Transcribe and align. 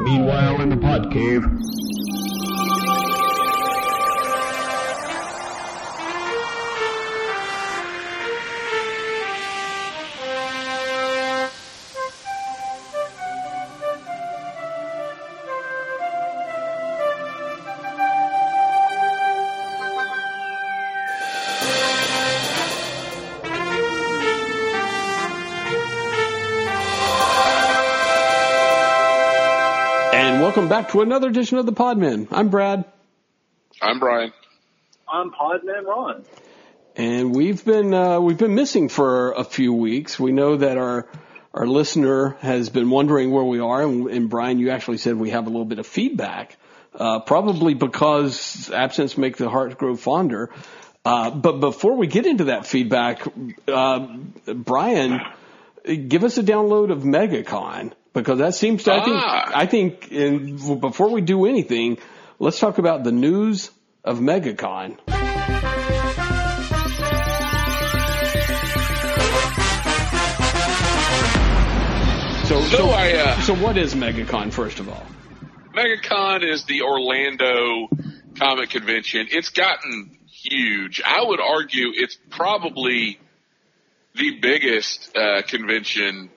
Meanwhile, 0.00 0.60
in 0.60 0.68
the 0.68 0.76
pod 0.76 1.10
cave. 1.12 1.44
Welcome 30.66 30.82
back 30.82 30.90
to 30.90 31.00
another 31.00 31.28
edition 31.28 31.58
of 31.58 31.66
the 31.66 31.72
Podman. 31.72 32.26
I'm 32.32 32.48
Brad, 32.48 32.84
I'm 33.80 34.00
Brian. 34.00 34.32
I'm 35.08 35.30
Podman 35.30 35.84
Ron. 35.84 36.24
and 36.96 37.32
we've 37.36 37.64
been 37.64 37.94
uh, 37.94 38.18
we've 38.18 38.36
been 38.36 38.56
missing 38.56 38.88
for 38.88 39.30
a 39.30 39.44
few 39.44 39.72
weeks. 39.72 40.18
We 40.18 40.32
know 40.32 40.56
that 40.56 40.76
our 40.76 41.06
our 41.54 41.68
listener 41.68 42.30
has 42.40 42.68
been 42.68 42.90
wondering 42.90 43.30
where 43.30 43.44
we 43.44 43.60
are, 43.60 43.80
and, 43.80 44.08
and 44.10 44.28
Brian, 44.28 44.58
you 44.58 44.70
actually 44.70 44.98
said 44.98 45.14
we 45.14 45.30
have 45.30 45.46
a 45.46 45.50
little 45.50 45.64
bit 45.64 45.78
of 45.78 45.86
feedback, 45.86 46.56
uh, 46.96 47.20
probably 47.20 47.74
because 47.74 48.68
absence 48.70 49.16
makes 49.16 49.38
the 49.38 49.48
heart 49.48 49.78
grow 49.78 49.94
fonder. 49.94 50.50
Uh, 51.04 51.30
but 51.30 51.60
before 51.60 51.94
we 51.94 52.08
get 52.08 52.26
into 52.26 52.44
that 52.44 52.66
feedback, 52.66 53.22
uh, 53.68 54.04
Brian, 54.52 55.20
give 56.08 56.24
us 56.24 56.38
a 56.38 56.42
download 56.42 56.90
of 56.90 57.04
MegaCon 57.04 57.92
because 58.20 58.38
that 58.38 58.54
seems 58.54 58.84
to. 58.84 58.92
I 58.94 59.04
think 59.04 59.16
Ah. 59.16 59.50
I 59.54 59.66
think 59.66 60.10
in, 60.10 60.56
before 60.80 61.10
we 61.10 61.20
do 61.20 61.46
anything, 61.46 61.98
let's 62.38 62.58
talk 62.58 62.78
about 62.78 63.04
the 63.04 63.12
news 63.12 63.70
of 64.04 64.18
MegaCon. 64.18 64.98
So, 72.46 72.60
So 72.62 72.90
I, 72.90 73.12
uh, 73.12 73.40
so 73.40 73.54
what 73.56 73.76
is 73.76 73.96
MegaCon 73.96 74.52
first 74.52 74.78
of 74.78 74.88
all? 74.88 75.04
MegaCon 75.74 76.48
is 76.48 76.64
the 76.64 76.82
Orlando 76.82 77.88
Comic 78.38 78.70
Convention. 78.70 79.26
It's 79.32 79.48
gotten 79.48 80.16
huge. 80.30 81.02
I 81.04 81.24
would 81.24 81.40
argue 81.40 81.90
it's 81.92 82.16
probably 82.30 83.18
the 84.14 84.38
biggest 84.40 85.16
uh, 85.16 85.42
convention 85.42 86.30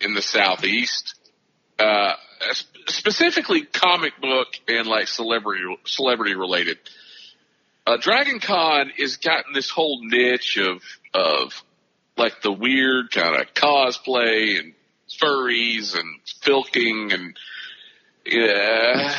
in 0.00 0.14
the 0.14 0.22
Southeast, 0.22 1.14
uh, 1.82 2.14
specifically 2.88 3.62
comic 3.62 4.20
book 4.20 4.48
and 4.68 4.86
like 4.86 5.08
celebrity 5.08 5.62
celebrity 5.84 6.34
related. 6.34 6.78
Uh, 7.86 7.96
Dragon 7.96 8.38
Con 8.40 8.90
has 8.98 9.16
gotten 9.16 9.52
this 9.54 9.68
whole 9.70 10.00
niche 10.04 10.56
of 10.58 10.82
of 11.14 11.62
like 12.16 12.40
the 12.42 12.52
weird 12.52 13.10
kind 13.10 13.40
of 13.40 13.52
cosplay 13.54 14.58
and 14.58 14.72
furries 15.20 15.98
and 15.98 16.20
filking 16.42 17.12
and 17.12 17.36
yeah. 18.26 19.14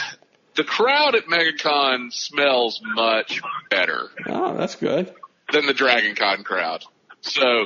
The 0.56 0.64
crowd 0.64 1.16
at 1.16 1.26
MegaCon 1.26 2.14
smells 2.14 2.80
much 2.84 3.42
better 3.72 4.10
Oh, 4.28 4.56
that's 4.56 4.76
good. 4.76 5.12
than 5.52 5.66
the 5.66 5.74
Dragon 5.74 6.16
Con 6.16 6.44
crowd. 6.44 6.86
So 7.22 7.66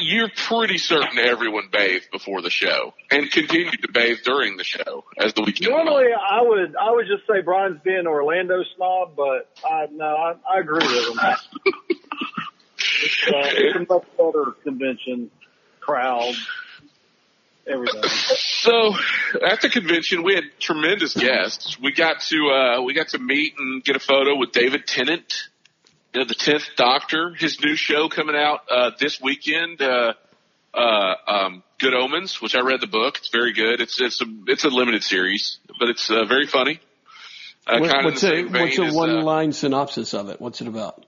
you're 0.00 0.30
pretty 0.34 0.78
certain 0.78 1.18
everyone 1.18 1.68
bathed 1.72 2.10
before 2.10 2.42
the 2.42 2.50
show 2.50 2.94
and 3.10 3.30
continued 3.30 3.80
to 3.82 3.90
bathe 3.90 4.18
during 4.24 4.56
the 4.56 4.64
show 4.64 5.04
as 5.18 5.32
the 5.34 5.42
weekend. 5.42 5.72
went. 5.72 5.86
Normally, 5.86 6.10
I 6.12 6.42
would 6.42 6.76
I 6.76 6.90
would 6.90 7.06
just 7.06 7.26
say 7.26 7.40
Brian's 7.40 7.80
being 7.82 7.98
an 7.98 8.06
Orlando 8.06 8.62
snob, 8.76 9.16
but 9.16 9.50
I 9.64 9.86
no, 9.90 10.04
I, 10.04 10.34
I 10.50 10.60
agree 10.60 10.86
with 10.86 11.08
him. 11.08 11.18
it's, 12.78 13.28
uh, 13.28 13.32
it's 13.32 13.76
a 13.76 13.94
much 13.94 14.04
better 14.18 14.52
convention, 14.62 15.30
crowd, 15.80 16.34
everything. 17.66 18.02
So 18.04 18.94
at 19.46 19.62
the 19.62 19.70
convention, 19.70 20.22
we 20.22 20.34
had 20.34 20.44
tremendous 20.58 21.14
guests. 21.14 21.78
We 21.80 21.92
got 21.92 22.20
to 22.28 22.50
uh, 22.50 22.82
we 22.82 22.92
got 22.92 23.08
to 23.08 23.18
meet 23.18 23.54
and 23.58 23.82
get 23.82 23.96
a 23.96 24.00
photo 24.00 24.36
with 24.36 24.52
David 24.52 24.86
Tennant, 24.86 25.48
you 26.12 26.20
know, 26.20 26.26
the 26.26 26.34
Tenth 26.34 26.68
Doctor. 26.76 27.34
His 27.34 27.60
new 27.60 27.76
show 27.76 28.08
coming 28.08 28.36
out 28.36 28.60
uh, 28.70 28.90
this 28.98 29.20
weekend. 29.20 29.80
Uh, 29.80 30.14
uh, 30.74 31.14
um, 31.26 31.62
Good 31.78 31.94
Omens, 31.94 32.40
which 32.40 32.54
I 32.54 32.60
read 32.60 32.80
the 32.80 32.86
book. 32.86 33.18
It's 33.18 33.28
very 33.30 33.52
good. 33.52 33.80
It's 33.80 34.00
it's 34.00 34.20
a 34.22 34.26
it's 34.46 34.64
a 34.64 34.68
limited 34.68 35.02
series, 35.02 35.58
but 35.78 35.88
it's 35.88 36.10
uh, 36.10 36.24
very 36.24 36.46
funny. 36.46 36.80
Uh, 37.66 37.78
What- 37.78 37.90
kind 37.90 38.04
what's 38.04 38.24
a 38.24 38.42
what's 38.44 38.78
a 38.78 38.90
one 38.90 39.10
uh, 39.10 39.22
line 39.22 39.52
synopsis 39.52 40.14
of 40.14 40.28
it? 40.28 40.40
What's 40.40 40.60
it 40.60 40.68
about? 40.68 41.04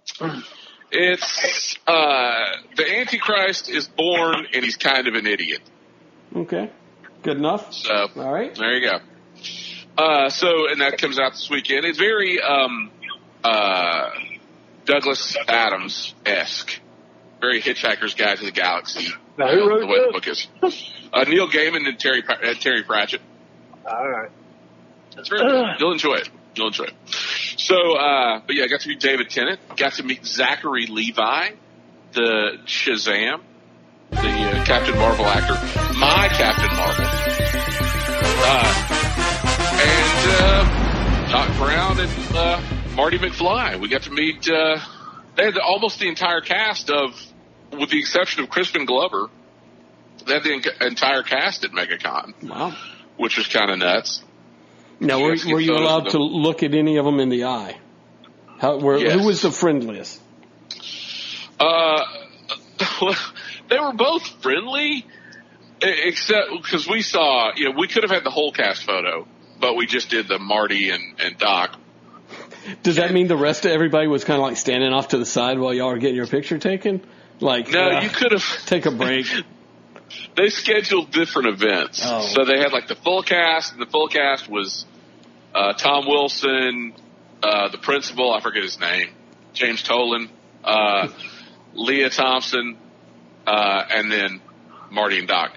It's 0.90 1.76
uh, 1.86 2.44
the 2.76 2.98
Antichrist 2.98 3.68
is 3.68 3.88
born 3.88 4.46
and 4.52 4.64
he's 4.64 4.76
kind 4.76 5.08
of 5.08 5.14
an 5.14 5.26
idiot. 5.26 5.62
Okay, 6.34 6.70
good 7.22 7.36
enough. 7.36 7.72
So 7.72 8.08
All 8.16 8.32
right. 8.32 8.54
There 8.54 8.72
you 8.78 8.90
go. 8.90 8.98
Uh, 9.96 10.28
so, 10.28 10.68
and 10.68 10.80
that 10.80 10.98
comes 10.98 11.18
out 11.20 11.32
this 11.32 11.48
weekend. 11.48 11.84
It's 11.84 11.98
very 11.98 12.40
um, 12.40 12.90
uh, 13.44 14.10
Douglas 14.84 15.36
Adams 15.48 16.14
esque, 16.26 16.80
very 17.40 17.60
Hitchhiker's 17.60 18.14
Guide 18.14 18.38
to 18.38 18.44
the 18.44 18.52
Galaxy. 18.52 19.12
Now, 19.38 19.48
who 19.48 19.64
uh, 19.64 19.68
wrote 19.68 19.80
the 19.80 19.86
way 19.86 20.06
the 20.06 20.12
book 20.12 20.24
this? 20.24 20.46
is. 20.62 20.90
Uh, 21.12 21.24
Neil 21.24 21.48
Gaiman 21.48 21.86
and 21.88 21.98
Terry 21.98 22.22
uh, 22.28 22.54
Terry 22.54 22.82
Pratchett. 22.82 23.20
All 23.86 24.08
right. 24.08 24.30
That's 25.16 25.28
very 25.28 25.42
good. 25.42 25.66
You'll 25.78 25.92
enjoy 25.92 26.14
it. 26.14 26.28
You'll 26.54 26.68
enjoy 26.68 26.84
it. 26.84 26.94
So, 27.56 27.96
uh, 27.96 28.40
but 28.46 28.54
yeah, 28.56 28.64
I 28.64 28.68
got 28.68 28.80
to 28.80 28.88
meet 28.88 29.00
David 29.00 29.30
Tennant. 29.30 29.60
Got 29.76 29.94
to 29.94 30.02
meet 30.02 30.24
Zachary 30.24 30.86
Levi, 30.86 31.50
the 32.12 32.58
Shazam, 32.66 33.40
the 34.10 34.16
uh, 34.18 34.64
Captain 34.64 34.96
Marvel 34.96 35.26
actor, 35.26 35.54
my 35.98 36.28
Captain 36.28 36.76
Marvel, 36.76 37.06
uh, 38.46 38.74
and 39.82 40.30
uh, 40.30 41.30
Doc 41.30 41.56
Brown 41.58 42.00
and 42.00 42.36
uh, 42.36 42.60
Marty 42.94 43.18
McFly. 43.18 43.80
We 43.80 43.88
got 43.88 44.02
to 44.02 44.10
meet. 44.10 44.48
Uh, 44.48 44.78
they 45.36 45.44
had 45.46 45.58
almost 45.58 45.98
the 45.98 46.08
entire 46.08 46.40
cast 46.40 46.90
of, 46.90 47.20
with 47.72 47.90
the 47.90 47.98
exception 47.98 48.42
of 48.44 48.50
Crispin 48.50 48.84
Glover. 48.86 49.28
They 50.26 50.34
had 50.34 50.44
the 50.44 50.52
en- 50.52 50.86
entire 50.88 51.22
cast 51.22 51.64
at 51.64 51.72
MegaCon, 51.72 52.48
Wow. 52.48 52.76
which 53.16 53.36
was 53.36 53.48
kind 53.48 53.70
of 53.70 53.78
nuts. 53.78 54.22
Now, 55.00 55.20
were, 55.20 55.36
were 55.48 55.60
you 55.60 55.74
allowed 55.74 56.10
to 56.10 56.18
look 56.18 56.62
at 56.62 56.72
any 56.72 56.96
of 56.96 57.04
them 57.04 57.18
in 57.18 57.28
the 57.30 57.44
eye? 57.44 57.78
How, 58.58 58.78
were, 58.78 58.96
Yes. 58.96 59.12
Who 59.20 59.26
was 59.26 59.42
the 59.42 59.50
friendliest? 59.50 60.20
Uh, 61.58 62.00
they 63.68 63.78
were 63.78 63.92
both 63.92 64.26
friendly, 64.40 65.04
except 65.82 66.48
because 66.62 66.88
we 66.88 67.02
saw, 67.02 67.50
you 67.56 67.70
know, 67.70 67.76
we 67.78 67.88
could 67.88 68.04
have 68.04 68.12
had 68.12 68.24
the 68.24 68.30
whole 68.30 68.52
cast 68.52 68.84
photo, 68.84 69.26
but 69.60 69.74
we 69.74 69.86
just 69.86 70.10
did 70.10 70.28
the 70.28 70.38
Marty 70.38 70.90
and, 70.90 71.20
and 71.20 71.36
Doc. 71.38 71.76
Does 72.82 72.96
that 72.96 73.12
mean 73.12 73.26
the 73.28 73.36
rest 73.36 73.64
of 73.64 73.72
everybody 73.72 74.06
was 74.06 74.24
kind 74.24 74.38
of 74.40 74.46
like 74.46 74.56
standing 74.56 74.92
off 74.92 75.08
to 75.08 75.18
the 75.18 75.26
side 75.26 75.58
while 75.58 75.74
y'all 75.74 75.88
were 75.88 75.98
getting 75.98 76.16
your 76.16 76.26
picture 76.26 76.58
taken? 76.58 77.02
Like, 77.40 77.70
No, 77.70 77.90
uh, 77.90 78.00
you 78.02 78.08
could 78.10 78.32
have. 78.32 78.44
take 78.66 78.86
a 78.86 78.90
break. 78.90 79.26
They 80.36 80.48
scheduled 80.48 81.10
different 81.10 81.48
events, 81.48 82.00
Oh. 82.04 82.20
so 82.20 82.44
they 82.44 82.58
had 82.58 82.72
like 82.72 82.86
the 82.86 82.94
full 82.94 83.22
cast, 83.22 83.72
and 83.72 83.80
the 83.82 83.86
full 83.86 84.06
cast 84.06 84.48
was 84.48 84.84
uh, 85.54 85.72
Tom 85.72 86.06
Wilson, 86.06 86.92
uh, 87.42 87.68
the 87.70 87.78
principal, 87.78 88.32
I 88.32 88.40
forget 88.40 88.62
his 88.62 88.78
name, 88.78 89.08
James 89.54 89.82
Tolkan, 89.82 90.28
uh, 90.62 91.08
Lea 91.74 92.10
Thompson, 92.10 92.76
uh, 93.46 93.82
and 93.90 94.12
then 94.12 94.40
Marty 94.90 95.18
and 95.18 95.26
Doc, 95.26 95.52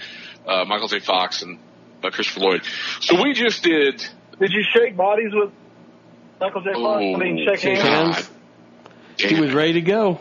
uh, 0.47 0.65
Michael 0.65 0.87
J. 0.87 0.99
Fox 1.01 1.43
and 1.43 1.59
uh, 2.03 2.09
Christopher 2.09 2.39
Lloyd. 2.39 2.61
So 3.01 3.21
we 3.21 3.33
just 3.33 3.63
did. 3.63 3.99
Did 4.39 4.51
you 4.53 4.63
shake 4.75 4.95
bodies 4.95 5.31
with 5.33 5.51
Michael 6.39 6.61
J. 6.61 6.73
Fox? 6.73 7.01
I 7.01 7.17
mean, 7.17 7.45
shake 7.47 7.59
Shake 7.59 7.77
hands. 7.79 8.15
hands. 8.15 8.29
He 9.17 9.39
was 9.39 9.53
ready 9.53 9.73
to 9.73 9.81
go. 9.81 10.19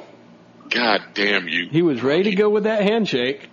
God 0.71 1.01
damn 1.15 1.47
you! 1.47 1.69
He 1.71 1.83
was 1.83 2.03
ready 2.03 2.31
to 2.31 2.35
go 2.37 2.49
with 2.51 2.65
that 2.65 2.83
handshake. 2.83 3.49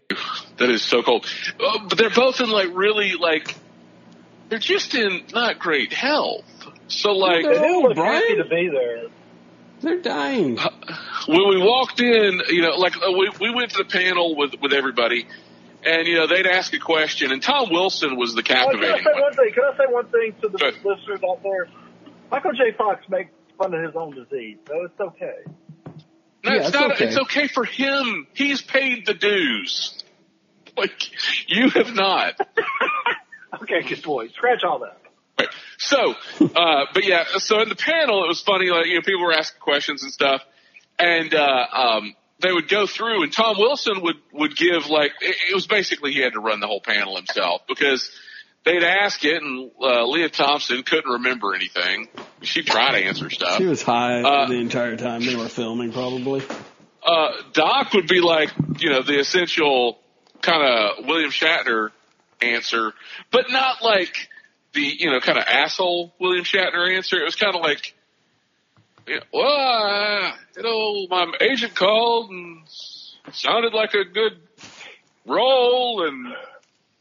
That 0.57 0.69
is 0.69 0.81
so 0.81 1.03
cold. 1.03 1.25
Uh, 1.63 1.79
but 1.87 1.97
they're 1.97 2.09
both 2.09 2.39
in 2.41 2.49
like 2.49 2.69
really 2.73 3.13
like 3.13 3.55
they're 4.49 4.57
just 4.57 4.95
in 4.95 5.21
not 5.33 5.59
great 5.59 5.93
health. 5.93 6.43
So 6.87 7.11
like 7.11 7.43
They 7.45 7.53
do 7.59 7.81
look 7.83 7.95
Brian? 7.95 8.21
happy 8.21 8.35
to 8.37 8.45
be 8.45 8.69
there. 8.71 9.03
They're 9.81 10.01
dying. 10.01 10.57
when 11.27 11.49
we 11.49 11.57
walked 11.61 11.99
in, 11.99 12.41
you 12.49 12.61
know, 12.61 12.75
like 12.77 12.95
uh, 12.97 13.11
we 13.11 13.29
we 13.39 13.53
went 13.53 13.71
to 13.71 13.77
the 13.79 13.85
panel 13.89 14.35
with 14.35 14.55
with 14.61 14.73
everybody, 14.73 15.27
and 15.85 16.07
you 16.07 16.15
know 16.15 16.25
they'd 16.25 16.47
ask 16.47 16.73
a 16.73 16.79
question, 16.79 17.31
and 17.31 17.43
Tom 17.43 17.69
Wilson 17.69 18.15
was 18.17 18.33
the 18.33 18.39
Oh, 18.41 18.43
can 18.43 18.57
I 18.57 18.63
captivating 18.65 19.03
say 19.03 19.11
one. 19.11 19.21
one 19.21 19.33
thing? 19.33 19.51
Can 19.53 19.63
I 19.65 19.77
say 19.77 19.83
one 19.93 20.05
thing 20.07 20.33
to 20.41 20.47
the 20.49 20.57
Go 20.57 20.65
listeners 20.89 21.19
out 21.29 21.43
there? 21.43 21.67
Michael 22.33 22.51
J. 22.53 22.71
Fox 22.75 23.07
makes 23.09 23.29
fun 23.59 23.75
of 23.75 23.83
his 23.83 23.95
own 23.95 24.15
disease, 24.15 24.57
so 24.67 24.85
it's 24.85 24.99
okay. 24.99 25.35
No, 26.43 26.51
Yeah, 26.51 26.57
it's 26.57 26.67
it's 26.69 26.73
not. 26.75 26.91
okay. 26.93 27.05
It's 27.05 27.17
okay 27.17 27.47
for 27.47 27.63
him. 27.63 28.25
He's 28.33 28.59
paid 28.59 29.05
the 29.05 29.13
dues. 29.13 30.03
Like 30.75 30.91
you 31.47 31.69
have 31.69 31.93
not. 31.93 32.33
Okay, 33.61 33.87
good 33.87 34.01
boy. 34.01 34.27
Scratch 34.29 34.63
all 34.67 34.79
that. 34.79 34.97
Right. 35.39 35.47
So, 35.77 36.15
uh, 36.55 36.85
but 36.91 37.05
yeah, 37.05 37.23
so 37.37 37.61
in 37.61 37.69
the 37.69 37.75
panel, 37.75 38.23
it 38.23 38.27
was 38.27 38.41
funny, 38.41 38.71
like, 38.71 38.87
you 38.87 38.95
know, 38.95 39.01
people 39.01 39.21
were 39.21 39.31
asking 39.31 39.61
questions 39.61 40.01
and 40.01 40.11
stuff, 40.11 40.41
and, 40.97 41.33
uh, 41.35 41.65
um, 41.71 42.15
they 42.39 42.51
would 42.51 42.67
go 42.67 42.87
through 42.87 43.21
and 43.23 43.31
Tom 43.31 43.57
Wilson 43.59 44.01
would, 44.01 44.15
would 44.33 44.57
give 44.57 44.87
like, 44.87 45.11
it, 45.21 45.35
it 45.51 45.53
was 45.53 45.67
basically 45.67 46.13
he 46.13 46.19
had 46.21 46.33
to 46.33 46.39
run 46.39 46.59
the 46.61 46.67
whole 46.67 46.81
panel 46.81 47.15
himself 47.15 47.61
because 47.67 48.09
they'd 48.65 48.83
ask 48.83 49.23
it 49.25 49.41
and, 49.41 49.71
uh, 49.81 50.05
Lea 50.05 50.29
Thompson 50.29 50.83
couldn't 50.83 51.11
remember 51.11 51.53
anything. 51.55 52.07
She 52.41 52.63
tried 52.63 52.99
to 52.99 53.05
answer 53.05 53.29
stuff. 53.29 53.57
She 53.57 53.65
was 53.65 53.81
high 53.81 54.21
Uh, 54.21 54.47
the 54.47 54.55
entire 54.55 54.95
time 54.95 55.25
they 55.25 55.35
were 55.35 55.49
filming, 55.49 55.91
probably. 55.91 56.41
uh, 57.05 57.31
Doc 57.53 57.93
would 57.93 58.07
be 58.07 58.21
like, 58.21 58.51
you 58.79 58.89
know, 58.89 59.01
the 59.01 59.19
essential 59.19 59.99
kind 60.41 60.63
of 60.63 61.05
William 61.05 61.31
Shatner 61.31 61.89
answer, 62.41 62.93
but 63.31 63.49
not 63.49 63.81
like 63.81 64.29
the, 64.73 64.81
you 64.81 65.09
know, 65.11 65.19
kind 65.19 65.37
of 65.37 65.45
asshole 65.47 66.13
William 66.19 66.43
Shatner 66.45 66.95
answer. 66.95 67.17
It 67.17 67.23
was 67.25 67.35
kind 67.35 67.55
of 67.55 67.61
like, 67.61 67.93
you 69.07 69.15
know, 69.15 69.21
well, 69.33 69.45
uh, 69.47 70.31
you 70.57 70.63
know, 70.63 71.07
my 71.09 71.31
agent 71.41 71.75
called 71.75 72.29
and 72.29 72.63
sounded 73.31 73.73
like 73.73 73.93
a 73.93 74.03
good 74.05 74.39
role 75.25 76.05
and, 76.07 76.33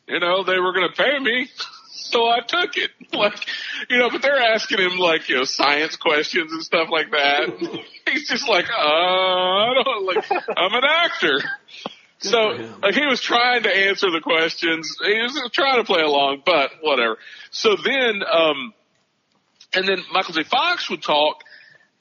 you 0.06 0.20
know, 0.20 0.44
they 0.44 0.58
were 0.58 0.72
going 0.72 0.88
to 0.88 0.94
pay 0.94 1.18
me. 1.18 1.48
So 1.90 2.26
I 2.26 2.40
took 2.40 2.76
it. 2.76 2.90
Like, 3.12 3.46
you 3.90 3.98
know, 3.98 4.08
but 4.08 4.22
they're 4.22 4.40
asking 4.40 4.78
him 4.78 4.96
like, 4.96 5.28
you 5.28 5.36
know, 5.36 5.44
science 5.44 5.96
questions 5.96 6.50
and 6.50 6.62
stuff 6.62 6.88
like 6.90 7.10
that. 7.10 7.82
He's 8.10 8.26
just 8.26 8.48
like, 8.48 8.64
uh, 8.70 8.74
I 8.74 9.74
don't 9.74 10.06
like, 10.06 10.24
I'm 10.56 10.72
an 10.72 10.82
actor. 10.82 11.42
So, 12.16 12.38
like, 12.82 12.94
he 12.94 13.04
was 13.04 13.20
trying 13.20 13.64
to 13.64 13.68
answer 13.68 14.10
the 14.10 14.22
questions. 14.22 14.96
He 15.04 15.20
was 15.20 15.50
trying 15.52 15.76
to 15.76 15.84
play 15.84 16.00
along, 16.00 16.42
but 16.46 16.70
whatever. 16.80 17.18
So 17.50 17.76
then, 17.76 18.22
um, 18.22 18.72
and 19.74 19.86
then 19.86 19.98
Michael 20.10 20.32
J. 20.32 20.44
Fox 20.44 20.88
would 20.88 21.02
talk 21.02 21.44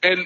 and 0.02 0.18
uh, 0.18 0.24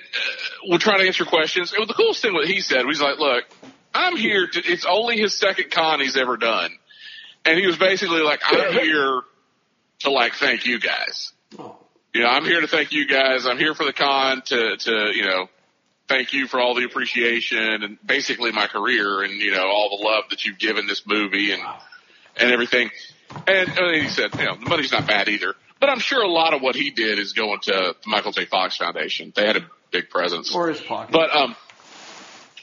would 0.69 0.81
try 0.81 0.99
to 0.99 1.05
answer 1.05 1.25
questions. 1.25 1.73
And 1.73 1.89
the 1.89 1.95
coolest 1.95 2.23
thing 2.23 2.33
what 2.33 2.47
he 2.47 2.61
said 2.61 2.87
was 2.87 3.01
like, 3.01 3.19
look, 3.19 3.45
I'm 3.93 4.17
here 4.17 4.47
to, 4.47 4.61
it's 4.65 4.87
only 4.89 5.19
his 5.19 5.35
second 5.35 5.71
con 5.71 6.01
he's 6.01 6.17
ever 6.17 6.37
done. 6.37 6.71
And 7.47 7.59
he 7.59 7.67
was 7.67 7.77
basically 7.77 8.23
like, 8.23 8.41
I'm 8.45 8.73
here 8.73 9.23
to 10.01 10.11
like 10.11 10.35
thank 10.35 10.67
you 10.67 10.81
guys. 10.81 11.33
Oh. 11.59 11.77
You 12.13 12.23
know, 12.23 12.29
I'm 12.29 12.45
here 12.45 12.61
to 12.61 12.67
thank 12.67 12.93
you 12.93 13.07
guys. 13.07 13.47
I'm 13.47 13.59
here 13.59 13.75
for 13.75 13.85
the 13.85 13.93
con 13.93 14.43
to, 14.47 14.77
to, 14.77 15.13
you 15.15 15.25
know, 15.25 15.49
thank 16.09 16.33
you 16.33 16.47
for 16.47 16.59
all 16.59 16.75
the 16.75 16.85
appreciation 16.85 17.83
and 17.83 17.99
basically 18.05 18.53
my 18.53 18.67
career 18.67 19.23
and, 19.23 19.33
you 19.35 19.53
know, 19.53 19.67
all 19.67 19.97
the 19.97 20.05
love 20.05 20.25
that 20.31 20.45
you've 20.45 20.59
given 20.59 20.87
this 20.87 21.07
movie 21.07 21.53
and, 21.53 21.63
and 22.37 22.53
everything. 22.53 22.91
And, 23.47 23.69
and 23.69 24.03
he 24.03 24.09
said, 24.09 24.35
you 24.39 24.45
know, 24.45 24.57
the 24.57 24.69
money's 24.69 24.93
not 24.93 25.07
bad 25.07 25.29
either. 25.29 25.55
But 25.79 25.91
I'm 25.91 25.99
sure 25.99 26.23
a 26.23 26.29
lot 26.29 26.55
of 26.55 26.63
what 26.63 26.75
he 26.75 26.91
did 26.91 27.19
is 27.19 27.33
going 27.33 27.61
to 27.65 27.73
the 27.73 27.95
Michael 28.07 28.33
J. 28.33 28.47
Fox 28.47 28.77
Foundation. 28.77 29.33
They 29.37 29.47
had 29.47 29.57
a 29.57 29.67
big 29.91 30.09
presence. 30.09 30.55
Or 30.55 30.69
his 30.69 30.81
pocket. 30.81 31.13
But 31.13 31.37
um, 31.37 31.55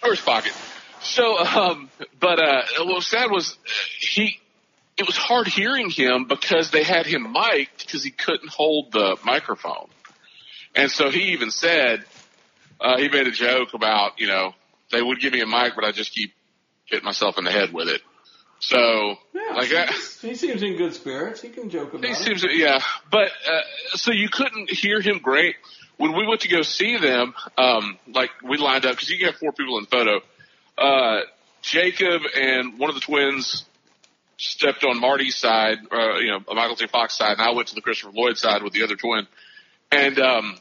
or 0.03 0.12
his 0.12 0.21
pocket. 0.21 0.53
So 1.01 1.38
um, 1.38 1.89
but 2.19 2.39
uh, 2.39 2.63
what 2.80 2.95
was 2.95 3.07
sad 3.07 3.30
was 3.30 3.56
he. 4.00 4.39
It 4.98 5.07
was 5.07 5.18
hard 5.18 5.48
hearing 5.48 5.90
him 5.90 6.25
because 6.25 6.69
they 6.72 6.84
had 6.84 7.06
him 7.06 7.31
mic'd 7.31 7.86
because 7.86 8.04
he 8.04 8.12
couldn't 8.12 8.50
hold 8.50 8.92
the 8.92 9.18
microphone, 9.25 9.88
and 10.75 10.92
so 10.92 11.10
he 11.10 11.31
even 11.34 11.50
said 11.51 12.06
uh, 12.80 12.98
he 12.98 13.10
made 13.10 13.25
a 13.28 13.31
joke 13.31 13.74
about 13.74 14.19
you 14.19 14.28
know 14.28 14.54
they 14.92 15.01
would 15.01 15.19
give 15.19 15.34
me 15.34 15.42
a 15.42 15.48
mic, 15.48 15.74
but 15.75 15.84
I 15.84 15.92
just 15.92 16.12
keep 16.13 16.34
hitting 16.86 17.06
myself 17.06 17.38
in 17.40 17.44
the 17.44 17.51
head 17.51 17.74
with 17.74 17.88
it. 17.88 18.01
So 18.60 19.16
yeah, 19.34 19.56
like 19.56 19.69
that. 19.72 19.90
he 20.22 20.36
seems 20.36 20.62
in 20.63 20.78
good 20.78 20.94
spirits. 20.94 21.42
He 21.42 21.50
can 21.50 21.69
joke 21.69 21.94
about 21.94 22.06
He 22.06 22.12
it. 22.12 22.16
seems, 22.16 22.45
yeah, 22.54 22.80
but 23.12 23.30
uh, 23.50 23.62
so 23.95 24.12
you 24.12 24.30
couldn't 24.30 24.69
hear 24.72 25.01
him 25.01 25.19
great 25.19 25.56
when 25.98 26.16
we 26.16 26.25
went 26.25 26.42
to 26.42 26.48
go 26.48 26.62
see 26.62 26.98
them. 26.98 27.34
Um, 27.57 27.98
like 28.07 28.30
we 28.44 28.57
lined 28.57 28.86
up 28.86 28.92
because 28.92 29.10
you 29.10 29.18
can 29.18 29.28
have 29.28 29.36
four 29.38 29.51
people 29.51 29.80
in 29.80 29.86
the 29.86 29.90
photo. 29.90 30.22
Uh, 30.78 31.22
Jacob 31.62 32.22
and 32.36 32.78
one 32.80 32.90
of 32.90 32.95
the 32.95 33.01
twins 33.01 33.66
stepped 34.44 34.84
on 34.84 35.00
Marty's 35.00 35.36
side, 35.36 35.78
uh, 35.92 36.18
you 36.18 36.28
know, 36.28 36.40
Michael 36.54 36.75
J. 36.75 36.88
Fox 36.88 37.18
side, 37.18 37.34
and 37.34 37.42
I 37.42 37.51
went 37.51 37.69
to 37.69 37.75
the 37.75 37.81
Christopher 37.81 38.12
Lloyd 38.13 38.38
side 38.38 38.63
with 38.63 38.74
the 38.74 38.84
other 38.84 38.95
twin. 38.95 39.28
And 39.92 40.19
um, 40.19 40.57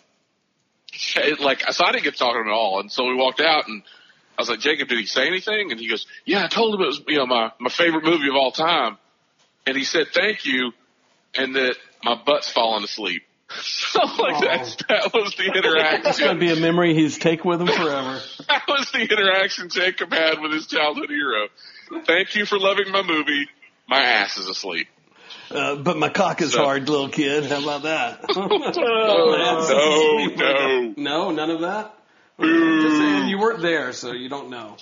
it, 0.93 1.41
like, 1.41 1.63
so 1.73 1.85
I 1.85 1.93
didn't 1.93 2.05
get 2.05 2.15
to 2.15 2.19
talk 2.19 2.35
to 2.35 2.41
him 2.41 2.49
at 2.49 2.53
all. 2.53 2.81
And 2.81 2.91
so 2.91 3.07
we 3.07 3.15
walked 3.15 3.41
out, 3.41 3.69
and 3.69 3.83
I 4.39 4.43
was 4.43 4.49
like, 4.49 4.61
Jacob, 4.61 4.89
did 4.89 4.99
he 4.99 5.07
say 5.07 5.27
anything? 5.27 5.71
And 5.71 5.81
he 5.81 5.89
goes, 5.89 6.07
Yeah, 6.25 6.45
I 6.45 6.49
told 6.49 6.75
him 6.75 6.83
it 6.83 6.87
was, 6.87 7.03
you 7.09 7.19
know, 7.19 7.27
my 7.27 7.53
my 7.59 7.71
favorite 7.71 8.05
movie 8.05 8.29
of 8.29 8.35
all 8.35 8.53
time. 8.53 8.99
And 9.67 9.77
he 9.77 9.85
said, 9.85 10.09
Thank 10.13 10.45
you, 10.45 10.73
and 11.35 11.55
that 11.57 11.77
my 12.05 12.15
butt's 12.15 12.51
falling 12.51 12.85
asleep. 12.85 13.23
So 13.63 14.01
like 14.01 14.37
Aw. 14.37 14.41
that's 14.41 14.77
that 14.89 15.11
was 15.13 15.35
the 15.37 15.45
interaction. 15.45 16.03
That's 16.03 16.19
going 16.19 16.35
to 16.35 16.41
be 16.41 16.51
a 16.51 16.57
memory 16.57 16.95
he's 16.95 17.19
take 17.19 17.45
with 17.45 17.61
him 17.61 17.67
forever. 17.67 18.19
that 18.49 18.65
was 18.67 18.91
the 18.93 19.03
interaction 19.03 19.69
Jacob 19.69 20.11
had 20.11 20.41
with 20.41 20.53
his 20.53 20.67
childhood 20.67 21.11
hero. 21.11 21.49
Thank 22.07 22.35
you 22.35 22.47
for 22.47 22.59
loving 22.59 22.91
my 22.91 23.03
movie. 23.03 23.47
My 23.89 24.01
ass 24.03 24.37
is 24.39 24.49
asleep. 24.49 24.89
Uh, 25.51 25.77
but 25.77 25.97
my 25.99 26.09
cock 26.09 26.41
is 26.41 26.53
So- 26.53 26.65
hard, 26.65 26.89
little 26.89 27.09
kid. 27.09 27.45
How 27.47 27.63
about 27.63 27.83
that? 27.83 28.25
Oh, 28.37 28.47
no, 30.37 30.37
no. 30.37 30.95
no, 30.97 31.31
none 31.31 31.51
of 31.51 31.61
that. 31.61 31.95
Just 32.41 32.97
saying, 32.97 33.29
you 33.29 33.39
weren't 33.39 33.61
there, 33.63 33.93
so 33.93 34.13
you 34.13 34.29
don't 34.29 34.51
know. 34.51 34.77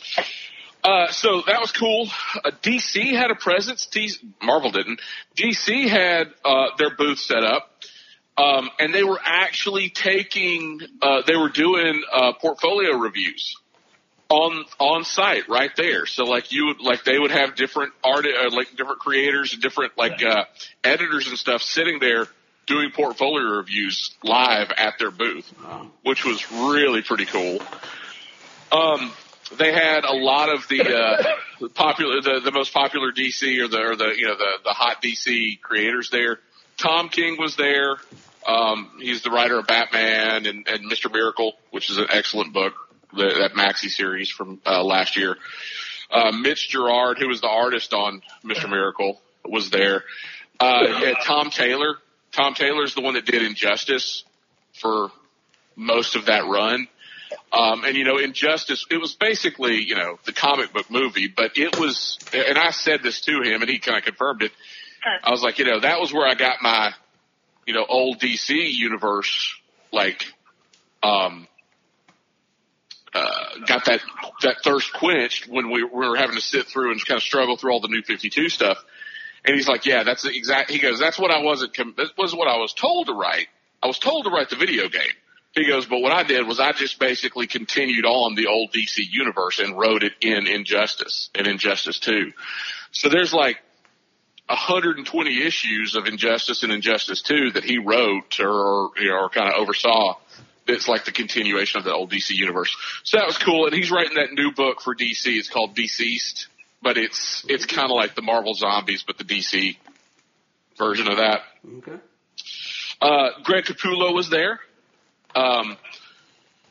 Uh, 0.82 1.08
so 1.10 1.42
that 1.46 1.60
was 1.60 1.72
cool. 1.72 2.08
Uh, 2.42 2.50
DC 2.62 3.12
had 3.14 3.30
a 3.30 3.34
presence. 3.34 3.86
D- 3.86 4.10
Marvel 4.42 4.70
didn't. 4.70 5.00
DC 5.36 5.88
had 5.88 6.28
uh, 6.44 6.66
their 6.78 6.94
booth 6.96 7.18
set 7.18 7.44
up, 7.44 7.70
um, 8.38 8.70
and 8.78 8.94
they 8.94 9.02
were 9.04 9.20
actually 9.22 9.90
taking. 9.90 10.80
Uh, 11.02 11.20
they 11.26 11.36
were 11.36 11.50
doing 11.50 12.02
uh, 12.12 12.32
portfolio 12.40 12.96
reviews 12.96 13.56
on 14.30 14.64
on 14.78 15.04
site 15.04 15.48
right 15.48 15.72
there. 15.76 16.06
So 16.06 16.24
like 16.24 16.52
you 16.52 16.66
would 16.66 16.80
like 16.80 17.04
they 17.04 17.18
would 17.18 17.32
have 17.32 17.56
different 17.56 17.92
art 18.02 18.24
uh, 18.24 18.54
like 18.54 18.76
different 18.76 19.00
creators 19.00 19.52
and 19.52 19.60
different 19.60 19.98
like 19.98 20.24
uh, 20.24 20.44
editors 20.82 21.28
and 21.28 21.36
stuff 21.36 21.62
sitting 21.62 21.98
there 21.98 22.26
doing 22.66 22.90
portfolio 22.92 23.56
reviews 23.56 24.14
live 24.22 24.70
at 24.76 24.94
their 24.98 25.10
booth, 25.10 25.52
which 26.04 26.24
was 26.24 26.50
really 26.52 27.02
pretty 27.02 27.26
cool. 27.26 27.58
Um, 28.70 29.12
they 29.58 29.72
had 29.72 30.04
a 30.04 30.14
lot 30.14 30.48
of 30.48 30.68
the 30.68 30.80
uh, 30.82 31.68
popular, 31.74 32.20
the, 32.22 32.40
the 32.44 32.52
most 32.52 32.72
popular 32.72 33.10
DC 33.10 33.60
or 33.60 33.66
the 33.66 33.78
or 33.78 33.96
the 33.96 34.14
you 34.16 34.26
know 34.26 34.36
the 34.36 34.52
the 34.64 34.70
hot 34.70 35.02
DC 35.02 35.60
creators 35.60 36.10
there. 36.10 36.38
Tom 36.76 37.08
King 37.08 37.36
was 37.38 37.56
there. 37.56 37.96
Um, 38.46 38.92
he's 39.00 39.22
the 39.22 39.30
writer 39.30 39.58
of 39.58 39.66
Batman 39.66 40.46
and, 40.46 40.66
and 40.66 40.90
Mr. 40.90 41.12
Miracle, 41.12 41.54
which 41.72 41.90
is 41.90 41.98
an 41.98 42.06
excellent 42.10 42.54
book, 42.54 42.72
the, 43.12 43.24
that 43.40 43.52
Maxi 43.52 43.88
series 43.88 44.30
from 44.30 44.60
uh, 44.66 44.82
last 44.82 45.16
year. 45.16 45.36
Uh, 46.10 46.32
Mitch 46.32 46.68
Gerads, 46.68 47.20
who 47.20 47.28
was 47.28 47.40
the 47.40 47.48
artist 47.48 47.92
on 47.92 48.22
Mr. 48.44 48.68
Miracle, 48.68 49.20
was 49.44 49.70
there. 49.70 50.04
Uh, 50.58 50.86
had 50.86 51.16
Tom 51.24 51.50
Taylor. 51.50 51.96
Tom 52.32 52.54
Taylor's 52.54 52.94
the 52.94 53.00
one 53.00 53.14
that 53.14 53.26
did 53.26 53.42
Injustice 53.42 54.24
for 54.80 55.10
most 55.76 56.16
of 56.16 56.26
that 56.26 56.46
run. 56.46 56.86
Um, 57.52 57.84
and 57.84 57.96
you 57.96 58.04
know, 58.04 58.18
Injustice, 58.18 58.86
it 58.90 58.98
was 58.98 59.14
basically, 59.14 59.82
you 59.82 59.94
know, 59.94 60.18
the 60.24 60.32
comic 60.32 60.72
book 60.72 60.90
movie, 60.90 61.28
but 61.28 61.52
it 61.56 61.78
was, 61.78 62.18
and 62.32 62.58
I 62.58 62.70
said 62.70 63.02
this 63.02 63.20
to 63.22 63.42
him 63.42 63.62
and 63.62 63.70
he 63.70 63.78
kind 63.78 63.98
of 63.98 64.04
confirmed 64.04 64.42
it. 64.42 64.52
I 65.24 65.30
was 65.30 65.42
like, 65.42 65.58
you 65.58 65.64
know, 65.64 65.80
that 65.80 66.00
was 66.00 66.12
where 66.12 66.28
I 66.28 66.34
got 66.34 66.56
my, 66.60 66.92
you 67.66 67.74
know, 67.74 67.86
old 67.88 68.20
DC 68.20 68.50
universe, 68.50 69.54
like, 69.92 70.24
um, 71.02 71.48
uh, 73.14 73.58
got 73.66 73.84
that, 73.86 74.00
that 74.42 74.56
thirst 74.62 74.92
quenched 74.92 75.48
when 75.48 75.70
we, 75.70 75.82
we 75.82 75.90
were 75.90 76.16
having 76.16 76.36
to 76.36 76.42
sit 76.42 76.66
through 76.66 76.92
and 76.92 77.04
kind 77.04 77.18
of 77.18 77.22
struggle 77.22 77.56
through 77.56 77.72
all 77.72 77.80
the 77.80 77.88
new 77.88 78.02
52 78.02 78.48
stuff. 78.48 78.78
And 79.44 79.56
he's 79.56 79.68
like, 79.68 79.86
yeah, 79.86 80.04
that's 80.04 80.22
the 80.22 80.34
exact, 80.34 80.70
he 80.70 80.78
goes, 80.78 80.98
that's 80.98 81.18
what 81.18 81.30
I 81.30 81.42
wasn't, 81.42 81.74
com- 81.74 81.94
that 81.96 82.10
was 82.16 82.34
what 82.34 82.46
I 82.46 82.58
was 82.58 82.72
told 82.72 83.06
to 83.06 83.14
write. 83.14 83.46
I 83.82 83.86
was 83.86 83.98
told 83.98 84.24
to 84.24 84.30
write 84.30 84.50
the 84.50 84.56
video 84.56 84.88
game. 84.88 85.12
He 85.52 85.66
goes, 85.66 85.86
but 85.86 86.00
what 86.00 86.12
I 86.12 86.22
did 86.22 86.46
was 86.46 86.60
I 86.60 86.72
just 86.72 87.00
basically 87.00 87.46
continued 87.48 88.04
on 88.04 88.36
the 88.36 88.46
old 88.46 88.72
DC 88.72 88.98
universe 89.10 89.58
and 89.58 89.76
wrote 89.76 90.04
it 90.04 90.12
in 90.20 90.46
Injustice 90.46 91.30
and 91.34 91.46
Injustice 91.46 91.98
2. 91.98 92.32
So 92.92 93.08
there's 93.08 93.32
like 93.32 93.56
120 94.46 95.42
issues 95.42 95.96
of 95.96 96.06
Injustice 96.06 96.62
and 96.62 96.72
Injustice 96.72 97.22
2 97.22 97.52
that 97.52 97.64
he 97.64 97.78
wrote 97.78 98.38
or, 98.38 98.90
you 99.00 99.08
know, 99.08 99.22
or 99.22 99.28
kind 99.28 99.48
of 99.48 99.54
oversaw. 99.60 100.18
It's 100.66 100.88
like 100.88 101.04
the 101.04 101.12
continuation 101.12 101.78
of 101.78 101.84
the 101.84 101.92
old 101.92 102.10
DC 102.10 102.30
universe. 102.30 102.76
So 103.02 103.18
that 103.18 103.26
was 103.26 103.38
cool. 103.38 103.66
And 103.66 103.74
he's 103.74 103.90
writing 103.90 104.14
that 104.14 104.32
new 104.32 104.52
book 104.52 104.80
for 104.80 104.94
DC. 104.94 105.26
It's 105.26 105.48
called 105.48 105.74
Deceased, 105.74 106.48
but 106.82 106.96
it's, 106.96 107.44
it's 107.48 107.66
kind 107.66 107.90
of 107.90 107.96
like 107.96 108.14
the 108.14 108.22
Marvel 108.22 108.54
Zombies, 108.54 109.02
but 109.06 109.18
the 109.18 109.24
DC 109.24 109.76
version 110.78 111.08
of 111.08 111.16
that. 111.16 111.40
Okay. 111.78 111.96
Uh, 113.00 113.30
Greg 113.42 113.64
Capullo 113.64 114.14
was 114.14 114.30
there. 114.30 114.60
Um, 115.34 115.76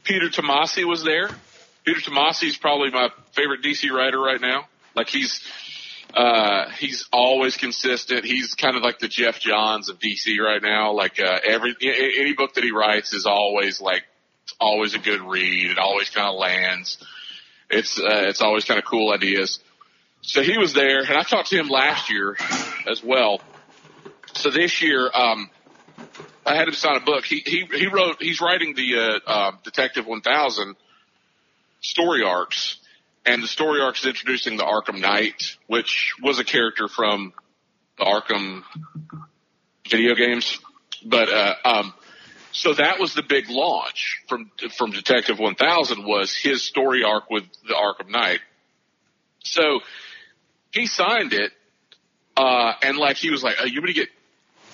Peter 0.03 0.27
Tomasi 0.27 0.86
was 0.86 1.03
there. 1.03 1.29
Peter 1.86 2.00
Tomasi 2.00 2.48
is 2.48 2.58
probably 2.58 2.91
my 2.91 3.10
favorite 3.31 3.62
DC 3.62 3.89
writer 3.91 4.19
right 4.19 4.39
now. 4.39 4.67
Like 4.96 5.08
he's 5.08 5.41
Uh, 6.13 6.69
he's 6.79 7.07
always 7.11 7.55
consistent. 7.55 8.25
He's 8.25 8.55
kind 8.55 8.75
of 8.75 8.81
like 8.81 8.99
the 8.99 9.07
Geoff 9.07 9.39
Johns 9.39 9.89
of 9.89 9.99
DC 9.99 10.39
right 10.39 10.61
now. 10.61 10.93
Like 10.93 11.19
uh, 11.19 11.39
every 11.43 11.75
any 11.81 12.33
book 12.33 12.55
that 12.55 12.63
he 12.63 12.71
writes 12.71 13.13
is 13.13 13.25
always 13.25 13.79
like 13.79 14.03
always 14.59 14.95
a 14.95 14.99
good 14.99 15.21
read. 15.21 15.69
It 15.71 15.77
always 15.77 16.09
kind 16.09 16.27
of 16.27 16.35
lands. 16.35 16.97
It's 17.69 17.99
uh, 17.99 18.25
it's 18.27 18.41
always 18.41 18.65
kind 18.65 18.79
of 18.79 18.85
cool 18.85 19.13
ideas. 19.13 19.59
So 20.21 20.41
he 20.41 20.57
was 20.57 20.73
there, 20.73 20.99
and 20.99 21.11
I 21.11 21.23
talked 21.23 21.49
to 21.49 21.57
him 21.57 21.69
last 21.69 22.11
year 22.11 22.35
as 22.89 23.03
well. 23.03 23.41
So 24.33 24.49
this 24.49 24.81
year, 24.81 25.09
um, 25.13 25.49
I 26.45 26.55
had 26.55 26.67
him 26.67 26.73
sign 26.73 26.97
a 26.97 27.01
book. 27.01 27.25
He 27.25 27.41
he 27.45 27.65
he 27.71 27.87
wrote. 27.87 28.17
He's 28.19 28.41
writing 28.41 28.73
the 28.73 29.21
uh, 29.27 29.29
uh, 29.29 29.51
Detective 29.63 30.07
1000 30.07 30.75
story 31.81 32.23
arcs, 32.23 32.78
and 33.29 33.43
the 33.43 33.48
story 33.48 33.79
arc 33.79 33.98
is 34.00 34.05
introducing 34.05 34.57
the 34.57 34.63
Arkham 34.63 35.00
Knight, 35.00 35.57
which 35.67 36.15
was 36.21 36.39
a 36.39 36.43
character 36.43 36.88
from 36.88 37.31
the 38.00 38.03
Arkham 38.03 38.63
video 39.88 40.15
games. 40.15 40.57
But 41.05 41.29
uh, 41.29 41.53
um, 41.63 41.93
so 42.51 42.74
that 42.74 43.00
was 43.00 43.13
the 43.13 43.21
big 43.21 43.50
launch 43.50 44.24
from 44.27 44.50
from 44.75 44.91
Detective 44.91 45.38
1000 45.38 46.05
was 46.05 46.36
his 46.36 46.63
story 46.63 47.03
arc 47.03 47.29
with 47.29 47.43
the 47.67 47.75
Arkham 47.75 48.09
Knight. 48.09 48.39
So 49.43 49.81
he 50.71 50.88
signed 50.88 51.33
it, 51.33 51.51
uh, 52.36 52.74
and 52.81 52.98
like 52.98 53.17
he 53.17 53.29
was 53.29 53.43
like, 53.43 53.57
oh, 53.62 53.65
"You 53.65 53.79
gonna 53.79 53.93
get, 53.93 54.09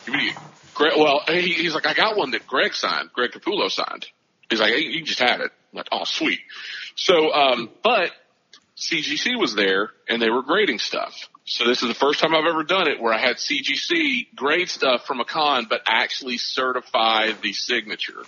you 0.06 0.14
gonna 0.14 0.26
get." 0.26 0.38
Greg, 0.74 0.94
well, 0.98 1.22
he, 1.28 1.54
he's 1.54 1.76
like, 1.76 1.88
"I 1.88 1.94
got 1.94 2.16
one 2.16 2.32
that 2.32 2.48
Greg 2.48 2.74
signed. 2.74 3.10
Greg 3.14 3.32
Capullo 3.32 3.70
signed." 3.70 4.08
He's 4.50 4.62
like, 4.62 4.74
hey, 4.74 4.82
"You 4.82 5.04
just 5.04 5.20
have 5.20 5.42
it." 5.42 5.52
I'm 5.74 5.78
like, 5.78 5.88
"Oh, 5.92 6.06
sweet." 6.06 6.40
So, 6.96 7.34
um, 7.34 7.70
but 7.84 8.12
CGC 8.78 9.40
was 9.40 9.56
there 9.56 9.92
and 10.10 10.22
they 10.22 10.30
were 10.30 10.44
grading 10.44 10.80
stuff. 10.80 11.30
So 11.46 11.66
this 11.66 11.82
is 11.82 11.88
the 11.88 11.96
first 11.96 12.20
time 12.20 12.36
I've 12.36 12.46
ever 12.46 12.64
done 12.64 12.90
it 12.90 13.00
where 13.00 13.14
I 13.14 13.20
had 13.20 13.38
CGC 13.38 14.36
grade 14.36 14.70
stuff 14.70 15.06
from 15.06 15.20
a 15.20 15.26
con, 15.26 15.68
but 15.70 15.82
actually 15.86 16.38
certify 16.38 17.32
the 17.42 17.54
signature. 17.54 18.24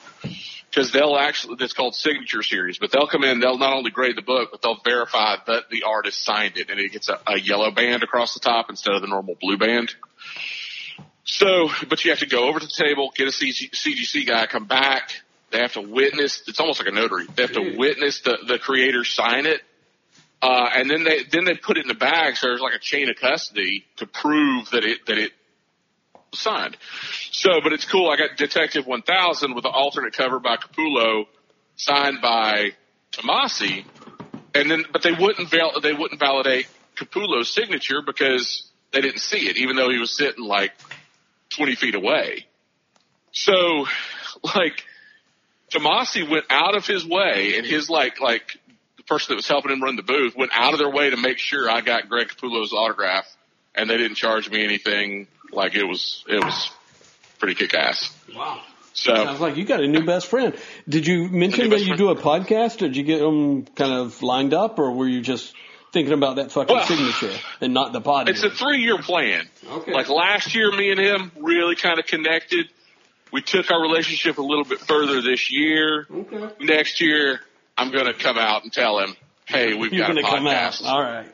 Cause 0.74 0.92
they'll 0.92 1.18
actually, 1.18 1.58
it's 1.60 1.74
called 1.74 1.96
signature 1.96 2.44
series, 2.44 2.78
but 2.78 2.92
they'll 2.92 3.08
come 3.08 3.24
in, 3.24 3.40
they'll 3.40 3.58
not 3.58 3.74
only 3.74 3.90
grade 3.90 4.16
the 4.16 4.22
book, 4.22 4.50
but 4.52 4.62
they'll 4.62 4.80
verify 4.86 5.38
that 5.48 5.70
the 5.70 5.84
artist 5.84 6.24
signed 6.24 6.58
it 6.58 6.70
and 6.70 6.80
it 6.80 6.92
gets 6.92 7.10
a, 7.10 7.20
a 7.26 7.40
yellow 7.40 7.72
band 7.72 8.04
across 8.04 8.34
the 8.34 8.40
top 8.40 8.68
instead 8.70 8.94
of 8.94 9.02
the 9.02 9.08
normal 9.08 9.36
blue 9.42 9.58
band. 9.58 9.94
So, 11.24 11.70
but 11.90 12.06
you 12.06 12.12
have 12.12 12.20
to 12.20 12.26
go 12.28 12.48
over 12.48 12.60
to 12.60 12.66
the 12.66 12.84
table, 12.84 13.12
get 13.16 13.28
a 13.28 13.32
CG, 13.32 13.72
CGC 13.72 14.28
guy, 14.28 14.46
come 14.46 14.66
back. 14.66 15.12
They 15.52 15.60
have 15.60 15.74
to 15.74 15.82
witness, 15.82 16.44
it's 16.48 16.60
almost 16.60 16.80
like 16.80 16.90
a 16.90 16.96
notary. 16.96 17.26
They 17.36 17.44
have 17.44 17.54
to 17.54 17.76
witness 17.78 18.22
the, 18.22 18.38
the 18.48 18.60
creator 18.60 19.04
sign 19.04 19.46
it 19.46 19.62
uh, 20.42 20.70
and 20.76 20.90
then 20.90 21.04
they 21.04 21.24
then 21.24 21.46
they 21.46 21.56
put 21.56 21.78
it 21.78 21.82
in 21.82 21.88
the 21.88 21.96
bag, 21.96 22.38
so 22.38 22.48
there's 22.48 22.62
like 22.62 22.76
a 22.76 22.80
chain 22.80 23.10
of 23.10 23.16
custody 23.16 23.86
to 23.98 24.06
prove 24.06 24.70
that 24.70 24.84
it 24.84 25.06
that 25.08 25.18
it 25.18 25.32
signed. 26.34 26.78
So, 27.32 27.60
but 27.64 27.74
it's 27.74 27.86
cool. 27.86 28.10
I 28.10 28.18
got 28.18 28.38
Detective 28.38 28.86
1000 28.86 29.56
with 29.56 29.66
an 29.66 29.72
alternate 29.74 30.14
cover 30.14 30.40
by 30.40 30.58
Capullo, 30.58 31.26
signed 31.76 32.22
by 32.22 32.72
Tomasi, 33.14 33.86
and 34.54 34.70
then 34.70 34.86
but 34.92 35.02
they 35.02 35.12
wouldn't 35.12 35.50
val- 35.50 35.82
they 35.82 35.94
wouldn't 35.94 36.20
validate 36.20 36.68
Capullo's 36.96 37.52
signature 37.52 38.04
because 38.06 38.70
they 38.92 39.02
didn't 39.02 39.22
see 39.22 39.50
it, 39.50 39.58
even 39.58 39.76
though 39.76 39.90
he 39.90 39.98
was 39.98 40.16
sitting 40.16 40.44
like 40.44 40.72
20 41.50 41.76
feet 41.76 41.96
away. 41.96 42.46
So, 43.32 43.88
like. 44.44 44.84
Tomasi 45.70 46.24
went 46.30 46.46
out 46.50 46.78
of 46.78 46.88
his 46.88 47.06
way 47.06 47.58
and 47.58 47.66
his 47.66 47.90
like 47.90 48.22
like 48.22 48.58
person 49.08 49.34
that 49.34 49.36
was 49.38 49.48
helping 49.48 49.72
him 49.72 49.82
run 49.82 49.96
the 49.96 50.04
booth 50.04 50.36
went 50.36 50.52
out 50.54 50.74
of 50.74 50.80
their 50.80 50.90
way 50.90 51.10
to 51.10 51.18
make 51.18 51.38
sure 51.38 51.70
I 51.70 51.82
got 51.82 52.10
Greg 52.10 52.28
Capullo's 52.28 52.74
autograph, 52.74 53.26
and 53.76 53.90
they 53.90 53.98
didn't 53.98 54.16
charge 54.16 54.50
me 54.50 54.64
anything. 54.64 55.28
Like 55.52 55.76
it 55.76 55.86
was, 55.86 56.24
it 56.28 56.44
was 56.44 56.70
pretty 57.40 57.56
kick 57.56 57.74
ass. 57.74 58.14
Wow. 58.36 58.62
So 58.94 59.14
Sounds 59.14 59.40
like 59.40 59.58
you 59.58 59.64
got 59.64 59.80
a 59.80 59.88
new 59.88 60.06
best 60.06 60.28
friend. 60.28 60.56
Did 60.90 61.06
you 61.06 61.30
mention 61.30 61.70
that 61.70 61.80
you 61.82 61.86
friend. 61.96 61.98
do 62.00 62.10
a 62.10 62.16
podcast? 62.16 62.78
Did 62.80 62.98
you 62.98 63.04
get 63.04 63.20
them 63.20 63.66
kind 63.66 63.94
of 63.94 64.22
lined 64.24 64.54
up, 64.56 64.80
or 64.80 64.92
were 64.92 65.08
you 65.08 65.22
just 65.22 65.54
thinking 65.94 66.14
about 66.14 66.38
that 66.38 66.52
fucking 66.52 66.76
Well, 66.76 66.86
signature 66.86 67.32
and 67.62 67.74
not 67.76 67.94
the 67.94 68.02
podcast? 68.02 68.30
it's 68.30 68.44
a 68.44 68.50
three 68.50 68.80
year 68.82 68.98
plan. 68.98 69.48
Okay. 69.72 69.94
Like 69.94 70.10
last 70.10 70.56
year, 70.56 70.72
me 70.72 70.90
and 70.92 71.00
him 71.00 71.32
really 71.40 71.76
kind 71.76 72.00
of 72.00 72.08
connected. 72.08 72.70
We 73.32 73.42
took 73.42 73.70
our 73.72 73.82
relationship 73.82 74.38
a 74.40 74.42
little 74.42 74.64
bit 74.64 74.80
further 74.80 75.22
this 75.22 75.52
year. 75.52 76.08
okay. 76.10 76.50
Next 76.60 77.00
year, 77.00 77.42
I'm 77.78 77.92
going 77.92 78.06
to 78.06 78.14
come 78.14 78.38
out 78.38 78.64
and 78.64 78.72
tell 78.74 79.00
him, 79.00 79.16
"Hey, 79.46 79.74
we've 79.74 79.94
You're 79.94 80.08
got 80.08 80.18
a 80.18 80.22
gonna 80.22 80.36
come 80.38 80.48
out. 80.48 80.74
podcast." 80.74 80.86
All 80.86 81.02
right. 81.02 81.28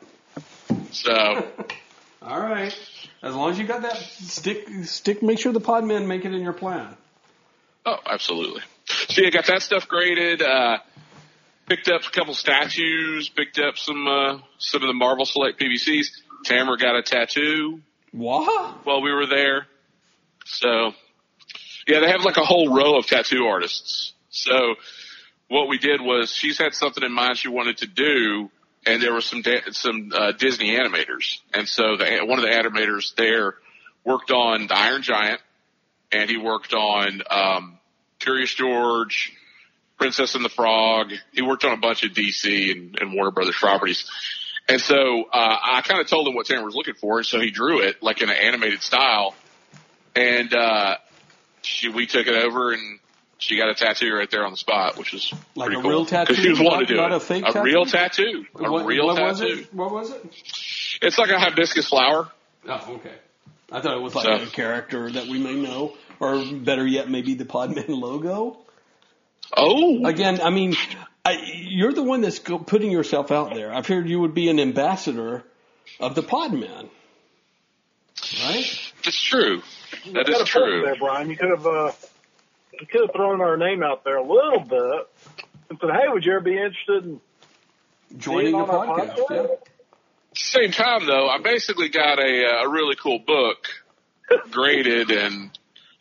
So 0.92 1.48
All 2.22 2.40
right. 2.40 2.76
As 3.22 3.34
long 3.34 3.50
as 3.50 3.58
you 3.58 3.66
got 3.66 3.82
that 3.82 3.96
stick, 3.96 4.66
stick. 4.84 5.22
Make 5.22 5.38
sure 5.38 5.52
the 5.52 5.60
pod 5.60 5.84
men 5.84 6.06
make 6.06 6.24
it 6.24 6.34
in 6.34 6.42
your 6.42 6.52
plan. 6.52 6.94
Oh, 7.86 7.96
absolutely. 8.06 8.62
So 8.86 9.22
yeah, 9.22 9.30
got 9.30 9.46
that 9.46 9.62
stuff 9.62 9.88
graded. 9.88 10.42
Uh, 10.42 10.78
picked 11.66 11.88
up 11.88 12.02
a 12.06 12.10
couple 12.10 12.34
statues. 12.34 13.28
Picked 13.30 13.58
up 13.58 13.76
some 13.78 14.06
uh, 14.06 14.38
some 14.58 14.82
of 14.82 14.88
the 14.88 14.94
Marvel 14.94 15.24
Select 15.26 15.58
PVCs. 15.60 16.06
Tamara 16.44 16.76
got 16.76 16.96
a 16.96 17.02
tattoo 17.02 17.80
What? 18.12 18.84
while 18.86 19.00
we 19.00 19.10
were 19.12 19.26
there. 19.26 19.66
So 20.44 20.92
yeah, 21.86 22.00
they 22.00 22.08
have 22.10 22.24
like 22.24 22.36
a 22.36 22.44
whole 22.44 22.74
row 22.74 22.98
of 22.98 23.06
tattoo 23.06 23.44
artists. 23.46 24.12
So 24.30 24.74
what 25.54 25.68
we 25.68 25.78
did 25.78 26.00
was 26.00 26.32
she's 26.32 26.58
had 26.58 26.74
something 26.74 27.04
in 27.04 27.12
mind 27.12 27.38
she 27.38 27.46
wanted 27.46 27.78
to 27.78 27.86
do, 27.86 28.50
and 28.84 29.00
there 29.00 29.12
were 29.12 29.20
some 29.20 29.44
some 29.70 30.10
uh, 30.12 30.32
Disney 30.32 30.72
animators, 30.72 31.38
and 31.54 31.68
so 31.68 31.96
the, 31.96 32.22
one 32.24 32.40
of 32.40 32.44
the 32.44 32.50
animators 32.50 33.14
there 33.14 33.54
worked 34.04 34.32
on 34.32 34.66
the 34.66 34.76
Iron 34.76 35.02
Giant, 35.02 35.40
and 36.10 36.28
he 36.28 36.38
worked 36.38 36.74
on 36.74 37.22
um, 37.30 37.78
Curious 38.18 38.52
George, 38.52 39.32
Princess 39.96 40.34
and 40.34 40.44
the 40.44 40.48
Frog. 40.48 41.12
He 41.32 41.40
worked 41.42 41.64
on 41.64 41.70
a 41.70 41.80
bunch 41.80 42.02
of 42.02 42.10
DC 42.10 42.72
and, 42.72 42.98
and 43.00 43.14
Warner 43.14 43.30
Brothers 43.30 43.54
properties. 43.56 44.10
And 44.68 44.80
so 44.80 45.22
uh, 45.32 45.56
I 45.62 45.82
kind 45.82 46.00
of 46.00 46.08
told 46.08 46.26
him 46.26 46.34
what 46.34 46.46
Tanner 46.46 46.64
was 46.64 46.74
looking 46.74 46.94
for, 46.94 47.18
and 47.18 47.26
so 47.26 47.38
he 47.38 47.52
drew 47.52 47.80
it 47.80 48.02
like 48.02 48.22
in 48.22 48.28
an 48.28 48.36
animated 48.36 48.82
style. 48.82 49.36
And 50.16 50.52
uh, 50.52 50.96
she, 51.62 51.90
we 51.90 52.08
took 52.08 52.26
it 52.26 52.34
over, 52.34 52.72
and 52.72 52.98
she 53.44 53.56
got 53.58 53.68
a 53.68 53.74
tattoo 53.74 54.12
right 54.14 54.30
there 54.30 54.44
on 54.44 54.52
the 54.52 54.56
spot, 54.56 54.96
which 54.96 55.12
was 55.12 55.32
Like 55.54 55.66
pretty 55.66 55.80
a 55.80 55.82
cool. 55.82 55.90
real 55.90 56.06
tattoo, 56.06 56.32
Because 56.32 56.42
she 56.42 56.50
was 56.50 56.60
wanting 56.60 56.86
to 56.86 56.94
do 56.94 56.96
not- 57.00 57.12
it. 57.12 57.16
a 57.16 57.20
fake 57.20 57.42
a 57.42 57.52
tattoo? 57.52 57.62
real 57.62 57.84
tattoo. 57.84 58.46
A 58.56 58.70
what, 58.72 58.86
real 58.86 59.06
what 59.06 59.20
was 59.20 59.40
tattoo. 59.40 59.52
it? 59.60 59.74
What 59.74 59.90
was 59.92 60.10
it? 60.10 60.24
It's 61.02 61.18
like 61.18 61.30
a 61.30 61.38
hibiscus 61.38 61.86
flower. 61.88 62.30
Oh, 62.66 62.94
okay. 62.96 63.12
I 63.70 63.80
thought 63.80 63.96
it 63.96 64.00
was 64.02 64.14
like 64.14 64.24
So- 64.24 64.42
a 64.42 64.46
character 64.46 65.10
that 65.10 65.26
we 65.26 65.38
may 65.38 65.54
know, 65.54 65.94
or 66.20 66.42
better 66.52 66.86
yet, 66.86 67.10
maybe 67.10 67.34
the 67.34 67.44
Podman 67.44 67.88
logo. 67.88 68.58
Oh, 69.56 70.06
Again, 70.06 70.40
I 70.40 70.48
mean, 70.50 70.74
I, 71.24 71.36
you're 71.68 71.92
the 71.92 72.02
one 72.02 72.22
that's 72.22 72.38
putting 72.38 72.90
yourself 72.90 73.30
out 73.30 73.52
there. 73.54 73.72
I've 73.72 73.86
heard 73.86 74.08
you 74.08 74.20
would 74.20 74.34
be 74.34 74.48
an 74.48 74.58
ambassador 74.58 75.44
of 76.00 76.14
the 76.14 76.22
Podman, 76.22 76.88
right? 78.42 78.92
it's 79.04 79.20
true. 79.22 79.62
That 80.12 80.14
You 80.14 80.20
is 80.20 80.26
got 80.26 80.34
a 80.34 80.36
point 80.38 80.48
true. 80.48 80.82
there, 80.84 80.96
Brian. 80.96 81.30
You 81.30 81.36
could 81.36 81.50
have 81.50 81.66
uh, 81.66 81.92
you 82.80 82.86
could 82.86 83.02
have 83.02 83.12
thrown 83.12 83.40
our 83.40 83.56
name 83.56 83.82
out 83.82 84.04
there 84.04 84.16
a 84.16 84.22
little 84.22 84.60
bit 84.60 85.08
and 85.70 85.78
said, 85.80 85.90
"Hey, 85.90 86.08
would 86.08 86.24
you 86.24 86.32
ever 86.32 86.40
be 86.40 86.56
interested 86.56 87.04
in 87.04 87.20
Joining 88.16 88.52
being 88.52 88.66
the 88.66 88.72
on 88.72 88.88
our 88.88 88.98
podcast. 88.98 89.30
Yeah. 89.30 89.46
Same 90.36 90.70
time 90.72 91.06
though, 91.06 91.28
I 91.28 91.38
basically 91.38 91.88
got 91.88 92.18
a 92.18 92.46
uh, 92.46 92.64
a 92.64 92.68
really 92.68 92.96
cool 92.96 93.18
book 93.18 93.68
graded 94.50 95.10
and 95.10 95.56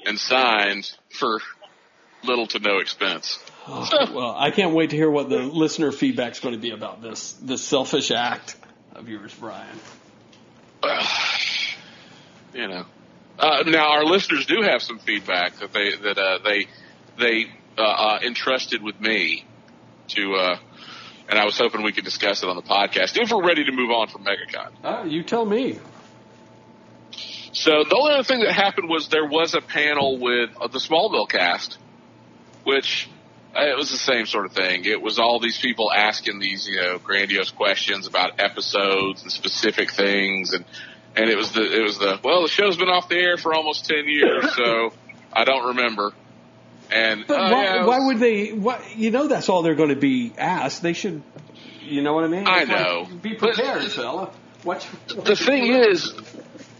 and 0.05 0.19
signed 0.19 0.91
for 1.09 1.39
little 2.23 2.47
to 2.47 2.59
no 2.59 2.79
expense. 2.79 3.39
Oh, 3.67 3.87
well, 4.13 4.35
I 4.37 4.51
can't 4.51 4.73
wait 4.73 4.89
to 4.89 4.95
hear 4.95 5.09
what 5.09 5.29
the 5.29 5.39
listener 5.39 5.91
feedback's 5.91 6.39
going 6.39 6.55
to 6.55 6.61
be 6.61 6.71
about 6.71 7.01
this 7.01 7.33
this 7.33 7.63
selfish 7.63 8.11
act 8.11 8.55
of 8.93 9.07
yours, 9.07 9.33
Brian. 9.39 9.79
you 12.53 12.67
know. 12.67 12.85
Uh, 13.37 13.63
now 13.65 13.91
our 13.91 14.05
listeners 14.05 14.45
do 14.45 14.61
have 14.61 14.81
some 14.81 14.99
feedback 14.99 15.57
that 15.59 15.73
they 15.73 15.95
that 15.95 16.17
uh, 16.17 16.39
they 16.43 16.67
they 17.17 17.45
uh, 17.77 17.81
uh, 17.81 18.19
entrusted 18.23 18.83
with 18.83 18.99
me 19.01 19.45
to, 20.09 20.35
uh, 20.35 20.57
and 21.29 21.39
I 21.39 21.45
was 21.45 21.57
hoping 21.57 21.81
we 21.81 21.91
could 21.91 22.03
discuss 22.03 22.43
it 22.43 22.49
on 22.49 22.55
the 22.55 22.61
podcast 22.61 23.17
if 23.17 23.31
we're 23.31 23.45
ready 23.45 23.63
to 23.65 23.71
move 23.71 23.89
on 23.89 24.07
from 24.07 24.23
MegaCon. 24.23 24.71
Uh, 24.83 25.03
you 25.05 25.23
tell 25.23 25.45
me. 25.45 25.79
So 27.53 27.83
the 27.87 27.95
only 27.95 28.13
other 28.13 28.23
thing 28.23 28.39
that 28.41 28.51
happened 28.51 28.89
was 28.89 29.09
there 29.09 29.25
was 29.25 29.53
a 29.53 29.61
panel 29.61 30.19
with 30.19 30.49
uh, 30.59 30.67
the 30.67 30.79
Smallville 30.79 31.29
cast, 31.29 31.77
which 32.63 33.09
it 33.55 33.77
was 33.77 33.91
the 33.91 33.97
same 33.97 34.25
sort 34.25 34.45
of 34.45 34.53
thing. 34.53 34.85
It 34.85 35.01
was 35.01 35.19
all 35.19 35.39
these 35.39 35.59
people 35.59 35.91
asking 35.91 36.39
these, 36.39 36.67
you 36.67 36.77
know, 36.77 36.97
grandiose 36.97 37.51
questions 37.51 38.07
about 38.07 38.39
episodes 38.39 39.21
and 39.21 39.31
specific 39.31 39.91
things, 39.91 40.53
and 40.53 40.65
and 41.15 41.29
it 41.29 41.37
was 41.37 41.51
the 41.51 41.61
it 41.61 41.81
was 41.83 41.97
the 41.99 42.19
well, 42.23 42.43
the 42.43 42.47
show's 42.49 42.77
been 42.77 42.89
off 42.89 43.09
the 43.09 43.17
air 43.17 43.37
for 43.37 43.53
almost 43.53 43.85
ten 43.85 44.07
years, 44.07 44.53
so 44.55 44.93
I 45.33 45.43
don't 45.43 45.67
remember. 45.75 46.11
And 46.91 47.25
But 47.27 47.39
uh, 47.39 47.51
why, 47.51 47.63
yeah, 47.63 47.81
it 47.83 47.87
why 47.87 47.99
would 48.05 48.19
they? 48.19 48.51
Why, 48.51 48.83
you 48.95 49.09
know, 49.11 49.27
that's 49.27 49.49
all 49.49 49.63
they're 49.63 49.73
going 49.75 49.89
to 49.89 49.95
be 49.95 50.33
asked. 50.37 50.81
They 50.83 50.93
should, 50.93 51.23
you 51.81 52.01
know 52.01 52.13
what 52.13 52.23
I 52.25 52.27
mean? 52.27 52.47
I 52.47 52.63
like, 52.63 52.67
know. 52.67 53.05
be 53.21 53.35
But- 53.35 53.55
prepared, 53.55 53.83
fella. 53.91 54.31
What? 54.63 54.87
the 55.07 55.35
thing 55.35 55.73
is, 55.73 56.13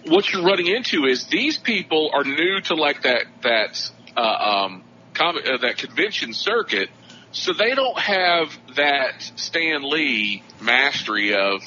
what 0.06 0.32
you're 0.32 0.44
running 0.46 0.68
into 0.68 1.06
is 1.06 1.26
these 1.28 1.58
people 1.58 2.12
are 2.14 2.24
new 2.24 2.62
to 2.62 2.76
like 2.76 3.02
that 3.04 3.26
that 3.42 3.92
uh, 4.16 4.22
um, 4.22 4.84
com- 5.14 5.38
uh, 5.38 5.58
that 5.58 5.78
convention 5.78 6.34
circuit, 6.34 6.90
so 7.32 7.52
they 7.54 7.76
don't 7.76 7.98
have 8.00 8.58
that 8.76 9.22
Stan 9.36 9.90
Lee 9.90 10.44
mastery 10.62 11.34
of. 11.34 11.62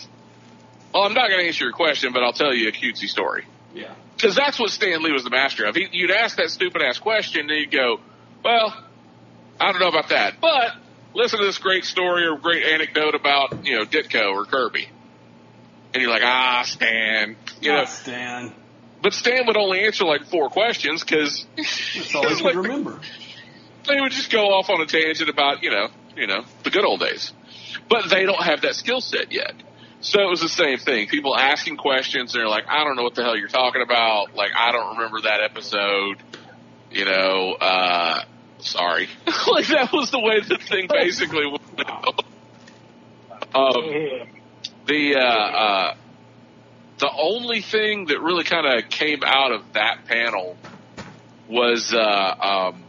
Well, 0.97 1.05
I'm 1.05 1.13
not 1.13 1.29
going 1.29 1.41
to 1.41 1.47
answer 1.47 1.65
your 1.65 1.75
question, 1.75 2.15
but 2.15 2.23
I'll 2.23 2.33
tell 2.33 2.55
you 2.55 2.69
a 2.69 2.73
cutesy 2.73 3.07
story 3.07 3.45
Yeah. 3.75 3.93
because 4.17 4.35
that's 4.35 4.59
what 4.59 4.71
Stan 4.71 5.03
Lee 5.03 5.13
was 5.13 5.25
the 5.25 5.31
master 5.31 5.67
of. 5.67 5.75
He, 5.75 5.87
you'd 5.93 6.11
ask 6.11 6.39
that 6.39 6.49
stupid 6.51 6.81
ass 6.81 6.99
question, 6.99 7.51
and 7.51 7.61
you'd 7.61 7.71
go, 7.71 8.01
"Well, 8.43 8.75
I 9.61 9.73
don't 9.73 9.81
know 9.81 9.89
about 9.89 10.09
that," 10.09 10.41
but 10.41 10.73
listen 11.13 11.39
to 11.39 11.45
this 11.45 11.59
great 11.59 11.85
story 11.85 12.27
or 12.27 12.39
great 12.39 12.65
anecdote 12.65 13.15
about 13.15 13.67
you 13.67 13.77
know 13.77 13.85
Ditko 13.85 14.33
or 14.33 14.47
Kirby, 14.47 14.89
and 15.93 16.03
you're 16.03 16.11
like, 16.11 16.23
"Ah, 16.25 16.63
Stan," 16.65 17.37
you 17.61 17.73
know. 17.73 17.83
Ah, 17.83 17.85
Stan. 17.85 18.55
But 19.03 19.13
Stan 19.13 19.47
would 19.49 19.59
only 19.59 19.85
answer 19.85 20.07
like 20.07 20.25
four 20.25 20.49
questions 20.49 21.05
because 21.05 21.45
That's 21.57 22.15
all 22.15 22.27
I 22.27 22.53
can 22.53 22.63
remember. 22.63 23.01
they 23.87 24.01
would 24.01 24.13
just 24.13 24.33
go 24.33 24.47
off 24.47 24.71
on 24.71 24.81
a 24.81 24.87
tangent 24.87 25.29
about 25.29 25.63
you 25.63 25.71
know 25.71 25.89
you 26.17 26.27
know 26.27 26.47
the 26.63 26.71
good 26.71 26.87
old 26.87 27.01
days. 27.01 27.35
But 27.91 28.09
they 28.09 28.25
don't 28.25 28.43
have 28.43 28.63
that 28.63 28.75
skill 28.77 29.03
set 29.03 29.31
yet. 29.31 29.53
So 30.01 30.21
it 30.21 30.29
was 30.29 30.41
the 30.41 30.49
same 30.49 30.79
thing. 30.79 31.09
People 31.09 31.37
asking 31.37 31.79
questions, 31.79 32.33
they're 32.33 32.49
like, 32.49 32.65
I 32.69 32.85
don't 32.85 32.97
know 32.97 33.03
what 33.03 33.15
the 33.15 33.23
hell 33.23 33.37
you're 33.37 33.49
talking 33.49 33.83
about. 33.83 34.35
Like, 34.35 34.51
I 34.57 34.73
don't 34.73 34.97
remember 34.97 35.23
that 35.23 35.41
episode. 35.41 36.23
You 36.91 37.05
know, 37.05 37.57
uh, 37.61 38.23
sorry. 38.59 39.09
like 39.27 39.67
that 39.69 39.91
was 39.93 40.11
the 40.11 40.21
way 40.21 40.41
the 40.41 40.59
thing 40.59 40.87
basically 40.89 41.47
went. 41.47 41.91
Um, 43.55 44.29
the, 44.87 45.17
uh, 45.17 45.21
uh, 45.21 45.95
the 46.99 47.11
only 47.17 47.63
thing 47.63 48.07
that 48.07 48.21
really 48.21 48.45
kind 48.45 48.67
of 48.67 48.89
came 48.91 49.23
out 49.25 49.53
of 49.53 49.73
that 49.73 50.07
panel 50.07 50.57
was, 51.49 51.93
uh, 51.95 52.71
um, 52.71 52.85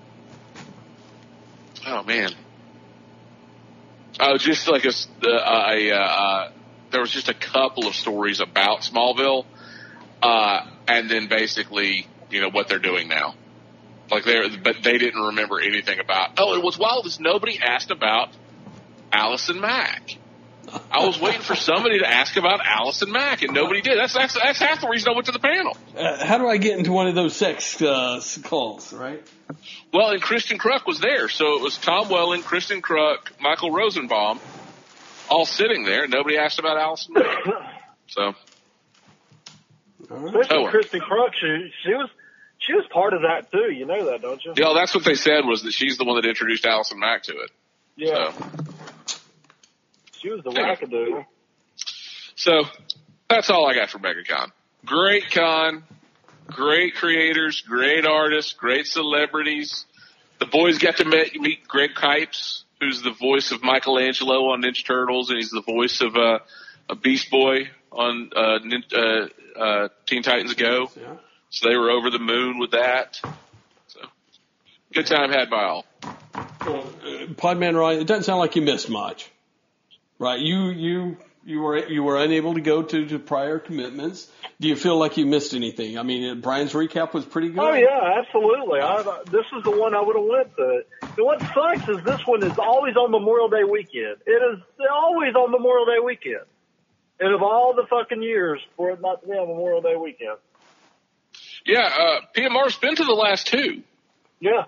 oh 1.86 2.04
man. 2.04 2.32
Oh, 4.20 4.38
just 4.38 4.68
like 4.68 4.86
a, 4.86 4.90
uh, 4.90 5.72
a, 5.72 5.92
uh, 5.92 5.96
uh, 5.96 6.52
there 6.92 7.02
was 7.02 7.12
just 7.12 7.30
a 7.30 7.34
couple 7.34 7.88
of 7.88 7.96
stories 7.96 8.40
about 8.40 8.82
Smallville, 8.82 9.46
uh, 10.22 10.66
and 10.88 11.10
then 11.10 11.28
basically, 11.28 12.08
you 12.30 12.42
know, 12.42 12.50
what 12.50 12.68
they're 12.68 12.80
doing 12.80 13.08
now. 13.08 13.36
Like 14.10 14.24
they're, 14.24 14.46
but 14.64 14.78
they 14.84 14.98
didn't 14.98 15.22
remember 15.22 15.60
anything 15.60 16.00
about. 16.00 16.32
Oh, 16.38 16.54
and 16.54 16.64
what's 16.64 16.78
wild 16.78 17.06
is 17.06 17.20
nobody 17.20 17.60
asked 17.60 17.92
about 17.92 18.30
Allison 19.12 19.60
Mack. 19.60 20.18
I 20.92 21.06
was 21.06 21.20
waiting 21.20 21.42
for 21.42 21.56
somebody 21.56 22.00
to 22.00 22.10
ask 22.10 22.36
about 22.36 22.60
Allison 22.66 23.12
Mack, 23.12 23.42
and 23.42 23.54
nobody 23.54 23.82
did. 23.82 23.98
That's 23.98 24.14
that's 24.14 24.34
that's 24.34 24.60
half 24.60 24.82
the 24.82 24.90
reason 24.90 25.10
I 25.10 25.14
went 25.14 25.28
to 25.28 25.32
the 25.32 25.40
panel. 25.40 25.78
Uh, 25.96 26.26
how 26.26 26.38
do 26.38 26.48
I 26.48 26.58
get 26.58 26.78
into 26.78 26.92
one 26.92 27.08
of 27.08 27.16
those 27.16 27.36
sex 27.36 27.82
uh, 27.82 28.22
calls? 28.44 28.92
Right. 28.92 29.26
Well, 29.94 30.12
and 30.12 30.22
Kristin 30.22 30.58
Kreuk 30.58 30.86
was 30.86 31.00
there, 31.00 31.30
so 31.30 31.56
it 31.56 31.62
was 31.62 31.78
Tom 31.78 32.10
Welling, 32.10 32.42
Kristin 32.44 32.82
Kreuk, 32.82 33.40
Michael 33.40 33.72
Rosenbaum, 33.72 34.40
all 35.30 35.46
sitting 35.46 35.84
there. 35.84 36.08
Nobody 36.08 36.38
asked 36.38 36.60
about 36.60 36.78
Allison 36.78 37.14
Mack. 37.14 37.26
So 38.10 38.22
All 40.10 40.18
right. 40.18 40.36
Especially 40.36 40.66
Oh. 40.66 40.72
Kristin 40.72 41.02
Kreuk, 41.02 41.34
she, 41.40 41.72
she 41.84 41.90
was 41.94 42.10
she 42.60 42.74
was 42.74 42.86
part 42.92 43.14
of 43.14 43.22
that 43.24 43.52
too. 43.52 43.70
You 43.74 43.86
know 43.86 44.06
that, 44.12 44.22
don't 44.22 44.42
you? 44.46 44.54
yeah, 44.56 44.72
that's 44.74 44.96
what 44.96 45.04
they 45.04 45.16
said 45.16 45.46
was 45.46 45.64
that 45.64 45.74
she's 45.74 45.98
the 45.98 46.06
one 46.06 46.16
that 46.16 46.26
introduced 46.28 46.66
Allison 46.66 47.00
Mack 47.00 47.24
to 47.24 47.34
it. 47.34 47.52
Yeah, 47.98 48.32
So, 48.32 48.46
she 50.20 50.30
was 50.30 50.42
the 50.44 50.52
Yeah. 50.52 50.76
wackadoo. 50.76 51.26
so 52.36 52.64
that's 53.30 53.50
all 53.50 53.66
I 53.70 53.74
got 53.76 53.90
for 53.90 54.00
MegaCon. 54.00 54.52
Great 54.86 55.30
con, 55.32 55.84
great 56.48 56.96
creators, 56.96 57.60
great 57.62 58.06
artists, 58.06 58.54
great 58.54 58.86
celebrities. 58.88 59.86
The 60.40 60.46
boys 60.46 60.78
got 60.78 60.98
to 60.98 61.06
meet, 61.06 61.36
meet 61.42 61.68
Greg 61.68 61.92
Cipes, 61.96 62.64
who's 62.80 63.02
the 63.02 63.12
voice 63.12 63.52
of 63.52 63.64
Michelangelo 63.64 64.52
on 64.52 64.62
Ninja 64.62 64.86
Turtles, 64.86 65.30
and 65.30 65.38
he's 65.38 65.50
the 65.50 65.62
voice 65.62 66.02
of 66.02 66.16
uh, 66.16 66.40
a 66.90 66.96
Beast 66.96 67.30
Boy 67.30 67.70
on 67.92 68.32
uh, 68.36 68.60
Nin- 68.64 68.84
uh, 68.96 69.60
uh, 69.60 69.88
Teen 70.06 70.24
Titans 70.24 70.54
Go. 70.54 70.92
Yeah. 70.96 71.16
So 71.50 71.70
they 71.70 71.76
were 71.76 71.90
over 71.90 72.10
the 72.10 72.20
moon 72.20 72.60
with 72.60 72.72
that. 72.72 73.20
So 73.88 74.00
good 74.94 75.08
time 75.08 75.32
had 75.32 75.50
by 75.50 75.64
all. 75.64 75.86
Well, 76.66 76.86
uh, 77.04 77.26
Podman 77.34 77.78
Ryan, 77.80 78.02
it 78.02 78.08
doesn't 78.08 78.24
sound 78.24 78.40
like 78.40 78.56
you 78.56 78.62
missed 78.62 78.90
much, 78.90 79.30
right? 80.20 80.40
You 80.40 80.70
you 80.70 81.18
you 81.48 81.62
were 81.62 81.88
you 81.88 82.04
were 82.04 82.18
unable 82.18 82.56
to 82.56 82.62
go 82.62 82.84
to, 82.84 83.06
to 83.06 83.20
prior 83.20 83.58
commitments. 83.58 84.30
Do 84.60 84.68
you 84.68 84.76
feel 84.76 84.98
like 84.98 85.16
you 85.16 85.26
missed 85.26 85.54
anything? 85.54 85.98
I 85.98 86.04
mean, 86.04 86.30
uh, 86.30 86.36
Brian's 86.36 86.74
recap 86.74 87.14
was 87.14 87.24
pretty 87.24 87.50
good. 87.50 87.60
Oh 87.60 87.74
yeah, 87.74 88.20
absolutely. 88.20 88.82
I, 88.82 89.02
this 89.32 89.46
is 89.58 89.64
the 89.64 89.72
one 89.72 89.96
I 89.96 90.02
would 90.02 90.18
have 90.18 90.26
went 90.26 90.56
to. 90.58 90.84
And 91.04 91.26
what 91.26 91.40
sucks 91.40 91.88
is 91.88 92.04
this 92.04 92.20
one 92.26 92.44
is 92.44 92.60
always 92.60 92.98
on 92.98 93.12
Memorial 93.12 93.48
Day 93.48 93.64
weekend. 93.64 94.18
It 94.26 94.32
is 94.32 94.62
always 94.92 95.36
on 95.36 95.52
Memorial 95.52 95.86
Day 95.86 96.00
weekend. 96.04 96.46
And 97.22 97.34
of 97.34 97.42
all 97.42 97.74
the 97.74 97.88
fucking 97.90 98.22
years 98.22 98.60
for 98.76 98.92
it 98.92 99.00
not 99.02 99.22
to 99.22 99.28
be 99.28 99.34
on 99.34 99.48
Memorial 99.48 99.82
Day 99.82 99.96
weekend. 99.96 100.38
Yeah, 101.66 101.90
uh, 101.98 102.20
PMR's 102.36 102.76
been 102.76 102.96
to 102.98 103.06
the 103.06 103.14
last 103.14 103.48
two. 103.48 103.84
Yeah. 104.42 104.66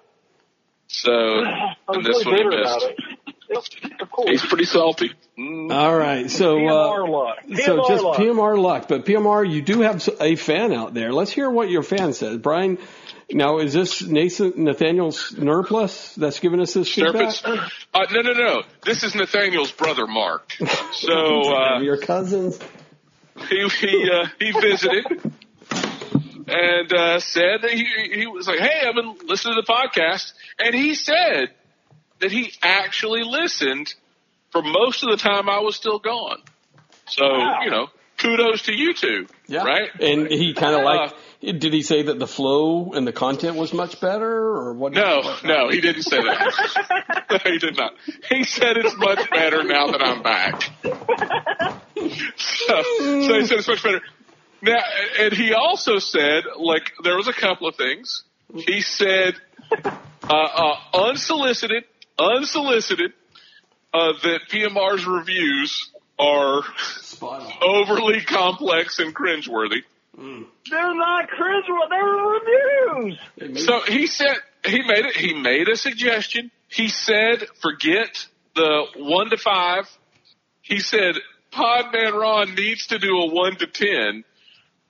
So 0.87 1.11
and 1.89 2.05
this 2.05 2.25
really 2.25 2.25
one 2.25 2.35
he 2.35 2.43
bitter 2.43 2.61
about 2.61 2.81
missed. 2.83 3.18
It. 3.49 4.01
Of 4.01 4.11
course. 4.11 4.29
He's 4.29 4.45
pretty 4.45 4.65
salty. 4.65 5.11
Mm. 5.37 5.71
All 5.71 5.95
right, 5.95 6.29
so 6.29 6.55
PMR 6.55 7.07
uh, 7.07 7.11
luck. 7.11 7.37
so 7.65 7.87
just 7.87 8.03
luck. 8.03 8.17
PMR 8.17 8.61
luck, 8.61 8.87
but 8.87 9.05
PMR, 9.05 9.49
you 9.49 9.61
do 9.61 9.81
have 9.81 10.07
a 10.19 10.35
fan 10.35 10.73
out 10.73 10.93
there. 10.93 11.11
Let's 11.11 11.31
hear 11.31 11.49
what 11.49 11.69
your 11.69 11.83
fan 11.83 12.13
says, 12.13 12.37
Brian. 12.37 12.77
Now, 13.31 13.59
is 13.59 13.73
this 13.73 14.01
Nathan 14.01 14.63
Nathaniel 14.63 15.09
Nurplus 15.09 16.15
that's 16.15 16.39
giving 16.39 16.59
us 16.59 16.73
this 16.73 16.91
feedback? 16.91 17.35
Uh, 17.45 18.05
no, 18.11 18.21
no, 18.21 18.33
no. 18.33 18.63
This 18.83 19.03
is 19.03 19.13
Nathaniel's 19.13 19.71
brother, 19.71 20.07
Mark. 20.07 20.51
So 20.93 21.53
uh, 21.53 21.79
your 21.79 21.97
cousins. 21.97 22.59
he 23.49 23.67
he 23.69 24.09
uh, 24.11 24.27
he 24.39 24.51
visited 24.51 25.31
and 26.49 26.91
uh, 26.93 27.19
said 27.19 27.61
that 27.61 27.71
he 27.71 27.85
he 28.13 28.27
was 28.27 28.47
like, 28.47 28.59
"Hey, 28.59 28.87
I've 28.87 28.95
been 28.95 29.15
listening 29.27 29.55
to 29.55 29.61
the 29.61 29.71
podcast," 29.71 30.33
and 30.57 30.73
he 30.73 30.95
said 30.95 31.49
that 32.19 32.31
he 32.31 32.51
actually 32.61 33.23
listened 33.23 33.93
for 34.51 34.61
most 34.61 35.03
of 35.03 35.09
the 35.11 35.17
time 35.17 35.49
I 35.49 35.59
was 35.59 35.75
still 35.75 35.99
gone. 35.99 36.39
So 37.07 37.25
Wow. 37.25 37.61
you 37.63 37.69
know, 37.71 37.87
kudos 38.17 38.63
to 38.63 38.73
you 38.75 38.93
two, 38.93 39.27
Yeah. 39.47 39.63
right? 39.63 39.89
And 39.99 40.27
he 40.29 40.53
kind 40.53 40.75
of 40.75 40.81
Uh, 40.81 40.83
like, 40.83 41.13
did 41.59 41.71
he 41.73 41.81
say 41.81 42.03
that 42.03 42.19
the 42.19 42.27
flow 42.27 42.91
and 42.93 43.07
the 43.07 43.13
content 43.13 43.55
was 43.55 43.73
much 43.73 43.99
better 44.01 44.29
or 44.29 44.73
what? 44.73 44.91
No, 44.93 45.21
no, 45.43 45.69
he 45.69 45.79
didn't 45.81 46.03
say 46.03 46.17
that. 46.17 47.25
no, 47.31 47.51
he 47.51 47.57
did 47.59 47.77
not. 47.77 47.93
He 48.29 48.43
said 48.43 48.75
it's 48.77 48.95
much 48.97 49.29
better 49.29 49.63
now 49.63 49.87
that 49.87 50.01
I'm 50.03 50.21
back. 50.21 50.63
so, 52.35 52.83
so 52.83 53.39
he 53.39 53.45
said 53.45 53.59
it's 53.59 53.67
much 53.67 53.83
better. 53.83 54.01
Now, 54.61 54.81
and 55.19 55.31
he 55.33 55.53
also 55.53 55.99
said, 55.99 56.43
like, 56.57 56.91
there 57.03 57.15
was 57.15 57.27
a 57.29 57.33
couple 57.33 57.67
of 57.67 57.75
things. 57.75 58.23
He 58.53 58.81
said, 58.81 59.35
uh, 59.71 60.33
uh, 60.33 60.75
unsolicited, 60.93 61.85
unsolicited, 62.19 63.13
uh, 63.93 64.13
that 64.23 64.41
PMR's 64.51 65.05
reviews 65.05 65.89
are 66.17 66.61
overly 67.61 68.21
complex 68.21 68.99
and 68.99 69.15
cringeworthy. 69.15 69.83
They're 70.69 70.95
not 70.95 71.29
cringe. 71.29 71.65
They're 71.89 72.05
reviews. 72.05 73.19
It 73.37 73.51
may- 73.53 73.59
So 73.61 73.79
he 73.81 74.05
said 74.07 74.35
he 74.65 74.81
made 74.81 75.05
it. 75.05 75.15
He 75.15 75.33
made 75.33 75.69
a 75.69 75.77
suggestion. 75.77 76.51
He 76.67 76.89
said, 76.89 77.47
"Forget 77.61 78.27
the 78.53 78.85
one 78.97 79.29
to 79.29 79.37
five. 79.37 79.89
He 80.61 80.79
said, 80.79 81.15
"Podman 81.53 82.13
Ron 82.13 82.53
needs 82.53 82.87
to 82.87 82.99
do 82.99 83.17
a 83.17 83.25
one 83.27 83.55
to 83.55 83.67
ten 83.67 84.25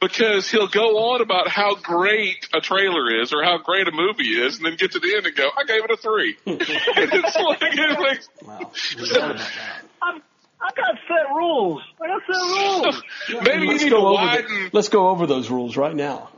because 0.01 0.49
he'll 0.49 0.67
go 0.67 1.11
on 1.13 1.21
about 1.21 1.47
how 1.47 1.75
great 1.75 2.47
a 2.53 2.61
trailer 2.61 3.21
is 3.21 3.33
or 3.33 3.43
how 3.43 3.57
great 3.57 3.87
a 3.87 3.91
movie 3.91 4.29
is, 4.29 4.57
and 4.57 4.65
then 4.65 4.75
get 4.75 4.91
to 4.91 4.99
the 4.99 5.15
end 5.15 5.25
and 5.25 5.35
go, 5.35 5.49
I 5.57 5.63
gave 5.65 5.83
it 5.83 5.91
a 5.91 5.97
three. 5.97 6.37
it's 6.45 7.35
like, 7.35 7.57
it's 7.61 7.99
like 7.99 8.47
wow. 8.47 8.71
We 8.97 9.09
thought 9.09 9.31
about 9.31 9.37
that. 9.37 9.81
I'm, 10.01 10.21
I 10.61 10.69
got 10.75 10.95
set 11.07 11.35
rules. 11.35 11.81
I 12.01 12.07
got 12.07 12.21
set 12.27 13.33
rules. 13.35 13.43
maybe 13.45 13.63
you 13.63 13.71
Let's 13.71 13.83
need 13.83 13.89
to 13.89 13.99
widen. 13.99 14.45
the, 14.47 14.69
let's 14.73 14.89
go 14.89 15.09
over 15.09 15.25
those 15.25 15.49
rules 15.49 15.75
right 15.77 15.95
now. 15.95 16.29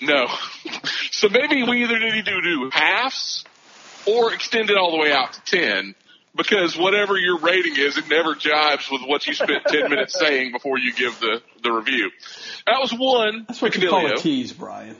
No. 0.00 0.26
So 1.10 1.28
maybe 1.30 1.62
we 1.62 1.84
either 1.84 1.98
need 1.98 2.24
to 2.26 2.40
do 2.42 2.70
halves 2.70 3.44
or 4.06 4.32
extend 4.34 4.68
it 4.70 4.76
all 4.76 4.90
the 4.90 4.98
way 4.98 5.10
out 5.12 5.32
to 5.32 5.40
10 5.42 5.94
because 6.36 6.76
whatever 6.76 7.16
your 7.16 7.38
rating 7.38 7.76
is, 7.76 7.96
it 7.96 8.08
never 8.08 8.34
jives 8.34 8.90
with 8.90 9.02
what 9.06 9.26
you 9.26 9.34
spent 9.34 9.64
10 9.66 9.82
minutes 9.90 10.18
saying 10.18 10.52
before 10.52 10.78
you 10.78 10.92
give 10.92 11.18
the, 11.20 11.40
the 11.62 11.72
review. 11.72 12.10
That 12.66 12.80
was 12.80 12.92
one 12.92 13.44
That's 13.48 13.62
what 13.62 13.74
you 13.76 13.88
call 13.88 14.06
a 14.06 14.16
tease, 14.16 14.52
Brian. 14.52 14.96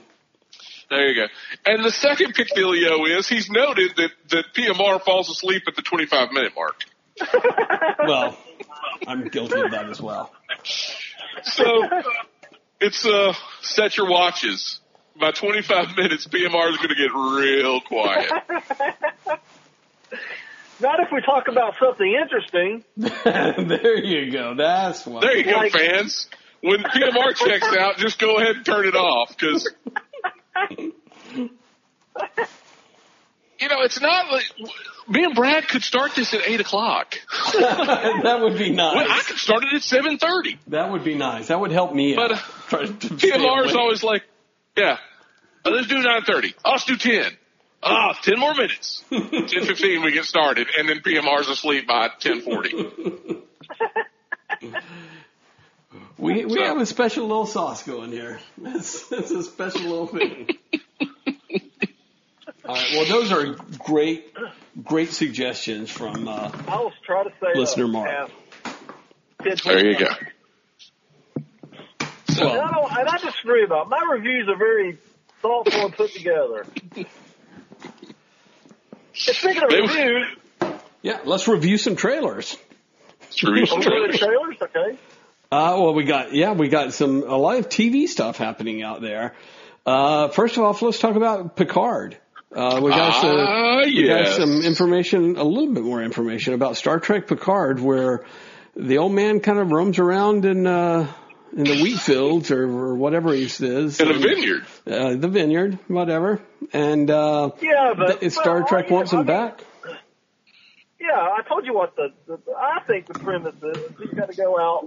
There 0.89 1.07
you 1.07 1.15
go. 1.15 1.27
And 1.65 1.83
the 1.83 1.91
second 1.91 2.33
Picadillo 2.33 3.17
is 3.17 3.27
he's 3.27 3.49
noted 3.49 3.91
that, 3.97 4.11
that 4.29 4.45
PMR 4.55 5.01
falls 5.03 5.29
asleep 5.29 5.63
at 5.67 5.75
the 5.75 5.81
25 5.81 6.31
minute 6.31 6.53
mark. 6.55 6.83
Well, 8.07 8.37
I'm 9.05 9.27
guilty 9.27 9.59
of 9.59 9.71
that 9.71 9.89
as 9.89 9.99
well. 9.99 10.31
So 11.43 11.83
it's 12.79 13.05
uh 13.05 13.33
set 13.61 13.97
your 13.97 14.09
watches. 14.09 14.79
By 15.19 15.31
25 15.31 15.97
minutes, 15.97 16.27
PMR 16.27 16.69
is 16.69 16.77
going 16.77 16.89
to 16.89 16.95
get 16.95 17.11
real 17.11 17.81
quiet. 17.81 18.31
Not 20.79 20.99
if 20.99 21.07
we 21.11 21.21
talk 21.21 21.47
about 21.47 21.75
something 21.79 22.11
interesting. 22.21 22.83
there 22.97 24.03
you 24.03 24.31
go. 24.31 24.53
That's 24.55 25.05
why. 25.05 25.21
There 25.21 25.37
you 25.37 25.43
go, 25.45 25.51
Like- 25.57 25.71
fans. 25.71 26.27
When 26.61 26.79
PMR 26.81 27.35
checks 27.35 27.67
out, 27.77 27.97
just 27.97 28.17
go 28.19 28.37
ahead 28.37 28.55
and 28.57 28.65
turn 28.65 28.87
it 28.87 28.95
off 28.95 29.29
because 29.37 29.69
you 33.59 33.69
know 33.69 33.81
it's 33.81 34.01
not 34.01 34.31
like 34.31 34.43
me 35.07 35.23
and 35.23 35.35
Brad 35.35 35.67
could 35.67 35.83
start 35.83 36.13
this 36.15 36.33
at 36.33 36.41
eight 36.47 36.59
o'clock. 36.59 37.15
that 37.53 38.39
would 38.41 38.57
be 38.57 38.73
Well, 38.75 38.95
I 38.97 39.21
could 39.25 39.37
start 39.37 39.63
it 39.63 39.73
at 39.73 39.83
seven 39.83 40.17
thirty. 40.17 40.57
That 40.67 40.91
would 40.91 41.03
be 41.03 41.13
nice. 41.15 41.47
That 41.47 41.59
would 41.59 41.71
help 41.71 41.93
me 41.93 42.15
But, 42.15 42.31
out. 42.33 42.37
uh, 42.39 42.41
Try 42.69 42.85
to 42.87 42.91
PMR 42.93 43.65
is 43.67 43.75
always 43.75 44.03
like, 44.03 44.23
yeah, 44.75 44.97
let's 45.63 45.87
do 45.87 45.99
nine 46.01 46.23
thirty. 46.23 46.53
Let's 46.65 46.85
do 46.85 46.97
ten. 46.97 47.31
Ah, 47.83 48.17
10 48.21 48.39
more 48.39 48.53
minutes. 48.55 49.03
10.15 49.11 50.03
we 50.03 50.11
get 50.11 50.25
started, 50.25 50.67
and 50.77 50.89
then 50.89 50.99
PMR's 50.99 51.47
asleep 51.47 51.87
by 51.87 52.09
10.40. 52.09 53.41
We 56.17 56.45
we 56.45 56.55
So- 56.55 56.63
have 56.63 56.77
a 56.77 56.85
special 56.85 57.27
little 57.27 57.45
sauce 57.45 57.83
going 57.83 58.11
here. 58.11 58.39
It's, 58.65 59.11
it's 59.11 59.29
a 59.31 59.43
special 59.43 59.81
little 59.81 60.07
thing. 60.07 60.49
All 62.65 62.75
right. 62.75 62.87
Well, 62.93 63.05
those 63.05 63.31
are 63.31 63.55
great, 63.77 64.33
great 64.83 65.11
suggestions 65.13 65.89
from. 65.91 66.27
Uh, 66.27 66.51
I'll 66.67 66.91
try 67.05 67.23
to 67.23 67.29
say 67.39 67.53
Listener 67.55 67.85
uh, 67.85 67.87
Mark. 67.87 68.31
There 69.63 69.85
you 69.85 69.97
go. 69.99 70.07
And 71.35 72.39
I, 72.39 72.71
don't, 72.71 72.97
and 72.97 73.07
I 73.09 73.17
disagree 73.23 73.63
about 73.63 73.87
my 73.89 74.01
reviews 74.11 74.47
are 74.49 74.57
very 74.57 74.97
thoughtful 75.41 75.81
and 75.85 75.93
put 75.93 76.11
together. 76.13 76.65
And 79.27 79.35
speaking 79.35 79.63
of 79.63 79.69
They- 79.69 79.81
reviews, 79.81 80.27
yeah, 81.01 81.19
let's 81.25 81.47
review 81.47 81.77
some 81.77 81.95
trailers. 81.95 82.57
Let's 83.21 83.43
review 83.43 83.65
some 83.65 83.77
are 83.77 83.79
we 83.79 83.85
doing 83.85 84.11
trailers. 84.17 84.19
trailers? 84.19 84.55
Okay. 84.61 84.97
Uh, 85.51 85.75
well, 85.79 85.93
we 85.93 86.03
got 86.03 86.33
yeah, 86.33 86.51
we 86.53 86.67
got 86.67 86.93
some 86.93 87.23
a 87.23 87.37
lot 87.37 87.57
of 87.57 87.69
TV 87.69 88.07
stuff 88.07 88.37
happening 88.37 88.83
out 88.83 89.01
there. 89.01 89.33
Uh, 89.85 90.27
first 90.27 90.57
of 90.57 90.63
all, 90.63 90.77
let's 90.81 90.99
talk 90.99 91.15
about 91.15 91.55
Picard. 91.55 92.17
Uh, 92.53 92.79
we 92.83 92.89
got 92.91 93.21
some, 93.21 93.37
Ah, 93.37 93.81
we 93.85 94.07
got 94.07 94.27
some 94.35 94.61
information, 94.61 95.37
a 95.37 95.43
little 95.43 95.73
bit 95.73 95.83
more 95.83 96.01
information 96.01 96.53
about 96.53 96.75
Star 96.77 96.99
Trek 96.99 97.27
Picard, 97.27 97.79
where 97.79 98.25
the 98.75 98.97
old 98.97 99.11
man 99.13 99.39
kind 99.41 99.59
of 99.59 99.71
roams 99.71 99.99
around 99.99 100.45
and 100.45 100.67
uh, 100.67 101.07
in 101.55 101.63
the 101.63 101.81
wheat 101.81 101.99
fields 101.99 102.51
or, 102.51 102.63
or 102.63 102.95
whatever 102.95 103.33
he 103.33 103.47
says, 103.47 103.99
In 103.99 104.09
a 104.09 104.13
vineyard. 104.13 104.65
uh, 104.85 105.15
the 105.15 105.27
vineyard, 105.27 105.79
whatever, 105.87 106.41
and 106.73 107.09
uh, 107.09 107.51
Yeah, 107.61 107.93
but 107.97 108.19
th- 108.21 108.31
Star 108.33 108.59
well, 108.59 108.67
Trek 108.67 108.85
yeah, 108.89 108.93
wants 108.93 109.13
I 109.13 109.17
him 109.17 109.25
mean, 109.25 109.27
back. 109.27 109.63
Yeah, 110.99 111.15
I 111.15 111.41
told 111.47 111.65
you 111.65 111.73
what 111.73 111.95
the, 111.95 112.09
the 112.27 112.39
I 112.57 112.81
think 112.87 113.07
the 113.07 113.13
premise 113.19 113.55
is. 113.61 113.91
He's 113.99 114.13
got 114.13 114.29
to 114.29 114.35
go 114.35 114.59
out. 114.59 114.85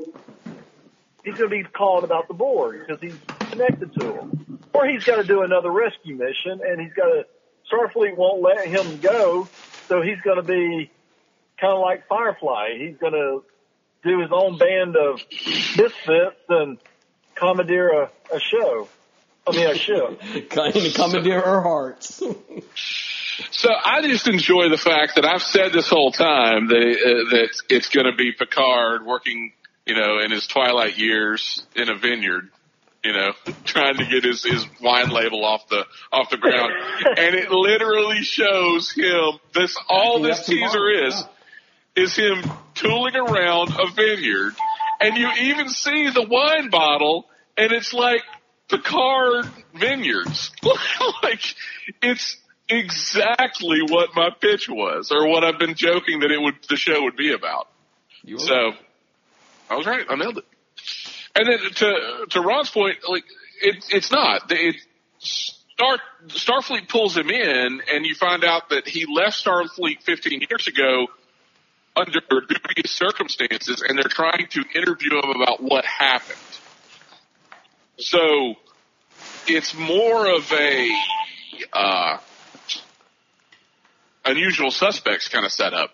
He's 1.24 1.34
going 1.34 1.50
to 1.50 1.56
be 1.56 1.62
called 1.64 2.04
about 2.04 2.28
the 2.28 2.34
board 2.34 2.80
because 2.86 3.00
he's 3.00 3.18
connected 3.50 3.92
to 3.94 4.04
them, 4.06 4.58
or 4.72 4.86
he's 4.88 5.04
got 5.04 5.16
to 5.16 5.24
do 5.24 5.42
another 5.42 5.70
rescue 5.70 6.16
mission, 6.16 6.60
and 6.66 6.80
he's 6.80 6.92
got 6.94 7.06
to. 7.06 7.26
Starfleet 7.70 8.16
won't 8.16 8.42
let 8.42 8.66
him 8.66 8.98
go, 9.00 9.48
so 9.88 10.02
he's 10.02 10.20
going 10.24 10.36
to 10.38 10.42
be 10.42 10.90
kind 11.60 11.72
of 11.72 11.78
like 11.80 12.08
Firefly. 12.08 12.70
He's 12.76 12.96
going 12.96 13.12
to 13.12 13.44
do 14.02 14.20
his 14.20 14.30
own 14.32 14.58
band 14.58 14.96
of 14.96 15.20
misfits 15.76 16.40
and 16.48 16.78
commandeer 17.34 17.90
a, 17.90 18.10
a 18.34 18.40
show. 18.40 18.88
I 19.46 19.56
mean, 19.56 19.70
a 19.70 19.74
ship. 19.74 20.20
Kind 20.50 20.76
of 20.76 20.94
commandeer 20.94 21.42
our 21.42 21.62
hearts. 21.62 22.22
So 23.50 23.70
I 23.72 24.02
just 24.02 24.28
enjoy 24.28 24.68
the 24.68 24.76
fact 24.76 25.16
that 25.16 25.24
I've 25.24 25.42
said 25.42 25.72
this 25.72 25.88
whole 25.88 26.12
time 26.12 26.68
that 26.68 26.76
uh, 26.76 27.30
that 27.30 27.48
it's 27.68 27.88
going 27.88 28.06
to 28.06 28.14
be 28.14 28.32
Picard 28.32 29.04
working, 29.04 29.52
you 29.86 29.94
know, 29.94 30.20
in 30.20 30.30
his 30.30 30.46
twilight 30.46 30.98
years 30.98 31.64
in 31.74 31.88
a 31.88 31.96
vineyard, 31.96 32.50
you 33.02 33.12
know, 33.12 33.32
trying 33.64 33.96
to 33.96 34.04
get 34.04 34.24
his 34.24 34.44
his 34.44 34.66
wine 34.80 35.08
label 35.08 35.44
off 35.44 35.68
the 35.68 35.86
off 36.12 36.28
the 36.30 36.36
ground, 36.36 36.72
and 37.16 37.34
it 37.34 37.50
literally 37.50 38.22
shows 38.22 38.92
him 38.92 39.38
this 39.54 39.76
all 39.88 40.20
this 40.20 40.44
teaser 40.44 40.78
bottles, 40.78 41.14
is 41.14 41.24
is 42.00 42.16
him 42.16 42.42
tooling 42.74 43.16
around 43.16 43.70
a 43.78 43.90
vineyard, 43.92 44.54
and 45.00 45.16
you 45.16 45.28
even 45.40 45.68
see 45.68 46.10
the 46.10 46.26
wine 46.28 46.70
bottle, 46.70 47.26
and 47.56 47.72
it's 47.72 47.92
like 47.92 48.22
Picard 48.68 49.46
Vineyards. 49.74 50.50
like 51.22 51.42
it's 52.02 52.36
exactly 52.68 53.80
what 53.88 54.10
my 54.14 54.30
pitch 54.40 54.68
was, 54.68 55.12
or 55.12 55.28
what 55.28 55.44
I've 55.44 55.58
been 55.58 55.74
joking 55.74 56.20
that 56.20 56.30
it 56.30 56.40
would 56.40 56.54
the 56.68 56.76
show 56.76 57.02
would 57.02 57.16
be 57.16 57.32
about. 57.32 57.68
So 58.38 58.72
I 59.68 59.76
was 59.76 59.86
right. 59.86 60.04
I 60.08 60.16
nailed 60.16 60.38
it. 60.38 60.44
And 61.34 61.46
then 61.48 61.58
to 61.74 62.26
to 62.30 62.40
Ron's 62.40 62.70
point, 62.70 62.98
like 63.08 63.24
it, 63.62 63.84
it's 63.90 64.10
not. 64.10 64.50
It 64.50 64.76
Star 65.18 65.98
Starfleet 66.28 66.88
pulls 66.88 67.16
him 67.16 67.30
in, 67.30 67.82
and 67.92 68.04
you 68.04 68.14
find 68.14 68.44
out 68.44 68.70
that 68.70 68.86
he 68.86 69.06
left 69.06 69.44
Starfleet 69.44 70.02
15 70.02 70.42
years 70.48 70.66
ago 70.66 71.06
under 71.96 72.20
dubious 72.29 72.90
circumstances, 72.90 73.83
and 73.87 73.98
they're 73.98 74.05
trying 74.05 74.46
to 74.50 74.64
interview 74.74 75.18
him 75.18 75.31
about 75.42 75.62
what 75.62 75.85
happened. 75.85 76.38
So 77.98 78.55
it's 79.46 79.74
more 79.74 80.26
of 80.35 80.50
a 80.53 80.88
uh, 81.72 82.18
unusual 84.24 84.70
suspects 84.70 85.29
kind 85.29 85.44
of 85.44 85.53
setup, 85.53 85.90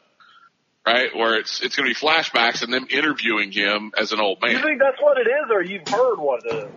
right? 0.87 1.15
Where 1.15 1.35
it's 1.35 1.61
it's 1.63 1.77
going 1.77 1.93
to 1.93 1.99
be 1.99 2.07
flashbacks 2.07 2.63
and 2.63 2.73
them 2.73 2.87
interviewing 2.91 3.51
him 3.51 3.93
as 3.99 4.13
an 4.13 4.21
old 4.21 4.41
man. 4.43 4.53
You 4.53 4.63
think 4.63 4.81
that's 4.81 5.01
what 5.01 5.19
it 5.19 5.29
is, 5.29 5.51
or 5.51 5.63
you've 5.63 5.89
heard 5.89 6.17
what 6.19 6.45
it 6.45 6.55
is? 6.55 6.71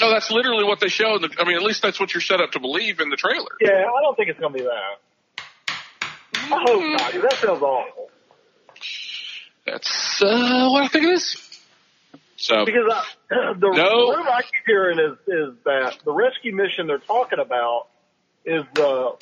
No, 0.00 0.10
that's 0.10 0.30
literally 0.30 0.64
what 0.64 0.80
they 0.80 0.88
show. 0.88 1.16
In 1.16 1.22
the, 1.22 1.30
I 1.38 1.44
mean, 1.44 1.56
at 1.56 1.62
least 1.62 1.82
that's 1.82 2.00
what 2.00 2.14
you're 2.14 2.22
set 2.22 2.40
up 2.40 2.52
to 2.52 2.60
believe 2.60 3.00
in 3.00 3.10
the 3.10 3.16
trailer. 3.16 3.50
Yeah, 3.60 3.72
I 3.72 4.02
don't 4.02 4.16
think 4.16 4.30
it's 4.30 4.40
going 4.40 4.52
to 4.52 4.58
be 4.58 4.64
that. 4.64 4.98
I 6.34 6.64
hope 6.66 6.82
not. 6.82 7.12
That 7.22 7.38
sounds 7.38 7.62
awful. 7.62 8.10
That's 9.66 10.22
uh, 10.22 10.68
what 10.70 10.84
I 10.84 10.88
think 10.88 11.04
it 11.04 11.12
is. 11.14 11.36
So 12.36 12.64
Because 12.64 12.90
I, 12.90 13.52
the 13.58 13.68
No. 13.68 14.10
rumor 14.10 14.30
I 14.30 14.42
keep 14.42 14.66
hearing 14.66 14.98
is 14.98 15.18
is 15.26 15.54
that 15.64 15.98
the 16.04 16.12
rescue 16.12 16.54
mission 16.54 16.86
they're 16.86 16.98
talking 16.98 17.38
about 17.38 17.86
is 18.44 18.64
the, 18.74 19.12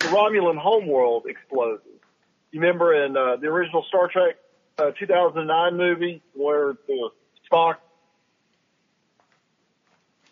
the 0.00 0.08
Romulan 0.08 0.56
homeworld 0.58 1.26
explodes. 1.28 1.82
You 2.52 2.60
remember 2.60 3.04
in 3.04 3.16
uh, 3.16 3.36
the 3.36 3.46
original 3.48 3.84
Star 3.88 4.08
Trek 4.08 4.36
uh, 4.78 4.90
2009 4.98 5.76
movie 5.76 6.22
where 6.34 6.74
the 6.88 7.10
Spock, 7.50 7.76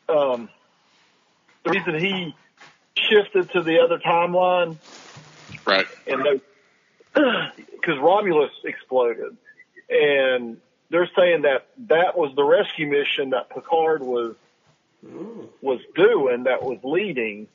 um, 0.08 0.48
the 1.64 1.70
reason 1.70 1.98
he 1.98 2.34
shifted 2.96 3.50
to 3.52 3.62
the 3.62 3.80
other 3.80 3.98
timeline 3.98 4.78
right, 5.66 5.86
and 6.06 6.40
because 7.80 7.98
Romulus 7.98 8.50
exploded, 8.64 9.36
and 9.88 10.58
they're 10.90 11.10
saying 11.16 11.42
that 11.42 11.66
that 11.88 12.16
was 12.16 12.34
the 12.34 12.44
rescue 12.44 12.88
mission 12.88 13.30
that 13.30 13.50
Picard 13.50 14.02
was 14.02 14.34
was 15.60 15.80
doing, 15.94 16.44
that 16.44 16.62
was 16.62 16.78
leading, 16.82 17.46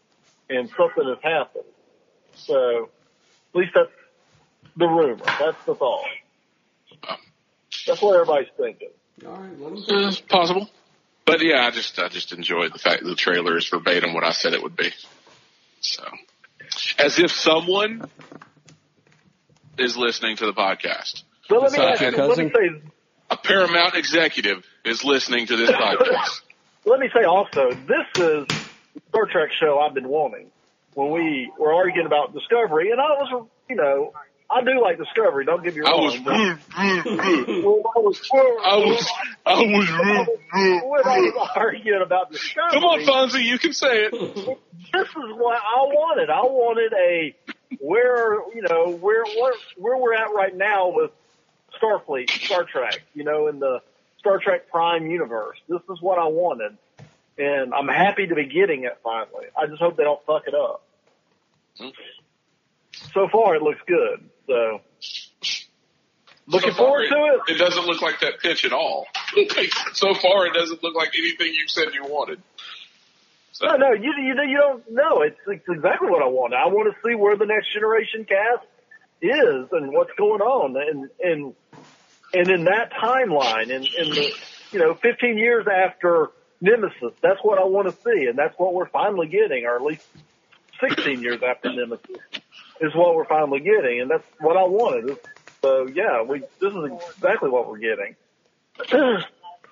and 0.49 0.69
something 0.77 1.05
has 1.05 1.17
happened. 1.21 1.65
So, 2.35 2.89
at 3.53 3.59
least 3.59 3.73
that's 3.75 3.91
the 4.77 4.87
rumor. 4.87 5.23
That's 5.25 5.63
the 5.65 5.75
thought. 5.75 6.05
That's 7.85 8.01
what 8.01 8.15
everybody's 8.15 8.49
thinking. 8.57 8.89
All 9.25 9.33
right, 9.33 9.59
let 9.59 9.71
him 9.73 9.77
Uh, 9.77 10.07
it's 10.07 10.21
possible. 10.21 10.69
But 11.25 11.41
yeah, 11.41 11.65
I 11.65 11.71
just 11.71 11.99
I 11.99 12.09
just 12.09 12.33
enjoyed 12.33 12.73
the 12.73 12.79
fact 12.79 13.03
that 13.03 13.09
the 13.09 13.15
trailer 13.15 13.57
is 13.57 13.67
verbatim 13.67 14.13
what 14.13 14.23
I 14.23 14.31
said 14.31 14.53
it 14.53 14.63
would 14.63 14.75
be. 14.75 14.91
So, 15.79 16.03
as 16.97 17.19
if 17.19 17.31
someone 17.31 18.09
is 19.77 19.97
listening 19.97 20.37
to 20.37 20.45
the 20.45 20.53
podcast. 20.53 21.23
So 21.47 21.59
let 21.59 21.71
me 21.71 21.79
ask 21.79 22.01
you, 22.01 22.11
let 22.11 22.37
me 22.37 22.49
say 22.49 22.81
A 23.29 23.37
Paramount 23.37 23.95
executive 23.95 24.63
is 24.85 25.03
listening 25.03 25.47
to 25.47 25.55
this 25.57 25.69
podcast. 25.71 26.41
let 26.85 26.99
me 26.99 27.09
say 27.13 27.23
also, 27.23 27.71
this 27.71 28.07
is 28.15 28.47
the 28.47 29.01
Star 29.09 29.25
Trek 29.25 29.49
show 29.59 29.79
I've 29.79 29.93
been 29.93 30.07
wanting. 30.07 30.47
When 30.93 31.09
we 31.11 31.51
were 31.57 31.73
arguing 31.73 32.05
about 32.05 32.33
Discovery, 32.33 32.91
and 32.91 33.01
I 33.01 33.05
was, 33.19 33.47
you 33.67 33.75
know, 33.75 34.13
I 34.51 34.61
do 34.63 34.79
like 34.79 34.99
Discovery. 34.99 35.43
Don't 35.45 35.63
get 35.63 35.73
me 35.75 35.81
wrong. 35.81 35.91
I 35.91 36.01
was, 36.03 36.17
but- 36.17 36.33
I 36.75 37.01
Well, 37.63 37.81
I 37.95 37.99
was, 37.99 38.29
was, 38.29 39.11
I 39.45 39.55
when 39.55 39.87
I 40.53 41.19
was. 41.19 41.33
was 41.33 41.49
arguing 41.55 42.01
about 42.05 42.31
Discovery. 42.31 42.71
Come 42.73 42.83
on, 42.83 42.99
Fonzie, 43.01 43.43
you 43.43 43.57
can 43.57 43.73
say 43.73 43.87
it. 44.05 44.11
This 44.11 45.07
is 45.07 45.15
what 45.15 45.57
I 45.57 45.81
wanted. 45.89 46.29
I 46.29 46.41
wanted 46.43 46.93
a 46.93 47.35
where 47.79 48.35
you 48.53 48.61
know 48.61 48.91
where 48.91 49.23
where 49.25 49.53
where 49.77 49.97
we're 49.97 50.13
at 50.13 50.33
right 50.33 50.55
now 50.55 50.89
with 50.89 51.11
Starfleet, 51.81 52.29
Star 52.29 52.63
Trek. 52.63 53.01
You 53.13 53.23
know, 53.23 53.47
in 53.47 53.59
the 53.59 53.81
Star 54.19 54.39
Trek 54.39 54.69
Prime 54.69 55.07
universe. 55.07 55.59
This 55.67 55.81
is 55.91 56.01
what 56.01 56.17
I 56.17 56.27
wanted, 56.27 56.77
and 57.37 57.73
I'm 57.73 57.87
happy 57.87 58.27
to 58.27 58.35
be 58.35 58.45
getting 58.45 58.83
it 58.83 58.97
finally. 59.03 59.47
I 59.57 59.67
just 59.67 59.81
hope 59.81 59.97
they 59.97 60.03
don't 60.03 60.23
fuck 60.25 60.43
it 60.47 60.53
up. 60.55 60.83
So 63.13 63.27
far, 63.27 63.55
it 63.55 63.61
looks 63.61 63.81
good. 63.87 64.29
So 64.47 64.81
looking 66.47 66.71
So 66.71 66.77
far, 66.77 66.87
forward 66.87 67.09
to 67.09 67.41
it. 67.47 67.55
It 67.55 67.57
doesn't 67.57 67.85
look 67.85 68.01
like 68.01 68.19
that 68.21 68.39
pitch 68.39 68.65
at 68.65 68.73
all. 68.73 69.07
so 69.93 70.13
far, 70.13 70.47
it 70.47 70.53
doesn't 70.53 70.83
look 70.83 70.95
like 70.95 71.11
anything 71.17 71.47
you 71.53 71.67
said 71.67 71.87
you 71.93 72.03
wanted. 72.03 72.41
So, 73.53 73.67
No, 73.67 73.75
no, 73.75 73.91
you 73.93 74.13
you 74.17 74.33
you 74.47 74.57
don't 74.57 74.91
know. 74.91 75.21
It's, 75.21 75.37
it's 75.47 75.63
exactly 75.69 76.09
what 76.09 76.23
I 76.23 76.27
want. 76.27 76.53
I 76.53 76.67
want 76.67 76.93
to 76.93 77.07
see 77.07 77.15
where 77.15 77.35
the 77.37 77.45
next 77.45 77.71
generation 77.71 78.25
cast 78.25 78.65
is 79.21 79.67
and 79.71 79.93
what's 79.93 80.11
going 80.17 80.41
on, 80.41 80.75
and 80.75 81.09
and 81.21 81.53
and 82.33 82.49
in 82.49 82.63
that 82.65 82.91
timeline, 82.93 83.73
and 83.73 83.85
in, 83.85 84.05
in 84.05 84.09
the 84.09 84.31
you 84.71 84.79
know 84.79 84.95
15 84.95 85.37
years 85.37 85.67
after 85.67 86.31
Nemesis, 86.61 87.13
that's 87.21 87.39
what 87.43 87.59
I 87.59 87.65
want 87.65 87.87
to 87.87 87.95
see, 88.03 88.25
and 88.25 88.37
that's 88.37 88.57
what 88.57 88.73
we're 88.73 88.89
finally 88.89 89.27
getting, 89.27 89.65
or 89.65 89.75
at 89.75 89.83
least 89.83 90.01
16 90.79 91.21
years 91.21 91.43
after 91.43 91.71
Nemesis 91.71 92.17
is 92.81 92.95
what 92.95 93.15
we're 93.15 93.25
finally 93.25 93.59
getting, 93.59 94.01
and 94.01 94.09
that's 94.09 94.25
what 94.39 94.57
I 94.57 94.63
wanted. 94.63 95.17
So 95.61 95.87
yeah, 95.87 96.23
we 96.23 96.39
this 96.39 96.73
is 96.73 96.91
exactly 97.15 97.51
what 97.51 97.67
we're 97.69 97.77
getting. 97.77 98.15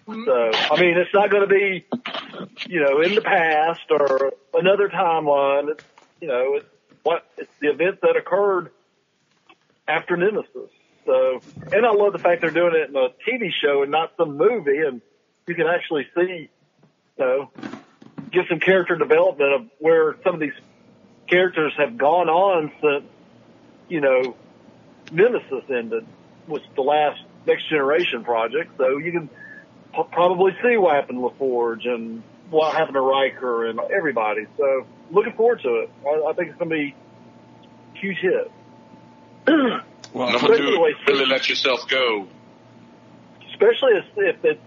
So, 0.08 0.52
I 0.72 0.80
mean, 0.82 0.98
it's 0.98 1.14
not 1.14 1.30
going 1.30 1.48
to 1.48 1.54
be, 1.54 1.86
you 2.68 2.82
know, 2.82 3.02
in 3.02 3.16
the 3.16 3.22
past 3.22 3.82
or 3.90 4.34
another 4.54 4.90
timeline. 4.90 5.70
It's, 5.70 5.84
you 6.20 6.28
know, 6.28 6.56
it's 6.56 6.66
what, 7.04 7.26
it's 7.38 7.52
the 7.60 7.70
event 7.70 8.02
that 8.02 8.16
occurred 8.16 8.72
after 9.88 10.16
Nemesis. 10.18 10.70
So, 11.06 11.42
and 11.72 11.86
I 11.86 11.92
love 11.92 12.14
the 12.14 12.20
fact 12.20 12.42
they're 12.42 12.52
doing 12.52 12.76
it 12.76 12.90
in 12.90 12.96
a 12.96 13.10
TV 13.28 13.52
show 13.52 13.82
and 13.82 13.92
not 13.92 14.14
some 14.18 14.38
movie 14.38 14.78
and 14.78 15.02
you 15.48 15.56
can 15.56 15.68
actually 15.68 16.08
see, 16.16 16.50
you 17.18 17.26
know, 17.26 17.52
get 18.32 18.46
some 18.48 18.60
character 18.60 18.96
development 18.96 19.54
of 19.54 19.70
where 19.80 20.16
some 20.24 20.36
of 20.36 20.40
these 20.40 20.54
characters 21.28 21.74
have 21.78 21.98
gone 21.98 22.30
on 22.30 22.72
since, 22.82 23.12
you 23.90 24.02
know, 24.02 24.36
Nemesis 25.12 25.64
ended 25.70 26.06
was 26.48 26.62
the 26.76 26.82
last 26.82 27.22
Next 27.46 27.68
Generation 27.70 28.24
project. 28.24 28.72
So 28.78 28.98
you 28.98 29.12
can 29.12 29.30
p- 29.94 30.04
probably 30.12 30.56
see 30.64 30.78
what 30.78 30.96
happened 30.96 31.20
to 31.20 31.30
LaForge 31.30 31.88
and 31.88 32.24
what 32.52 32.76
happened 32.76 32.96
to 32.96 33.02
Riker 33.02 33.66
and 33.66 33.80
everybody. 33.80 34.46
So 34.58 34.86
looking 35.10 35.34
forward 35.34 35.62
to 35.64 35.70
it. 35.82 35.90
I, 36.06 36.30
I 36.30 36.34
think 36.34 36.50
it's 36.50 36.60
going 36.60 36.70
to 36.70 36.76
be 36.76 36.96
a 37.96 38.00
huge 38.00 38.18
hit. 38.18 38.52
Well, 40.14 40.30
number 40.30 40.40
Especially 40.52 40.66
two, 40.66 40.72
the 40.76 40.82
way- 40.82 40.96
really 41.08 41.26
let 41.26 41.48
yourself 41.48 41.88
go. 41.88 42.28
Especially 43.52 43.94
if, 43.94 44.06
if 44.18 44.44
it, 44.44 44.60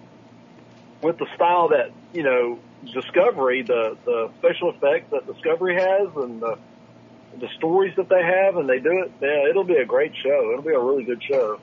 with 1.03 1.19
the 1.19 1.27
style 1.35 1.69
that, 1.69 1.91
you 2.15 2.23
know, 2.23 2.59
Discovery, 2.93 3.61
the, 3.63 3.97
the 4.07 4.31
special 4.39 4.71
effects 4.71 5.11
that 5.11 5.27
Discovery 5.27 5.75
has 5.75 6.09
and 6.17 6.41
the, 6.41 6.59
the 7.39 7.49
stories 7.59 7.95
that 7.97 8.09
they 8.09 8.23
have 8.23 8.57
and 8.57 8.67
they 8.67 8.79
do 8.79 9.03
it, 9.03 9.13
yeah, 9.21 9.51
it'll 9.51 9.65
be 9.65 9.77
a 9.77 9.85
great 9.85 10.13
show. 10.17 10.51
It'll 10.53 10.63
be 10.63 10.73
a 10.73 10.81
really 10.81 11.05
good 11.05 11.23
show. 11.23 11.61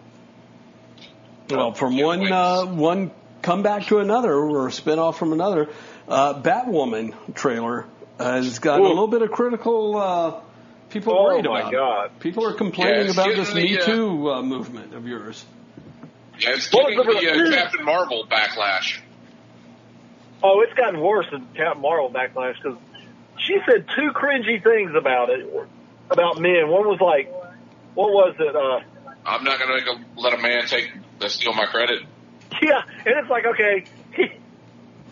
Well, 1.49 1.73
from 1.73 1.97
one 1.97 2.31
uh, 2.31 2.65
one 2.65 3.11
comeback 3.41 3.87
to 3.87 3.99
another, 3.99 4.33
or 4.33 4.67
a 4.67 4.71
spinoff 4.71 5.15
from 5.15 5.33
another, 5.33 5.69
uh, 6.07 6.41
Batwoman 6.41 7.13
trailer 7.33 7.85
has 8.19 8.59
gotten 8.59 8.85
a 8.85 8.89
little 8.89 9.07
bit 9.07 9.21
of 9.21 9.31
critical. 9.31 9.97
Uh, 9.97 10.41
people 10.89 11.13
Oh 11.13 11.23
worried 11.23 11.45
my. 11.45 11.71
God. 11.71 12.05
It. 12.05 12.19
People 12.19 12.45
are 12.47 12.53
complaining 12.53 13.05
Yeah, 13.05 13.11
about 13.11 13.35
this 13.35 13.49
the, 13.49 13.55
Me 13.55 13.77
uh, 13.77 13.85
Too 13.85 14.31
uh, 14.31 14.41
movement 14.43 14.93
of 14.93 15.07
yours. 15.07 15.43
Yeah, 16.39 16.51
it's 16.51 16.71
Well, 16.71 16.87
getting 16.87 16.99
it's 16.99 17.21
the 17.21 17.29
a- 17.29 17.47
uh, 17.47 17.51
Captain 17.63 17.85
Marvel 17.85 18.25
backlash. 18.29 18.99
Oh, 20.43 20.61
it's 20.61 20.73
gotten 20.73 20.99
worse 20.99 21.27
than 21.31 21.47
Captain 21.55 21.81
Marvel 21.81 22.09
backlash 22.11 22.55
because 22.61 22.77
she 23.37 23.57
said 23.69 23.85
two 23.95 24.11
cringy 24.13 24.61
things 24.63 24.91
about 24.97 25.29
it, 25.29 25.47
about 26.09 26.39
men. 26.39 26.67
One 26.67 26.87
was 26.87 26.99
like, 26.99 27.31
what 27.93 28.09
was 28.11 28.35
it? 28.39 28.55
Uh, 28.55 28.79
I'm 29.25 29.43
not 29.43 29.59
going 29.59 29.83
to 29.83 29.99
let 30.19 30.33
a 30.33 30.41
man 30.41 30.65
take 30.67 30.91
steal 31.27 31.53
my 31.53 31.65
credit. 31.65 32.01
yeah, 32.61 32.81
and 33.05 33.15
it's 33.17 33.29
like, 33.29 33.45
okay, 33.45 33.85
he, 34.13 34.31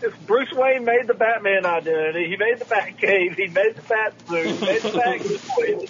it's 0.01 0.17
Bruce 0.25 0.51
Wayne 0.53 0.85
made 0.85 1.07
the 1.07 1.13
Batman 1.13 1.65
identity. 1.65 2.29
He 2.29 2.37
made 2.37 2.59
the 2.59 2.65
Batcave. 2.65 3.35
He 3.35 3.47
made 3.47 3.75
the 3.75 3.81
Bat 3.81 4.13
suit. 4.27 4.45
He 4.45 4.65
made 4.65 4.81
the 4.81 4.89
Batsuit. 4.89 5.89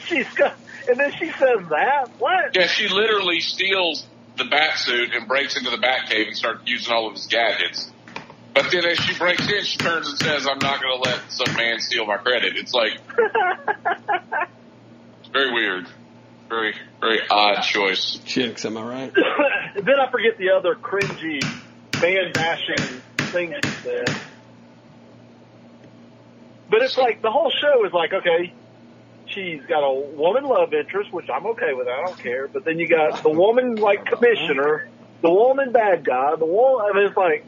She's 0.06 0.28
got, 0.34 0.56
and 0.88 0.98
then 0.98 1.12
she 1.12 1.26
says 1.30 1.68
that. 1.70 2.10
What? 2.18 2.56
Yeah, 2.56 2.66
she 2.66 2.88
literally 2.88 3.40
steals 3.40 4.06
the 4.36 4.44
bat 4.44 4.78
suit 4.78 5.14
and 5.14 5.28
breaks 5.28 5.56
into 5.56 5.70
the 5.70 5.78
bat 5.78 6.08
cave 6.08 6.26
and 6.26 6.36
starts 6.36 6.62
using 6.66 6.92
all 6.92 7.06
of 7.06 7.14
his 7.14 7.26
gadgets. 7.26 7.90
But 8.52 8.70
then 8.70 8.84
as 8.84 8.98
she 8.98 9.16
breaks 9.18 9.50
in, 9.50 9.64
she 9.64 9.78
turns 9.78 10.08
and 10.08 10.18
says, 10.18 10.46
I'm 10.46 10.58
not 10.58 10.80
going 10.80 11.02
to 11.02 11.10
let 11.10 11.20
some 11.28 11.54
man 11.56 11.80
steal 11.80 12.06
my 12.06 12.16
credit. 12.16 12.56
It's 12.56 12.72
like, 12.72 12.92
it's 15.20 15.28
very 15.32 15.52
weird. 15.52 15.88
Very, 16.48 16.74
very 17.00 17.20
odd 17.28 17.62
choice. 17.62 18.18
Chicks, 18.24 18.64
am 18.64 18.76
I 18.76 18.82
right? 18.82 19.14
then 19.74 20.00
I 20.00 20.10
forget 20.10 20.38
the 20.38 20.50
other 20.50 20.74
cringy, 20.74 21.42
man 22.00 22.32
bashing 22.32 23.00
thing 23.32 23.54
she 23.64 23.70
said. 23.82 24.16
But 26.70 26.82
it's 26.82 26.96
like 26.96 27.22
the 27.22 27.30
whole 27.30 27.50
show 27.50 27.84
is 27.86 27.92
like, 27.92 28.12
okay, 28.12 28.52
she's 29.26 29.62
got 29.66 29.80
a 29.80 29.92
woman 29.92 30.44
love 30.44 30.72
interest, 30.72 31.12
which 31.12 31.28
I'm 31.32 31.46
okay 31.46 31.72
with. 31.72 31.88
I 31.88 32.04
don't 32.06 32.18
care. 32.18 32.48
But 32.48 32.64
then 32.64 32.78
you 32.78 32.88
got 32.88 33.22
the 33.22 33.30
woman 33.30 33.76
like 33.76 34.04
commissioner, 34.04 34.88
the 35.22 35.30
woman 35.30 35.72
bad 35.72 36.04
guy, 36.04 36.36
the 36.36 36.46
woman. 36.46 36.86
I 36.90 36.96
mean, 36.96 37.06
it's 37.06 37.16
like, 37.16 37.44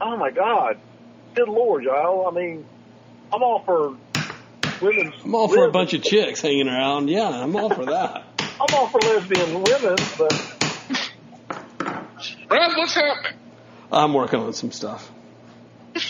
oh 0.00 0.16
my 0.16 0.30
god, 0.30 0.78
good 1.34 1.48
lord, 1.48 1.84
y'all. 1.84 2.28
I 2.28 2.30
mean, 2.30 2.64
I'm 3.32 3.42
all 3.42 3.62
for 3.64 3.96
women. 4.84 5.12
I'm 5.24 5.34
all 5.34 5.48
for 5.48 5.66
a 5.66 5.70
bunch 5.70 5.94
of 5.94 6.02
chicks 6.02 6.40
hanging 6.40 6.68
around. 6.68 7.08
Yeah, 7.08 7.28
I'm 7.28 7.56
all 7.56 7.70
for 7.70 7.86
that. 7.86 8.24
I'm 8.38 8.74
all 8.74 8.88
for 8.88 9.00
lesbian 9.00 9.62
women, 9.62 9.96
but 10.18 10.54
Brad, 12.48 12.76
what's 12.76 12.94
happening? 12.94 13.40
I'm 13.90 14.14
working 14.14 14.40
on 14.40 14.52
some 14.52 14.70
stuff. 14.70 15.10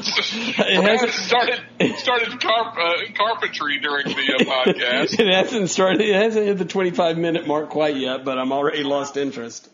It 0.00 0.56
Brad 0.56 1.00
hasn't 1.00 1.12
started 1.12 1.60
started 1.98 2.40
carp, 2.40 2.76
uh, 2.76 3.12
carpentry 3.16 3.80
during 3.80 4.06
the 4.06 4.12
uh, 4.12 4.44
podcast. 4.66 5.18
it 5.18 5.26
hasn't 5.26 5.70
started. 5.70 6.02
It 6.02 6.14
hasn't 6.14 6.46
hit 6.46 6.58
the 6.58 6.64
25 6.64 7.18
minute 7.18 7.46
mark 7.46 7.70
quite 7.70 7.96
yet, 7.96 8.24
but 8.24 8.38
I'm 8.38 8.52
already 8.52 8.84
lost 8.84 9.16
interest. 9.16 9.68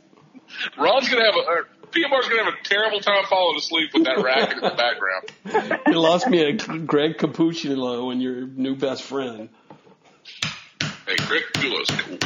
Ron's 0.79 1.09
gonna 1.09 1.25
have 1.25 1.35
a 1.35 1.39
uh, 1.39 1.63
PMR's 1.95 2.29
gonna 2.29 2.45
have 2.45 2.55
a 2.55 2.65
terrible 2.65 3.01
time 3.01 3.25
falling 3.29 3.57
asleep 3.57 3.91
with 3.95 4.05
that 4.05 4.23
racket 4.23 4.57
in 4.57 4.63
the 4.63 4.71
background. 4.71 5.81
You 5.87 6.01
lost 6.01 6.29
me 6.29 6.43
a 6.43 6.53
Greg 6.53 7.19
Capuchino 7.19 8.11
and 8.11 8.21
your 8.23 8.47
new 8.47 8.75
best 8.75 9.03
friend. 9.03 9.49
Hey, 11.07 11.17
Greg 11.27 11.45
Kulo's 11.55 11.91
cool. 11.91 12.19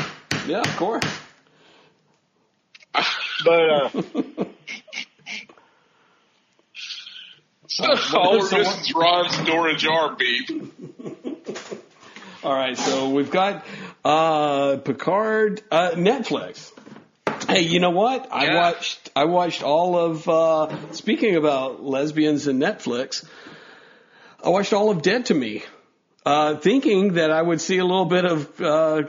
Yeah, 0.47 0.61
of 0.61 0.77
course. 0.77 1.05
but 3.45 3.71
uh, 3.71 3.91
So, 7.71 7.85
all 8.19 8.39
we're 8.39 8.47
so 8.47 8.59
missing 8.59 8.81
is 8.81 8.95
Ron's 8.95 9.37
door 9.47 9.69
ajar 9.69 10.17
beep. 10.17 10.51
All 12.43 12.53
right, 12.55 12.77
so 12.77 13.11
we've 13.11 13.31
got 13.31 13.65
uh, 14.05 14.79
Picard, 14.79 15.63
uh, 15.71 15.91
Netflix. 15.91 16.73
Hey, 17.49 17.63
you 17.63 17.81
know 17.81 17.91
what? 17.91 18.31
I 18.31 18.55
watched. 18.57 19.11
I 19.17 19.25
watched 19.25 19.63
all 19.63 19.97
of. 19.97 20.29
Uh, 20.29 20.93
speaking 20.93 21.35
about 21.35 21.83
lesbians 21.83 22.47
and 22.47 22.61
Netflix, 22.61 23.25
I 24.45 24.51
watched 24.51 24.75
all 24.75 24.91
of 24.91 25.01
Dead 25.01 25.25
to 25.27 25.35
Me, 25.35 25.65
uh, 26.27 26.57
thinking 26.57 27.15
that 27.15 27.31
I 27.31 27.41
would 27.41 27.63
see 27.63 27.79
a 27.79 27.87
little 27.87 28.05
bit 28.05 28.27
of 28.27 28.61
uh, 28.61 29.03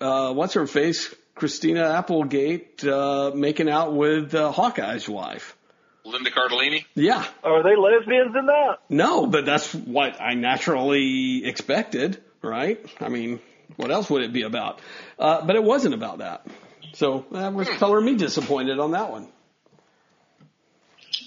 uh, 0.00 0.32
what's 0.32 0.54
her 0.54 0.66
face, 0.66 1.14
Christina 1.36 1.84
Applegate, 1.84 2.84
uh, 2.84 3.30
making 3.32 3.70
out 3.70 3.94
with 3.94 4.34
uh, 4.34 4.50
Hawkeye's 4.50 5.08
wife. 5.08 5.56
Linda 6.04 6.32
Cardellini. 6.32 6.84
Yeah, 6.96 7.24
are 7.44 7.62
they 7.62 7.76
lesbians 7.76 8.34
in 8.36 8.46
that? 8.46 8.78
no, 8.88 9.26
but 9.28 9.46
that's 9.46 9.72
what 9.72 10.20
I 10.20 10.34
naturally 10.34 11.46
expected, 11.46 12.20
right? 12.42 12.84
I 13.00 13.08
mean, 13.08 13.38
what 13.76 13.92
else 13.92 14.10
would 14.10 14.22
it 14.22 14.32
be 14.32 14.42
about? 14.42 14.80
Uh, 15.16 15.46
but 15.46 15.54
it 15.54 15.62
wasn't 15.62 15.94
about 15.94 16.18
that. 16.18 16.44
So 16.94 17.24
that 17.32 17.52
was 17.52 17.68
coloring 17.68 18.04
me 18.04 18.16
disappointed 18.16 18.78
on 18.78 18.92
that 18.92 19.10
one. 19.10 19.28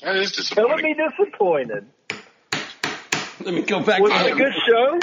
That 0.02 0.16
is 0.16 0.32
Telling 0.50 0.82
me 0.84 0.96
disappointed. 0.96 1.88
Let 3.42 3.54
me 3.54 3.62
go 3.62 3.82
back 3.82 4.02
Was 4.02 4.12
to 4.12 4.28
it 4.28 4.34
a 4.34 4.36
good 4.36 4.54
show? 4.66 5.00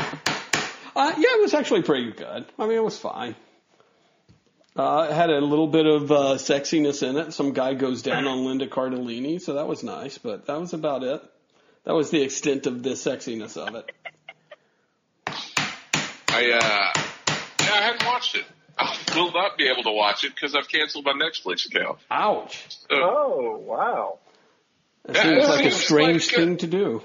Uh, 0.97 1.13
yeah, 1.17 1.29
it 1.35 1.43
was 1.43 1.55
actually 1.55 1.83
pretty 1.83 2.13
good. 2.13 2.47
I 2.59 2.67
mean, 2.67 2.77
it 2.77 2.85
was 2.85 2.99
fine. 2.99 3.35
Uh, 4.77 5.09
it 5.11 5.15
had 5.15 5.31
a 5.31 5.41
little 5.41 5.69
bit 5.69 5.87
of 5.87 6.11
uh, 6.11 6.35
sexiness 6.35 7.09
in 7.09 7.17
it. 7.17 7.33
Some 7.33 7.53
guy 7.53 7.75
goes 7.75 8.03
down 8.03 8.27
on 8.27 8.45
Linda 8.45 8.67
Cardellini, 8.67 9.41
so 9.41 9.55
that 9.55 9.69
was 9.69 9.85
nice, 9.85 10.19
but 10.19 10.47
that 10.47 10.61
was 10.61 10.73
about 10.73 11.05
it. 11.05 11.23
That 11.85 11.95
was 11.95 12.11
the 12.11 12.23
extent 12.23 12.67
of 12.67 12.83
the 12.83 12.91
sexiness 12.91 13.57
of 13.57 13.75
it. 13.75 13.91
I 15.27 15.33
uh, 16.33 17.01
yeah, 17.61 17.73
I 17.73 17.83
hadn't 17.83 18.05
watched 18.05 18.37
it. 18.37 18.45
I 18.77 18.97
will 19.15 19.33
not 19.33 19.57
be 19.57 19.69
able 19.69 19.85
to 19.85 19.93
watch 19.93 20.25
it 20.25 20.35
because 20.35 20.55
I've 20.55 20.69
canceled 20.69 21.05
my 21.05 21.13
Netflix 21.13 21.67
account. 21.67 21.99
Ouch. 22.11 22.67
So, 22.69 22.87
Oh 22.91 23.57
wow. 23.65 24.19
That 25.07 25.17
seems 25.17 25.45
it 25.45 25.49
like 25.49 25.67
a 25.67 25.71
strange 25.71 26.29
like, 26.29 26.39
uh, 26.39 26.41
thing 26.41 26.57
to 26.59 26.67
do. 26.67 27.03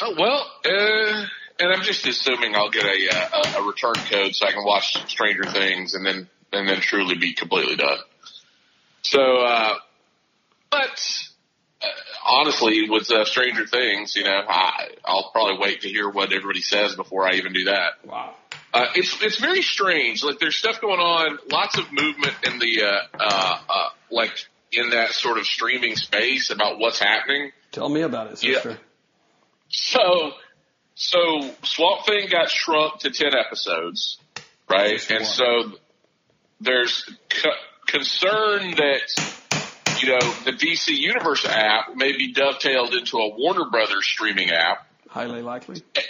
oh, 0.00 0.14
well, 0.18 0.50
uh, 0.64 1.26
and 1.60 1.72
I'm 1.72 1.82
just 1.82 2.06
assuming 2.06 2.56
I'll 2.56 2.70
get 2.70 2.84
a, 2.84 3.08
uh, 3.14 3.60
a 3.60 3.62
return 3.62 3.94
code 3.94 4.34
so 4.34 4.46
I 4.46 4.52
can 4.52 4.64
watch 4.64 5.08
Stranger 5.08 5.44
Things 5.44 5.94
and 5.94 6.04
then 6.04 6.28
and 6.52 6.68
then 6.68 6.80
truly 6.80 7.16
be 7.16 7.34
completely 7.34 7.76
done. 7.76 7.98
So, 9.02 9.20
uh, 9.20 9.74
but 10.70 11.18
uh, 11.82 11.86
honestly, 12.24 12.90
with 12.90 13.10
uh, 13.10 13.24
Stranger 13.24 13.66
Things, 13.66 14.16
you 14.16 14.24
know, 14.24 14.42
I, 14.48 14.88
I'll 15.04 15.30
probably 15.32 15.58
wait 15.58 15.82
to 15.82 15.88
hear 15.88 16.08
what 16.08 16.32
everybody 16.32 16.60
says 16.60 16.94
before 16.94 17.26
I 17.26 17.34
even 17.34 17.52
do 17.52 17.64
that. 17.64 18.04
Wow. 18.04 18.34
Uh, 18.72 18.86
it's 18.94 19.20
it's 19.22 19.38
very 19.38 19.60
strange. 19.62 20.24
Like 20.24 20.38
there's 20.38 20.56
stuff 20.56 20.80
going 20.80 20.98
on, 21.00 21.38
lots 21.50 21.78
of 21.78 21.92
movement 21.92 22.34
in 22.44 22.58
the 22.58 22.82
uh, 22.82 23.18
uh, 23.20 23.58
uh, 23.68 23.88
like 24.10 24.32
in 24.72 24.90
that 24.90 25.10
sort 25.12 25.36
of 25.38 25.44
streaming 25.44 25.96
space 25.96 26.50
about 26.50 26.78
what's 26.78 26.98
happening. 26.98 27.52
Tell 27.70 27.88
me 27.88 28.00
about 28.00 28.32
it, 28.32 28.42
Yeah. 28.42 28.76
So, 29.68 30.32
so 30.94 31.50
Swamp 31.64 32.06
Thing 32.06 32.28
got 32.30 32.48
shrunk 32.50 33.00
to 33.00 33.10
ten 33.10 33.32
episodes, 33.34 34.18
right? 34.70 34.92
Just 34.98 35.10
And 35.10 35.20
one. 35.20 35.28
so 35.28 35.78
there's 36.60 37.04
co- 37.28 37.50
concern 37.86 38.70
that 38.76 39.02
you 40.00 40.08
know 40.08 40.32
the 40.44 40.52
DC 40.52 40.96
Universe 40.96 41.44
app 41.46 41.94
may 41.94 42.12
be 42.12 42.32
dovetailed 42.32 42.94
into 42.94 43.18
a 43.18 43.36
Warner 43.36 43.68
Brothers 43.70 44.06
streaming 44.06 44.50
app. 44.50 44.86
Highly 45.08 45.42
likely. 45.42 45.82
And 45.94 46.04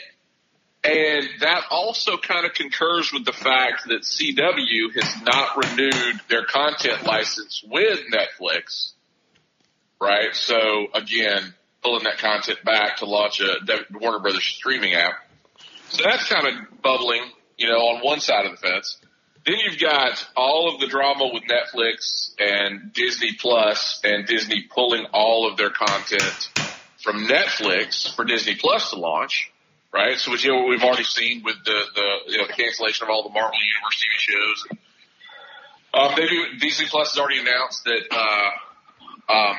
that 0.83 1.63
also 1.71 2.17
kind 2.17 2.45
of 2.45 2.55
concurs 2.55 3.13
with 3.13 3.25
the 3.25 3.33
fact 3.33 3.87
that 3.87 4.03
CW 4.03 4.95
has 5.01 5.23
not 5.23 5.57
renewed 5.57 6.21
their 6.29 6.45
content 6.45 7.05
license 7.05 7.63
with 7.69 8.01
Netflix. 8.13 8.93
Right? 10.01 10.35
So 10.35 10.89
again, 10.95 11.55
pulling 11.83 12.05
that 12.05 12.19
content 12.19 12.65
back 12.65 12.99
to 12.99 13.07
launch 13.07 13.41
a 13.41 13.59
Warner 13.93 14.19
Brothers 14.19 14.45
streaming 14.45 14.95
app. 14.95 15.15
So 15.91 16.03
that's 16.05 16.29
kind 16.29 16.47
of 16.47 16.83
bubbling, 16.83 17.23
you 17.59 17.69
know, 17.69 17.79
on 17.79 18.05
one 18.05 18.21
side 18.21 18.47
of 18.47 18.53
the 18.53 18.57
fence. 18.57 18.99
Then 19.45 19.57
you've 19.59 19.81
got 19.81 20.27
all 20.37 20.73
of 20.73 20.81
the 20.81 20.87
drama 20.87 21.31
with 21.33 21.43
Netflix 21.45 22.33
and 22.39 22.93
Disney 22.93 23.33
Plus 23.39 24.01
and 24.05 24.27
Disney 24.27 24.65
pulling 24.73 25.05
all 25.13 25.51
of 25.51 25.57
their 25.57 25.71
content 25.71 26.51
from 27.03 27.27
Netflix 27.27 28.15
for 28.15 28.25
Disney 28.25 28.55
Plus 28.55 28.91
to 28.91 28.97
launch 28.97 29.52
right? 29.93 30.19
So 30.19 30.31
which 30.31 30.45
you 30.45 30.53
know, 30.53 30.67
we've 30.67 30.83
already 30.83 31.05
seen 31.05 31.43
with 31.45 31.57
the 31.65 31.83
the 31.95 32.33
you 32.33 32.39
know 32.39 32.47
the 32.47 32.53
cancellation 32.53 33.05
of 33.05 33.11
all 33.11 33.23
the 33.23 33.31
Marvel 33.31 33.59
Universe 33.59 34.01
TV 34.01 34.19
shows. 34.19 34.79
Um, 35.95 36.13
they 36.17 36.27
do, 36.27 36.59
Disney 36.59 36.87
Plus 36.87 37.13
has 37.13 37.19
already 37.19 37.41
announced 37.41 37.85
that 37.85 38.03
uh, 38.11 39.33
um, 39.33 39.57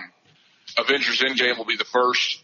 Avengers 0.80 1.22
Endgame 1.22 1.58
will 1.58 1.66
be 1.66 1.78
the 1.78 1.86
first 1.86 2.42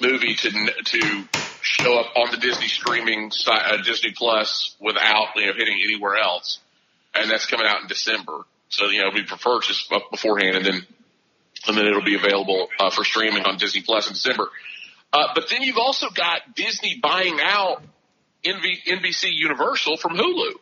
movie 0.00 0.34
to 0.34 0.50
to 0.50 1.24
show 1.60 1.98
up 1.98 2.16
on 2.16 2.30
the 2.30 2.38
Disney 2.38 2.68
streaming 2.68 3.30
site, 3.30 3.72
uh, 3.72 3.82
Disney 3.82 4.12
Plus 4.16 4.76
without 4.80 5.28
you 5.36 5.46
know 5.46 5.52
hitting 5.52 5.78
anywhere 5.84 6.16
else, 6.16 6.60
and 7.14 7.30
that's 7.30 7.46
coming 7.46 7.66
out 7.66 7.82
in 7.82 7.88
December. 7.88 8.40
So 8.68 8.86
you 8.86 9.02
know 9.02 9.10
we 9.12 9.24
prefer 9.24 9.60
just 9.60 9.92
beforehand, 10.10 10.56
and 10.56 10.64
then 10.64 10.86
and 11.66 11.76
then 11.76 11.86
it'll 11.86 12.02
be 12.02 12.16
available 12.16 12.68
uh, 12.78 12.90
for 12.90 13.04
streaming 13.04 13.44
on 13.44 13.58
Disney 13.58 13.82
Plus 13.82 14.06
in 14.06 14.14
December. 14.14 14.48
Uh, 15.16 15.28
but 15.34 15.48
then 15.48 15.62
you've 15.62 15.78
also 15.78 16.10
got 16.10 16.54
Disney 16.54 16.98
buying 17.02 17.38
out 17.42 17.82
NV, 18.44 18.84
NBC 18.86 19.30
Universal 19.32 19.96
from 19.96 20.12
Hulu. 20.12 20.52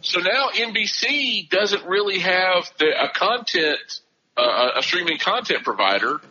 So 0.00 0.20
now 0.20 0.48
NBC 0.48 1.50
doesn't 1.50 1.84
really 1.84 2.20
have 2.20 2.72
the, 2.78 2.86
a 2.86 3.10
content, 3.10 4.00
uh, 4.38 4.70
a 4.76 4.82
streaming 4.82 5.18
content 5.18 5.62
provider 5.62 6.22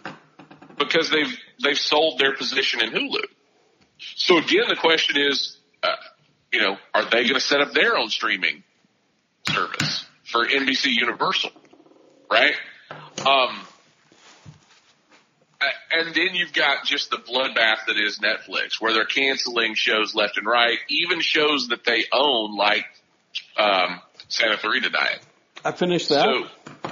because 0.80 1.12
they've 1.12 1.38
they've 1.63 1.78
sold 1.78 2.17
their 2.17 2.36
position 2.36 2.82
in 2.82 2.89
Hulu. 2.89 3.23
So 3.99 4.39
again, 4.39 4.65
the 4.67 4.76
question 4.76 5.15
is, 5.21 5.58
uh, 5.84 5.89
you 6.52 6.62
know, 6.62 6.78
are 6.95 7.04
they 7.04 7.23
going 7.26 7.36
to 7.36 7.39
set 7.39 7.62
up 7.62 7.73
their 7.73 7.95
own 7.95 8.10
streaming 8.10 8.63
service 9.47 10.04
for 10.23 10.47
NBC 10.47 10.86
Universal? 10.86 11.52
Right? 12.32 12.56
Um, 13.23 13.67
and 15.91 16.13
then 16.15 16.34
you've 16.36 16.54
got 16.54 16.86
just 16.86 17.10
the 17.10 17.17
bloodbath 17.17 17.86
that 17.88 17.97
is 17.97 18.19
Netflix, 18.19 18.80
where 18.80 18.93
they're 18.93 19.06
canceling 19.06 19.76
shows 19.76 20.15
left 20.15 20.38
and 20.38 20.45
right, 20.47 20.78
even 20.89 21.21
shows 21.21 21.67
that 21.69 21.84
they 21.86 22.06
own, 22.12 22.56
like 22.56 22.86
um, 23.58 24.02
Santa 24.28 24.58
Clarita 24.58 24.89
Diet. 24.89 25.19
I 25.65 25.71
finished 25.71 26.10
that. 26.10 26.26
So, 26.26 26.91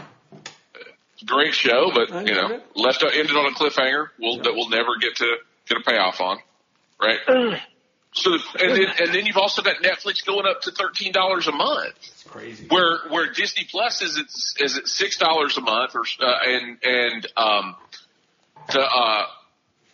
great 1.26 1.54
show, 1.54 1.92
but 1.94 2.12
I 2.12 2.22
you 2.24 2.34
know, 2.34 2.48
get 2.48 2.52
it. 2.60 2.64
left 2.76 3.04
ended 3.04 3.36
on 3.36 3.46
a 3.46 3.56
cliffhanger. 3.56 4.08
We'll, 4.20 4.38
That 4.38 4.54
we'll 4.56 4.70
never 4.70 4.98
get 5.00 5.16
to 5.18 5.36
get 5.68 5.78
a 5.78 5.82
payoff 5.84 6.20
on, 6.22 6.38
right? 7.02 7.20
So, 8.14 8.34
and 8.60 8.76
then 8.76 8.88
and 9.00 9.14
then 9.14 9.26
you've 9.26 9.38
also 9.38 9.62
got 9.62 9.78
Netflix 9.78 10.26
going 10.26 10.46
up 10.46 10.62
to 10.64 10.72
thirteen 10.72 11.14
dollars 11.14 11.48
a 11.48 11.54
month 11.54 11.94
It's 11.98 12.24
crazy. 12.24 12.68
where 12.68 12.98
where 13.10 13.32
Disney 13.32 13.66
Plus 13.72 14.02
is 14.02 14.18
it's 14.18 14.56
is 14.60 14.76
it 14.78 14.90
six 14.90 15.18
dollars 15.18 15.58
a 15.58 15.62
month 15.62 15.96
or 15.96 16.04
uh, 16.22 16.34
and 16.46 16.78
and 16.84 17.28
um 17.38 17.76
the 18.68 18.82
uh, 18.82 19.26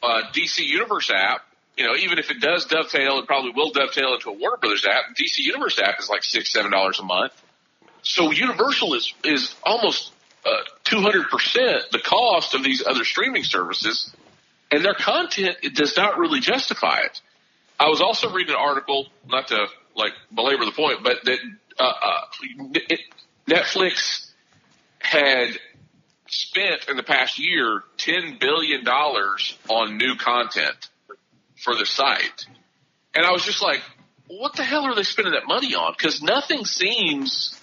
uh 0.03 0.21
DC 0.33 0.59
Universe 0.59 1.11
app 1.13 1.41
you 1.77 1.85
know 1.85 1.95
even 1.95 2.19
if 2.19 2.31
it 2.31 2.39
does 2.39 2.65
dovetail 2.65 3.19
it 3.19 3.27
probably 3.27 3.51
will 3.51 3.71
dovetail 3.71 4.13
into 4.13 4.29
a 4.29 4.33
Warner 4.33 4.57
Brothers 4.57 4.85
app 4.85 5.15
DC 5.15 5.39
Universe 5.39 5.79
app 5.79 5.99
is 5.99 6.09
like 6.09 6.23
six 6.23 6.51
seven 6.51 6.71
dollars 6.71 6.99
a 6.99 7.03
month 7.03 7.33
so 8.01 8.31
Universal 8.31 8.93
is 8.93 9.13
is 9.23 9.55
almost 9.63 10.11
two 10.83 11.01
hundred 11.01 11.29
percent 11.29 11.83
the 11.91 11.99
cost 11.99 12.53
of 12.53 12.63
these 12.63 12.85
other 12.85 13.03
streaming 13.03 13.43
services 13.43 14.13
and 14.71 14.83
their 14.83 14.93
content 14.93 15.57
it 15.61 15.75
does 15.75 15.95
not 15.97 16.17
really 16.17 16.39
justify 16.39 16.99
it. 16.99 17.21
I 17.79 17.89
was 17.89 18.01
also 18.01 18.31
reading 18.31 18.53
an 18.53 18.59
article, 18.59 19.07
not 19.27 19.49
to 19.49 19.67
like 19.95 20.13
belabor 20.33 20.65
the 20.65 20.71
point, 20.71 21.03
but 21.03 21.23
that 21.25 21.39
uh, 21.79 21.83
uh, 21.83 22.21
Netflix 23.47 24.31
had 24.99 25.49
spent 26.27 26.87
in 26.89 26.97
the 26.97 27.03
past 27.03 27.39
year 27.39 27.83
ten 28.07 28.37
billion 28.39 28.83
dollars 28.83 29.57
on 29.69 29.97
new 29.97 30.15
content 30.15 30.89
for 31.63 31.75
the 31.75 31.85
site, 31.85 32.45
and 33.13 33.25
I 33.25 33.31
was 33.31 33.43
just 33.43 33.61
like, 33.61 33.81
"What 34.27 34.55
the 34.55 34.63
hell 34.63 34.85
are 34.85 34.95
they 34.95 35.03
spending 35.03 35.33
that 35.33 35.47
money 35.47 35.75
on?" 35.75 35.93
Because 35.97 36.21
nothing 36.21 36.65
seems 36.65 37.59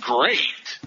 great. 0.00 0.78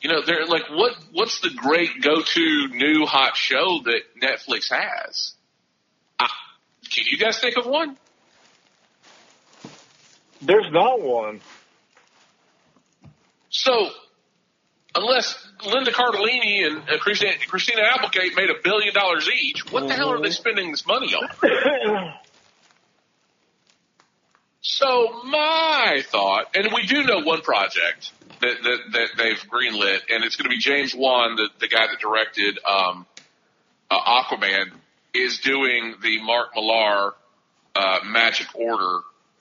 You 0.00 0.10
know, 0.10 0.22
they're 0.26 0.46
like, 0.46 0.64
what? 0.68 0.96
What's 1.12 1.40
the 1.40 1.50
great 1.50 2.02
go-to 2.02 2.68
new 2.68 3.06
hot 3.06 3.36
show 3.36 3.80
that 3.84 4.00
Netflix 4.20 4.68
has? 4.70 5.34
I, 6.18 6.28
can 6.90 7.04
you 7.08 7.18
guys 7.18 7.38
think 7.38 7.56
of 7.56 7.66
one? 7.66 7.96
There's 10.40 10.72
not 10.72 11.00
one. 11.00 11.40
So, 13.48 13.90
unless 14.94 15.46
Linda 15.64 15.92
Cardellini 15.92 16.66
and 16.66 16.88
uh, 16.88 16.98
Christina, 16.98 17.32
Christina 17.48 17.82
Applegate 17.82 18.36
made 18.36 18.50
a 18.50 18.60
billion 18.62 18.94
dollars 18.94 19.28
each, 19.28 19.70
what 19.70 19.88
the 19.88 19.94
hell 19.94 20.10
are 20.10 20.20
they 20.20 20.30
spending 20.30 20.70
this 20.70 20.86
money 20.86 21.14
on? 21.14 22.14
So 24.62 25.22
my 25.24 26.02
thought, 26.06 26.54
and 26.54 26.72
we 26.72 26.86
do 26.86 27.02
know 27.02 27.20
one 27.20 27.40
project 27.40 28.12
that 28.40 28.62
that, 28.62 28.78
that 28.92 29.08
they've 29.18 29.50
greenlit, 29.50 30.00
and 30.08 30.24
it's 30.24 30.36
going 30.36 30.44
to 30.44 30.50
be 30.50 30.58
James 30.58 30.94
Wan, 30.94 31.34
the, 31.34 31.48
the 31.58 31.66
guy 31.66 31.88
that 31.88 31.98
directed 32.00 32.60
um, 32.64 33.04
uh, 33.90 34.22
Aquaman, 34.22 34.70
is 35.12 35.40
doing 35.40 35.96
the 36.00 36.22
Mark 36.22 36.54
Millar 36.54 37.14
uh, 37.74 37.98
Magic 38.06 38.46
Order 38.54 39.00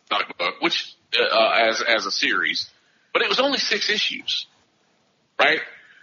comic 0.10 0.38
book, 0.38 0.56
which 0.60 0.96
uh, 1.18 1.24
uh, 1.24 1.68
as 1.70 1.82
as 1.82 2.06
a 2.08 2.12
series, 2.12 2.70
but 3.14 3.22
it 3.22 3.30
was 3.30 3.40
only 3.40 3.60
six 3.60 3.92
issues, 3.92 4.48
right? 5.42 5.60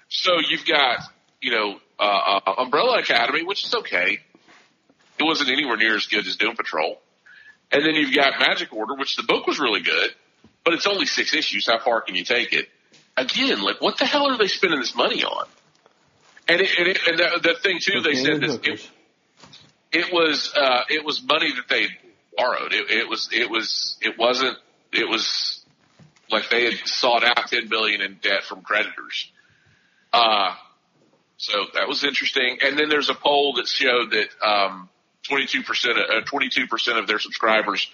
So 0.08 0.38
you've 0.48 0.66
got 0.66 1.00
you 1.40 1.52
know 1.52 1.80
uh, 1.98 2.40
uh, 2.46 2.54
Umbrella 2.58 2.98
Academy, 2.98 3.44
which 3.44 3.64
is 3.64 3.74
okay. 3.74 4.18
It 5.18 5.24
wasn't 5.24 5.50
anywhere 5.50 5.76
near 5.76 5.96
as 5.96 6.06
good 6.06 6.26
as 6.26 6.36
Doom 6.36 6.56
Patrol. 6.56 6.98
And 7.70 7.84
then 7.84 7.94
you've 7.94 8.14
got 8.14 8.38
Magic 8.38 8.72
Order, 8.72 8.94
which 8.94 9.16
the 9.16 9.24
book 9.24 9.46
was 9.46 9.58
really 9.58 9.82
good, 9.82 10.10
but 10.64 10.74
it's 10.74 10.86
only 10.86 11.06
six 11.06 11.34
issues. 11.34 11.66
How 11.66 11.78
far 11.78 12.00
can 12.00 12.14
you 12.14 12.24
take 12.24 12.52
it? 12.52 12.68
Again, 13.16 13.60
like 13.60 13.80
what 13.80 13.98
the 13.98 14.06
hell 14.06 14.30
are 14.30 14.38
they 14.38 14.48
spending 14.48 14.80
this 14.80 14.94
money 14.94 15.24
on? 15.24 15.46
And 16.48 16.60
it, 16.62 16.70
and, 16.78 16.88
it, 16.88 16.98
and 17.06 17.18
the, 17.18 17.40
the 17.42 17.54
thing 17.60 17.78
too, 17.80 18.00
they 18.00 18.14
said 18.14 18.40
this. 18.40 18.58
It, 18.62 18.90
it 19.92 20.12
was 20.12 20.52
uh, 20.56 20.84
it 20.88 21.04
was 21.04 21.22
money 21.22 21.52
that 21.52 21.68
they 21.68 21.88
borrowed. 22.36 22.72
It, 22.72 22.90
it 22.90 23.08
was 23.08 23.28
it 23.32 23.50
was 23.50 23.96
it 24.00 24.18
wasn't 24.18 24.56
it 24.92 25.08
was 25.08 25.57
like 26.30 26.50
they 26.50 26.64
had 26.64 26.74
sought 26.86 27.24
out 27.24 27.48
ten 27.48 27.68
billion 27.68 28.00
in 28.00 28.18
debt 28.22 28.44
from 28.44 28.62
creditors. 28.62 29.30
Uh, 30.12 30.54
so 31.36 31.52
that 31.74 31.86
was 31.86 32.04
interesting. 32.04 32.58
And 32.62 32.78
then 32.78 32.88
there's 32.88 33.10
a 33.10 33.14
poll 33.14 33.54
that 33.54 33.68
showed 33.68 34.10
that 34.10 34.28
um, 34.44 34.88
22% 35.30 35.64
uh, 35.64 36.20
22% 36.22 36.98
of 36.98 37.06
their 37.06 37.18
subscribers 37.18 37.88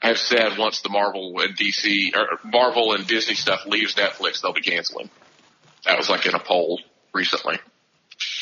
have 0.00 0.18
said 0.18 0.58
once 0.58 0.82
the 0.82 0.90
Marvel 0.90 1.40
and 1.40 1.56
DC 1.56 2.14
or 2.14 2.38
Marvel 2.44 2.92
and 2.92 3.06
Disney 3.06 3.34
stuff 3.34 3.66
leaves 3.66 3.94
Netflix, 3.94 4.42
they'll 4.42 4.52
be 4.52 4.60
canceling. 4.60 5.08
That 5.84 5.96
was 5.96 6.10
like 6.10 6.26
in 6.26 6.34
a 6.34 6.38
poll 6.38 6.80
recently. 7.14 7.58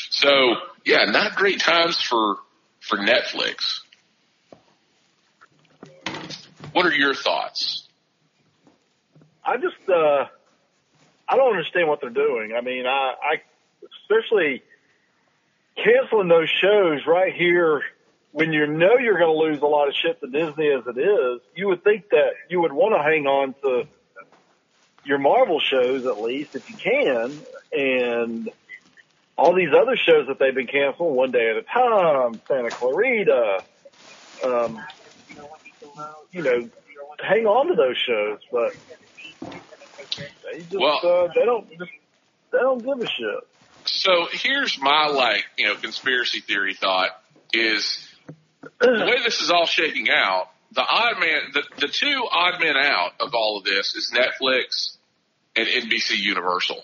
So 0.09 0.55
yeah, 0.85 1.05
not 1.05 1.35
great 1.35 1.59
times 1.59 2.01
for 2.01 2.37
for 2.81 2.97
Netflix. 2.97 3.79
What 6.73 6.85
are 6.85 6.93
your 6.93 7.13
thoughts? 7.13 7.84
I 9.45 9.57
just, 9.57 9.89
uh, 9.89 10.25
I 11.27 11.35
don't 11.35 11.51
understand 11.51 11.87
what 11.87 12.01
they're 12.01 12.09
doing. 12.09 12.53
I 12.57 12.61
mean, 12.61 12.85
I, 12.85 13.13
I, 13.21 13.41
especially 14.01 14.63
canceling 15.75 16.27
those 16.27 16.49
shows 16.49 17.05
right 17.05 17.33
here 17.33 17.81
when 18.31 18.51
you 18.51 18.67
know 18.67 18.97
you're 18.97 19.17
going 19.17 19.33
to 19.33 19.45
lose 19.47 19.61
a 19.61 19.65
lot 19.65 19.87
of 19.87 19.93
shit 19.95 20.19
to 20.19 20.27
Disney 20.27 20.67
as 20.67 20.83
it 20.87 20.97
is, 20.97 21.39
you 21.55 21.67
would 21.67 21.85
think 21.85 22.09
that 22.09 22.31
you 22.49 22.59
would 22.59 22.73
want 22.73 22.93
to 22.93 23.01
hang 23.01 23.27
on 23.27 23.55
to 23.61 23.87
your 25.05 25.19
Marvel 25.19 25.61
shows 25.61 26.05
at 26.05 26.19
least 26.19 26.53
if 26.53 26.69
you 26.69 26.75
can. 26.75 27.39
And 27.71 28.49
all 29.37 29.53
these 29.53 29.73
other 29.73 29.95
shows 29.95 30.27
that 30.27 30.37
they've 30.37 30.53
been 30.53 30.67
canceling 30.67 31.15
one 31.15 31.31
day 31.31 31.49
at 31.49 31.55
a 31.55 31.61
time, 31.61 32.41
Santa 32.47 32.69
Clarita, 32.71 33.63
um, 34.43 34.83
you 36.33 36.43
know, 36.43 36.69
hang 37.23 37.45
on 37.45 37.67
to 37.67 37.75
those 37.75 37.97
shows, 37.97 38.39
but 38.51 38.75
they 39.41 40.59
just, 40.59 40.73
Well- 40.73 40.99
uh, 41.03 41.27
they 41.33 41.45
don't, 41.45 41.69
just, 41.69 41.91
they 42.51 42.59
don't 42.59 42.83
give 42.83 42.99
a 42.99 43.07
shit. 43.07 43.47
So 43.85 44.27
here's 44.31 44.79
my 44.81 45.07
like, 45.07 45.45
you 45.57 45.67
know, 45.67 45.75
conspiracy 45.75 46.39
theory 46.39 46.73
thought 46.73 47.09
is 47.53 48.07
the 48.79 49.05
way 49.05 49.21
this 49.23 49.41
is 49.41 49.51
all 49.51 49.65
shaking 49.65 50.09
out, 50.09 50.49
the 50.71 50.81
odd 50.81 51.19
man, 51.19 51.41
the, 51.53 51.63
the 51.77 51.87
two 51.87 52.25
odd 52.31 52.59
men 52.59 52.75
out 52.75 53.11
of 53.19 53.33
all 53.33 53.57
of 53.57 53.63
this 53.63 53.95
is 53.95 54.11
Netflix 54.13 54.97
and 55.55 55.67
NBC 55.67 56.17
Universal. 56.17 56.83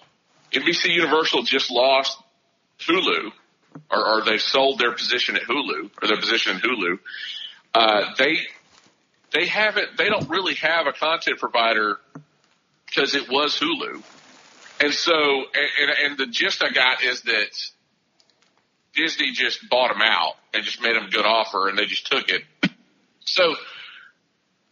NBC 0.54 0.94
Universal 0.94 1.44
just 1.44 1.72
lost 1.72 2.18
Hulu, 2.80 3.32
or, 3.90 4.08
or 4.08 4.24
they 4.24 4.38
sold 4.38 4.80
their 4.80 4.92
position 4.94 5.36
at 5.36 5.44
Hulu, 5.44 5.90
or 6.02 6.08
their 6.08 6.20
position 6.20 6.56
in 6.56 6.62
Hulu. 6.62 7.00
Uh, 7.74 8.14
they, 8.18 8.38
they 9.34 9.48
haven't, 9.48 9.98
they 9.98 10.10
don't 10.10 10.30
really 10.30 10.56
have 10.56 10.88
a 10.88 10.94
content 10.94 11.40
provider 11.40 11.98
because 12.92 13.16
it 13.16 13.30
was 13.30 13.58
Hulu. 13.60 14.04
And 14.82 14.94
so, 14.94 15.14
and, 15.14 15.92
and, 16.06 16.18
the 16.18 16.26
gist 16.26 16.64
I 16.64 16.72
got 16.72 17.04
is 17.04 17.22
that 17.22 17.50
Disney 18.96 19.32
just 19.32 19.70
bought 19.70 19.90
them 19.90 20.02
out 20.02 20.34
and 20.54 20.64
just 20.64 20.82
made 20.82 20.96
them 20.96 21.06
a 21.06 21.10
good 21.10 21.26
offer 21.26 21.70
and 21.70 21.78
they 21.78 21.86
just 21.86 22.08
took 22.08 22.30
it. 22.30 22.42
So 23.22 23.56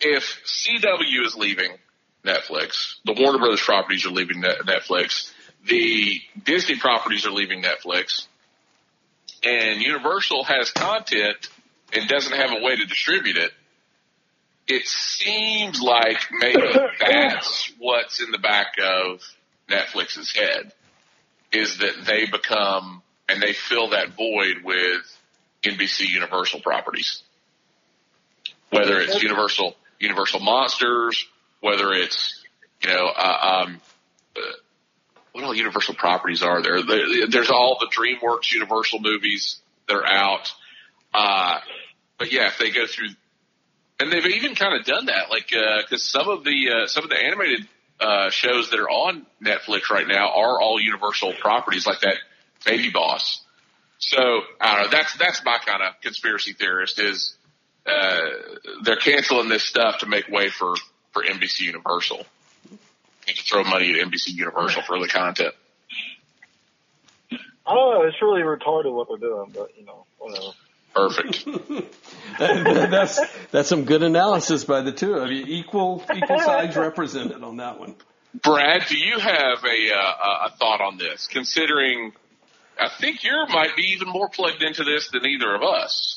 if 0.01 0.41
CW 0.45 1.25
is 1.25 1.35
leaving 1.35 1.71
Netflix, 2.25 2.95
the 3.05 3.13
Warner 3.13 3.37
Brothers 3.37 3.61
properties 3.61 4.05
are 4.05 4.09
leaving 4.09 4.41
Netflix, 4.41 5.31
the 5.65 6.19
Disney 6.43 6.77
properties 6.77 7.25
are 7.25 7.31
leaving 7.31 7.61
Netflix, 7.61 8.27
and 9.43 9.81
Universal 9.81 10.43
has 10.45 10.71
content 10.71 11.49
and 11.93 12.09
doesn't 12.09 12.35
have 12.35 12.51
a 12.51 12.63
way 12.63 12.75
to 12.75 12.85
distribute 12.85 13.37
it, 13.37 13.51
it 14.69 14.85
seems 14.87 15.81
like 15.81 16.17
maybe 16.31 16.61
that's 16.99 17.73
what's 17.79 18.21
in 18.21 18.31
the 18.31 18.37
back 18.37 18.75
of 18.81 19.21
Netflix's 19.69 20.33
head 20.35 20.71
is 21.51 21.79
that 21.79 22.05
they 22.05 22.25
become 22.25 23.01
and 23.27 23.41
they 23.41 23.53
fill 23.53 23.89
that 23.89 24.15
void 24.15 24.63
with 24.63 25.17
NBC 25.63 26.07
Universal 26.07 26.61
properties. 26.61 27.23
Whether 28.69 28.99
it's 29.01 29.21
Universal 29.21 29.75
Universal 29.99 30.41
Monsters, 30.41 31.25
whether 31.59 31.91
it's 31.91 32.43
you 32.83 32.89
know 32.89 33.07
uh, 33.07 33.63
um, 33.65 33.81
uh, 34.37 34.41
what 35.31 35.43
all 35.43 35.55
Universal 35.55 35.95
properties 35.95 36.43
are 36.43 36.61
there? 36.61 36.83
there? 36.83 37.27
There's 37.27 37.49
all 37.49 37.77
the 37.79 37.87
DreamWorks 37.87 38.51
Universal 38.53 38.99
movies 38.99 39.57
that 39.87 39.95
are 39.95 40.05
out. 40.05 40.51
Uh, 41.13 41.59
but 42.17 42.31
yeah, 42.31 42.47
if 42.47 42.59
they 42.59 42.69
go 42.71 42.85
through, 42.85 43.09
and 43.99 44.11
they've 44.11 44.25
even 44.25 44.55
kind 44.55 44.79
of 44.79 44.85
done 44.85 45.07
that, 45.07 45.29
like 45.29 45.49
because 45.49 46.03
some 46.03 46.29
of 46.29 46.43
the 46.43 46.69
uh, 46.71 46.87
some 46.87 47.03
of 47.03 47.09
the 47.09 47.17
animated 47.17 47.67
uh, 47.99 48.29
shows 48.29 48.69
that 48.69 48.79
are 48.79 48.89
on 48.89 49.25
Netflix 49.43 49.89
right 49.89 50.07
now 50.07 50.29
are 50.33 50.61
all 50.61 50.79
Universal 50.79 51.33
properties, 51.33 51.85
like 51.85 51.99
that 52.01 52.15
Baby 52.65 52.91
Boss. 52.91 53.43
So 53.99 54.17
I 54.61 54.75
don't 54.75 54.83
know. 54.85 54.97
That's 54.97 55.17
that's 55.17 55.43
my 55.43 55.57
kind 55.65 55.83
of 55.83 55.99
conspiracy 56.01 56.53
theorist 56.53 56.99
is 56.99 57.35
uh, 57.85 58.21
they're 58.83 58.95
canceling 58.95 59.49
this 59.49 59.63
stuff 59.63 59.99
to 59.99 60.05
make 60.05 60.29
way 60.29 60.49
for 60.49 60.75
for 61.11 61.23
NBC 61.23 61.61
Universal. 61.61 62.25
Need 63.27 63.35
to 63.35 63.43
throw 63.43 63.63
money 63.63 63.91
at 63.91 64.07
NBC 64.07 64.29
Universal 64.29 64.83
for 64.83 64.99
the 64.99 65.07
content. 65.07 65.53
I 67.31 67.75
don't 67.75 67.93
know. 67.93 68.07
It's 68.07 68.19
really 68.21 68.41
retarded 68.41 68.93
what 68.93 69.09
they're 69.09 69.17
doing, 69.17 69.51
but 69.53 69.77
you 69.77 69.85
know, 69.85 70.05
whatever. 70.17 70.53
Perfect. 70.93 71.45
that's 72.39 73.19
that's 73.51 73.69
some 73.69 73.85
good 73.85 74.03
analysis 74.03 74.63
by 74.63 74.81
the 74.81 74.91
two 74.91 75.13
of 75.15 75.31
you. 75.31 75.43
Equal 75.47 76.03
equal 76.15 76.39
sides 76.39 76.75
represented 76.77 77.43
on 77.43 77.57
that 77.57 77.79
one. 77.79 77.95
Brad, 78.41 78.85
do 78.87 78.97
you 78.97 79.19
have 79.19 79.63
a 79.63 79.93
uh, 79.93 80.47
a 80.47 80.51
thought 80.57 80.81
on 80.81 80.97
this? 80.97 81.27
Considering, 81.27 82.13
I 82.79 82.89
think 82.89 83.23
you 83.23 83.31
might 83.49 83.75
be 83.75 83.93
even 83.93 84.07
more 84.07 84.29
plugged 84.29 84.61
into 84.61 84.83
this 84.83 85.09
than 85.09 85.25
either 85.25 85.53
of 85.53 85.63
us. 85.63 86.15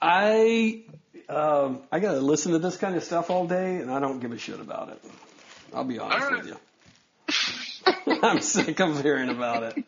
I 0.00 0.82
um, 1.28 1.82
I 1.90 2.00
gotta 2.00 2.20
listen 2.20 2.52
to 2.52 2.58
this 2.58 2.76
kind 2.76 2.96
of 2.96 3.04
stuff 3.04 3.30
all 3.30 3.46
day, 3.46 3.76
and 3.76 3.90
I 3.90 4.00
don't 4.00 4.20
give 4.20 4.32
a 4.32 4.38
shit 4.38 4.60
about 4.60 4.90
it. 4.90 5.00
I'll 5.74 5.84
be 5.84 5.98
honest 5.98 6.24
All 6.24 6.30
right. 6.30 6.44
with 6.44 6.56
you. 8.08 8.20
I'm 8.22 8.40
sick 8.40 8.80
of 8.80 9.02
hearing 9.02 9.28
about 9.28 9.64
it. 9.64 9.84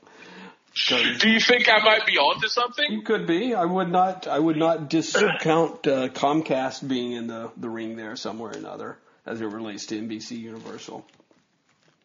'Cause 0.88 1.18
Do 1.18 1.30
you 1.30 1.40
think 1.40 1.68
I 1.70 1.78
might 1.82 2.04
be 2.04 2.18
onto 2.18 2.48
something? 2.48 2.92
You 2.92 3.02
could 3.02 3.26
be. 3.26 3.54
I 3.54 3.64
would 3.64 3.90
not. 3.90 4.26
I 4.26 4.38
would 4.38 4.56
not 4.58 4.90
discount 4.90 5.86
uh, 5.86 6.08
Comcast 6.08 6.86
being 6.86 7.12
in 7.12 7.26
the 7.28 7.50
the 7.56 7.68
ring 7.70 7.96
there 7.96 8.14
somewhere 8.16 8.50
or 8.52 8.56
another 8.56 8.98
as 9.24 9.40
it 9.40 9.46
relates 9.46 9.86
to 9.86 9.98
NBC 9.98 10.38
Universal. 10.38 11.04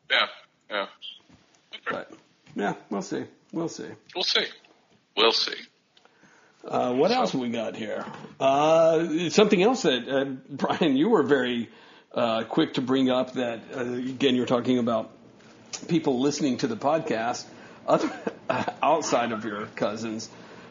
Yeah, 0.09 0.27
yeah. 0.69 0.85
But 1.89 2.11
yeah, 2.55 2.75
we'll 2.89 3.01
see. 3.01 3.25
We'll 3.51 3.67
see. 3.67 3.89
We'll 4.15 4.23
see. 4.23 4.45
We'll 5.17 5.31
see. 5.33 5.55
Uh, 6.65 6.93
what 6.93 7.11
else 7.11 7.33
we 7.33 7.49
got 7.49 7.75
here? 7.75 8.05
Uh, 8.39 9.29
something 9.29 9.61
else 9.61 9.81
that 9.81 10.07
uh, 10.07 10.25
Brian, 10.49 10.95
you 10.95 11.09
were 11.09 11.23
very 11.23 11.69
uh, 12.13 12.43
quick 12.43 12.75
to 12.75 12.81
bring 12.81 13.09
up. 13.09 13.33
That 13.33 13.59
uh, 13.75 13.81
again, 13.81 14.35
you're 14.35 14.45
talking 14.45 14.77
about 14.79 15.11
people 15.89 16.19
listening 16.21 16.57
to 16.59 16.67
the 16.67 16.77
podcast 16.77 17.45
other, 17.87 18.11
outside 18.83 19.31
of 19.31 19.45
your 19.45 19.65
cousins. 19.75 20.29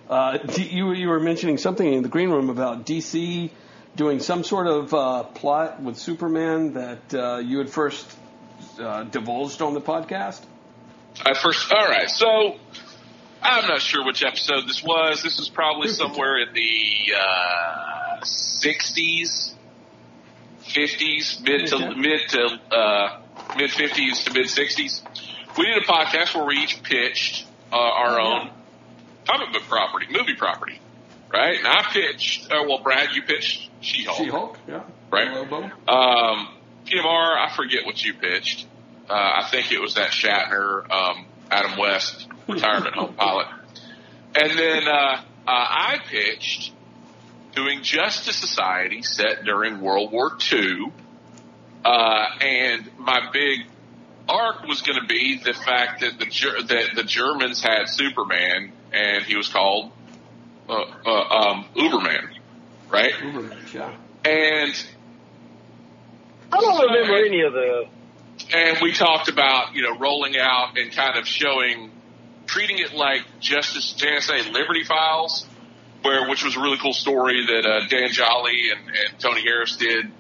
Uh, 0.09 0.39
you 0.57 0.93
you 0.93 1.09
were 1.09 1.21
mentioning 1.21 1.57
something 1.57 1.93
in 1.93 2.03
the 2.03 2.09
green 2.09 2.31
room 2.31 2.51
about 2.51 2.85
DC 2.85 3.51
doing 3.97 4.21
some 4.21 4.45
sort 4.45 4.67
of 4.67 4.95
uh, 4.95 5.23
plot 5.23 5.83
with 5.83 5.97
Superman 5.97 6.75
that 6.75 7.15
uh, 7.15 7.39
you 7.39 7.59
had 7.59 7.71
first 7.71 8.07
uh, 8.81 9.05
divulged 9.05 9.63
on 9.63 9.75
the 9.75 9.81
podcast. 9.81 10.41
I 11.25 11.35
first, 11.35 11.73
all 11.73 11.89
right. 11.89 12.09
So 12.09 12.57
I'm 13.43 13.67
not 13.67 13.81
sure 13.81 14.05
which 14.05 14.23
episode 14.23 14.67
this 14.67 14.83
was. 14.83 15.23
This 15.23 15.39
was 15.39 15.49
probably 15.49 15.89
somewhere 15.89 16.41
in 16.41 16.55
the 16.55 17.15
uh, 17.15 18.21
60s, 18.23 19.55
50s, 20.65 21.43
mid 21.43 21.67
to 21.69 21.95
mid 21.97 22.29
to 22.29 22.61
uh, 22.71 23.21
mid 23.57 23.71
50s 23.71 24.25
to 24.25 24.33
mid 24.33 24.47
60s. 24.47 25.03
We 25.59 25.67
did 25.67 25.79
a 25.83 25.87
podcast 25.87 26.35
where 26.35 26.45
we 26.45 26.57
each 26.59 26.83
pitched 26.83 27.47
uh, 27.73 27.77
our 27.77 28.21
Oh, 28.21 28.25
own 28.25 28.51
comic 29.27 29.53
book 29.53 29.63
property, 29.69 30.07
movie 30.11 30.35
property, 30.35 30.81
right? 31.33 31.59
And 31.59 31.67
I 31.67 31.83
pitched. 31.93 32.51
Uh, 32.51 32.65
well, 32.67 32.79
Brad, 32.83 33.11
you 33.15 33.23
pitched 33.23 33.69
She-Hulk, 33.81 34.19
She-Hulk, 34.19 34.59
yeah, 34.69 34.83
right? 35.11 35.29
Um, 35.29 36.49
PMR, 36.87 37.37
I 37.39 37.53
forget 37.55 37.85
what 37.85 38.03
you 38.03 38.15
pitched. 38.15 38.67
Uh, 39.09 39.13
I 39.15 39.49
think 39.51 39.73
it 39.73 39.81
was 39.81 39.95
that 39.95 40.11
Shatner, 40.11 40.89
um, 40.91 41.27
Adam 41.51 41.79
West 41.79 42.27
retirement 42.49 42.95
home 42.95 43.15
pilot. 43.19 43.47
And 44.35 44.59
then, 44.59 44.87
uh, 44.89 44.93
uh, 44.93 45.21
I 45.47 45.99
pitched 46.07 46.73
doing 47.55 47.83
Justice 47.83 48.37
Society 48.37 49.03
set 49.03 49.45
during 49.45 49.81
World 49.81 50.13
War 50.13 50.37
II. 50.53 50.93
Uh, 51.85 52.27
and 52.41 52.89
my 52.99 53.31
big 53.33 53.61
arc 54.29 54.63
was 54.65 54.83
going 54.83 55.01
to 55.01 55.07
be 55.07 55.41
the 55.43 55.53
fact 55.53 56.01
that 56.01 56.19
the, 56.19 56.27
that 56.69 56.89
the 56.95 57.05
Germans 57.05 57.63
had 57.63 57.87
Superman 57.89 58.73
and 58.93 59.25
he 59.25 59.37
was 59.37 59.49
called, 59.49 59.93
uh, 60.69 60.73
uh, 60.75 61.11
um, 61.11 61.65
Uberman, 61.77 62.31
right? 62.91 63.13
Ubermensch, 63.13 63.75
yeah. 63.75 63.95
And 64.25 64.87
I 66.53 66.61
don't 66.61 66.91
remember 66.91 67.25
any 67.25 67.43
of 67.43 67.53
the. 67.53 67.87
and 68.53 68.79
we 68.83 68.93
talked 68.93 69.29
about 69.29 69.75
you 69.75 69.83
know 69.83 69.99
rolling 69.99 70.37
out 70.37 70.77
and 70.77 70.93
kind 70.93 71.17
of 71.19 71.27
showing 71.27 71.91
treating 72.47 72.79
it 72.79 72.93
like 72.93 73.23
justice 73.41 73.95
JSA 73.97 74.53
Liberty 74.53 74.85
Files 74.85 75.47
where 76.03 76.29
which 76.29 76.45
was 76.45 76.57
a 76.57 76.61
really 76.61 76.79
cool 76.79 76.93
story 76.93 77.47
that 77.47 77.67
uh, 77.67 77.87
Dan 77.89 78.11
Jolley 78.11 78.71
and, 78.71 78.89
and 78.89 79.21
Tony 79.21 79.43
Harris 79.43 79.77
did 79.77 80.11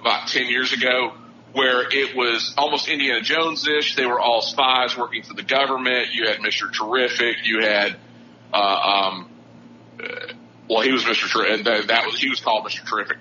about 0.00 0.28
ten 0.28 0.46
years 0.46 0.72
ago, 0.72 1.12
where 1.58 1.82
it 1.90 2.16
was 2.16 2.54
almost 2.56 2.88
Indiana 2.88 3.20
Jones 3.20 3.66
ish. 3.66 3.96
They 3.96 4.06
were 4.06 4.20
all 4.20 4.42
spies 4.42 4.96
working 4.96 5.24
for 5.24 5.34
the 5.34 5.42
government. 5.42 6.14
You 6.14 6.28
had 6.28 6.40
Mister 6.40 6.70
Terrific. 6.70 7.36
You 7.42 7.62
had 7.62 7.96
uh, 8.54 8.56
um, 8.56 9.30
uh, 10.02 10.32
well, 10.70 10.82
he 10.82 10.92
was 10.92 11.04
Mister 11.04 11.26
Terrific. 11.26 11.64
That, 11.64 11.88
that 11.88 12.06
was 12.06 12.20
he 12.20 12.28
was 12.28 12.40
called 12.40 12.64
Mister 12.64 12.84
Terrific. 12.84 13.16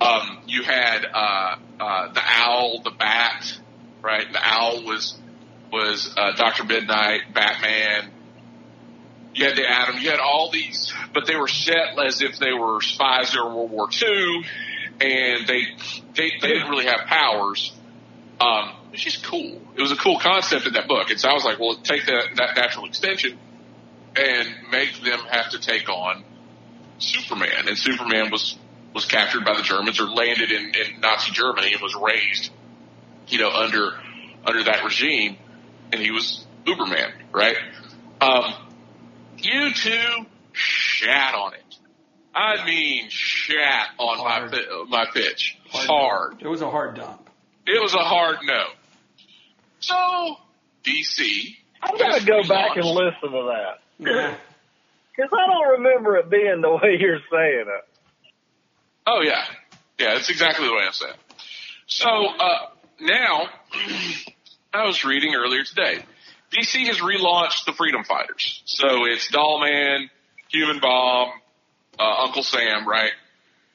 Um, 0.00 0.38
you 0.46 0.62
had 0.62 1.04
uh, 1.12 1.56
uh, 1.78 2.12
the 2.12 2.22
owl, 2.24 2.80
the 2.82 2.90
bat, 2.90 3.60
right? 4.02 4.26
The 4.32 4.40
owl 4.42 4.84
was 4.84 5.18
was 5.70 6.14
uh, 6.16 6.32
Doctor 6.36 6.64
Midnight, 6.64 7.34
Batman. 7.34 8.10
You 9.34 9.46
had 9.46 9.56
the 9.56 9.68
Atom. 9.68 9.98
You 10.00 10.10
had 10.10 10.20
all 10.20 10.50
these, 10.50 10.94
but 11.12 11.26
they 11.26 11.36
were 11.36 11.48
set 11.48 11.98
as 11.98 12.22
if 12.22 12.38
they 12.38 12.52
were 12.52 12.80
spies 12.80 13.32
during 13.32 13.54
World 13.54 13.70
War 13.70 13.88
II, 13.90 14.44
and 15.00 15.46
they 15.46 15.62
they, 16.14 16.32
they 16.40 16.48
didn't 16.48 16.70
really 16.70 16.86
have 16.86 17.06
powers. 17.06 17.72
Um, 18.40 18.72
it's 18.92 19.02
just 19.02 19.24
cool. 19.24 19.60
It 19.76 19.80
was 19.80 19.92
a 19.92 19.96
cool 19.96 20.18
concept 20.18 20.66
in 20.66 20.74
that 20.74 20.88
book, 20.88 21.10
and 21.10 21.20
so 21.20 21.28
I 21.28 21.34
was 21.34 21.44
like, 21.44 21.58
well, 21.58 21.76
take 21.76 22.06
that 22.06 22.30
that 22.36 22.56
natural 22.56 22.86
extension 22.86 23.38
and 24.16 24.48
make 24.70 25.00
them 25.02 25.20
have 25.30 25.50
to 25.50 25.58
take 25.58 25.88
on 25.88 26.24
Superman, 26.98 27.68
and 27.68 27.76
Superman 27.76 28.30
was 28.30 28.56
was 28.94 29.04
captured 29.06 29.44
by 29.44 29.56
the 29.56 29.62
Germans 29.62 30.00
or 30.00 30.04
landed 30.04 30.52
in, 30.52 30.72
in 30.74 31.00
Nazi 31.00 31.32
Germany 31.32 31.72
and 31.72 31.82
was 31.82 31.96
raised, 31.96 32.50
you 33.28 33.38
know, 33.38 33.50
under 33.50 33.92
under 34.44 34.64
that 34.64 34.84
regime, 34.84 35.36
and 35.92 36.00
he 36.00 36.10
was 36.10 36.44
Uberman, 36.66 37.12
right? 37.32 37.56
Um, 38.20 38.54
you 39.38 39.72
two 39.74 40.26
shat 40.52 41.34
on 41.34 41.54
it. 41.54 41.63
I 42.34 42.64
mean, 42.66 43.06
shat 43.10 43.88
on 43.98 44.18
Hard. 44.18 44.52
my 44.52 44.84
my 44.88 45.06
pitch 45.12 45.56
Hard. 45.70 45.86
hard. 45.86 46.42
It 46.42 46.48
was 46.48 46.62
a 46.62 46.70
hard 46.70 46.96
dump. 46.96 47.28
It 47.66 47.80
was 47.80 47.94
a 47.94 47.98
hard 47.98 48.38
no. 48.44 48.64
So 49.80 50.36
DC. 50.84 51.56
I'm 51.82 51.96
gonna 51.98 52.24
go 52.24 52.42
back 52.48 52.76
and 52.76 52.84
listen 52.86 53.30
to 53.30 53.52
that 53.52 53.78
Yeah. 53.98 54.34
because 55.16 55.30
I 55.32 55.46
don't 55.46 55.68
remember 55.82 56.16
it 56.16 56.30
being 56.30 56.60
the 56.60 56.70
way 56.70 56.96
you're 56.98 57.20
saying 57.30 57.66
it. 57.68 57.84
Oh 59.06 59.20
yeah, 59.22 59.44
yeah, 59.98 60.14
that's 60.14 60.30
exactly 60.30 60.66
the 60.66 60.72
way 60.72 60.82
I 60.88 60.92
said. 60.92 61.10
it. 61.10 61.16
So 61.86 62.08
uh, 62.08 62.58
now, 63.00 63.48
I 64.72 64.84
was 64.86 65.04
reading 65.04 65.34
earlier 65.34 65.62
today. 65.62 65.98
DC 66.52 66.86
has 66.86 66.98
relaunched 66.98 67.64
the 67.66 67.72
Freedom 67.72 68.02
Fighters. 68.04 68.62
So 68.64 69.04
it's 69.06 69.28
Dollman, 69.30 70.08
Human 70.50 70.78
Bomb, 70.80 71.30
uh, 71.98 72.24
Uncle 72.24 72.42
Sam, 72.42 72.86
right? 72.88 73.12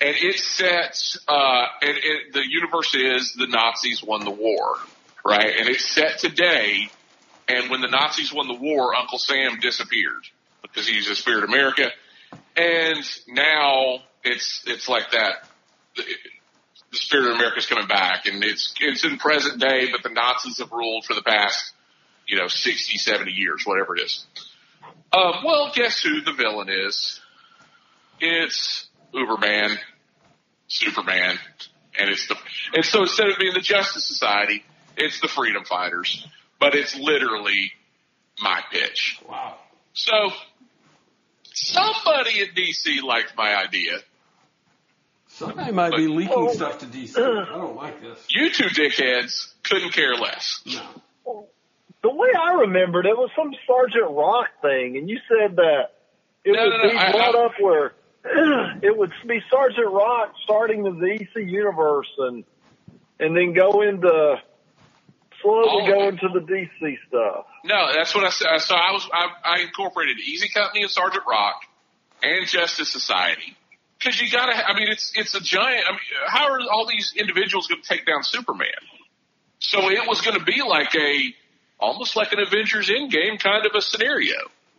And 0.02 0.16
it 0.16 0.38
sets, 0.38 1.18
uh, 1.28 1.66
and 1.82 1.98
it, 1.98 2.34
the 2.34 2.44
universe 2.48 2.96
is 2.96 3.34
the 3.34 3.48
Nazis 3.48 4.02
won 4.02 4.24
the 4.24 4.32
war, 4.32 4.78
right? 5.26 5.54
And 5.60 5.68
it's 5.68 5.86
set 5.86 6.20
today. 6.20 6.90
And 7.50 7.70
when 7.70 7.82
the 7.82 7.90
Nazis 7.90 8.34
won 8.34 8.48
the 8.48 8.54
war, 8.54 8.96
Uncle 8.96 9.18
Sam 9.18 9.60
disappeared 9.60 10.24
because 10.62 10.88
he's 10.88 11.10
a 11.10 11.16
spirit 11.16 11.44
of 11.44 11.50
America. 11.50 11.90
And 12.56 13.04
now 13.28 14.00
it's, 14.24 14.64
it's 14.68 14.88
like 14.88 15.12
that. 15.12 15.48
The, 15.96 16.04
the 16.92 16.98
spirit 16.98 17.32
of 17.32 17.36
America 17.36 17.58
is 17.58 17.66
coming 17.66 17.88
back 17.88 18.26
and 18.26 18.44
it's, 18.44 18.74
it's 18.80 19.04
in 19.04 19.18
present 19.18 19.60
day, 19.60 19.90
but 19.92 20.02
the 20.02 20.10
Nazis 20.10 20.58
have 20.60 20.72
ruled 20.72 21.06
for 21.06 21.14
the 21.14 21.22
past, 21.22 21.74
you 22.28 22.38
know, 22.38 22.48
60, 22.48 22.98
70 22.98 23.32
years, 23.32 23.64
whatever 23.66 23.96
it 23.96 24.04
is. 24.04 24.26
Um, 25.12 25.44
well, 25.44 25.72
guess 25.74 26.02
who 26.02 26.22
the 26.22 26.34
villain 26.34 26.70
is? 26.70 27.20
It's 28.22 28.88
Uberman, 29.14 29.78
Superman, 30.68 31.38
and 32.00 32.10
it's 32.10 32.28
the, 32.28 32.36
and 32.74 32.84
so 32.86 33.02
instead 33.02 33.30
of 33.30 33.38
being 33.40 33.54
the 33.54 33.62
Justice 33.62 34.06
Society, 34.06 34.64
it's 34.98 35.20
the 35.22 35.28
Freedom 35.28 35.64
Fighters, 35.66 36.28
but 36.60 36.76
it's 36.76 36.98
literally 36.98 37.72
my 38.42 38.62
pitch. 38.72 39.20
Wow. 39.28 39.56
So 39.94 40.32
somebody 41.54 42.42
at 42.42 42.56
DC 42.56 43.02
liked 43.04 43.34
my 43.38 43.56
idea. 43.56 44.00
Somebody 45.28 45.72
might 45.72 45.96
be 45.96 46.08
leaking 46.08 46.34
Oh. 46.36 46.52
stuff 46.54 46.80
to 46.80 46.86
DC. 46.86 47.18
I 47.18 47.46
don't 47.46 47.76
like 47.76 48.02
this. 48.02 48.26
You 48.30 48.50
two 48.52 48.66
dickheads 48.66 49.54
couldn't 49.64 49.92
care 49.94 50.16
less. 50.16 50.62
No. 50.66 51.48
The 52.02 52.10
way 52.10 52.30
I 52.38 52.54
remembered 52.62 53.06
it 53.06 53.16
was 53.18 53.30
some 53.36 53.54
Sergeant 53.68 54.12
Rock 54.12 54.48
thing, 54.62 54.98
and 54.98 55.10
you 55.10 55.20
said 55.28 55.58
that 55.58 55.90
it 56.46 56.54
No, 56.54 56.64
would 56.64 56.70
no, 56.70 56.78
no, 56.84 56.90
be 56.92 56.98
I- 56.98 57.12
brought 57.12 57.36
I- 57.36 57.46
up 57.46 57.52
where 57.60 57.94
it 58.84 58.98
would 58.98 59.12
be 59.28 59.42
Sergeant 59.50 59.92
Rock 59.92 60.34
starting 60.44 60.84
the 60.84 60.92
DC 60.92 61.50
universe 61.50 62.10
and 62.18 62.44
and 63.20 63.36
then 63.36 63.54
go 63.54 63.82
into 63.82 64.36
slowly 65.42 65.84
Oh. 65.84 65.88
go 65.88 66.08
into 66.08 66.28
the 66.34 66.40
DC 66.42 66.98
stuff. 67.08 67.46
No, 67.64 67.94
that's 67.94 68.14
what 68.14 68.24
I 68.26 68.30
said. 68.30 68.58
So 68.60 68.76
I 68.76 68.92
was 68.92 69.08
I, 69.12 69.28
I 69.44 69.60
incorporated 69.62 70.18
Easy 70.20 70.50
Company 70.50 70.82
and 70.82 70.92
Sergeant 70.92 71.24
Rock 71.30 71.62
and 72.24 72.48
Justice 72.48 72.92
Society 72.92 73.56
because 73.98 74.20
you 74.20 74.30
gotta. 74.30 74.54
I 74.54 74.78
mean, 74.78 74.88
it's 74.90 75.12
it's 75.16 75.36
a 75.36 75.42
giant. 75.42 75.86
I 75.88 75.92
mean, 75.92 76.00
how 76.28 76.52
are 76.52 76.60
all 76.72 76.88
these 76.88 77.14
individuals 77.16 77.68
going 77.68 77.82
to 77.82 77.88
take 77.88 78.06
down 78.06 78.24
Superman? 78.24 78.68
So 79.60 79.90
it 79.90 80.08
was 80.08 80.22
going 80.22 80.38
to 80.38 80.44
be 80.44 80.62
like 80.62 80.96
a 80.96 81.34
almost 81.80 82.16
like 82.16 82.32
an 82.34 82.40
Avengers 82.40 82.90
Endgame 82.90 83.40
kind 83.40 83.66
of 83.66 83.72
a 83.76 83.82
scenario. 83.82 84.36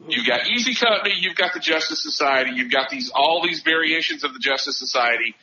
You've 0.08 0.26
got 0.26 0.48
Easy 0.48 0.74
Company, 0.74 1.14
you've 1.18 1.36
got 1.36 1.52
the 1.52 1.60
Justice 1.60 2.02
Society, 2.02 2.52
you've 2.54 2.70
got 2.70 2.88
these 2.90 3.10
all 3.14 3.42
these 3.42 3.62
variations 3.62 4.24
of 4.24 4.32
the 4.32 4.38
Justice 4.38 4.78
Society, 4.78 5.34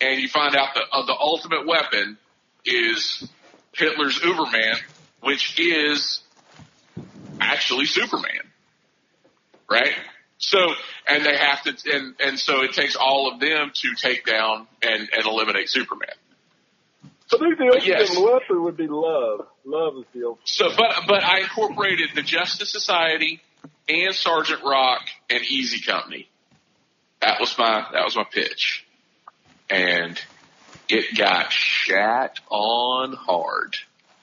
and 0.00 0.20
you 0.20 0.28
find 0.28 0.54
out 0.54 0.74
that 0.74 0.84
uh, 0.92 1.06
the 1.06 1.16
ultimate 1.18 1.66
weapon 1.66 2.18
is 2.64 3.26
Hitler's 3.72 4.18
Uberman, 4.20 4.76
which 5.22 5.58
is 5.58 6.20
actually 7.40 7.86
Superman, 7.86 8.42
right? 9.70 9.92
So, 10.38 10.58
and 11.08 11.24
they 11.24 11.36
have 11.36 11.62
to, 11.62 11.74
and 11.94 12.14
and 12.20 12.38
so 12.38 12.62
it 12.62 12.74
takes 12.74 12.96
all 12.96 13.32
of 13.32 13.40
them 13.40 13.72
to 13.74 13.88
take 13.96 14.26
down 14.26 14.66
and 14.82 15.08
and 15.10 15.26
eliminate 15.26 15.70
Superman. 15.70 16.10
I 17.34 17.38
think 17.38 17.56
the 17.56 17.64
ultimate 17.64 17.86
Yes. 17.86 18.18
weapon 18.18 18.62
would 18.64 18.76
be 18.76 18.88
love. 18.88 19.46
Love 19.64 19.94
is 19.96 20.04
the 20.12 20.26
ultimate. 20.26 20.46
So, 20.46 20.68
but 20.76 21.06
but 21.08 21.24
I 21.24 21.40
incorporated 21.40 22.10
the 22.14 22.22
Justice 22.22 22.70
Society 22.70 23.40
and 23.88 24.14
Sergeant 24.14 24.62
Rock 24.64 25.02
and 25.30 25.42
Easy 25.44 25.80
Company. 25.80 26.28
That 27.20 27.40
was 27.40 27.56
my 27.58 27.86
that 27.92 28.04
was 28.04 28.16
my 28.16 28.24
pitch, 28.24 28.84
and 29.70 30.20
it 30.88 31.16
got 31.16 31.52
shat 31.52 32.40
on 32.50 33.12
hard. 33.12 33.76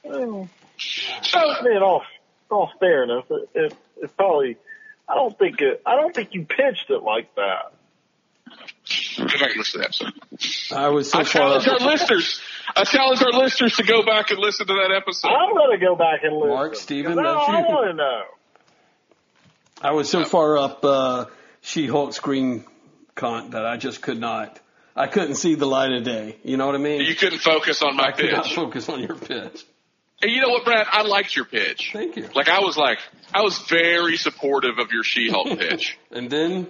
Well, 0.04 0.48
So 0.78 1.38
I 1.38 1.62
mean, 1.62 1.82
all 1.82 2.02
all 2.50 2.70
fairness, 2.78 3.24
it, 3.30 3.48
it, 3.54 3.74
it's 4.02 4.12
probably. 4.14 4.56
I 5.08 5.14
don't 5.14 5.36
think 5.38 5.60
it. 5.60 5.82
I 5.84 5.96
don't 5.96 6.14
think 6.14 6.34
you 6.34 6.44
pitched 6.44 6.90
it 6.90 7.02
like 7.02 7.34
that. 7.34 7.72
go 9.16 9.24
back 9.38 9.50
and 9.50 9.56
listen 9.58 9.80
to 9.82 9.88
that 9.88 10.12
episode. 10.30 10.76
I 10.76 10.88
was 10.88 11.10
so 11.10 11.18
I 11.18 11.24
far 11.24 11.32
challenge 11.32 11.68
our 11.68 11.78
listeners. 11.80 12.40
I 12.76 12.84
challenge 12.84 13.22
our 13.22 13.32
listeners 13.32 13.74
to 13.76 13.82
go 13.82 14.04
back 14.04 14.30
and 14.30 14.38
listen 14.38 14.66
to 14.68 14.74
that 14.74 14.92
episode. 14.94 15.28
I'm 15.28 15.54
going 15.54 15.78
to 15.78 15.84
go 15.84 15.96
back 15.96 16.20
and 16.22 16.34
listen. 16.36 16.48
Mark, 16.50 16.76
Steven, 16.76 17.14
'cause 17.14 17.24
that's 17.24 17.48
I, 17.48 17.58
I 17.58 17.62
want 17.62 17.90
to 17.90 17.94
know. 17.94 18.22
I 19.80 19.92
was 19.92 20.10
so 20.10 20.24
far 20.24 20.58
up 20.58 20.84
uh, 20.84 21.26
She-Hulk 21.62 22.12
screen 22.12 22.64
con 23.14 23.50
that 23.50 23.64
I 23.66 23.76
just 23.76 24.02
could 24.02 24.18
not. 24.20 24.60
I 24.94 25.06
couldn't 25.06 25.36
see 25.36 25.54
the 25.54 25.66
light 25.66 25.92
of 25.92 26.04
day. 26.04 26.36
You 26.42 26.56
know 26.56 26.66
what 26.66 26.74
I 26.74 26.78
mean? 26.78 27.00
You 27.02 27.14
couldn't 27.14 27.38
focus 27.38 27.82
on 27.82 27.96
my 27.96 28.08
I 28.08 28.12
could 28.12 28.30
not 28.32 28.44
pitch. 28.44 28.54
focus 28.54 28.88
on 28.88 29.00
your 29.00 29.14
pitch. 29.16 29.64
And 30.22 30.30
you 30.30 30.42
know 30.42 30.50
what, 30.50 30.64
Brad? 30.66 30.86
I 30.90 31.02
liked 31.02 31.34
your 31.34 31.46
pitch. 31.46 31.90
Thank 31.94 32.16
you. 32.16 32.28
Like 32.34 32.48
I 32.50 32.60
was 32.60 32.76
like, 32.76 32.98
I 33.32 33.40
was 33.42 33.58
very 33.60 34.16
supportive 34.18 34.78
of 34.78 34.92
your 34.92 35.02
She-Hulk 35.04 35.46
pitch. 35.58 35.96
And 36.10 36.28
then, 36.30 36.66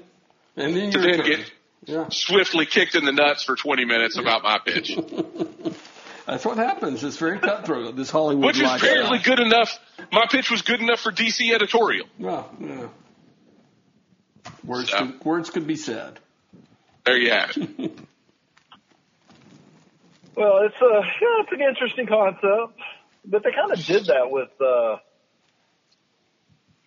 and 0.56 0.76
then 0.76 0.92
to 0.92 1.00
your 1.00 1.16
then 1.16 1.26
get 1.26 1.52
Yeah, 1.86 2.08
swiftly 2.10 2.66
kicked 2.66 2.94
in 2.94 3.04
the 3.04 3.12
nuts 3.12 3.42
for 3.42 3.56
20 3.56 3.84
minutes 3.86 4.16
about 4.18 4.44
my 4.44 4.58
pitch, 4.64 4.96
that's 6.26 6.44
what 6.44 6.56
happens. 6.56 7.02
It's 7.04 7.16
very 7.16 7.38
cutthroat. 7.38 7.96
This 7.96 8.10
Hollywood 8.10 8.44
which 8.46 8.56
is 8.56 8.62
lifestyle. 8.62 8.90
apparently 8.90 9.18
good 9.18 9.40
enough. 9.40 9.78
My 10.12 10.26
pitch 10.30 10.50
was 10.50 10.62
good 10.62 10.80
enough 10.80 11.00
for 11.00 11.12
DC 11.12 11.52
editorial. 11.52 12.06
Well, 12.18 12.50
yeah. 12.60 12.88
Words, 14.64 14.90
So. 14.90 14.98
could, 14.98 15.24
words 15.24 15.50
could 15.50 15.66
be 15.66 15.76
said. 15.76 16.18
There 17.04 17.16
you 17.18 17.30
have 17.30 17.56
it. 17.56 17.98
Well, 20.36 20.60
it's 20.64 20.76
a 20.80 20.86
yeah, 21.20 21.42
it's 21.42 21.52
an 21.52 21.60
interesting 21.60 22.06
concept, 22.06 22.78
but 23.26 23.42
they 23.42 23.50
kind 23.52 23.72
of 23.72 23.84
did 23.84 24.06
that 24.06 24.30
with 24.30 24.48
uh, 24.60 24.96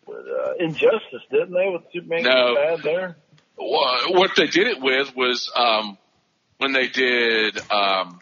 with 0.07 0.25
uh, 0.25 0.53
Injustice, 0.59 1.21
didn't 1.29 1.51
they? 1.51 1.69
With 1.69 1.83
Superman 1.93 2.23
No. 2.23 2.55
bad 2.55 2.79
there. 2.83 3.17
Wha- 3.57 4.07
what 4.09 4.31
they 4.35 4.47
did 4.47 4.67
it 4.67 4.81
with 4.81 5.15
was 5.15 5.51
um, 5.55 5.97
when 6.57 6.71
they 6.73 6.87
did 6.87 7.59
um, 7.69 8.21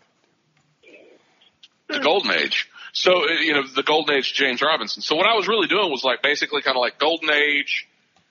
the 1.91 1.99
Golden 1.99 2.31
Age. 2.31 2.69
So 2.93 3.23
uh, 3.23 3.33
you 3.41 3.53
know 3.53 3.63
the 3.67 3.83
Golden 3.83 4.15
Age, 4.15 4.33
James 4.33 4.61
Robinson. 4.61 5.01
So 5.01 5.15
what 5.15 5.27
I 5.27 5.35
was 5.35 5.47
really 5.47 5.67
doing 5.67 5.89
was 5.91 6.03
like 6.03 6.21
basically 6.21 6.61
kind 6.61 6.75
of 6.75 6.81
like 6.81 6.99
Golden 6.99 7.31
Age, 7.31 7.87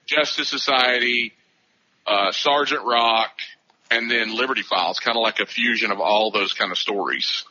Justice 0.06 0.48
Society, 0.48 1.32
uh, 2.06 2.32
Sergeant 2.32 2.84
Rock, 2.84 3.30
and 3.90 4.10
then 4.10 4.34
Liberty 4.34 4.62
Files, 4.62 5.00
kind 5.00 5.16
of 5.16 5.22
like 5.22 5.40
a 5.40 5.46
fusion 5.46 5.90
of 5.90 6.00
all 6.00 6.30
those 6.30 6.52
kind 6.52 6.70
of 6.70 6.78
stories. 6.78 7.44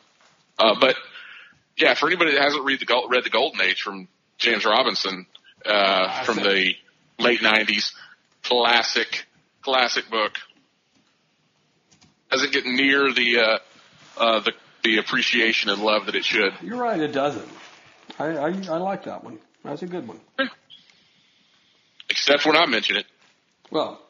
Uh, 0.58 0.74
but 0.78 0.96
yeah, 1.76 1.94
for 1.94 2.06
anybody 2.06 2.32
that 2.32 2.42
hasn't 2.42 2.64
read 2.64 2.80
the 2.80 3.06
read 3.08 3.24
the 3.24 3.30
Golden 3.30 3.60
Age 3.60 3.82
from 3.82 4.08
James 4.38 4.64
Robinson 4.64 5.26
uh, 5.64 6.22
from 6.24 6.36
the 6.36 6.74
late 7.18 7.40
'90s, 7.40 7.92
classic, 8.42 9.26
classic 9.62 10.08
book. 10.10 10.32
Doesn't 12.30 12.52
get 12.52 12.64
near 12.64 13.12
the 13.12 13.38
uh, 13.38 13.58
uh, 14.16 14.40
the 14.40 14.52
the 14.82 14.98
appreciation 14.98 15.70
and 15.70 15.82
love 15.82 16.06
that 16.06 16.14
it 16.14 16.24
should. 16.24 16.52
You're 16.62 16.78
right, 16.78 17.00
it 17.00 17.12
doesn't. 17.12 17.48
I 18.18 18.26
I, 18.36 18.46
I 18.48 18.78
like 18.78 19.04
that 19.04 19.24
one. 19.24 19.38
That's 19.64 19.82
a 19.82 19.86
good 19.86 20.06
one. 20.06 20.20
Except 22.08 22.44
when 22.46 22.56
I 22.56 22.66
mention 22.66 22.96
it. 22.96 23.06
Well, 23.70 24.00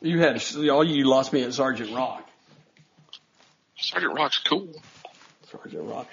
you 0.00 0.18
had 0.20 0.42
all 0.70 0.84
you 0.84 1.04
lost 1.04 1.32
me 1.32 1.42
at 1.42 1.54
Sergeant 1.54 1.94
Rock. 1.94 2.28
Sergeant 3.76 4.14
Rock's 4.14 4.38
cool. 4.38 4.68
Sergeant 5.50 5.84
Rock. 5.84 6.08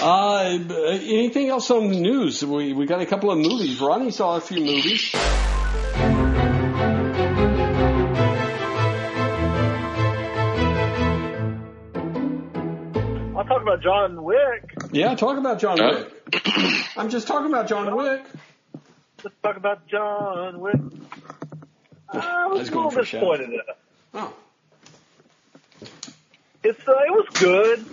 Uh, 0.00 0.58
anything 0.72 1.48
else 1.48 1.70
on 1.70 1.90
the 1.90 2.00
news? 2.00 2.44
We 2.44 2.72
we 2.72 2.86
got 2.86 3.00
a 3.00 3.06
couple 3.06 3.30
of 3.30 3.38
movies. 3.38 3.80
Ronnie 3.80 4.10
saw 4.10 4.36
a 4.36 4.40
few 4.40 4.60
movies. 4.60 5.14
Talk 13.50 13.62
about 13.62 13.82
John 13.82 14.22
Wick. 14.22 14.72
Yeah, 14.92 15.14
talk 15.14 15.36
about 15.38 15.58
John 15.60 15.78
Huh? 15.78 16.04
Wick. 16.32 16.42
I'm 16.96 17.10
just 17.10 17.26
talking 17.26 17.48
about 17.48 17.68
John 17.68 17.94
Wick. 17.96 18.22
Let's 19.24 19.36
talk 19.42 19.56
about 19.56 19.86
John 19.88 20.60
Wick. 20.60 20.76
I 22.08 22.46
was 22.46 22.58
Let's 22.58 22.70
a 22.70 22.74
little 22.74 22.90
for 22.90 23.00
a 23.00 23.04
shout. 23.04 23.20
disappointed 23.20 23.48
in 23.50 23.54
it. 23.54 23.66
Oh, 24.14 24.32
It's 26.64 26.88
uh, 26.88 26.92
it 26.92 27.10
was 27.10 27.26
good, 27.38 27.84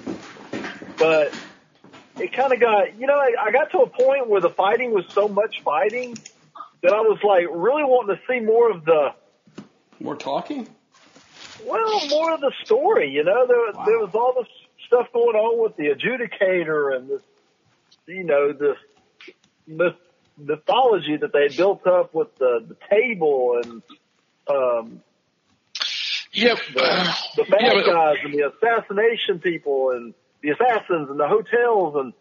but 0.97 1.33
it 2.19 2.33
kind 2.33 2.53
of 2.53 2.59
got 2.59 2.97
you 2.99 3.05
know 3.07 3.15
I, 3.15 3.33
I 3.47 3.51
got 3.51 3.71
to 3.71 3.79
a 3.79 3.87
point 3.89 4.27
where 4.27 4.41
the 4.41 4.49
fighting 4.49 4.91
was 4.91 5.05
so 5.09 5.27
much 5.27 5.61
fighting 5.63 6.17
that 6.81 6.93
I 6.93 7.01
was 7.01 7.19
like 7.23 7.45
really 7.51 7.83
wanting 7.83 8.15
to 8.15 8.21
see 8.27 8.39
more 8.39 8.71
of 8.71 8.85
the 8.85 9.13
more 9.99 10.15
talking. 10.15 10.67
well 11.65 12.07
more 12.07 12.33
of 12.33 12.41
the 12.41 12.51
story. 12.63 13.11
You 13.11 13.23
know 13.23 13.45
there 13.47 13.57
Wow. 13.73 13.85
there 13.85 13.99
was 13.99 14.11
all 14.15 14.33
this 14.37 14.47
stuff 14.87 15.07
going 15.13 15.35
on 15.35 15.61
with 15.61 15.75
the 15.77 15.85
adjudicator 15.93 16.95
and 16.95 17.09
this 17.09 17.21
you 18.07 18.23
know 18.23 18.53
this 18.53 18.77
myth, 19.67 19.95
mythology 20.37 21.17
that 21.17 21.31
they 21.33 21.43
had 21.43 21.57
built 21.57 21.85
up 21.85 22.13
with 22.13 22.35
the 22.37 22.65
the 22.67 22.75
table 22.89 23.59
and 23.63 23.81
um 24.49 25.01
Yeah, 26.31 26.55
the, 26.73 27.15
the 27.37 27.43
bad 27.43 27.61
yeah, 27.61 27.73
but- 27.73 27.85
guys 27.85 28.17
and 28.23 28.33
the 28.33 28.51
assassination 28.51 29.39
people 29.39 29.91
and 29.91 30.13
the 30.41 30.49
assassins 30.51 31.09
and 31.09 31.19
the 31.19 31.27
hotels. 31.27 31.95
And 31.95 32.13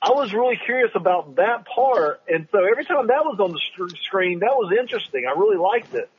I 0.00 0.10
was 0.12 0.32
really 0.32 0.58
curious 0.64 0.90
about 0.94 1.36
that 1.36 1.66
part. 1.66 2.22
And 2.28 2.48
so 2.50 2.58
every 2.64 2.84
time 2.84 3.06
that 3.08 3.24
was 3.24 3.38
on 3.40 3.52
the 3.52 3.60
screen 4.06 4.40
that 4.40 4.54
was 4.56 4.72
interesting. 4.78 5.24
I 5.26 5.38
really 5.38 5.58
liked 5.58 5.94
it. 5.94 6.10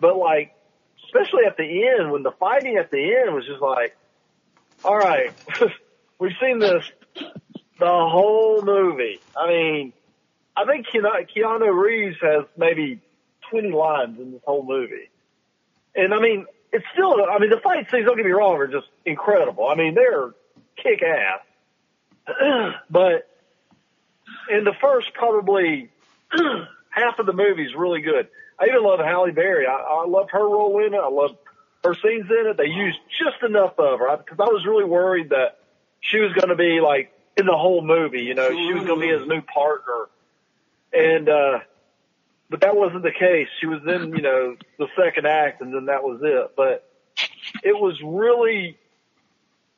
But 0.00 0.16
like 0.16 0.54
especially 1.06 1.44
at 1.46 1.56
the 1.56 1.88
end 1.88 2.10
when 2.12 2.22
the 2.22 2.32
fighting 2.32 2.76
at 2.76 2.90
the 2.90 3.16
end 3.16 3.34
was 3.34 3.46
just 3.46 3.60
like 3.62 3.96
all 4.84 4.96
right 4.96 5.32
we've 6.18 6.36
seen 6.40 6.58
this 6.58 6.84
the 7.78 7.86
whole 7.86 8.62
movie 8.62 9.20
I 9.36 9.48
mean 9.48 9.92
I 10.56 10.64
think 10.66 10.86
Keanu, 10.86 11.28
Keanu 11.36 11.74
Reeves 11.74 12.16
has 12.22 12.44
maybe 12.56 13.00
20 13.50 13.72
lines 13.72 14.20
in 14.20 14.32
this 14.32 14.42
whole 14.44 14.64
movie 14.64 15.10
and 15.94 16.12
I 16.12 16.20
mean, 16.20 16.46
it's 16.72 16.84
still, 16.92 17.14
I 17.24 17.38
mean, 17.38 17.50
the 17.50 17.60
fight 17.62 17.90
scenes, 17.90 18.06
don't 18.06 18.16
get 18.16 18.26
me 18.26 18.32
wrong, 18.32 18.56
are 18.56 18.66
just 18.66 18.88
incredible. 19.04 19.68
I 19.68 19.76
mean, 19.76 19.94
they're 19.94 20.32
kick 20.76 21.02
ass. 21.02 21.40
but 22.90 23.28
in 24.50 24.64
the 24.64 24.74
first 24.80 25.12
probably 25.14 25.90
half 26.90 27.18
of 27.18 27.26
the 27.26 27.32
movie 27.32 27.64
is 27.64 27.74
really 27.74 28.00
good. 28.00 28.28
I 28.58 28.66
even 28.66 28.82
love 28.82 28.98
Halle 29.00 29.30
Berry. 29.30 29.66
I, 29.66 29.72
I 29.72 30.06
love 30.06 30.30
her 30.30 30.42
role 30.42 30.84
in 30.84 30.94
it. 30.94 31.00
I 31.00 31.08
love 31.08 31.36
her 31.84 31.94
scenes 31.94 32.26
in 32.30 32.46
it. 32.48 32.56
They 32.56 32.66
used 32.66 32.98
just 33.18 33.42
enough 33.42 33.78
of 33.78 33.98
her 34.00 34.16
because 34.16 34.40
I 34.40 34.50
was 34.50 34.64
really 34.66 34.84
worried 34.84 35.30
that 35.30 35.58
she 36.00 36.18
was 36.18 36.32
going 36.32 36.48
to 36.48 36.56
be 36.56 36.80
like 36.80 37.12
in 37.36 37.46
the 37.46 37.56
whole 37.56 37.82
movie, 37.82 38.22
you 38.22 38.34
know, 38.34 38.48
she 38.50 38.72
was 38.72 38.84
going 38.84 39.00
to 39.00 39.06
be 39.06 39.12
his 39.12 39.26
new 39.26 39.42
partner. 39.42 40.08
And, 40.92 41.28
uh, 41.28 41.58
but 42.48 42.60
that 42.60 42.76
wasn't 42.76 43.02
the 43.02 43.12
case. 43.12 43.48
She 43.60 43.66
was 43.66 43.80
in, 43.86 44.14
you 44.14 44.22
know, 44.22 44.56
the 44.78 44.86
second 44.96 45.26
act 45.26 45.60
and 45.60 45.74
then 45.74 45.86
that 45.86 46.02
was 46.02 46.20
it. 46.22 46.52
But 46.56 46.88
it 47.62 47.74
was 47.74 48.00
really, 48.02 48.78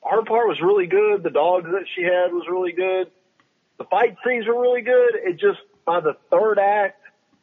her 0.05 0.23
part 0.23 0.49
was 0.49 0.61
really 0.61 0.87
good. 0.87 1.23
The 1.23 1.31
dogs 1.31 1.71
that 1.71 1.87
she 1.95 2.03
had 2.03 2.33
was 2.33 2.47
really 2.49 2.73
good. 2.73 3.11
The 3.79 3.85
fight 3.85 4.17
scenes 4.27 4.47
were 4.47 4.61
really 4.61 4.83
good. 4.83 5.15
It 5.15 5.39
just, 5.39 5.61
by 5.85 6.01
the 6.01 6.17
third 6.31 6.59
act, 6.59 7.01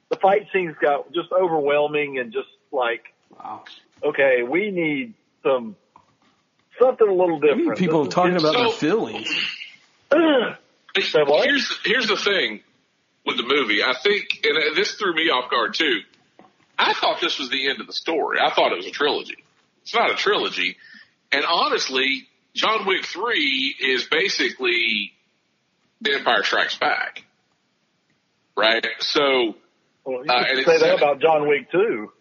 the 0.10 0.18
fight 0.18 0.48
scenes 0.54 0.76
got 0.80 1.12
just 1.14 1.32
overwhelming 1.32 2.20
and 2.20 2.32
just 2.32 2.50
like, 2.72 3.14
Wow. 3.32 3.64
Okay, 4.04 4.44
we 4.44 4.72
need 4.72 5.14
some, 5.44 5.76
something 6.80 7.08
a 7.08 7.12
little 7.14 7.40
different. 7.40 7.66
mean, 7.68 7.76
people 7.76 8.04
This 8.06 8.14
talking 8.14 8.36
about 8.36 8.54
So- 8.54 8.60
their 8.64 8.72
feelings. 8.72 9.30
Here's 10.96 11.80
here's 11.84 12.08
the 12.08 12.18
thing 12.18 12.62
with 13.26 13.38
the 13.38 13.44
movie. 13.44 13.82
I 13.84 13.94
think, 14.04 14.26
and 14.44 14.76
this 14.76 14.94
threw 14.96 15.14
me 15.16 15.30
off 15.30 15.50
guard 15.50 15.74
too. 15.74 16.02
I 16.78 16.94
thought 16.94 17.20
this 17.22 17.40
was 17.40 17.50
the 17.50 17.68
end 17.70 17.82
of 17.82 17.88
the 17.88 17.94
story. 17.94 18.40
I 18.40 18.52
thought 18.54 18.72
it 18.72 18.78
was 18.78 18.86
a 18.88 18.92
trilogy. 18.92 19.38
It's 19.84 19.94
not 19.94 20.12
a 20.12 20.16
trilogy. 20.16 20.78
And 21.32 21.46
honestly, 21.46 22.28
John 22.54 22.86
Wick 22.86 23.06
three 23.06 23.76
is 23.80 24.06
basically 24.06 25.14
The 26.02 26.16
Empire 26.16 26.44
Strikes 26.44 26.78
Back, 26.78 27.24
right? 28.56 28.86
So 29.00 29.56
Well, 30.06 30.26
you 30.26 30.32
Uh, 30.32 30.36
and 30.48 30.58
say 30.58 30.62
it's- 30.76 30.82
that 30.82 30.96
about 30.98 31.20
John 31.22 31.48
Wick 31.48 31.72
too. 31.72 32.12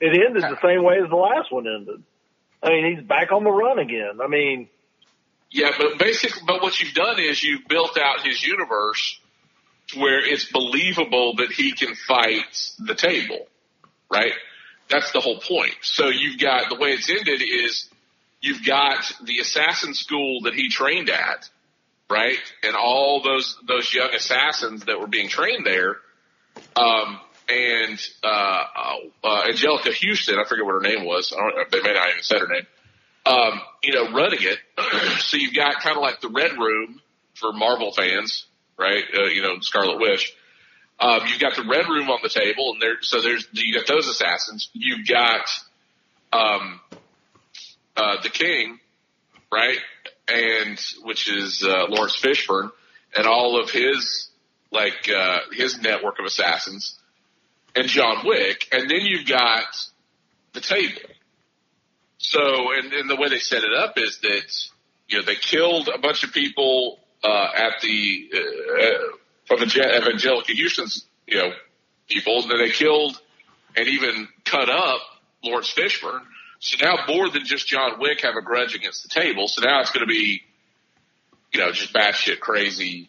It 0.00 0.18
ended 0.26 0.42
the 0.42 0.58
same 0.62 0.82
way 0.82 0.98
as 1.02 1.10
the 1.10 1.16
last 1.16 1.52
one 1.52 1.66
ended. 1.66 2.02
I 2.62 2.68
mean, 2.70 2.96
he's 2.96 3.04
back 3.06 3.32
on 3.32 3.44
the 3.44 3.50
run 3.50 3.78
again. 3.78 4.20
I 4.22 4.28
mean, 4.28 4.68
Yeah, 5.50 5.70
but 5.78 5.98
basically, 5.98 6.42
but 6.46 6.62
what 6.62 6.80
you've 6.80 6.94
done 6.94 7.18
is 7.18 7.42
you've 7.42 7.68
built 7.68 7.98
out 7.98 8.22
his 8.22 8.42
universe 8.42 9.18
where 9.96 10.24
it's 10.24 10.50
believable 10.50 11.34
that 11.36 11.50
he 11.52 11.72
can 11.72 11.94
fight 11.94 12.70
the 12.78 12.94
table, 12.94 13.46
right? 14.10 14.32
That's 14.88 15.12
the 15.12 15.20
whole 15.20 15.40
point. 15.40 15.74
So 15.82 16.08
you've 16.08 16.38
got 16.40 16.68
the 16.68 16.76
way 16.76 16.90
it's 16.90 17.10
ended 17.10 17.42
is 17.42 17.88
you've 18.40 18.64
got 18.64 19.12
the 19.24 19.38
assassin 19.38 19.94
school 19.94 20.42
that 20.42 20.54
he 20.54 20.68
trained 20.68 21.10
at, 21.10 21.48
right? 22.08 22.38
And 22.62 22.74
all 22.76 23.22
those 23.22 23.56
those 23.66 23.92
young 23.92 24.14
assassins 24.14 24.84
that 24.84 25.00
were 25.00 25.06
being 25.06 25.28
trained 25.28 25.66
there, 25.66 25.96
um, 26.76 27.20
and 27.50 28.00
uh, 28.22 28.64
uh, 29.24 29.42
Anjelica 29.48 29.92
Huston, 29.92 30.38
I 30.38 30.44
forget 30.48 30.64
what 30.64 30.74
her 30.74 30.80
name 30.80 31.04
was. 31.04 31.32
I 31.36 31.40
don't, 31.40 31.70
they 31.70 31.82
may 31.82 31.94
not 31.94 32.08
even 32.10 32.22
said 32.22 32.40
her 32.40 32.48
name 32.48 32.66
um, 33.26 33.60
you 33.82 33.94
know, 33.94 34.12
running 34.12 34.40
it. 34.42 34.58
so 35.20 35.36
you've 35.36 35.54
got 35.54 35.80
kind 35.82 35.96
of 35.96 36.02
like 36.02 36.20
the 36.20 36.28
Red 36.28 36.52
Room 36.52 37.00
for 37.34 37.52
Marvel 37.52 37.92
fans, 37.92 38.46
right? 38.78 39.04
Uh, 39.14 39.26
you 39.26 39.42
know, 39.42 39.60
Scarlet 39.60 39.98
Witch. 40.00 40.34
Um, 40.98 41.20
you've 41.28 41.40
got 41.40 41.56
the 41.56 41.64
Red 41.68 41.88
Room 41.88 42.10
on 42.10 42.20
the 42.22 42.28
table, 42.28 42.72
and 42.72 42.82
there. 42.82 42.96
So 43.00 43.22
there's 43.22 43.46
you 43.52 43.74
got 43.74 43.86
those 43.86 44.06
assassins. 44.06 44.68
You've 44.72 45.06
got 45.06 45.48
um, 46.32 46.80
uh, 47.96 48.22
the 48.22 48.28
King, 48.28 48.78
right? 49.50 49.78
And 50.28 50.78
which 51.02 51.30
is 51.30 51.64
uh, 51.64 51.86
Laurence 51.88 52.20
Fishburne, 52.20 52.70
and 53.16 53.26
all 53.26 53.60
of 53.60 53.70
his 53.70 54.28
like 54.70 55.08
uh, 55.08 55.38
his 55.52 55.80
network 55.80 56.18
of 56.18 56.26
assassins, 56.26 56.98
and 57.74 57.86
John 57.86 58.26
Wick, 58.26 58.68
and 58.72 58.90
then 58.90 59.00
you've 59.02 59.26
got 59.26 59.64
the 60.52 60.60
table. 60.60 61.00
So, 62.18 62.40
and, 62.76 62.92
and 62.92 63.08
the 63.08 63.16
way 63.16 63.28
they 63.28 63.38
set 63.38 63.64
it 63.64 63.72
up 63.72 63.94
is 63.96 64.18
that, 64.18 64.68
you 65.08 65.18
know, 65.18 65.24
they 65.24 65.36
killed 65.36 65.88
a 65.88 65.98
bunch 65.98 66.24
of 66.24 66.32
people, 66.32 66.98
uh, 67.22 67.48
at 67.54 67.80
the, 67.82 68.30
uh, 68.34 69.54
of 69.54 69.60
Anjelica 69.60 70.52
Huston's, 70.54 71.06
you 71.26 71.38
know, 71.38 71.52
people, 72.08 72.42
and 72.42 72.50
then 72.50 72.58
they 72.58 72.70
killed 72.70 73.20
and 73.76 73.88
even 73.88 74.28
cut 74.44 74.68
up 74.68 75.00
Laurence 75.42 75.72
Fishburne. 75.72 76.22
So 76.58 76.84
now 76.84 77.04
more 77.08 77.30
than 77.30 77.44
just 77.46 77.66
John 77.66 77.98
Wick 77.98 78.20
have 78.22 78.34
a 78.36 78.42
grudge 78.42 78.74
against 78.74 79.02
the 79.02 79.08
table. 79.08 79.48
So 79.48 79.62
now 79.64 79.80
it's 79.80 79.90
going 79.90 80.06
to 80.06 80.10
be, 80.12 80.42
you 81.52 81.60
know, 81.60 81.72
just 81.72 81.92
batshit 81.94 82.40
crazy, 82.40 83.08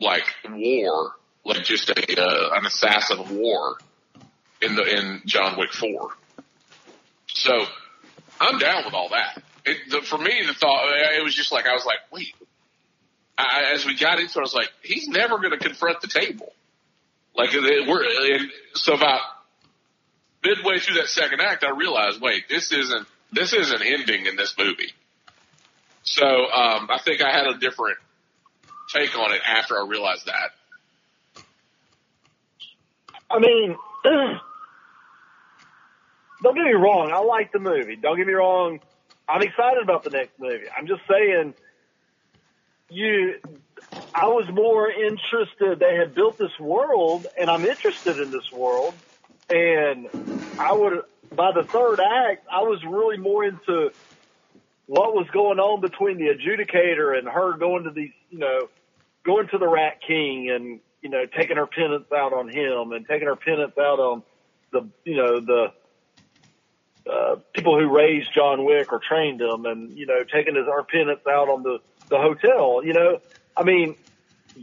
like 0.00 0.24
war, 0.48 1.12
like 1.44 1.64
just 1.64 1.88
a, 1.90 2.20
uh, 2.20 2.50
an 2.54 2.66
assassin 2.66 3.18
of 3.18 3.30
war 3.30 3.76
in 4.60 4.74
the, 4.74 4.82
in 4.82 5.22
John 5.24 5.58
Wick 5.58 5.72
4. 5.72 6.10
So 7.28 7.52
I'm 8.40 8.58
down 8.58 8.84
with 8.84 8.94
all 8.94 9.10
that. 9.10 9.42
It, 9.64 9.90
the, 9.90 10.02
for 10.02 10.18
me, 10.18 10.42
the 10.46 10.54
thought 10.54 10.84
it 11.16 11.22
was 11.22 11.34
just 11.34 11.52
like 11.52 11.66
I 11.66 11.74
was 11.74 11.84
like, 11.84 11.98
wait. 12.12 12.34
I, 13.36 13.72
as 13.74 13.86
we 13.86 13.96
got 13.96 14.18
into 14.18 14.32
it, 14.32 14.38
I 14.38 14.40
was 14.40 14.54
like, 14.54 14.70
he's 14.82 15.06
never 15.06 15.38
going 15.38 15.52
to 15.52 15.58
confront 15.58 16.00
the 16.00 16.08
table. 16.08 16.52
Like 17.36 17.52
we're 17.52 18.34
and 18.34 18.50
so 18.74 18.94
about 18.94 19.20
midway 20.42 20.80
through 20.80 20.96
that 20.96 21.06
second 21.06 21.40
act, 21.40 21.64
I 21.64 21.70
realized, 21.70 22.20
wait, 22.20 22.48
this 22.48 22.72
isn't 22.72 23.06
this 23.30 23.52
isn't 23.52 23.82
ending 23.82 24.26
in 24.26 24.34
this 24.34 24.56
movie. 24.58 24.92
So 26.02 26.26
um, 26.26 26.88
I 26.90 26.98
think 27.04 27.22
I 27.22 27.30
had 27.30 27.46
a 27.46 27.58
different 27.58 27.98
take 28.92 29.16
on 29.16 29.32
it 29.32 29.42
after 29.46 29.78
I 29.78 29.86
realized 29.86 30.26
that. 30.26 30.50
I 33.30 33.38
mean, 33.38 33.76
don't 36.42 36.54
get 36.54 36.64
me 36.64 36.72
wrong. 36.72 37.10
I 37.12 37.18
like 37.18 37.52
the 37.52 37.58
movie. 37.58 37.96
Don't 37.96 38.16
get 38.16 38.26
me 38.26 38.32
wrong. 38.32 38.80
I'm 39.28 39.42
excited 39.42 39.82
about 39.82 40.04
the 40.04 40.10
next 40.10 40.38
movie. 40.38 40.66
I'm 40.76 40.86
just 40.86 41.02
saying, 41.08 41.54
you, 42.88 43.34
I 44.14 44.26
was 44.26 44.48
more 44.50 44.90
interested. 44.90 45.78
They 45.78 45.96
had 45.96 46.14
built 46.14 46.38
this 46.38 46.58
world, 46.58 47.26
and 47.38 47.50
I'm 47.50 47.64
interested 47.66 48.18
in 48.18 48.30
this 48.30 48.50
world. 48.50 48.94
And 49.50 50.08
I 50.58 50.72
would, 50.72 51.02
by 51.34 51.52
the 51.52 51.64
third 51.64 52.00
act, 52.00 52.46
I 52.50 52.62
was 52.62 52.82
really 52.84 53.18
more 53.18 53.44
into 53.44 53.92
what 54.86 55.14
was 55.14 55.26
going 55.30 55.58
on 55.58 55.82
between 55.82 56.16
the 56.16 56.28
adjudicator 56.28 57.18
and 57.18 57.28
her 57.28 57.56
going 57.58 57.84
to 57.84 57.90
these, 57.90 58.12
you 58.30 58.38
know, 58.38 58.68
going 59.24 59.48
to 59.48 59.58
the 59.58 59.68
Rat 59.68 60.00
King 60.06 60.50
and 60.50 60.80
you 61.02 61.08
know 61.08 61.24
taking 61.26 61.56
her 61.56 61.66
penance 61.66 62.06
out 62.14 62.32
on 62.32 62.48
him 62.48 62.92
and 62.92 63.06
taking 63.06 63.28
her 63.28 63.36
penance 63.36 63.76
out 63.78 63.98
on 64.00 64.22
the, 64.70 64.86
you 65.04 65.16
know, 65.16 65.40
the 65.40 65.72
uh, 67.10 67.36
people 67.54 67.78
who 67.78 67.88
raised 67.88 68.32
John 68.34 68.64
Wick 68.64 68.92
or 68.92 69.00
trained 69.00 69.40
him, 69.40 69.64
and 69.64 69.96
you 69.96 70.06
know 70.06 70.24
taking 70.24 70.54
his 70.56 70.66
our 70.68 70.84
penance 70.84 71.20
out 71.26 71.48
on 71.48 71.62
the 71.62 71.78
the 72.08 72.18
hotel. 72.18 72.82
You 72.84 72.92
know, 72.92 73.20
I 73.56 73.62
mean, 73.62 73.96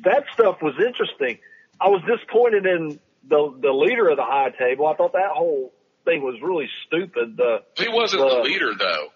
that 0.03 0.25
stuff 0.33 0.61
was 0.61 0.75
interesting. 0.79 1.39
I 1.81 1.89
was 1.89 2.01
disappointed 2.07 2.65
in 2.65 2.99
the 3.27 3.57
the 3.59 3.71
leader 3.71 4.09
of 4.09 4.17
the 4.17 4.23
high 4.25 4.51
table. 4.51 4.85
I 4.87 4.95
thought 4.95 5.13
that 5.13 5.31
whole 5.31 5.73
thing 6.05 6.21
was 6.21 6.39
really 6.41 6.69
stupid. 6.85 7.35
The 7.37 7.63
He 7.77 7.87
wasn't 7.89 8.29
the, 8.29 8.35
the 8.35 8.41
leader 8.43 8.73
though. 8.77 9.07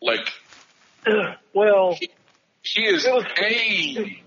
Like 0.00 0.28
well, 1.52 1.96
he, 1.98 2.10
he 2.62 2.84
is 2.84 3.04
It 3.04 3.12
was- 3.12 3.24
a 3.24 4.22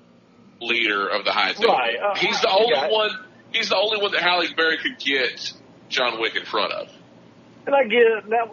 leader 0.61 1.07
of 1.07 1.25
the 1.25 1.31
high 1.31 1.53
table. 1.53 1.73
Right, 1.73 1.95
uh, 1.97 2.15
he's 2.15 2.39
the 2.41 2.49
only 2.49 2.75
it. 2.75 2.91
one. 2.91 3.11
He's 3.51 3.69
the 3.69 3.77
only 3.77 4.01
one 4.01 4.11
that 4.11 4.21
Halle 4.21 4.53
Berry 4.55 4.77
could 4.77 4.99
get 4.99 5.53
John 5.89 6.19
Wick 6.21 6.35
in 6.35 6.45
front 6.45 6.71
of. 6.73 6.89
and 7.65 7.75
I 7.75 7.83
get 7.83 8.01
it. 8.01 8.29
That 8.29 8.49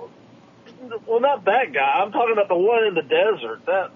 well, 1.07 1.21
not 1.21 1.45
that 1.45 1.73
guy. 1.73 2.01
I'm 2.03 2.13
talking 2.13 2.33
about 2.33 2.49
the 2.49 2.57
one 2.57 2.85
in 2.85 2.95
the 2.95 3.03
desert. 3.03 3.67
That 3.67 3.91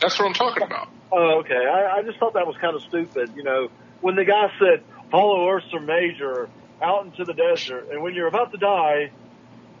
That's 0.00 0.18
what 0.18 0.26
I'm 0.26 0.34
talking 0.34 0.62
about. 0.62 0.88
Oh, 1.12 1.40
okay. 1.40 1.54
I, 1.54 1.98
I 1.98 2.02
just 2.02 2.18
thought 2.18 2.34
that 2.34 2.46
was 2.46 2.56
kind 2.60 2.74
of 2.74 2.82
stupid. 2.82 3.32
You 3.36 3.44
know, 3.44 3.68
when 4.00 4.16
the 4.16 4.24
guy 4.24 4.50
said, 4.58 4.82
follow 5.10 5.48
Ursa 5.48 5.80
Major 5.80 6.48
out 6.82 7.06
into 7.06 7.24
the 7.24 7.32
desert, 7.32 7.88
and 7.90 8.02
when 8.02 8.14
you're 8.14 8.26
about 8.26 8.52
to 8.52 8.58
die, 8.58 9.10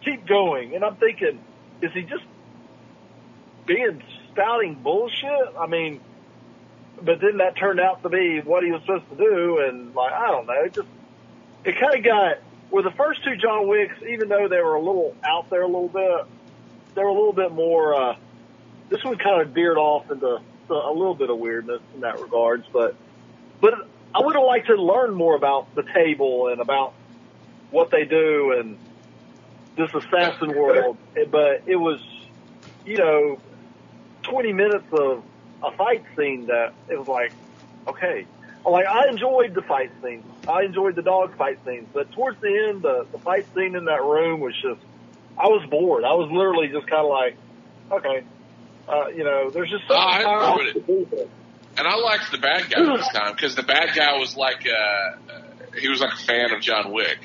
keep 0.04 0.26
going. 0.26 0.74
And 0.74 0.84
I'm 0.84 0.96
thinking, 0.96 1.40
is 1.82 1.92
he 1.92 2.02
just 2.02 2.24
being 3.66 4.02
spouting 4.32 4.74
bullshit? 4.76 5.56
I 5.58 5.66
mean, 5.66 6.00
but 7.02 7.20
then 7.20 7.38
that 7.38 7.56
turned 7.56 7.80
out 7.80 8.02
to 8.02 8.08
be 8.08 8.40
what 8.40 8.64
he 8.64 8.72
was 8.72 8.80
supposed 8.82 9.08
to 9.10 9.16
do, 9.16 9.58
and 9.58 9.94
like, 9.94 10.12
I 10.12 10.30
don't 10.30 10.46
know. 10.46 10.64
It 10.64 10.72
just, 10.74 10.88
it 11.64 11.78
kind 11.78 11.94
of 11.94 12.04
got, 12.04 12.38
where 12.70 12.82
the 12.82 12.92
first 12.92 13.24
two 13.24 13.36
John 13.36 13.68
Wicks, 13.68 13.96
even 14.08 14.28
though 14.28 14.48
they 14.48 14.60
were 14.60 14.74
a 14.74 14.82
little 14.82 15.14
out 15.24 15.50
there 15.50 15.62
a 15.62 15.66
little 15.66 15.88
bit, 15.88 16.26
they 16.94 17.02
were 17.02 17.08
a 17.08 17.12
little 17.12 17.32
bit 17.32 17.52
more, 17.52 17.94
uh, 17.94 18.16
this 18.88 19.02
one 19.04 19.18
kind 19.18 19.42
of 19.42 19.48
veered 19.50 19.78
off 19.78 20.10
into 20.10 20.40
to 20.68 20.74
a 20.74 20.92
little 20.92 21.14
bit 21.14 21.30
of 21.30 21.38
weirdness 21.38 21.80
in 21.94 22.00
that 22.00 22.20
regards, 22.20 22.66
but 22.72 22.96
but 23.60 23.74
I 24.14 24.20
would 24.20 24.34
have 24.34 24.44
liked 24.44 24.66
to 24.68 24.74
learn 24.74 25.14
more 25.14 25.36
about 25.36 25.74
the 25.74 25.82
table 25.82 26.48
and 26.48 26.60
about 26.60 26.94
what 27.70 27.90
they 27.90 28.04
do 28.04 28.52
and 28.58 28.78
this 29.76 29.92
assassin 29.94 30.56
world. 30.56 30.96
But 31.30 31.62
it 31.66 31.76
was, 31.76 32.00
you 32.84 32.96
know, 32.96 33.38
20 34.22 34.52
minutes 34.52 34.86
of 34.92 35.22
a 35.62 35.70
fight 35.72 36.04
scene 36.16 36.46
that 36.46 36.72
it 36.88 36.98
was 36.98 37.08
like, 37.08 37.32
okay. 37.88 38.26
Like 38.64 38.86
I 38.86 39.08
enjoyed 39.08 39.54
the 39.54 39.62
fight 39.62 39.90
scenes. 40.02 40.24
I 40.48 40.62
enjoyed 40.62 40.96
the 40.96 41.02
dog 41.02 41.36
fight 41.36 41.58
scenes, 41.64 41.88
but 41.92 42.10
towards 42.12 42.40
the 42.40 42.68
end, 42.68 42.82
the, 42.82 43.06
the 43.12 43.18
fight 43.18 43.46
scene 43.54 43.76
in 43.76 43.84
that 43.84 44.02
room 44.02 44.40
was 44.40 44.54
just, 44.60 44.80
I 45.38 45.46
was 45.46 45.64
bored. 45.70 46.04
I 46.04 46.14
was 46.14 46.30
literally 46.32 46.68
just 46.68 46.86
kind 46.88 47.04
of 47.04 47.10
like, 47.10 47.36
okay, 47.92 48.24
uh, 48.88 49.08
you 49.08 49.24
know, 49.24 49.50
there's 49.50 49.70
just 49.70 49.84
Oh, 49.88 49.94
I 49.94 50.56
enjoyed 50.58 51.10
there. 51.10 51.26
And 51.78 51.86
I 51.86 51.96
liked 51.96 52.32
the 52.32 52.38
bad 52.38 52.70
guy 52.70 52.96
this 52.96 53.08
time 53.08 53.34
because 53.34 53.54
the 53.54 53.62
bad 53.62 53.94
guy 53.94 54.16
was 54.18 54.36
like 54.36 54.66
uh, 54.66 55.32
uh, 55.32 55.42
he 55.78 55.88
was 55.88 56.00
like 56.00 56.14
a 56.14 56.16
fan 56.16 56.52
of 56.52 56.62
John 56.62 56.90
Wick. 56.90 57.18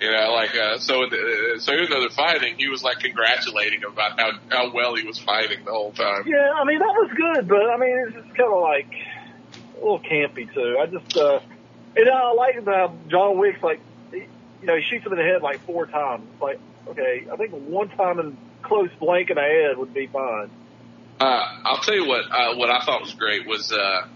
You 0.00 0.12
know, 0.12 0.32
like 0.32 0.54
uh, 0.54 0.78
so. 0.78 1.04
Uh, 1.04 1.58
so 1.58 1.72
even 1.72 1.90
though 1.90 2.00
they're 2.00 2.10
fighting, 2.10 2.54
he 2.56 2.68
was 2.68 2.82
like 2.84 3.00
congratulating 3.00 3.80
him 3.80 3.92
about 3.92 4.18
how 4.18 4.30
how 4.48 4.72
well 4.72 4.94
he 4.94 5.04
was 5.04 5.18
fighting 5.18 5.64
the 5.64 5.72
whole 5.72 5.92
time. 5.92 6.24
Yeah, 6.26 6.52
I 6.54 6.64
mean 6.64 6.78
that 6.78 6.86
was 6.86 7.10
good, 7.16 7.48
but 7.48 7.68
I 7.68 7.76
mean 7.76 8.04
it's 8.06 8.14
just 8.14 8.36
kind 8.36 8.52
of 8.52 8.60
like 8.60 8.92
a 9.76 9.78
little 9.80 10.00
campy 10.00 10.52
too. 10.54 10.78
I 10.80 10.86
just 10.86 11.16
uh, 11.16 11.40
and 11.96 12.08
I 12.08 12.32
like 12.32 12.64
the 12.64 12.92
John 13.08 13.38
Wick's 13.38 13.62
like, 13.62 13.80
he, 14.12 14.18
you 14.18 14.66
know, 14.66 14.76
he 14.76 14.82
shoots 14.82 15.04
him 15.04 15.12
in 15.12 15.18
the 15.18 15.24
head 15.24 15.42
like 15.42 15.60
four 15.66 15.86
times. 15.86 16.26
It's 16.32 16.42
like, 16.42 16.60
okay, 16.88 17.26
I 17.32 17.36
think 17.36 17.52
one 17.52 17.88
time 17.88 18.20
in 18.20 18.36
close 18.62 18.90
blank 19.00 19.30
in 19.30 19.36
the 19.36 19.42
head 19.42 19.78
would 19.78 19.92
be 19.92 20.06
fine. 20.06 20.50
Uh, 21.20 21.60
I'll 21.64 21.78
tell 21.78 21.94
you 21.94 22.06
what. 22.06 22.24
Uh, 22.30 22.54
what 22.54 22.70
I 22.70 22.84
thought 22.84 23.00
was 23.00 23.14
great 23.14 23.46
was, 23.46 23.72
uh, 23.72 24.06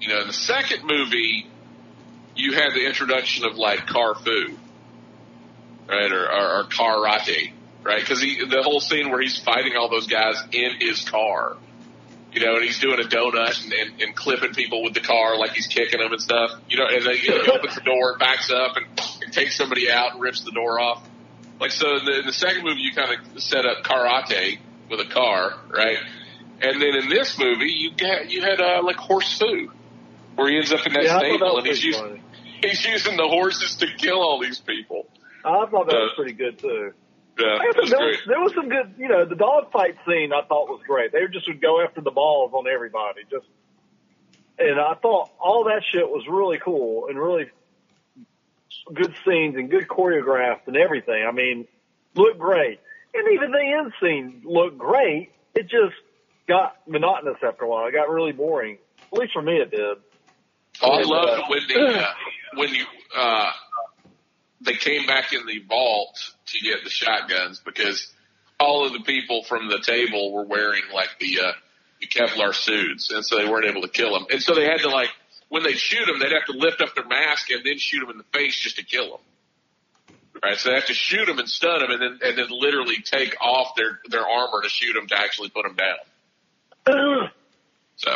you 0.00 0.08
know, 0.08 0.20
in 0.20 0.28
the 0.28 0.32
second 0.32 0.84
movie, 0.84 1.48
you 2.36 2.52
had 2.52 2.72
the 2.74 2.86
introduction 2.86 3.44
of 3.44 3.56
like 3.56 3.80
Carfu, 3.80 4.56
right, 5.92 6.10
or, 6.10 6.24
or, 6.24 6.60
or 6.60 6.64
Karate, 6.64 7.52
right? 7.82 8.00
Because 8.00 8.20
the 8.20 8.62
whole 8.62 8.80
scene 8.80 9.10
where 9.10 9.20
he's 9.20 9.38
fighting 9.38 9.76
all 9.76 9.88
those 9.88 10.06
guys 10.06 10.42
in 10.52 10.72
his 10.80 11.08
car, 11.08 11.56
you 12.32 12.40
know, 12.40 12.56
and 12.56 12.64
he's 12.64 12.80
doing 12.80 12.98
a 12.98 13.06
donut 13.06 13.62
and, 13.62 13.72
and, 13.72 14.02
and 14.02 14.16
clipping 14.16 14.54
people 14.54 14.82
with 14.82 14.94
the 14.94 15.00
car 15.00 15.36
like 15.36 15.52
he's 15.52 15.66
kicking 15.66 16.00
them 16.00 16.12
and 16.12 16.20
stuff. 16.20 16.50
You 16.68 16.78
know, 16.78 16.86
and 16.86 17.04
then 17.04 17.16
he 17.16 17.30
opens 17.30 17.74
the 17.74 17.82
door, 17.82 18.16
backs 18.18 18.50
up, 18.50 18.76
and, 18.76 18.86
and 19.22 19.32
takes 19.32 19.56
somebody 19.56 19.90
out 19.90 20.14
and 20.14 20.22
rips 20.22 20.42
the 20.42 20.52
door 20.52 20.80
off. 20.80 21.06
Like 21.60 21.70
so, 21.70 21.96
in 21.98 22.04
the, 22.06 22.20
in 22.20 22.26
the 22.26 22.32
second 22.32 22.64
movie, 22.64 22.80
you 22.80 22.92
kind 22.92 23.10
of 23.12 23.42
set 23.42 23.66
up 23.66 23.84
karate 23.84 24.58
with 24.90 25.00
a 25.00 25.10
car, 25.12 25.54
right? 25.70 25.98
And 26.60 26.80
then 26.80 26.94
in 26.94 27.08
this 27.08 27.38
movie, 27.38 27.70
you 27.70 27.90
got 27.94 28.30
you 28.30 28.40
had 28.40 28.60
uh, 28.60 28.82
like 28.82 28.96
horse 28.96 29.38
food, 29.38 29.70
where 30.36 30.48
he 30.48 30.56
ends 30.56 30.72
up 30.72 30.86
in 30.86 30.92
that 30.94 31.04
Yeah, 31.04 31.18
stable 31.18 31.58
and 31.58 31.66
he's 31.66 31.84
using 31.84 32.22
he's 32.62 32.84
using 32.84 33.16
the 33.16 33.28
horses 33.28 33.76
to 33.76 33.86
kill 33.96 34.20
all 34.20 34.40
these 34.40 34.60
people. 34.60 35.06
I 35.44 35.66
thought 35.66 35.86
that 35.88 35.96
was 35.96 36.10
Uh, 36.12 36.16
pretty 36.16 36.32
good 36.34 36.58
too. 36.58 36.92
Yeah, 37.38 37.58
was 37.76 37.90
there, 37.90 37.98
great. 37.98 38.10
was, 38.10 38.18
there 38.26 38.40
was 38.40 38.54
some 38.54 38.68
good, 38.68 38.94
you 38.98 39.08
know, 39.08 39.24
the 39.24 39.34
dog 39.34 39.72
fight 39.72 39.96
scene 40.06 40.32
I 40.32 40.42
thought 40.42 40.68
was 40.68 40.80
great. 40.86 41.12
They 41.12 41.26
just 41.32 41.48
would 41.48 41.62
go 41.62 41.80
after 41.82 42.00
the 42.02 42.10
balls 42.10 42.52
on 42.52 42.66
everybody. 42.68 43.22
Just, 43.30 43.46
and 44.58 44.78
I 44.78 44.94
thought 45.00 45.30
all 45.40 45.64
that 45.64 45.82
shit 45.90 46.08
was 46.08 46.24
really 46.28 46.58
cool 46.62 47.06
and 47.08 47.18
really 47.18 47.46
good 48.92 49.14
scenes 49.26 49.56
and 49.56 49.70
good 49.70 49.88
choreographed 49.88 50.66
and 50.66 50.76
everything. 50.76 51.24
I 51.26 51.32
mean, 51.32 51.66
looked 52.14 52.38
great. 52.38 52.80
And 53.14 53.32
even 53.32 53.50
the 53.50 53.60
end 53.60 53.92
scene 54.00 54.42
looked 54.44 54.78
great. 54.78 55.30
It 55.54 55.62
just 55.64 55.94
got 56.46 56.76
monotonous 56.86 57.36
after 57.42 57.64
a 57.64 57.68
while. 57.68 57.86
It 57.86 57.92
got 57.92 58.08
really 58.10 58.32
boring. 58.32 58.78
At 59.12 59.18
least 59.18 59.32
for 59.32 59.42
me 59.42 59.56
it 59.56 59.70
did. 59.70 59.98
Oh, 60.82 60.90
I 60.92 61.02
loved 61.02 61.42
when 61.50 61.60
the 61.68 61.98
uh, 62.00 62.12
when 62.56 62.68
you 62.74 62.84
uh, 63.16 63.50
they 64.64 64.74
came 64.74 65.06
back 65.06 65.32
in 65.32 65.46
the 65.46 65.60
vault 65.68 66.32
to 66.46 66.60
get 66.60 66.84
the 66.84 66.90
shotguns 66.90 67.60
because 67.64 68.12
all 68.60 68.86
of 68.86 68.92
the 68.92 69.00
people 69.00 69.42
from 69.42 69.68
the 69.68 69.80
table 69.80 70.32
were 70.32 70.44
wearing 70.44 70.82
like 70.94 71.08
the 71.20 71.40
uh, 71.40 71.52
the 72.00 72.06
Kevlar 72.06 72.54
suits, 72.54 73.10
and 73.10 73.24
so 73.24 73.38
they 73.38 73.48
weren't 73.48 73.66
able 73.66 73.82
to 73.82 73.88
kill 73.88 74.12
them. 74.12 74.26
And 74.30 74.42
so 74.42 74.54
they 74.54 74.64
had 74.64 74.80
to 74.80 74.88
like 74.88 75.10
when 75.48 75.62
they 75.62 75.72
shoot 75.72 76.06
them, 76.06 76.18
they'd 76.18 76.32
have 76.32 76.46
to 76.46 76.56
lift 76.56 76.80
up 76.80 76.94
their 76.94 77.06
mask 77.06 77.50
and 77.50 77.64
then 77.64 77.78
shoot 77.78 78.00
them 78.00 78.10
in 78.10 78.18
the 78.18 78.38
face 78.38 78.58
just 78.58 78.76
to 78.76 78.84
kill 78.84 79.10
them. 79.10 79.20
Right, 80.42 80.56
so 80.56 80.70
they 80.70 80.74
have 80.76 80.86
to 80.86 80.94
shoot 80.94 81.26
them 81.26 81.38
and 81.38 81.48
stun 81.48 81.80
them, 81.80 81.90
and 81.90 82.00
then 82.00 82.18
and 82.22 82.38
then 82.38 82.46
literally 82.50 82.96
take 83.04 83.36
off 83.40 83.74
their 83.76 84.00
their 84.08 84.26
armor 84.26 84.62
to 84.62 84.68
shoot 84.68 84.94
them 84.94 85.06
to 85.08 85.18
actually 85.18 85.50
put 85.50 85.64
them 85.64 85.76
down. 85.76 87.28
So 87.96 88.10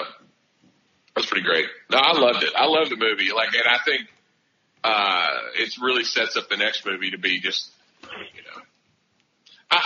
that's 1.15 1.29
pretty 1.29 1.45
great. 1.45 1.67
No, 1.91 1.99
I 1.99 2.19
loved 2.19 2.43
it. 2.43 2.53
I 2.57 2.67
love 2.67 2.89
the 2.89 2.97
movie. 2.97 3.31
Like, 3.33 3.55
and 3.55 3.69
I 3.69 3.79
think 3.85 4.09
uh, 4.87 5.31
it 5.57 5.75
really 5.83 6.05
sets 6.05 6.37
up 6.37 6.49
the 6.49 6.57
next 6.57 6.87
movie 6.87 7.11
to 7.11 7.19
be 7.19 7.41
just, 7.41 7.71
you 8.03 8.43
know, 8.43 8.63
I, 9.71 9.83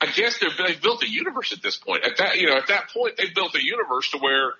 I 0.00 0.06
guess 0.12 0.38
they've, 0.38 0.80
built 0.80 1.02
a 1.02 1.08
universe 1.10 1.52
at 1.52 1.62
this 1.62 1.76
point. 1.76 2.04
At 2.04 2.18
that, 2.18 2.36
you 2.38 2.48
know, 2.48 2.56
at 2.56 2.68
that 2.68 2.90
point, 2.90 3.16
they've 3.16 3.34
built 3.34 3.54
a 3.54 3.64
universe 3.64 4.10
to 4.10 4.18
where 4.18 4.52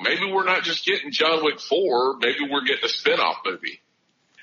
maybe 0.00 0.30
we're 0.32 0.44
not 0.44 0.62
just 0.62 0.86
getting 0.86 1.12
John 1.12 1.44
Wick 1.44 1.60
four. 1.60 2.16
Maybe 2.18 2.38
we're 2.50 2.64
getting 2.64 2.84
a 2.84 2.88
spin-off 2.88 3.38
movie. 3.44 3.80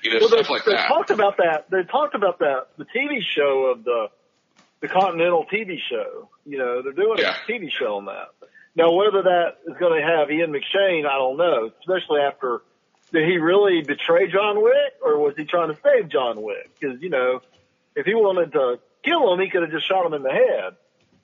You 0.02 0.12
know, 0.14 0.18
Well, 0.20 0.28
they, 0.30 0.48
like 0.48 0.64
they 0.64 0.72
that. 0.72 0.88
talked 0.88 1.10
about 1.10 1.36
that. 1.38 1.70
They 1.70 1.82
talked 1.84 2.14
about 2.14 2.38
that 2.40 2.68
the 2.76 2.84
TV 2.84 3.20
show 3.22 3.72
of 3.74 3.84
the 3.84 4.08
the 4.80 4.88
Continental 4.88 5.46
TV 5.52 5.76
show. 5.88 6.28
You 6.44 6.58
know, 6.58 6.82
they're 6.82 6.92
doing 6.92 7.18
Yeah. 7.18 7.36
a 7.48 7.50
TV 7.50 7.70
show 7.70 7.96
on 7.98 8.06
that. 8.06 8.30
Now, 8.74 8.92
whether 8.92 9.22
that 9.22 9.58
is 9.68 9.76
going 9.78 10.00
to 10.00 10.06
have 10.06 10.30
Ian 10.30 10.50
McShane, 10.52 11.06
I 11.06 11.16
don't 11.18 11.36
know. 11.36 11.70
Especially 11.80 12.20
after 12.20 12.62
did 13.12 13.28
he 13.28 13.38
really 13.38 13.82
betray 13.82 14.30
John 14.30 14.62
Wick 14.62 14.94
or 15.04 15.18
was 15.18 15.34
he 15.36 15.44
trying 15.44 15.68
to 15.68 15.78
save 15.82 16.08
John 16.08 16.42
Wick? 16.42 16.70
Because, 16.78 17.00
you 17.02 17.10
know, 17.10 17.40
if 17.94 18.06
he 18.06 18.14
wanted 18.14 18.52
to 18.52 18.78
kill 19.04 19.32
him, 19.32 19.40
he 19.40 19.50
could 19.50 19.62
have 19.62 19.70
just 19.70 19.86
shot 19.86 20.06
him 20.06 20.14
in 20.14 20.22
the 20.22 20.30
head. 20.30 20.76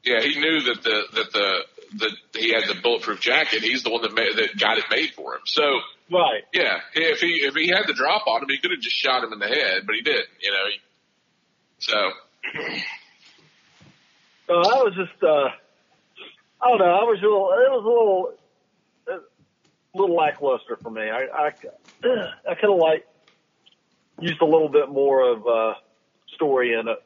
Yeah, 0.04 0.20
he 0.22 0.38
knew 0.38 0.60
that 0.60 0.82
the 0.82 1.02
that 1.14 1.32
the 1.32 1.58
that 1.98 2.12
he 2.36 2.52
had 2.52 2.64
the 2.68 2.80
bulletproof 2.80 3.20
jacket. 3.20 3.62
He's 3.62 3.82
the 3.82 3.90
one 3.90 4.02
that 4.02 4.14
made, 4.14 4.36
that 4.36 4.58
got 4.58 4.78
it 4.78 4.84
made 4.90 5.10
for 5.14 5.34
him. 5.34 5.40
So 5.46 5.62
Right. 6.10 6.44
yeah, 6.52 6.78
if 6.94 7.20
he 7.20 7.40
if 7.42 7.54
he 7.54 7.68
had 7.68 7.86
the 7.86 7.94
drop 7.94 8.26
on 8.26 8.42
him, 8.42 8.48
he 8.48 8.58
could 8.58 8.70
have 8.70 8.80
just 8.80 8.96
shot 8.96 9.24
him 9.24 9.32
in 9.32 9.38
the 9.38 9.48
head, 9.48 9.82
but 9.86 9.94
he 9.96 10.02
didn't. 10.02 10.28
You 10.40 10.52
know. 10.52 10.64
He, 10.70 10.80
so 11.78 12.10
So 14.48 14.54
I 14.54 14.82
was 14.82 14.94
just, 14.96 15.22
uh, 15.22 15.50
I 16.62 16.68
don't 16.70 16.78
know, 16.78 16.86
I 16.86 17.04
was 17.04 17.18
a 17.20 17.26
little, 17.26 17.50
it 17.52 17.68
was 17.68 17.84
a 17.84 17.88
little, 17.88 18.32
little 19.98 20.16
lackluster 20.16 20.76
for 20.76 20.90
me. 20.90 21.02
I, 21.02 21.24
I, 21.32 21.46
I 22.50 22.54
kind 22.54 22.72
of 22.72 22.78
like 22.78 23.06
used 24.20 24.40
a 24.40 24.44
little 24.46 24.68
bit 24.68 24.88
more 24.88 25.28
of, 25.30 25.46
uh, 25.46 25.74
story 26.34 26.72
in 26.74 26.86
it 26.88 27.02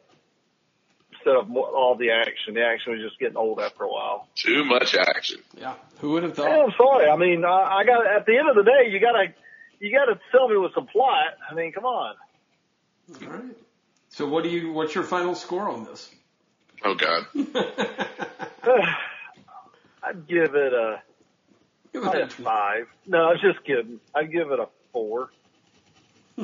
instead 1.13 1.37
of 1.37 1.49
more, 1.49 1.69
all 1.69 1.95
the 1.97 2.11
action. 2.11 2.55
The 2.55 2.63
action 2.65 2.93
was 2.93 3.01
just 3.03 3.19
getting 3.19 3.37
old 3.37 3.61
after 3.61 3.85
a 3.85 3.89
while. 3.89 4.29
too 4.35 4.65
much 4.65 4.95
action. 4.95 5.39
Yeah. 5.57 5.75
Who 6.01 6.11
would 6.13 6.23
have 6.25 6.37
Hey, 6.37 6.43
thought? 6.43 6.65
I'm 6.65 6.73
sorry. 6.77 7.09
I 7.09 7.17
mean, 7.17 7.45
I, 7.45 7.79
I 7.81 7.85
got, 7.85 8.07
at 8.07 8.27
the 8.27 8.37
end 8.37 8.49
of 8.49 8.57
the 8.57 8.65
day, 8.65 8.91
you 8.91 8.99
gotta, 9.01 9.33
you 9.81 9.91
gotta 9.93 10.19
tell 10.33 10.49
me 10.49 10.57
with 10.57 10.75
some 10.75 10.87
plot. 10.87 11.35
I 11.51 11.55
mean, 11.55 11.73
come 11.73 11.85
on. 11.85 12.17
All 13.23 13.29
right. 13.29 13.57
So 14.11 14.27
what 14.29 14.45
do 14.45 14.51
you? 14.51 14.73
What's 14.73 14.95
your 14.95 15.05
final 15.05 15.35
score 15.35 15.69
on 15.71 15.85
this? 15.85 16.11
Oh 16.85 16.95
God. 16.95 17.25
I'd 20.05 20.27
give 20.29 20.55
it 20.55 20.73
a, 20.73 21.03
Give 21.93 22.05
it 22.05 22.15
a 22.23 22.27
five. 22.29 22.87
No, 23.07 23.19
I 23.19 23.33
was 23.33 23.41
just 23.41 23.65
kidding. 23.67 24.01
I'd 24.15 24.33
give 24.33 24.51
it 24.51 24.59
a 24.61 24.69
four. 24.93 25.31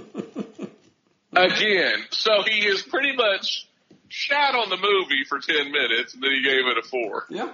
Again, 1.34 2.04
so 2.10 2.42
he 2.46 2.66
is 2.66 2.82
pretty 2.82 3.14
much 3.16 3.66
shot 4.08 4.54
on 4.54 4.68
the 4.70 4.76
movie 4.76 5.24
for 5.28 5.38
ten 5.38 5.70
minutes, 5.72 6.14
and 6.14 6.22
then 6.22 6.30
he 6.32 6.42
gave 6.42 6.66
it 6.66 6.78
a 6.78 6.82
four. 6.82 7.26
Yeah. 7.28 7.50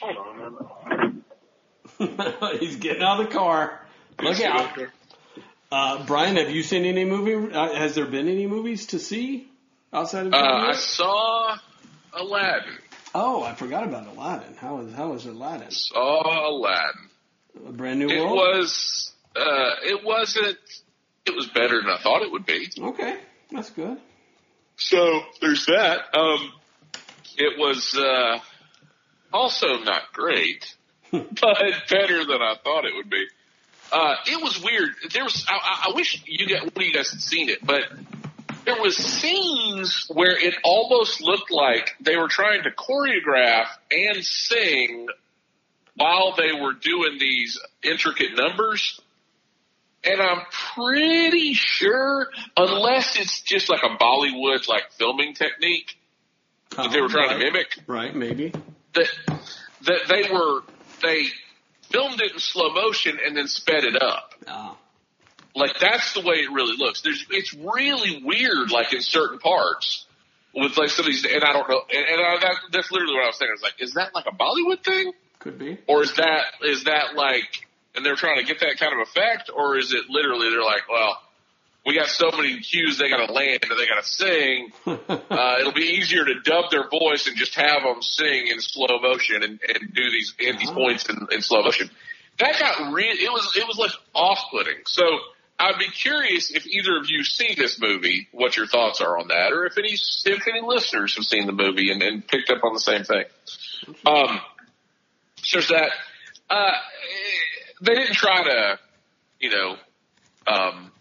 Hold 0.00 0.16
on 0.16 0.40
a 1.98 2.00
minute. 2.00 2.60
He's 2.60 2.76
getting 2.76 3.02
out 3.02 3.20
of 3.20 3.28
the 3.28 3.32
car. 3.32 3.80
Look 4.22 4.40
out. 4.40 4.78
Uh, 5.72 6.04
Brian, 6.06 6.36
have 6.36 6.50
you 6.50 6.62
seen 6.62 6.84
any 6.84 7.04
movie? 7.04 7.52
Uh, 7.54 7.74
has 7.74 7.94
there 7.94 8.06
been 8.06 8.28
any 8.28 8.46
movies 8.46 8.86
to 8.86 8.98
see 8.98 9.48
outside 9.92 10.26
of? 10.26 10.32
Uh, 10.32 10.36
John 10.36 10.46
I 10.64 10.66
Wick? 10.68 10.76
saw 10.76 11.56
Aladdin. 12.14 12.72
Oh, 13.18 13.42
I 13.42 13.54
forgot 13.54 13.84
about 13.84 14.06
Aladdin. 14.06 14.54
How 14.56 14.76
was 14.76 14.92
how 14.94 15.10
was 15.12 15.26
Aladdin? 15.26 15.70
Saw 15.70 16.48
Aladdin. 16.50 17.08
A 17.68 17.72
brand 17.72 17.98
new 17.98 18.08
It 18.08 18.20
world. 18.20 18.36
was. 18.36 19.12
Uh, 19.34 19.70
it 19.82 20.04
wasn't. 20.04 20.58
It 21.24 21.34
was 21.34 21.46
better 21.48 21.80
than 21.80 21.90
I 21.90 21.98
thought 21.98 22.22
it 22.22 22.30
would 22.30 22.46
be. 22.46 22.68
Okay, 22.78 23.18
that's 23.50 23.70
good. 23.70 23.98
So 24.76 25.20
there's 25.40 25.66
that. 25.66 26.14
Um, 26.16 26.52
it 27.38 27.58
was 27.58 27.96
uh, 27.98 28.38
also 29.32 29.78
not 29.78 30.12
great, 30.12 30.74
but 31.10 31.22
better 31.90 32.24
than 32.24 32.42
I 32.42 32.54
thought 32.62 32.84
it 32.84 32.94
would 32.94 33.10
be. 33.10 33.24
Uh, 33.92 34.14
it 34.26 34.42
was 34.42 34.62
weird. 34.62 34.90
There 35.12 35.24
was. 35.24 35.44
I, 35.48 35.54
I- 35.54 35.90
I 35.90 35.94
wish 35.94 36.22
you 36.26 36.46
got 36.48 36.62
one 36.62 36.72
of 36.76 36.82
you 36.82 36.92
guys 36.92 37.10
had 37.10 37.20
seen 37.20 37.48
it, 37.48 37.64
but 37.64 37.82
there 38.66 38.80
was 38.82 38.96
scenes 38.96 40.06
where 40.12 40.36
it 40.38 40.54
almost 40.64 41.22
looked 41.22 41.50
like 41.50 41.94
they 42.00 42.16
were 42.16 42.28
trying 42.28 42.64
to 42.64 42.70
choreograph 42.70 43.66
and 43.90 44.22
sing 44.24 45.06
while 45.94 46.34
they 46.36 46.52
were 46.52 46.72
doing 46.74 47.16
these 47.18 47.58
intricate 47.82 48.36
numbers. 48.36 49.00
And 50.04 50.20
I'm 50.20 50.42
pretty 50.74 51.54
sure, 51.54 52.28
unless 52.56 53.18
it's 53.18 53.40
just 53.40 53.70
like 53.70 53.82
a 53.82 53.96
Bollywood 53.96 54.68
like 54.68 54.92
filming 54.92 55.34
technique 55.34 55.96
that 56.76 56.90
they 56.92 57.00
were 57.00 57.08
trying 57.08 57.30
to 57.30 57.38
mimic, 57.38 57.68
Right, 57.86 58.14
maybe. 58.14 58.52
that 58.94 59.08
that 59.82 60.00
they 60.08 60.30
were 60.32 60.60
they 61.02 61.26
filmed 61.90 62.20
it 62.20 62.32
in 62.32 62.38
slow 62.38 62.70
motion 62.70 63.18
and 63.24 63.36
then 63.36 63.46
sped 63.48 63.84
it 63.84 64.00
up. 64.00 64.34
Ah, 64.46 64.76
Like 65.56 65.78
that's 65.80 66.12
the 66.14 66.20
way 66.20 66.36
it 66.36 66.52
really 66.52 66.76
looks. 66.76 67.00
There's 67.02 67.24
it's 67.30 67.54
really 67.54 68.22
weird, 68.24 68.70
like 68.70 68.92
in 68.92 69.00
certain 69.00 69.38
parts 69.38 70.04
with 70.54 70.76
like 70.78 70.90
some 70.90 71.06
of 71.06 71.10
these, 71.12 71.24
and 71.24 71.42
I 71.42 71.52
don't 71.52 71.68
know, 71.68 71.82
and, 71.92 72.06
and 72.06 72.20
I, 72.20 72.38
that, 72.40 72.54
that's 72.72 72.90
literally 72.92 73.14
what 73.14 73.24
I 73.24 73.26
was 73.26 73.38
saying. 73.38 73.50
It's 73.54 73.62
like, 73.62 73.74
is 73.80 73.94
that 73.94 74.14
like 74.14 74.26
a 74.26 74.32
Bollywood 74.34 74.84
thing, 74.84 75.12
could 75.38 75.58
be. 75.58 75.78
or 75.86 76.02
is 76.02 76.14
that 76.16 76.44
is 76.62 76.84
that 76.84 77.14
like, 77.14 77.66
and 77.94 78.04
they're 78.04 78.16
trying 78.16 78.38
to 78.38 78.44
get 78.44 78.60
that 78.60 78.76
kind 78.78 78.92
of 78.92 79.00
effect, 79.08 79.50
or 79.54 79.76
is 79.78 79.92
it 79.94 80.04
literally 80.10 80.50
they're 80.50 80.62
like, 80.62 80.88
well, 80.90 81.18
we 81.86 81.94
got 81.94 82.08
so 82.08 82.30
many 82.36 82.58
cues 82.60 82.98
they 82.98 83.08
got 83.08 83.24
to 83.26 83.32
land 83.32 83.60
and 83.62 83.78
they 83.78 83.86
got 83.86 84.02
to 84.02 84.08
sing. 84.08 84.72
Uh, 85.28 85.56
it'll 85.60 85.72
be 85.72 85.82
easier 85.98 86.24
to 86.24 86.40
dub 86.40 86.70
their 86.70 86.88
voice 86.88 87.26
and 87.26 87.36
just 87.36 87.54
have 87.56 87.82
them 87.82 88.00
sing 88.00 88.46
in 88.48 88.60
slow 88.60 88.98
motion 89.00 89.42
and, 89.42 89.60
and 89.68 89.94
do 89.94 90.10
these 90.10 90.34
hit 90.38 90.58
these 90.58 90.70
Ah. 90.70 90.74
points 90.74 91.08
in, 91.08 91.28
in 91.30 91.42
slow 91.42 91.62
motion. 91.62 91.90
That 92.38 92.58
got 92.58 92.92
re- 92.92 93.04
it 93.04 93.30
was 93.30 93.52
it 93.56 93.66
was 93.66 93.76
like 93.78 93.90
off 94.14 94.38
putting. 94.50 94.76
So 94.86 95.02
I'd 95.58 95.78
be 95.78 95.88
curious 95.88 96.50
if 96.50 96.66
either 96.66 96.98
of 96.98 97.08
you 97.08 97.24
see 97.24 97.54
this 97.54 97.80
movie, 97.80 98.28
what 98.32 98.56
your 98.56 98.66
thoughts 98.66 99.00
are 99.00 99.18
on 99.18 99.28
that, 99.28 99.52
or 99.52 99.64
if 99.64 99.78
any 99.78 99.92
if 99.94 100.46
any 100.48 100.60
listeners 100.62 101.16
have 101.16 101.24
seen 101.24 101.46
the 101.46 101.52
movie 101.52 101.90
and, 101.90 102.02
and 102.02 102.26
picked 102.26 102.50
up 102.50 102.62
on 102.62 102.74
the 102.74 102.80
same 102.80 103.04
thing. 103.04 103.24
Um, 104.04 104.40
so 105.42 105.58
there's 105.58 105.68
that. 105.68 105.90
Uh, 106.50 106.72
they 107.80 107.94
didn't 107.94 108.14
try 108.14 108.44
to, 108.44 108.78
you 109.40 109.50
know, 109.50 109.76
um, 110.46 110.92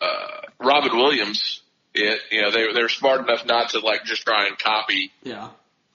uh, 0.00 0.40
Robin 0.58 0.96
Williams. 0.96 1.60
It, 1.94 2.20
you 2.30 2.42
know, 2.42 2.50
they 2.50 2.72
they're 2.72 2.88
smart 2.88 3.20
enough 3.20 3.46
not 3.46 3.70
to 3.70 3.80
like 3.80 4.04
just 4.04 4.22
try 4.22 4.48
and 4.48 4.58
copy, 4.58 5.12
yeah. 5.22 5.48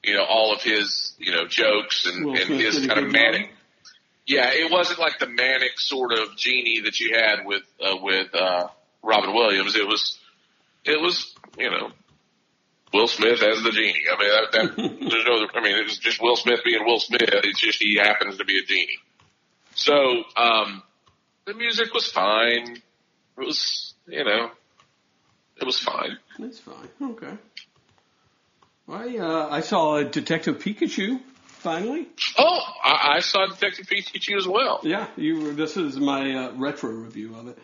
you 0.03 0.15
know, 0.15 0.23
all 0.23 0.53
of 0.53 0.63
his, 0.63 1.13
you 1.19 1.31
know, 1.31 1.45
jokes 1.45 2.07
and, 2.07 2.25
Will 2.25 2.35
and 2.35 2.49
his 2.49 2.87
kind 2.87 3.05
of 3.05 3.11
manic. 3.11 3.51
Yeah, 4.27 4.49
it 4.51 4.71
wasn't 4.71 4.99
like 4.99 5.19
the 5.19 5.27
manic 5.27 5.79
sort 5.79 6.13
of 6.13 6.37
genie 6.37 6.81
that 6.81 6.99
you 6.99 7.15
had 7.15 7.45
with 7.45 7.63
uh, 7.83 7.97
with 8.01 8.33
uh, 8.33 8.67
Robin 9.03 9.33
Williams. 9.33 9.75
It 9.75 9.87
was, 9.87 10.19
it 10.85 11.01
was, 11.01 11.33
you 11.57 11.69
know, 11.69 11.91
Will 12.93 13.07
Smith 13.07 13.41
as 13.41 13.63
the 13.63 13.71
genie. 13.71 14.03
I 14.11 14.19
mean, 14.19 14.29
that, 14.29 14.51
that 14.51 14.75
there's 15.09 15.25
no. 15.25 15.47
I 15.55 15.63
mean, 15.63 15.77
it 15.77 15.83
was 15.83 15.97
just 15.97 16.21
Will 16.21 16.35
Smith 16.35 16.59
being 16.63 16.85
Will 16.85 16.99
Smith. 16.99 17.21
It's 17.23 17.59
just 17.59 17.81
he 17.81 17.97
happens 17.97 18.37
to 18.37 18.45
be 18.45 18.59
a 18.59 18.65
genie. 18.65 18.99
So 19.75 20.23
um, 20.37 20.83
the 21.45 21.53
music 21.53 21.93
was 21.93 22.07
fine. 22.07 22.77
It 23.37 23.45
was, 23.45 23.93
you 24.07 24.23
know, 24.23 24.51
it 25.57 25.65
was 25.65 25.79
fine. 25.79 26.17
That's 26.37 26.59
fine. 26.59 26.89
Okay. 27.01 27.33
I 28.89 29.17
uh, 29.17 29.47
I 29.49 29.61
saw 29.61 30.03
Detective 30.03 30.59
Pikachu 30.59 31.21
finally. 31.61 32.07
Oh, 32.37 32.59
I, 32.83 33.15
I 33.15 33.19
saw 33.21 33.45
Detective 33.47 33.87
Pikachu 33.87 34.37
as 34.37 34.47
well. 34.47 34.81
Yeah, 34.83 35.07
you. 35.15 35.53
This 35.53 35.77
is 35.77 35.97
my 35.97 36.33
uh, 36.35 36.51
retro 36.53 36.89
review 36.91 37.35
of 37.35 37.47
it. 37.47 37.57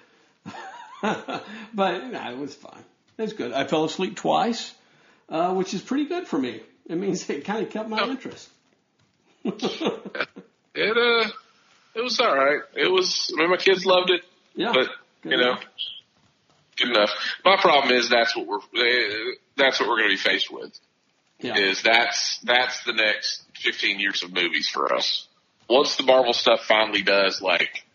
but 1.73 2.03
no, 2.07 2.31
it 2.31 2.37
was 2.37 2.55
fine. 2.55 2.83
It 3.17 3.21
was 3.23 3.33
good. 3.33 3.51
I 3.53 3.65
fell 3.65 3.83
asleep 3.85 4.15
twice, 4.15 4.73
uh, 5.29 5.53
which 5.53 5.73
is 5.73 5.81
pretty 5.81 6.05
good 6.05 6.27
for 6.27 6.37
me. 6.39 6.61
It 6.87 6.95
means 6.95 7.29
it 7.29 7.43
kind 7.45 7.65
of 7.65 7.71
kept 7.71 7.89
my 7.89 7.99
Oh. 8.01 8.09
interest. 8.09 8.49
It 10.79 10.95
uh, 10.95 11.27
it 11.95 12.03
was 12.03 12.19
all 12.19 12.35
right. 12.35 12.59
It 12.75 12.91
was. 12.91 13.33
I 13.35 13.41
mean, 13.41 13.49
my 13.49 13.57
kids 13.57 13.83
loved 13.83 14.11
it. 14.11 14.21
yeah, 14.53 14.71
but 14.73 14.89
good 15.23 15.31
you 15.31 15.37
know, 15.37 15.55
good 16.77 16.89
enough. 16.89 17.09
My 17.43 17.57
problem 17.57 17.95
is 17.95 18.09
that's 18.09 18.35
what 18.37 18.45
we're 18.45 18.57
uh, 18.57 19.31
that's 19.55 19.79
what 19.79 19.89
we're 19.89 19.97
going 19.97 20.09
to 20.11 20.15
be 20.15 20.21
faced 20.21 20.51
with. 20.53 20.79
Yeah, 21.39 21.57
Is 21.57 21.83
that's 21.83 22.39
that's 22.39 22.83
the 22.83 22.93
next 22.93 23.43
15 23.57 23.99
years 23.99 24.23
of 24.23 24.33
movies 24.33 24.67
for 24.67 24.93
us. 24.93 25.27
Once 25.69 25.95
the 25.95 26.03
Marvel 26.03 26.33
stuff 26.33 26.61
finally 26.65 27.03
does 27.03 27.41
like 27.41 27.85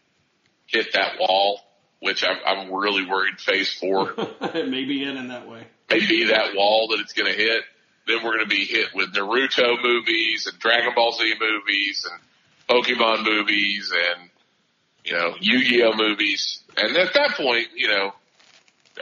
hit 0.66 0.92
that 0.92 1.18
wall, 1.18 1.60
which 2.00 2.24
I'm, 2.24 2.36
I'm 2.46 2.72
really 2.72 3.04
worried 3.04 3.40
Phase 3.40 3.72
Four 3.72 4.14
it 4.16 4.68
may 4.68 4.84
be 4.84 5.02
it 5.02 5.16
in 5.16 5.28
that 5.28 5.48
way. 5.48 5.66
Maybe 5.90 6.24
that 6.26 6.54
wall 6.54 6.88
that 6.90 7.00
it's 7.00 7.12
going 7.12 7.30
to 7.30 7.36
hit. 7.36 7.64
Then 8.06 8.24
we're 8.24 8.36
going 8.36 8.48
to 8.48 8.54
be 8.54 8.64
hit 8.64 8.88
with 8.94 9.12
Naruto 9.12 9.82
movies 9.82 10.48
and 10.50 10.58
Dragon 10.58 10.92
Ball 10.94 11.12
Z 11.12 11.34
movies 11.38 12.08
and 12.10 12.20
Pokemon 12.68 13.24
movies 13.24 13.92
and 13.92 14.30
you 15.04 15.12
know 15.12 15.34
Yu-Gi-Oh 15.40 15.94
movies. 15.96 16.62
And 16.76 16.96
at 16.96 17.14
that 17.14 17.32
point, 17.36 17.68
you 17.74 17.88
know, 17.88 18.12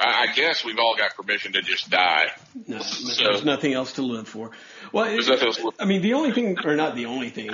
I, 0.00 0.28
guess 0.34 0.64
we've 0.64 0.78
all 0.78 0.94
got 0.96 1.14
permission 1.16 1.52
to 1.54 1.62
just 1.62 1.90
die. 1.90 2.26
No, 2.66 2.78
So- 2.80 3.24
there's 3.24 3.44
nothing 3.44 3.72
else 3.72 3.94
to 3.94 4.02
live 4.02 4.28
for. 4.28 4.50
Well, 4.92 5.06
it, 5.06 5.16
nothing 5.26 5.46
else 5.46 5.56
to 5.56 5.64
live 5.66 5.74
I 5.80 5.84
mean, 5.84 6.02
the 6.02 6.14
only 6.14 6.32
thing, 6.32 6.56
or 6.64 6.76
not 6.76 6.94
the 6.94 7.06
only 7.06 7.30
thing 7.30 7.48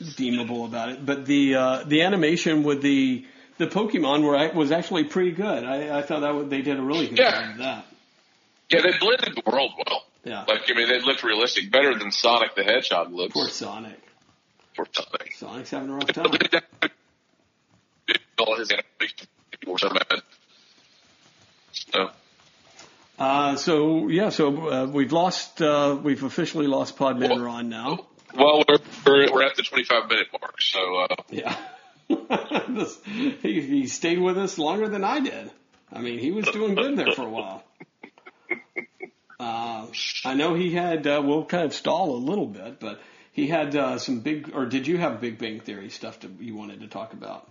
redeemable 0.00 0.64
about 0.64 0.90
it, 0.90 1.04
but 1.04 1.26
the 1.26 1.54
uh, 1.56 1.84
the 1.84 2.02
animation 2.02 2.62
with 2.62 2.82
the 2.82 3.24
the 3.58 3.66
Pokemon 3.66 4.22
were 4.22 4.52
was 4.54 4.70
actually 4.72 5.04
pretty 5.04 5.32
good. 5.32 5.64
I, 5.64 5.98
I 5.98 6.02
thought 6.02 6.20
that 6.20 6.50
they 6.50 6.62
did 6.62 6.78
a 6.78 6.82
really 6.82 7.08
good 7.08 7.18
Yeah. 7.18 7.30
job 7.42 7.50
of 7.52 7.58
that. 7.58 7.86
Yeah, 8.70 8.80
they 8.82 8.98
blended 8.98 9.34
the 9.36 9.42
world 9.50 9.72
well. 9.86 10.04
Yeah, 10.24 10.44
Like, 10.48 10.62
I 10.70 10.74
mean, 10.74 10.88
they 10.88 11.00
looked 11.00 11.22
realistic, 11.22 11.70
better 11.70 11.98
than 11.98 12.10
Sonic 12.10 12.54
the 12.56 12.64
Hedgehog 12.64 13.12
looks. 13.12 13.34
poor 13.34 13.48
Sonic. 13.48 14.00
Poor 14.74 14.86
Sonic. 14.90 15.34
Sonic's 15.36 15.70
having 15.70 15.90
a 15.90 15.94
rough 15.94 16.06
time. 16.12 16.26
all 18.38 18.56
his 18.56 18.70
animation. 18.72 19.28
So 21.92 22.10
Uh, 23.18 23.56
so 23.56 24.08
yeah, 24.08 24.30
so 24.30 24.68
uh, 24.68 24.86
we've 24.86 25.12
lost, 25.12 25.62
uh, 25.62 25.96
we've 26.02 26.22
officially 26.24 26.66
lost 26.66 26.96
Podman 26.96 27.44
Ron 27.44 27.68
now. 27.68 28.06
well, 28.34 28.64
we're 28.68 28.78
we're, 29.06 29.32
we're 29.32 29.42
at 29.44 29.54
the 29.56 29.62
25 29.62 30.08
minute 30.08 30.26
mark. 30.32 30.60
So 30.60 30.96
uh, 30.96 31.16
Yeah, 31.30 31.56
This- 32.68 32.98
he, 33.04 33.60
he 33.60 33.86
stayed 33.86 34.18
with 34.18 34.36
us 34.38 34.58
longer 34.58 34.88
than 34.88 35.04
I 35.04 35.20
did. 35.20 35.50
I 35.92 36.00
mean, 36.00 36.18
he 36.18 36.32
was 36.32 36.46
doing 36.46 36.74
good 36.74 36.96
there 36.96 37.12
for 37.14 37.22
a 37.22 37.30
while. 37.30 37.62
Uh, 39.40 39.86
I 40.24 40.34
know 40.34 40.54
he 40.54 40.72
had. 40.72 41.06
Uh, 41.08 41.20
we'll 41.22 41.44
kind 41.44 41.64
of 41.64 41.74
stall 41.74 42.14
a 42.14 42.16
little 42.16 42.46
bit, 42.46 42.78
but 42.78 43.00
he 43.32 43.48
had 43.48 43.74
uh, 43.74 43.98
some 43.98 44.20
big. 44.20 44.52
Or 44.54 44.64
did 44.64 44.86
you 44.86 44.96
have 44.96 45.20
Big 45.20 45.38
Bang 45.38 45.58
Theory 45.60 45.90
stuff 45.90 46.20
that 46.20 46.30
you 46.40 46.54
wanted 46.54 46.80
to 46.80 46.86
talk 46.86 47.12
about 47.12 47.46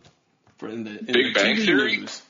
for 0.58 0.70
in 0.70 0.86
the 0.86 0.92
in 1.00 1.06
Big 1.06 1.34
the 1.34 1.34
Bang 1.34 1.56
TV 1.58 1.66
Theory? 1.66 1.98
news? 1.98 2.22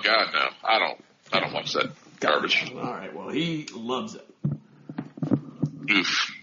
Oh 0.00 0.02
god, 0.02 0.32
no, 0.32 0.48
I 0.64 0.78
don't 0.78 1.04
I 1.32 1.40
don't 1.40 1.52
watch 1.52 1.72
that 1.74 1.90
garbage. 2.20 2.70
All 2.74 2.82
right. 2.82 3.14
Well, 3.14 3.28
he 3.28 3.68
loves 3.74 4.14
it. 4.14 4.26
Oof. 5.90 6.36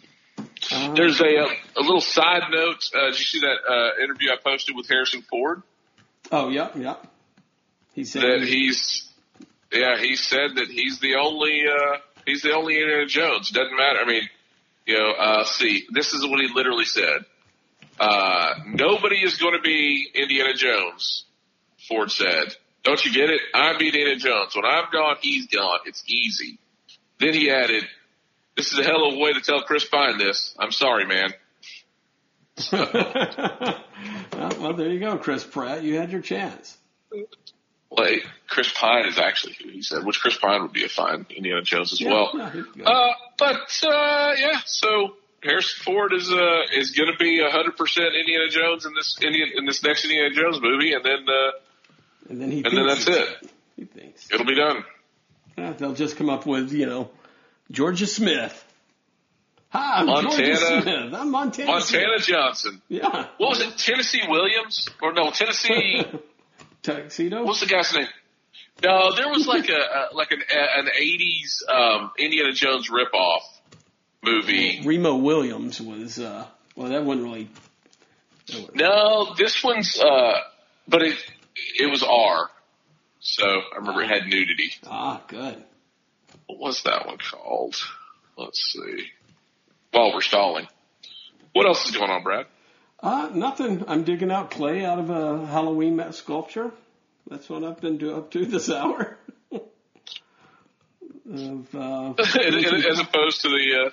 Uh, 0.71 0.93
There's 0.93 1.21
a 1.21 1.37
uh, 1.37 1.49
a 1.77 1.81
little 1.81 2.01
side 2.01 2.43
note. 2.51 2.83
Uh, 2.93 3.11
did 3.11 3.19
you 3.19 3.25
see 3.25 3.39
that 3.41 3.57
uh, 3.69 4.03
interview 4.03 4.29
I 4.31 4.37
posted 4.43 4.75
with 4.75 4.87
Harrison 4.87 5.21
Ford? 5.21 5.61
oh, 6.31 6.49
yeah, 6.49 6.69
yeah. 6.75 6.95
He 7.93 8.03
said 8.03 8.21
That 8.21 8.41
he's 8.41 9.09
yeah, 9.71 9.97
he 9.97 10.15
said 10.15 10.55
that 10.55 10.67
he's 10.67 10.99
the 10.99 11.15
only 11.15 11.63
uh, 11.67 11.97
he's 12.25 12.41
the 12.41 12.53
only 12.53 12.75
Indiana 12.79 13.05
Jones. 13.05 13.49
Doesn't 13.49 13.75
matter. 13.77 13.99
I 13.99 14.05
mean, 14.05 14.29
you 14.85 14.97
know, 14.97 15.11
uh, 15.11 15.43
see, 15.45 15.85
this 15.91 16.13
is 16.13 16.25
what 16.25 16.39
he 16.39 16.49
literally 16.53 16.85
said. 16.85 17.25
Uh, 17.99 18.53
nobody 18.67 19.17
is 19.17 19.37
going 19.37 19.53
to 19.53 19.61
be 19.61 20.09
Indiana 20.13 20.53
Jones. 20.53 21.25
Ford 21.87 22.11
said. 22.11 22.55
Don't 22.87 23.03
you 23.03 23.11
get 23.11 23.29
it? 23.29 23.41
I'm 23.53 23.75
Indiana 23.81 24.15
Jones. 24.15 24.55
When 24.55 24.63
I'm 24.63 24.85
gone, 24.93 25.17
he's 25.19 25.47
gone. 25.47 25.79
It's 25.87 26.01
easy. 26.07 26.57
Then 27.19 27.33
he 27.33 27.51
added, 27.51 27.83
"This 28.55 28.71
is 28.71 28.79
a 28.79 28.83
hell 28.83 29.05
of 29.05 29.15
a 29.15 29.17
way 29.17 29.33
to 29.33 29.41
tell 29.41 29.61
Chris 29.63 29.83
Pine 29.83 30.17
this. 30.17 30.55
I'm 30.57 30.71
sorry, 30.71 31.05
man." 31.05 31.33
well, 32.71 34.73
there 34.73 34.87
you 34.89 35.01
go, 35.01 35.17
Chris 35.17 35.43
Pratt. 35.43 35.83
You 35.83 35.97
had 35.97 36.13
your 36.13 36.21
chance. 36.21 36.77
Hey, 37.11 38.21
Chris 38.47 38.71
Pine 38.73 39.05
is 39.07 39.19
actually 39.19 39.57
who 39.61 39.67
he 39.69 39.81
said, 39.81 40.05
which 40.05 40.21
Chris 40.21 40.37
Pine 40.37 40.61
would 40.61 40.71
be 40.71 40.85
a 40.85 40.89
fine 40.89 41.25
Indiana 41.35 41.63
Jones 41.63 41.91
as 41.91 41.99
Yeah, 41.99 42.13
well. 42.13 42.31
good. 42.53 42.67
Uh, 42.85 43.11
but 43.37 43.83
uh, 43.85 44.33
yeah, 44.37 44.61
so 44.65 45.17
Harrison 45.43 45.83
Ford 45.83 46.13
is 46.13 46.31
uh, 46.31 46.61
is 46.73 46.91
going 46.91 47.11
to 47.11 47.17
be 47.17 47.41
hundred 47.45 47.75
percent 47.75 48.15
Indiana 48.17 48.47
Jones 48.49 48.85
in 48.85 48.93
this 48.93 49.17
Indian 49.21 49.49
in 49.57 49.65
this 49.65 49.83
next 49.83 50.05
Indiana 50.05 50.33
Jones 50.33 50.59
movie, 50.61 50.93
and 50.93 51.03
then 51.03 51.25
uh, 51.27 51.51
and 52.29 52.41
then 52.41 52.51
he 52.51 52.63
and 52.63 52.77
then 52.77 52.87
that's 52.87 53.07
it's- 53.07 53.27
it. 53.43 53.51
He 53.75 53.85
thinks. 53.85 54.27
It'll 54.33 54.45
be 54.45 54.55
done. 54.55 54.83
Yeah, 55.57 55.73
they'll 55.73 55.93
just 55.93 56.17
come 56.17 56.29
up 56.29 56.45
with, 56.47 56.71
you 56.73 56.85
know, 56.87 57.09
Georgia 57.71 58.07
Smith. 58.07 58.63
Hi, 59.69 59.99
I'm 59.99 60.05
Montana- 60.07 60.35
Georgia 60.55 60.81
Smith. 60.81 61.13
I'm 61.13 61.31
Montana. 61.31 61.71
Montana 61.71 62.19
Smith. 62.19 62.25
Johnson. 62.27 62.81
Yeah. 62.89 63.27
What 63.37 63.49
was 63.49 63.61
it? 63.61 63.77
Tennessee 63.77 64.21
Williams 64.27 64.87
or 65.01 65.13
no 65.13 65.29
Tennessee? 65.31 66.03
Tuxedo? 66.83 67.43
What's 67.43 67.59
the 67.59 67.65
guy's 67.65 67.93
name? 67.93 68.07
No, 68.83 69.13
there 69.15 69.27
was 69.29 69.47
like 69.47 69.69
a, 69.69 69.73
a 70.11 70.15
like 70.15 70.31
an 70.31 70.41
an 70.49 70.87
eighties 70.95 71.63
um, 71.67 72.11
Indiana 72.17 72.53
Jones 72.53 72.89
ripoff 72.89 73.41
movie. 74.23 74.81
Remo 74.85 75.15
Williams 75.15 75.81
was, 75.81 76.19
uh, 76.19 76.45
well, 76.75 76.89
that 76.89 77.03
wasn't 77.03 77.25
really. 77.25 77.49
that 78.47 78.55
wasn't- 78.59 78.75
No, 78.75 79.33
this 79.35 79.63
one's 79.63 79.99
uh, 79.99 80.33
but 80.87 81.01
it 81.01 81.15
it 81.79 81.89
was 81.89 82.03
R. 82.03 82.49
So 83.19 83.45
I 83.45 83.77
remember 83.77 84.01
it 84.03 84.09
had 84.09 84.27
nudity. 84.27 84.71
Ah, 84.85 85.23
good. 85.27 85.63
What 86.45 86.59
was 86.59 86.83
that 86.83 87.07
one 87.07 87.17
called? 87.17 87.75
Let's 88.37 88.73
see. 88.73 89.05
While 89.91 90.13
we're 90.13 90.21
stalling, 90.21 90.67
what 91.53 91.65
else 91.65 91.85
is 91.89 91.95
going 91.95 92.11
on, 92.11 92.23
Brad? 92.23 92.45
Uh, 93.01 93.29
nothing. 93.33 93.83
I'm 93.87 94.03
digging 94.03 94.31
out 94.31 94.51
clay 94.51 94.85
out 94.85 94.99
of 94.99 95.09
a 95.09 95.45
Halloween 95.45 96.01
sculpture. 96.11 96.71
That's 97.29 97.49
what 97.49 97.63
I've 97.63 97.81
been 97.81 97.97
do- 97.97 98.15
up 98.15 98.31
to 98.31 98.45
this 98.45 98.69
hour. 98.79 99.17
of, 99.51 99.61
uh, 101.75 102.13
as 102.17 102.99
opposed 102.99 103.41
to 103.41 103.49
the 103.49 103.85
uh, 103.85 103.89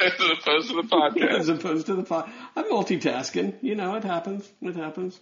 as 0.04 0.12
opposed 0.38 0.68
to 0.70 0.76
the 0.76 0.82
podcast. 0.88 1.38
as 1.38 1.48
opposed 1.48 1.86
to 1.86 1.94
the 1.94 2.02
pod. 2.02 2.30
I'm 2.56 2.64
multitasking. 2.66 3.54
You 3.62 3.74
know, 3.74 3.94
it 3.96 4.04
happens. 4.04 4.48
It 4.62 4.76
happens. 4.76 5.18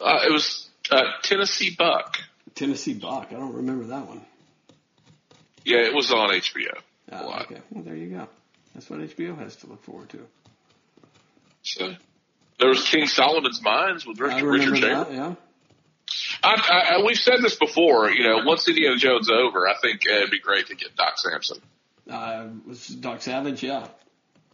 Uh, 0.00 0.20
it 0.26 0.32
was 0.32 0.68
uh, 0.90 1.02
Tennessee 1.22 1.74
Buck. 1.76 2.18
Tennessee 2.54 2.94
Buck. 2.94 3.28
I 3.30 3.34
don't 3.34 3.54
remember 3.54 3.84
that 3.86 4.06
one. 4.06 4.22
Yeah, 5.64 5.78
it 5.78 5.94
was 5.94 6.10
on 6.12 6.30
HBO. 6.30 6.78
Ah, 7.12 7.26
What? 7.26 7.42
okay. 7.42 7.60
Well, 7.70 7.84
there 7.84 7.96
you 7.96 8.08
go. 8.16 8.28
That's 8.74 8.88
what 8.88 9.00
HBO 9.00 9.36
has 9.38 9.56
to 9.56 9.66
look 9.66 9.82
forward 9.84 10.08
to. 10.10 10.20
So 11.62 11.94
there 12.58 12.68
was 12.68 12.82
King 12.88 13.06
Solomon's 13.06 13.60
Mines 13.62 14.06
with 14.06 14.18
Richard, 14.20 14.44
Richard. 14.44 14.76
Chamberlain. 14.76 15.14
Yeah. 15.14 15.34
I, 16.42 16.94
I, 16.98 17.02
we've 17.04 17.18
said 17.18 17.42
this 17.42 17.56
before. 17.56 18.10
You 18.10 18.22
know, 18.22 18.42
once 18.44 18.66
Indiana 18.68 18.96
Jones 18.96 19.28
over, 19.30 19.68
I 19.68 19.74
think 19.82 20.02
uh, 20.08 20.14
it'd 20.14 20.30
be 20.30 20.38
great 20.38 20.68
to 20.68 20.74
get 20.76 20.96
Doc 20.96 21.14
Samson. 21.18 21.58
Uh, 22.08 22.46
was 22.66 22.86
Doc 22.86 23.20
Savage? 23.20 23.62
Yeah. 23.62 23.86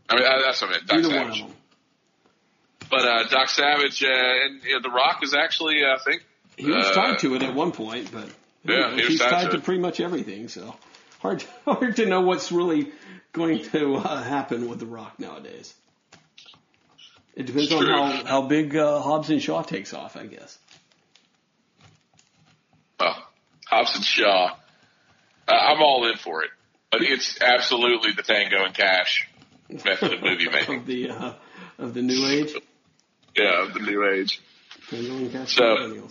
I 0.08 0.14
mean, 0.16 0.24
that's 0.44 0.60
what 0.60 0.68
I 0.70 0.72
meant. 0.72 0.86
Doc 0.86 0.98
Either 0.98 1.08
one 1.08 1.16
of 1.30 1.34
Savage. 1.36 1.42
them. 1.42 1.56
But 2.90 3.04
uh, 3.06 3.24
Doc 3.28 3.48
Savage 3.48 4.02
uh, 4.02 4.08
and 4.08 4.62
you 4.62 4.74
know, 4.74 4.80
The 4.82 4.90
Rock 4.90 5.20
is 5.22 5.34
actually, 5.34 5.82
uh, 5.84 5.94
I 5.96 5.98
think, 6.04 6.24
He 6.56 6.70
was 6.70 6.86
Uh, 6.86 6.94
tied 6.94 7.18
to 7.20 7.34
it 7.34 7.42
at 7.42 7.54
one 7.54 7.72
point, 7.72 8.10
but 8.12 8.28
Yeah, 8.64 8.94
he 8.94 9.02
he's 9.06 9.20
tied 9.20 9.50
to 9.50 9.56
to 9.56 9.62
pretty 9.62 9.80
much 9.80 10.00
everything. 10.00 10.48
So 10.48 10.74
hard, 11.20 11.42
hard 11.64 11.96
to 11.96 12.06
know 12.06 12.20
what's 12.22 12.52
really 12.52 12.92
going 13.32 13.64
to 13.70 13.96
uh, 13.96 14.22
happen 14.22 14.68
with 14.68 14.78
The 14.80 14.86
Rock 14.86 15.18
nowadays. 15.18 15.74
It 17.34 17.46
depends 17.46 17.72
on 17.72 17.84
how 17.86 18.24
how 18.24 18.42
big 18.42 18.76
uh, 18.76 19.00
Hobbs 19.00 19.28
and 19.30 19.42
Shaw 19.42 19.62
takes 19.62 19.92
off, 19.92 20.16
I 20.16 20.26
guess. 20.26 20.56
uh, 23.00 23.12
Hobbs 23.66 23.96
and 23.96 24.04
Shaw. 24.04 24.54
Uh, 25.48 25.52
I'm 25.52 25.82
all 25.82 26.08
in 26.08 26.16
for 26.16 26.44
it. 26.44 26.50
But 26.92 27.02
it's 27.02 27.40
absolutely 27.42 28.12
the 28.12 28.22
Tango 28.22 28.64
and 28.64 28.72
Cash 28.72 29.28
method 29.68 30.12
of 30.14 30.22
movie 30.22 30.48
making. 30.52 30.78
of 30.80 30.86
the 30.86 31.10
uh, 31.10 31.32
of 31.78 31.92
the 31.94 32.02
new 32.02 32.24
age. 32.26 32.54
Yeah, 33.36 33.68
the 33.72 33.80
new 33.80 34.08
age. 34.08 34.40
Tango 34.90 35.16
and 35.16 35.32
Cash 35.32 35.56
So- 35.56 36.08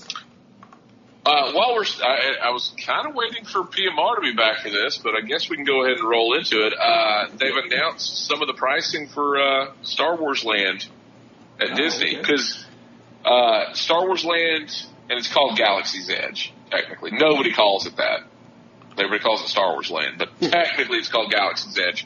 Uh, 1.26 1.54
while 1.54 1.74
we're, 1.74 1.86
I, 2.04 2.36
I 2.44 2.50
was 2.52 2.74
kind 2.86 3.08
of 3.08 3.16
waiting 3.16 3.46
for 3.46 3.64
PMR 3.64 4.16
to 4.16 4.22
be 4.22 4.34
back 4.34 4.60
for 4.62 4.70
this, 4.70 4.98
but 4.98 5.16
I 5.16 5.22
guess 5.22 5.50
we 5.50 5.56
can 5.56 5.64
go 5.64 5.86
ahead 5.86 5.98
and 5.98 6.08
roll 6.10 6.38
into 6.38 6.66
it. 6.68 6.74
Uh, 6.78 7.28
they've 7.38 7.56
announced 7.56 8.28
some 8.28 8.42
of 8.42 8.48
the 8.48 8.54
pricing 8.54 9.08
for 9.08 9.40
uh, 9.40 9.72
Star 9.84 10.18
Wars 10.18 10.44
Land 10.44 10.86
at 11.62 11.72
Oh, 11.72 11.76
Disney 11.76 12.18
okay. 12.18 12.18
because 12.20 12.66
uh, 13.24 13.74
Star 13.74 14.06
Wars 14.06 14.26
Land, 14.26 14.70
and 15.10 15.18
it's 15.18 15.32
called 15.32 15.58
Galaxy's 15.58 16.10
Edge. 16.10 16.52
Technically, 16.70 17.12
nobody 17.12 17.54
calls 17.54 17.86
it 17.86 17.96
that. 17.98 18.22
Everybody 18.98 19.24
calls 19.24 19.42
it 19.44 19.48
Star 19.48 19.72
Wars 19.72 19.90
Land, 19.90 20.16
but 20.18 20.30
technically 20.42 20.98
it's 20.98 21.08
called 21.10 21.32
Galaxy's 21.32 21.80
Edge. 21.80 22.06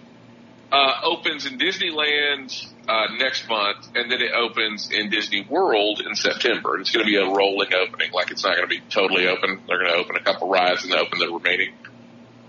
Uh, 0.70 1.00
opens 1.04 1.46
in 1.46 1.58
Disneyland 1.58 2.52
uh, 2.90 3.08
next 3.18 3.48
month, 3.48 3.88
and 3.96 4.12
then 4.12 4.22
it 4.22 4.32
opens 4.34 4.92
in 4.92 5.10
Disney 5.10 5.46
World 5.50 6.02
in 6.06 6.14
September. 6.14 6.74
And 6.74 6.82
it's 6.82 6.92
going 6.92 7.06
to 7.06 7.10
be 7.10 7.16
a 7.16 7.26
rolling 7.26 7.74
opening, 7.74 8.12
like 8.12 8.32
it's 8.32 8.44
not 8.44 8.58
going 8.58 8.68
to 8.68 8.76
be 8.76 8.82
totally 8.90 9.28
open. 9.28 9.62
They're 9.66 9.78
going 9.78 9.92
to 9.92 9.98
open 9.98 10.18
a 10.18 10.22
couple 10.22 10.50
rides 10.50 10.84
and 10.84 10.94
open 10.94 11.20
the 11.20 11.28
remaining 11.28 11.74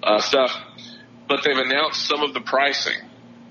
uh, 0.02 0.20
stuff. 0.20 0.50
But 1.28 1.44
they've 1.44 1.56
announced 1.56 2.06
some 2.06 2.22
of 2.22 2.34
the 2.34 2.40
pricing. 2.40 3.00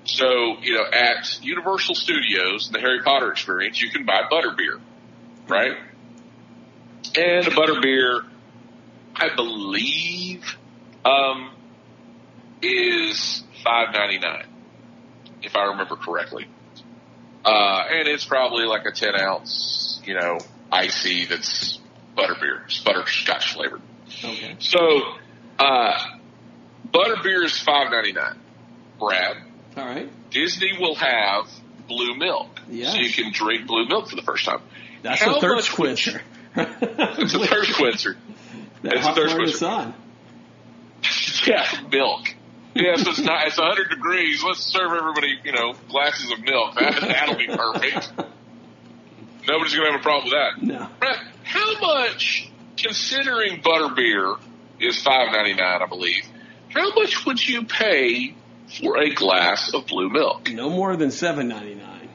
So, 0.04 0.58
you 0.60 0.74
know, 0.74 0.84
at 0.84 1.42
Universal 1.42 1.94
Studios, 1.94 2.70
the 2.70 2.80
Harry 2.80 3.02
Potter 3.02 3.30
experience, 3.30 3.80
you 3.80 3.90
can 3.90 4.04
buy 4.04 4.22
butterbeer, 4.30 4.80
right? 5.48 5.76
And 7.16 7.46
a 7.46 7.50
butterbeer, 7.50 8.26
I 9.14 9.34
believe, 9.34 10.44
um, 11.04 11.52
is 12.60 13.44
five 13.62 13.92
ninety 13.92 14.18
nine, 14.18 14.46
if 15.42 15.56
I 15.56 15.64
remember 15.66 15.96
correctly. 15.96 16.46
Uh, 17.44 17.82
and 17.90 18.08
it's 18.08 18.24
probably 18.24 18.64
like 18.64 18.84
a 18.84 18.92
ten 18.92 19.18
ounce, 19.18 20.00
you 20.04 20.14
know, 20.14 20.38
icy 20.70 21.24
that's 21.26 21.78
butterbeer, 22.16 22.64
it's 22.66 22.80
butterscotch 22.80 23.54
flavored. 23.54 23.80
Okay. 24.24 24.56
So, 24.58 24.78
uh, 25.58 25.92
butterbeer 26.92 27.44
is 27.44 27.58
five 27.58 27.90
ninety 27.90 28.12
nine. 28.12 28.38
Brad, 28.98 29.36
All 29.76 29.84
right. 29.86 30.10
Disney 30.30 30.72
will 30.78 30.96
have 30.96 31.48
blue 31.86 32.16
milk, 32.16 32.48
Yes. 32.68 32.92
so 32.94 32.98
you 33.00 33.12
can 33.12 33.32
drink 33.32 33.66
blue 33.68 33.86
milk 33.86 34.08
for 34.10 34.16
the 34.16 34.22
first 34.22 34.44
time. 34.44 34.60
That's 35.02 35.22
How 35.22 35.36
a 35.36 35.40
thirst 35.40 35.70
much 35.70 35.78
would 35.78 36.06
you- 36.06 36.12
quencher. 36.12 36.22
It's 37.22 37.34
a 37.34 37.46
thirst 37.46 37.74
quencher. 37.76 38.16
That 38.82 38.94
it's 38.94 39.06
a 39.06 39.12
thirst 39.14 39.36
quencher. 39.36 39.94
Yeah, 41.46 41.64
milk. 41.90 42.34
Yeah, 42.74 42.96
so 42.96 43.10
it's 43.10 43.20
not. 43.20 43.46
It's 43.48 43.58
100 43.58 43.90
degrees. 43.90 44.42
Let's 44.44 44.60
serve 44.60 44.92
everybody, 44.92 45.38
you 45.44 45.52
know, 45.52 45.74
glasses 45.88 46.30
of 46.30 46.40
milk. 46.40 46.74
That, 46.76 47.00
that'll 47.00 47.34
be 47.36 47.46
perfect. 47.46 48.12
Nobody's 49.46 49.74
going 49.74 49.86
to 49.86 49.92
have 49.92 50.00
a 50.00 50.02
problem 50.02 50.24
with 50.24 50.34
that. 50.34 50.62
No. 50.62 50.88
How 51.42 51.80
much, 51.80 52.50
considering 52.76 53.62
butterbeer 53.62 54.38
is 54.78 55.00
five 55.02 55.32
ninety 55.32 55.54
nine, 55.54 55.80
I 55.82 55.86
believe, 55.86 56.24
how 56.68 56.92
much 56.94 57.24
would 57.26 57.46
you 57.46 57.64
pay 57.64 58.34
for 58.80 58.98
a 58.98 59.12
glass 59.14 59.72
of 59.72 59.86
blue 59.86 60.10
milk? 60.10 60.50
No 60.50 60.68
more 60.68 60.94
than 60.96 61.10
seven 61.10 61.48
ninety 61.48 61.74
nine. 61.74 62.08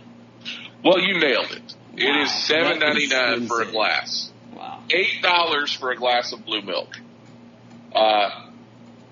Well, 0.86 0.99
you 0.99 1.20
nailed 1.20 1.51
it. 1.51 1.76
It 1.97 2.06
Wow, 2.10 2.22
is 2.24 2.32
seven 2.45 2.80
ninety 2.80 3.08
nine 3.08 3.47
for 3.47 3.62
a 3.62 3.66
glass. 3.66 4.32
Wow. 4.56 4.84
Eight 4.91 5.22
dollars 5.24 5.74
for 5.74 5.91
a 5.91 5.95
glass 5.95 6.32
of 6.32 6.45
blue 6.45 6.62
milk. 6.62 6.95
Uh, 7.93 8.30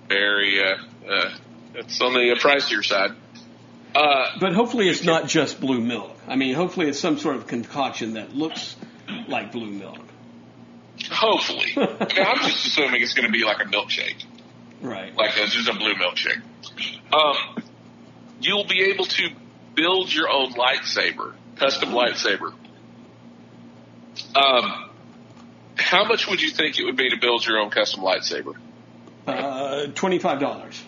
very. 0.08 0.62
Uh, 0.62 0.76
uh, 1.08 1.30
it's 1.74 2.00
on 2.00 2.12
the 2.14 2.36
pricier 2.40 2.84
side. 2.84 3.12
Uh, 3.94 4.38
But 4.40 4.52
hopefully 4.54 4.88
it's 4.88 5.04
not 5.04 5.28
just 5.28 5.60
blue 5.60 5.80
milk. 5.80 6.16
I 6.26 6.36
mean, 6.36 6.54
hopefully 6.54 6.88
it's 6.88 6.98
some 6.98 7.18
sort 7.18 7.36
of 7.36 7.46
concoction 7.46 8.14
that 8.14 8.34
looks 8.34 8.76
like 9.28 9.52
blue 9.52 9.70
milk. 9.70 9.98
hopefully, 11.10 11.66
I 11.76 11.80
mean, 11.80 12.26
I'm 12.26 12.38
just 12.38 12.66
assuming 12.66 13.02
it's 13.02 13.14
going 13.14 13.26
to 13.26 13.32
be 13.32 13.44
like 13.44 13.60
a 13.60 13.64
milkshake. 13.66 14.24
Right. 14.80 15.14
like 15.16 15.36
a, 15.36 15.46
just 15.46 15.68
a 15.68 15.74
blue 15.74 15.94
milkshake. 15.94 16.40
Um, 17.12 17.62
you'll 18.40 18.66
be 18.66 18.82
able 18.90 19.04
to 19.04 19.28
build 19.74 20.12
your 20.12 20.28
own 20.28 20.52
lightsaber, 20.54 21.34
custom 21.56 21.90
lightsaber. 21.90 22.52
Um, 24.34 24.90
how 25.76 26.04
much 26.04 26.26
would 26.28 26.40
you 26.42 26.50
think 26.50 26.78
it 26.78 26.84
would 26.84 26.96
be 26.96 27.10
to 27.10 27.16
build 27.16 27.46
your 27.46 27.58
own 27.58 27.70
custom 27.70 28.02
lightsaber? 28.02 28.54
Uh, 29.26 29.86
twenty-five 29.94 30.40
dollars. 30.40 30.82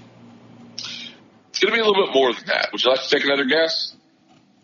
It's 1.54 1.60
going 1.62 1.72
to 1.72 1.76
be 1.76 1.80
a 1.80 1.86
little 1.86 2.06
bit 2.06 2.12
more 2.14 2.32
than 2.32 2.46
that. 2.46 2.70
Would 2.72 2.82
you 2.82 2.90
like 2.90 3.00
to 3.02 3.08
take 3.08 3.24
another 3.24 3.44
guess? 3.44 3.94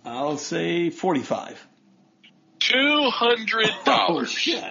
I'll 0.04 0.38
say 0.38 0.90
forty-five. 0.90 1.64
Two 2.58 3.10
hundred 3.10 3.70
dollars. 3.84 4.32
shit! 4.32 4.64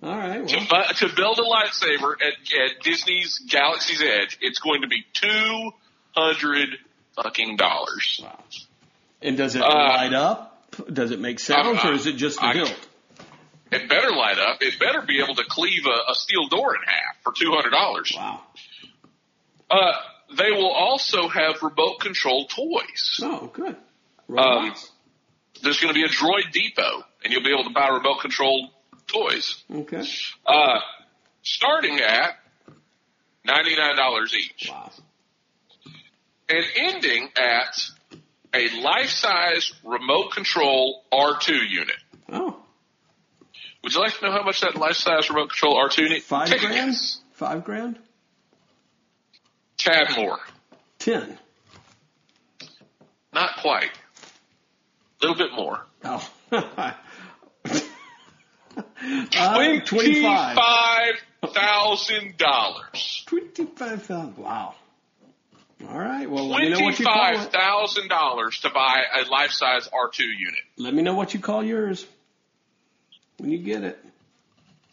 All 0.00 0.16
right. 0.16 0.46
to, 0.46 0.56
Well, 0.70 0.84
bu- 0.88 0.94
to 1.08 1.14
build 1.16 1.38
a 1.40 1.42
lightsaber 1.42 2.12
at, 2.12 2.32
at 2.32 2.82
Disney's 2.84 3.40
Galaxy's 3.50 4.00
Edge. 4.02 4.38
It's 4.40 4.60
going 4.60 4.82
to 4.82 4.86
be 4.88 5.04
two 5.12 5.70
hundred 6.16 6.68
fucking 7.16 7.56
dollars. 7.56 8.20
wow. 8.22 8.38
And 9.20 9.36
does 9.36 9.56
it 9.56 9.62
Uh, 9.62 9.66
light 9.66 10.12
up? 10.14 10.70
Does 10.92 11.10
it 11.10 11.18
make 11.18 11.40
sounds, 11.40 11.84
or 11.84 11.92
is 11.92 12.06
it 12.06 12.12
just 12.16 12.38
the 12.38 12.46
I- 12.46 12.52
hilt? 12.54 12.88
It 13.72 13.88
better 13.88 14.12
light 14.12 14.38
up. 14.38 14.58
It 14.62 14.78
better 14.78 15.02
be 15.02 15.20
able 15.20 15.34
to 15.34 15.44
cleave 15.48 15.86
a, 15.86 16.12
a 16.12 16.14
steel 16.14 16.46
door 16.48 16.74
in 16.76 16.82
half 16.86 17.16
for 17.24 17.32
two 17.36 17.50
hundred 17.50 17.70
dollars. 17.70 18.12
Wow. 18.16 18.42
Uh, 19.70 19.92
they 20.36 20.50
will 20.50 20.70
also 20.70 21.28
have 21.28 21.62
remote 21.62 22.00
control 22.00 22.46
toys. 22.46 23.20
Oh, 23.22 23.50
good. 23.52 23.76
Um, 24.36 24.74
There's 25.62 25.80
going 25.80 25.92
to 25.92 25.98
be 25.98 26.04
a 26.04 26.08
Droid 26.08 26.52
Depot, 26.52 27.02
and 27.24 27.32
you'll 27.32 27.42
be 27.42 27.50
able 27.52 27.64
to 27.64 27.70
buy 27.74 27.88
remote 27.88 28.20
control 28.20 28.70
toys. 29.06 29.62
okay. 29.74 30.04
Uh, 30.46 30.80
starting 31.42 31.98
at 32.00 32.36
ninety 33.44 33.74
nine 33.76 33.96
dollars 33.96 34.34
each, 34.34 34.68
Wow. 34.70 34.92
and 36.48 36.64
ending 36.76 37.28
at 37.36 37.80
a 38.54 38.80
life 38.82 39.08
size 39.08 39.72
remote 39.84 40.32
control 40.32 41.02
R 41.10 41.38
two 41.40 41.54
unit. 41.56 41.96
Oh, 42.30 42.60
Would 43.82 43.94
you 43.94 44.00
like 44.00 44.18
to 44.18 44.26
know 44.26 44.32
how 44.32 44.42
much 44.42 44.60
that 44.60 44.76
life 44.76 44.96
size 44.96 45.30
remote 45.30 45.48
control 45.50 45.76
R 45.78 45.88
two 45.88 46.02
unit? 46.02 46.22
five 46.22 46.48
grand. 46.60 46.94
Five 47.32 47.64
grand. 47.64 47.98
Tad 49.78 50.16
more. 50.16 50.38
Ten. 50.98 51.38
Not 53.32 53.50
quite. 53.62 53.90
A 55.22 55.26
little 55.26 55.36
bit 55.36 55.52
more. 55.54 55.86
Oh. 56.04 56.30
uh, 56.52 56.92
Twenty-five. 59.84 60.56
thousand 61.52 62.36
dollars. 62.36 63.24
Twenty-five 63.26 64.02
thousand. 64.02 64.36
Wow. 64.36 64.74
All 65.88 65.98
right. 65.98 66.28
Well, 66.28 66.48
let 66.48 66.60
me 66.60 66.70
know 66.70 66.80
what 66.80 66.98
you 66.98 67.04
call 67.04 67.14
Twenty-five 67.14 68.08
dollars 68.08 68.60
to 68.60 68.70
buy 68.70 69.04
a 69.14 69.30
life-size 69.30 69.88
R 69.92 70.10
two 70.12 70.24
unit 70.24 70.62
Let 70.76 70.94
me 70.94 71.02
know 71.02 71.14
what 71.14 71.34
you 71.34 71.40
call 71.40 71.62
yours 71.62 72.04
when 73.38 73.50
you 73.50 73.58
get 73.58 73.84
it. 73.84 74.04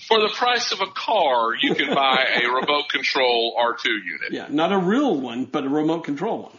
For 0.08 0.20
the 0.20 0.30
price 0.34 0.72
of 0.72 0.82
a 0.82 0.88
car. 0.88 1.56
You 1.60 1.76
can 1.76 1.94
buy 1.94 2.26
a 2.44 2.48
remote 2.54 2.90
control 2.90 3.56
R 3.58 3.76
two 3.82 3.92
unit. 3.92 4.32
Yeah, 4.32 4.48
not 4.50 4.72
a 4.72 4.78
real 4.78 5.20
one, 5.20 5.46
but 5.46 5.64
a 5.66 5.70
remote 5.70 6.04
control 6.04 6.44
one. 6.44 6.58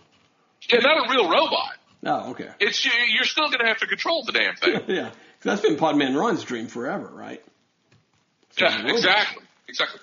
Yeah, 0.68 0.80
not 0.80 1.06
a 1.06 1.10
real 1.10 1.30
robot. 1.30 1.74
Oh, 2.04 2.30
okay. 2.32 2.48
It's 2.60 2.84
you- 2.84 2.90
you're 3.14 3.24
still 3.24 3.46
going 3.48 3.60
to 3.60 3.66
have 3.66 3.78
to 3.78 3.86
control 3.86 4.22
the 4.24 4.32
damn 4.32 4.56
thing. 4.56 4.80
yeah, 4.94 5.10
that's 5.42 5.60
been 5.60 5.76
Podman 5.76 6.18
Ron's 6.18 6.42
dream 6.44 6.66
forever, 6.66 7.08
right? 7.12 7.42
Yeah, 8.58 8.86
exactly, 8.88 9.42
exactly. 9.68 10.00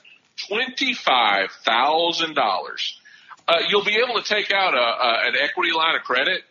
Twenty-five 0.47 1.51
thousand 1.63 2.35
dollars. 2.35 2.99
Uh, 3.47 3.59
you'll 3.69 3.83
be 3.83 3.97
able 4.03 4.21
to 4.21 4.27
take 4.27 4.51
out 4.53 4.73
a, 4.73 4.77
a 4.77 5.27
an 5.29 5.33
equity 5.41 5.71
line 5.71 5.95
of 5.95 6.03
credit, 6.03 6.43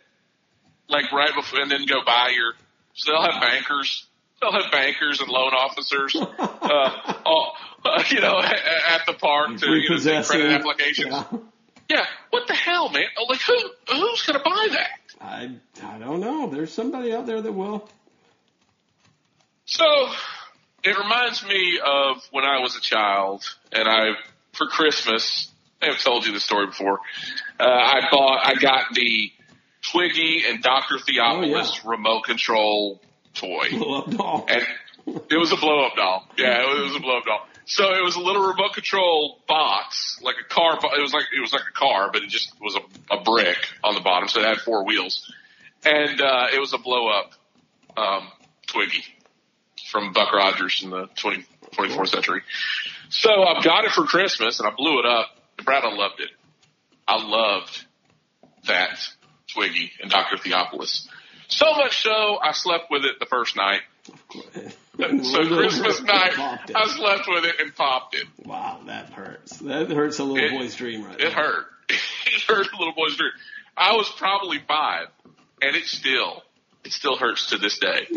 like 0.89 1.11
right 1.11 1.33
before, 1.33 1.61
and 1.61 1.71
then 1.71 1.85
go 1.85 2.03
buy 2.05 2.31
your. 2.35 2.53
So 2.93 3.11
they'll 3.11 3.23
have 3.23 3.41
bankers. 3.41 4.05
They'll 4.43 4.61
have 4.61 4.71
bankers 4.71 5.21
and 5.21 5.29
loan 5.29 5.53
officers. 5.53 6.15
Uh, 6.63 7.13
all, 7.25 7.53
uh, 7.83 8.01
you 8.09 8.21
know, 8.21 8.39
at, 8.39 8.53
at 8.55 9.01
the 9.05 9.13
park 9.13 9.57
to 9.57 9.69
you 9.69 9.89
know, 9.89 9.97
take 9.97 10.25
credit 10.25 10.51
applications. 10.53 11.09
Yeah. 11.11 11.37
Yeah. 11.89 12.05
What 12.29 12.47
the 12.47 12.53
hell, 12.53 12.89
man? 12.89 13.03
Oh, 13.17 13.25
Like 13.29 13.41
who? 13.41 13.53
Who's 13.91 14.21
going 14.25 14.39
to 14.39 14.43
buy 14.43 14.67
that? 14.71 14.89
I 15.19 15.49
I 15.85 15.97
don't 15.99 16.21
know. 16.21 16.47
There's 16.49 16.71
somebody 16.71 17.13
out 17.13 17.25
there 17.25 17.41
that 17.41 17.51
will. 17.51 17.87
So 19.65 19.83
it 20.83 20.97
reminds 20.97 21.45
me 21.45 21.79
of 21.85 22.23
when 22.31 22.45
I 22.45 22.59
was 22.59 22.77
a 22.77 22.81
child, 22.81 23.43
and 23.73 23.87
I 23.87 24.11
for 24.53 24.67
Christmas. 24.67 25.49
I 25.81 25.87
have 25.87 25.99
told 25.99 26.25
you 26.25 26.31
the 26.31 26.39
story 26.39 26.67
before. 26.67 26.99
Uh, 27.59 27.65
I 27.65 28.07
bought, 28.09 28.39
I 28.45 28.55
got 28.55 28.93
the 28.93 29.31
Twiggy 29.91 30.43
and 30.47 30.63
Dr. 30.63 30.95
Theopolis 30.97 31.81
Oh, 31.83 31.89
remote 31.89 32.23
control 32.23 33.01
toy, 33.33 33.69
Blow 33.71 33.99
up 33.99 34.09
doll. 34.11 34.45
and 34.49 34.63
it 35.29 35.37
was 35.37 35.51
a 35.51 35.57
blow 35.57 35.85
up 35.85 35.95
doll. 35.95 36.27
Yeah, 36.37 36.61
it 36.61 36.83
was, 36.83 36.95
a 36.95 36.99
blow 36.99 37.17
up 37.17 37.25
doll. 37.25 37.45
So 37.65 37.93
it 37.93 38.03
was 38.03 38.15
a 38.15 38.19
little 38.21 38.41
remote 38.43 38.73
control 38.73 39.39
box, 39.47 40.19
like 40.21 40.35
a 40.39 40.53
car. 40.53 40.73
It 40.75 41.01
was 41.01 41.13
like 41.13 41.25
it 41.35 41.41
was 41.41 41.53
like 41.53 41.63
a 41.69 41.77
car, 41.77 42.09
but 42.11 42.23
it 42.23 42.29
just 42.29 42.53
was 42.61 42.75
a, 42.75 43.15
a 43.15 43.21
brick 43.23 43.57
on 43.83 43.95
the 43.95 44.01
bottom, 44.01 44.27
so 44.27 44.39
it 44.41 44.45
had 44.45 44.57
four 44.59 44.85
wheels, 44.85 45.31
and 45.85 46.21
uh, 46.21 46.47
it 46.53 46.59
was 46.59 46.73
a 46.73 46.77
blow 46.77 47.07
up 47.09 47.31
um, 47.97 48.27
Twiggy 48.67 49.03
from 49.89 50.11
Buck 50.13 50.33
Rogers 50.33 50.81
in 50.83 50.89
the 50.89 51.07
20, 51.17 51.45
24th 51.73 52.07
century. 52.09 52.41
So 53.09 53.29
I 53.43 53.61
got 53.61 53.85
it 53.85 53.91
for 53.91 54.05
Christmas 54.05 54.59
and 54.59 54.67
I 54.67 54.71
blew 54.75 54.99
it 54.99 55.05
up. 55.05 55.27
And 55.59 55.65
Brad, 55.65 55.83
I 55.83 55.93
loved 55.93 56.19
it. 56.19 56.31
I 57.07 57.23
loved 57.23 57.85
that 58.65 58.97
Twiggy 59.53 59.91
and 60.01 60.09
Dr. 60.09 60.37
Theopolis. 60.37 61.07
So 61.47 61.73
much 61.75 62.01
so, 62.03 62.37
I 62.41 62.51
slept 62.53 62.89
with 62.89 63.05
it 63.05 63.19
the 63.19 63.25
first 63.25 63.55
night. 63.55 63.81
So 64.95 65.47
Christmas 65.47 66.01
night, 66.03 66.33
I 66.37 66.85
slept 66.95 67.27
with 67.27 67.45
it 67.45 67.55
and 67.59 67.75
popped 67.75 68.13
it. 68.13 68.27
Wow, 68.45 68.81
that 68.85 69.09
hurts. 69.09 69.57
That 69.57 69.89
hurts 69.89 70.19
a 70.19 70.23
little 70.23 70.45
It- 70.45 70.51
boy's 70.51 70.75
dream 70.75 71.03
right 71.03 71.15
It 71.15 71.19
there. 71.19 71.31
hurt. 71.31 71.65
it 71.89 72.41
hurt 72.47 72.67
a 72.71 72.77
little 72.77 72.93
boy's 72.93 73.15
dream. 73.17 73.31
I 73.75 73.93
was 73.95 74.07
probably 74.11 74.59
five, 74.67 75.07
and 75.63 75.75
it 75.75 75.85
still, 75.85 76.43
it 76.85 76.91
still 76.91 77.15
hurts 77.15 77.49
to 77.49 77.57
this 77.57 77.79
day 77.79 78.05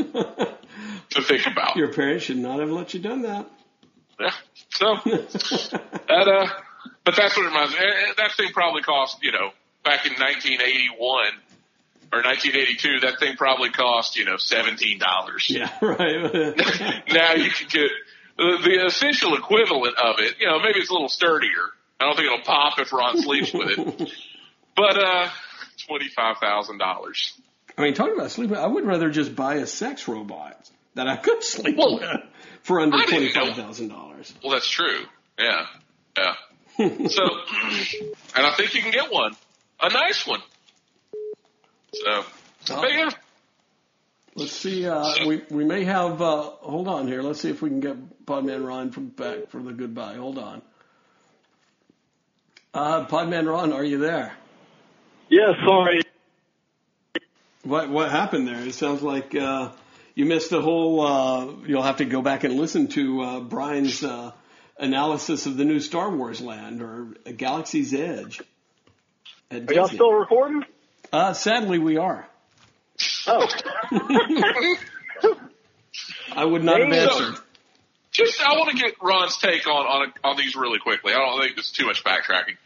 to 1.10 1.22
think 1.22 1.46
about. 1.46 1.76
Your 1.76 1.94
parents 1.94 2.24
should 2.26 2.36
not 2.36 2.60
have 2.60 2.70
let 2.70 2.92
you 2.92 3.00
done 3.00 3.22
that. 3.22 3.46
Yeah. 4.20 4.32
So 4.74 4.96
that 5.06 6.28
uh, 6.28 6.46
but 7.04 7.16
that's 7.16 7.34
what 7.38 7.46
it 7.46 7.48
reminds 7.48 7.72
me. 7.72 7.78
That 8.18 8.32
thing 8.36 8.50
probably 8.52 8.82
cost 8.82 9.16
you 9.22 9.32
know 9.32 9.50
back 9.82 10.04
in 10.04 10.12
1981 10.12 11.28
or 12.12 12.22
1982. 12.22 13.00
That 13.00 13.18
thing 13.18 13.36
probably 13.36 13.70
cost 13.70 14.16
you 14.16 14.24
know 14.24 14.36
seventeen 14.36 14.98
dollars. 14.98 15.46
yeah, 15.48 15.70
right. 15.82 16.32
now 17.12 17.32
you 17.34 17.50
can 17.50 17.68
get 17.68 17.90
the, 18.36 18.58
the 18.64 18.86
essential 18.86 19.34
equivalent 19.36 19.96
of 19.98 20.16
it. 20.20 20.36
You 20.40 20.46
know, 20.48 20.58
maybe 20.58 20.78
it's 20.80 20.90
a 20.90 20.92
little 20.92 21.08
sturdier. 21.08 21.50
I 22.00 22.04
don't 22.04 22.16
think 22.16 22.26
it'll 22.26 22.44
pop 22.44 22.78
if 22.78 22.92
Ron 22.92 23.20
sleeps 23.22 23.52
with 23.52 23.78
it. 23.78 24.12
But 24.76 25.02
uh, 25.02 25.30
twenty 25.88 26.08
five 26.10 26.36
thousand 26.36 26.76
dollars. 26.76 27.32
I 27.78 27.82
mean, 27.82 27.94
talking 27.94 28.14
about 28.14 28.30
sleeping, 28.30 28.58
I 28.58 28.66
would 28.66 28.84
rather 28.84 29.08
just 29.08 29.34
buy 29.34 29.54
a 29.54 29.66
sex 29.66 30.06
robot 30.06 30.70
that 30.96 31.08
I 31.08 31.16
could 31.16 31.42
sleep 31.42 31.78
Well, 31.78 31.94
with 31.98 32.04
for 32.62 32.80
under 32.80 32.94
I 32.98 33.06
twenty 33.06 33.28
didn't 33.28 33.36
know- 33.36 33.46
five 33.54 33.56
thousand 33.64 33.88
dollars. 33.88 34.34
Well, 34.44 34.52
that's 34.52 34.68
true. 34.68 35.04
Yeah, 35.38 35.64
yeah. 36.18 36.34
So, 37.08 37.22
and 38.36 38.46
I 38.46 38.52
think 38.54 38.74
you 38.74 38.82
can 38.82 38.90
get 38.92 39.10
one, 39.10 39.32
a 39.80 39.88
nice 39.88 40.26
one. 40.26 40.40
So, 42.04 42.24
but 42.80 42.92
yeah, 42.92 43.10
Let's 44.36 44.52
see. 44.52 44.86
Uh, 44.86 45.26
we 45.26 45.42
we 45.50 45.64
may 45.64 45.84
have. 45.84 46.20
Uh, 46.20 46.42
hold 46.60 46.88
on 46.88 47.08
here. 47.08 47.22
Let's 47.22 47.40
see 47.40 47.48
if 47.48 47.62
we 47.62 47.70
can 47.70 47.80
get 47.80 48.26
Podman 48.26 48.66
Ron 48.66 48.90
from 48.90 49.08
back 49.08 49.48
for 49.48 49.62
the 49.62 49.72
goodbye. 49.72 50.16
Hold 50.16 50.36
on. 50.36 50.60
Uh, 52.74 53.06
Podman 53.06 53.50
Ron, 53.50 53.72
are 53.72 53.82
you 53.82 53.96
there? 53.96 54.34
Yeah, 55.30 55.52
sorry. 55.66 56.02
What 57.62 57.88
what 57.88 58.10
happened 58.10 58.46
there? 58.46 58.60
It 58.60 58.74
sounds 58.74 59.00
like 59.00 59.34
uh, 59.34 59.70
you 60.14 60.26
missed 60.26 60.50
the 60.50 60.60
whole. 60.60 61.00
Uh, 61.00 61.46
you'll 61.66 61.82
have 61.82 61.96
to 61.96 62.04
go 62.04 62.20
back 62.20 62.44
and 62.44 62.56
listen 62.56 62.88
to 62.88 63.22
uh, 63.22 63.40
Brian's 63.40 64.04
uh, 64.04 64.32
analysis 64.78 65.46
of 65.46 65.56
the 65.56 65.64
new 65.64 65.80
Star 65.80 66.10
Wars 66.14 66.42
land 66.42 66.82
or 66.82 67.14
Galaxy's 67.38 67.94
Edge. 67.94 68.42
Are 69.50 69.72
y'all 69.72 69.88
still 69.88 70.12
recording? 70.12 70.62
Uh, 71.12 71.32
sadly, 71.32 71.78
we 71.78 71.96
are. 71.96 72.26
Oh. 73.26 73.46
I 76.34 76.44
would 76.44 76.64
not 76.64 76.80
have 76.80 76.90
Damn. 76.90 77.08
answered. 77.08 77.34
Just, 78.10 78.40
I 78.42 78.56
want 78.56 78.70
to 78.70 78.82
get 78.82 78.94
Ron's 79.02 79.36
take 79.36 79.66
on, 79.66 79.86
on, 79.86 80.12
on 80.24 80.36
these 80.36 80.56
really 80.56 80.78
quickly. 80.78 81.12
I 81.12 81.18
don't 81.18 81.40
think 81.40 81.58
it's 81.58 81.70
too 81.70 81.86
much 81.86 82.02
backtracking. 82.02 82.56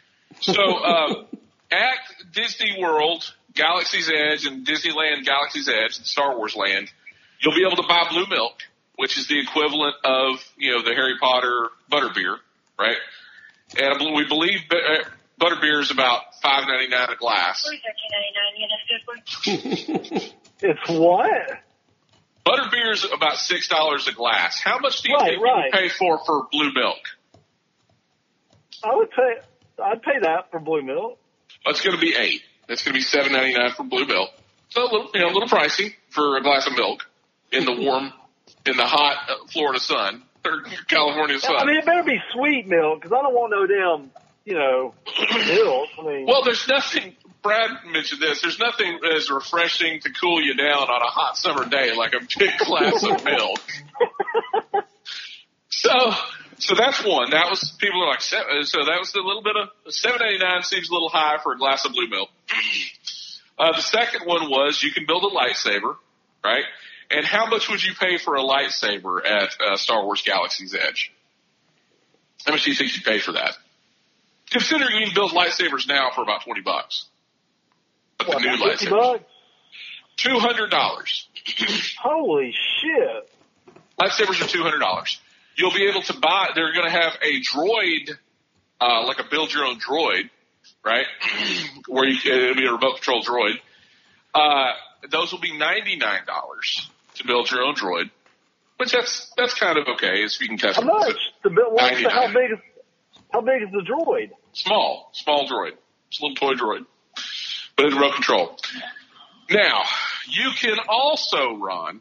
So, 0.40 0.54
uh, 0.54 1.24
at 1.72 1.98
Disney 2.32 2.76
World, 2.80 3.32
Galaxy's 3.54 4.08
Edge, 4.08 4.46
and 4.46 4.66
Disneyland 4.66 5.24
Galaxy's 5.24 5.68
Edge, 5.68 5.98
and 5.98 6.06
Star 6.06 6.36
Wars 6.36 6.54
Land, 6.54 6.90
you'll 7.40 7.54
be 7.54 7.64
able 7.66 7.82
to 7.82 7.88
buy 7.88 8.06
blue 8.10 8.26
milk, 8.28 8.58
which 8.96 9.18
is 9.18 9.26
the 9.26 9.40
equivalent 9.40 9.96
of, 10.04 10.44
you 10.56 10.72
know, 10.72 10.82
the 10.82 10.94
Harry 10.94 11.14
Potter 11.20 11.68
butterbeer, 11.90 12.36
right? 12.78 12.98
And 13.76 14.14
we 14.14 14.24
believe 14.26 14.60
bu- 14.68 14.76
uh, 14.76 15.04
butterbeer 15.40 15.80
is 15.80 15.90
about 15.90 16.22
five 16.42 16.64
ninety 16.68 16.88
nine 16.88 17.08
a 17.10 17.16
glass. 17.16 17.66
It's 20.62 20.88
what? 20.90 21.30
Butterbeer 22.46 22.92
is 22.92 23.06
about 23.12 23.36
six 23.36 23.68
dollars 23.68 24.06
a 24.08 24.12
glass. 24.12 24.60
How 24.62 24.78
much 24.78 25.00
do 25.02 25.10
you 25.10 25.16
Right, 25.16 25.30
think 25.30 25.42
right. 25.42 25.64
you 25.66 25.70
pay 25.72 25.88
for 25.88 26.18
for 26.26 26.46
blue 26.52 26.70
milk? 26.74 26.98
I 28.84 28.94
would 28.94 29.10
pay. 29.10 29.36
I'd 29.82 30.02
pay 30.02 30.18
that 30.22 30.50
for 30.50 30.60
blue 30.60 30.82
milk. 30.82 31.18
It's 31.66 31.80
going 31.80 31.94
to 31.96 32.00
be 32.00 32.14
eight. 32.14 32.42
It's 32.68 32.82
going 32.82 32.92
to 32.92 32.98
be 32.98 33.02
seven 33.02 33.32
ninety 33.32 33.54
nine 33.58 33.70
for 33.72 33.84
blue 33.84 34.04
milk. 34.06 34.30
So 34.68 34.82
a 34.82 34.84
little, 34.84 35.10
you 35.14 35.20
know, 35.20 35.28
a 35.28 35.32
little 35.34 35.48
pricey 35.48 35.94
for 36.10 36.36
a 36.36 36.42
glass 36.42 36.66
of 36.66 36.74
milk 36.76 37.08
in 37.52 37.64
the 37.64 37.72
warm, 37.80 38.12
in 38.66 38.76
the 38.76 38.84
hot 38.86 39.16
uh, 39.30 39.46
Florida 39.50 39.80
sun 39.80 40.22
or 40.44 40.62
California 40.88 41.38
sun. 41.40 41.56
I 41.56 41.64
mean, 41.64 41.76
it 41.78 41.86
better 41.86 42.02
be 42.04 42.18
sweet 42.34 42.66
milk 42.68 43.00
because 43.00 43.12
I 43.12 43.22
don't 43.22 43.34
want 43.34 43.50
no 43.50 43.66
damn, 43.66 44.10
you 44.50 44.56
know. 44.56 44.94
I 45.98 46.02
mean, 46.04 46.26
well, 46.26 46.42
there's 46.44 46.66
nothing. 46.68 47.16
Brad 47.42 47.70
mentioned 47.86 48.20
this. 48.20 48.42
There's 48.42 48.58
nothing 48.58 49.00
as 49.16 49.30
refreshing 49.30 50.00
to 50.00 50.12
cool 50.12 50.42
you 50.42 50.54
down 50.54 50.76
on 50.76 51.02
a 51.02 51.10
hot 51.10 51.36
summer 51.38 51.66
day 51.66 51.94
like 51.96 52.12
a 52.12 52.20
big 52.38 52.58
glass 52.58 53.02
of 53.02 53.24
milk. 53.24 53.60
So, 55.70 55.92
so 56.58 56.74
that's 56.74 57.02
one. 57.04 57.30
That 57.30 57.48
was 57.48 57.72
people 57.78 58.02
are 58.02 58.08
like, 58.08 58.20
seven, 58.20 58.64
so 58.64 58.84
that 58.84 58.98
was 58.98 59.14
a 59.14 59.20
little 59.20 59.42
bit 59.42 59.54
of 59.56 59.94
seven 59.94 60.20
eighty 60.22 60.38
nine 60.38 60.62
seems 60.62 60.90
a 60.90 60.92
little 60.92 61.08
high 61.08 61.38
for 61.42 61.54
a 61.54 61.58
glass 61.58 61.86
of 61.86 61.92
blue 61.92 62.08
milk. 62.08 62.28
Uh, 63.58 63.72
the 63.72 63.80
second 63.80 64.26
one 64.26 64.50
was 64.50 64.82
you 64.82 64.92
can 64.92 65.06
build 65.06 65.24
a 65.24 65.34
lightsaber, 65.34 65.96
right? 66.44 66.64
And 67.10 67.24
how 67.24 67.46
much 67.46 67.68
would 67.70 67.82
you 67.82 67.94
pay 67.94 68.18
for 68.18 68.36
a 68.36 68.42
lightsaber 68.42 69.24
at 69.24 69.56
uh, 69.60 69.76
Star 69.76 70.04
Wars 70.04 70.22
Galaxy's 70.22 70.74
Edge? 70.74 71.12
How 72.44 72.52
much 72.52 72.64
do 72.64 72.70
you 72.70 72.76
think 72.76 72.94
you'd 72.94 73.04
pay 73.04 73.20
for 73.20 73.32
that? 73.32 73.56
Considering 74.50 74.96
you 74.98 75.06
can 75.06 75.14
build 75.14 75.32
lightsabers 75.32 75.86
now 75.86 76.10
for 76.14 76.22
about 76.22 76.44
twenty 76.44 76.60
bucks. 76.60 77.06
What, 78.26 78.42
new 78.42 78.54
about 78.54 78.78
50 78.78 78.86
lightsaber, 78.86 78.90
bucks? 78.90 79.24
two 80.16 80.38
hundred 80.38 80.70
dollars. 80.70 81.28
Holy 82.02 82.52
shit! 82.80 83.30
Lightsabers 83.98 84.44
are 84.44 84.48
two 84.48 84.62
hundred 84.62 84.80
dollars. 84.80 85.20
You'll 85.56 85.72
be 85.72 85.86
able 85.88 86.02
to 86.02 86.14
buy. 86.14 86.48
They're 86.54 86.72
going 86.72 86.86
to 86.86 86.92
have 86.92 87.16
a 87.22 87.40
droid, 87.40 88.16
uh, 88.80 89.06
like 89.06 89.18
a 89.18 89.24
build 89.30 89.52
your 89.52 89.64
own 89.64 89.78
droid, 89.78 90.30
right? 90.84 91.06
Where 91.88 92.08
you 92.08 92.18
can, 92.18 92.32
it'll 92.32 92.54
be 92.54 92.66
a 92.66 92.72
remote 92.72 92.96
control 92.96 93.22
droid. 93.22 93.54
Uh, 94.34 94.72
those 95.10 95.32
will 95.32 95.40
be 95.40 95.56
ninety 95.56 95.96
nine 95.96 96.26
dollars 96.26 96.88
to 97.16 97.26
build 97.26 97.50
your 97.50 97.62
own 97.62 97.74
droid, 97.74 98.10
which 98.78 98.92
that's 98.92 99.32
that's 99.36 99.54
kind 99.54 99.78
of 99.78 99.86
okay. 99.94 100.24
If 100.24 100.40
you 100.40 100.48
can 100.48 100.58
How 100.58 100.82
much? 100.82 101.16
The? 101.42 101.50
What's 101.50 102.02
the, 102.02 102.10
how 102.10 102.26
big? 102.28 102.52
Is, 102.52 102.58
how 103.32 103.40
big 103.40 103.62
is 103.62 103.68
the 103.72 103.82
droid? 103.82 104.30
Small, 104.52 105.10
small 105.12 105.46
droid. 105.48 105.72
It's 106.08 106.20
a 106.20 106.26
little 106.26 106.36
toy 106.36 106.54
droid, 106.54 106.86
but 107.76 107.86
it's 107.86 107.94
remote 107.94 108.14
control. 108.14 108.56
Now 109.50 109.82
you 110.28 110.50
can 110.56 110.76
also 110.88 111.56
run, 111.56 112.00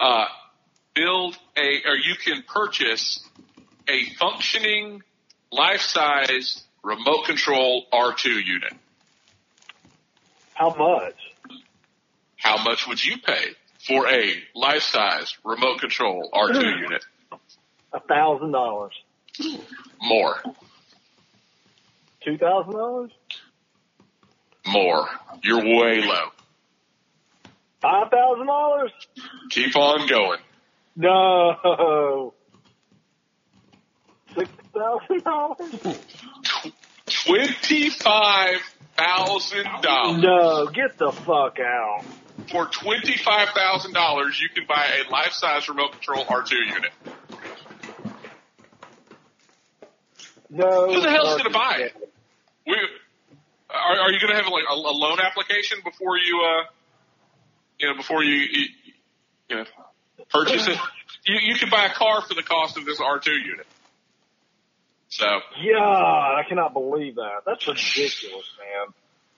uh, 0.00 0.26
build 0.94 1.36
a, 1.56 1.88
or 1.88 1.96
you 1.96 2.14
can 2.22 2.42
purchase 2.42 3.24
a 3.88 4.04
functioning, 4.18 5.02
life-size 5.52 6.62
remote 6.82 7.26
control 7.26 7.86
R2 7.92 8.44
unit. 8.44 8.72
How 10.54 10.70
much? 10.70 11.16
How 12.36 12.62
much 12.62 12.86
would 12.86 13.04
you 13.04 13.18
pay 13.18 13.50
for 13.86 14.08
a 14.08 14.34
life-size 14.54 15.36
remote 15.44 15.80
control 15.80 16.30
R2 16.32 16.80
unit? 16.80 17.04
A 17.92 18.00
thousand 18.00 18.52
dollars. 18.52 18.92
More, 20.02 20.42
Two 22.22 22.38
thousand 22.38 22.72
dollars? 22.72 23.10
more. 24.66 25.06
You're 25.42 25.62
way 25.62 26.02
low. 26.06 26.28
Five 27.82 28.10
thousand 28.10 28.46
dollars? 28.46 28.90
Keep 29.50 29.76
on 29.76 30.06
going. 30.08 30.38
No. 30.96 32.32
Six 34.36 34.50
thousand 34.72 35.24
dollars? 35.24 35.98
Twenty-five 37.06 38.60
thousand 38.96 39.66
dollars. 39.82 40.22
No, 40.22 40.66
get 40.66 40.96
the 40.98 41.12
fuck 41.12 41.58
out. 41.60 42.04
For 42.50 42.66
twenty-five 42.66 43.48
thousand 43.50 43.92
dollars, 43.92 44.40
you 44.40 44.48
can 44.54 44.66
buy 44.66 45.02
a 45.06 45.10
life-size 45.10 45.68
remote 45.68 45.92
control 45.92 46.24
R2 46.24 46.52
unit. 46.52 46.92
No. 50.54 50.86
Who 50.86 51.00
the 51.00 51.10
hell's 51.10 51.32
going 51.32 51.44
to 51.44 51.50
buy 51.50 51.78
it? 51.80 52.12
We, 52.64 52.76
are, 53.68 54.00
are 54.00 54.12
you 54.12 54.20
going 54.20 54.30
to 54.30 54.36
have 54.36 54.46
like 54.52 54.62
a, 54.70 54.74
a 54.74 54.94
loan 54.94 55.18
application 55.20 55.78
before 55.82 56.16
you, 56.16 56.42
uh, 56.44 56.64
you 57.80 57.88
know, 57.88 57.96
before 57.96 58.22
you, 58.22 58.34
you, 58.34 58.64
you 59.48 59.56
know, 59.56 59.64
purchase 60.30 60.68
it? 60.68 60.78
You, 61.26 61.36
you 61.40 61.54
can 61.54 61.70
buy 61.70 61.86
a 61.86 61.94
car 61.94 62.20
for 62.20 62.34
the 62.34 62.42
cost 62.42 62.76
of 62.76 62.84
this 62.84 63.00
R2 63.00 63.28
unit. 63.28 63.66
So, 65.08 65.24
Yeah, 65.58 65.78
I 65.78 66.42
cannot 66.46 66.74
believe 66.74 67.14
that. 67.14 67.44
That's 67.46 67.66
ridiculous, 67.66 68.44
man. 68.58 68.92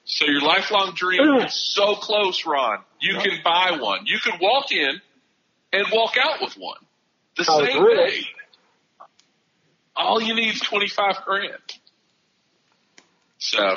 so 0.05 0.24
your 0.24 0.40
lifelong 0.40 0.94
dream 0.97 1.20
is 1.47 1.55
so 1.55 1.94
close, 1.94 2.44
Ron. 2.44 2.78
You 3.01 3.18
can 3.18 3.38
buy 3.44 3.78
one. 3.78 4.01
You 4.06 4.18
can 4.18 4.40
walk 4.40 4.72
in 4.72 5.01
and 5.72 5.86
walk 5.93 6.16
out 6.20 6.40
with 6.40 6.55
one 6.55 6.78
the 7.36 7.44
I 7.48 7.66
same 7.66 7.84
day. 7.84 8.26
All 9.97 10.20
you 10.20 10.35
need 10.35 10.55
is 10.55 10.60
twenty 10.60 10.89
five 10.89 11.16
grand. 11.24 11.52
So 13.39 13.77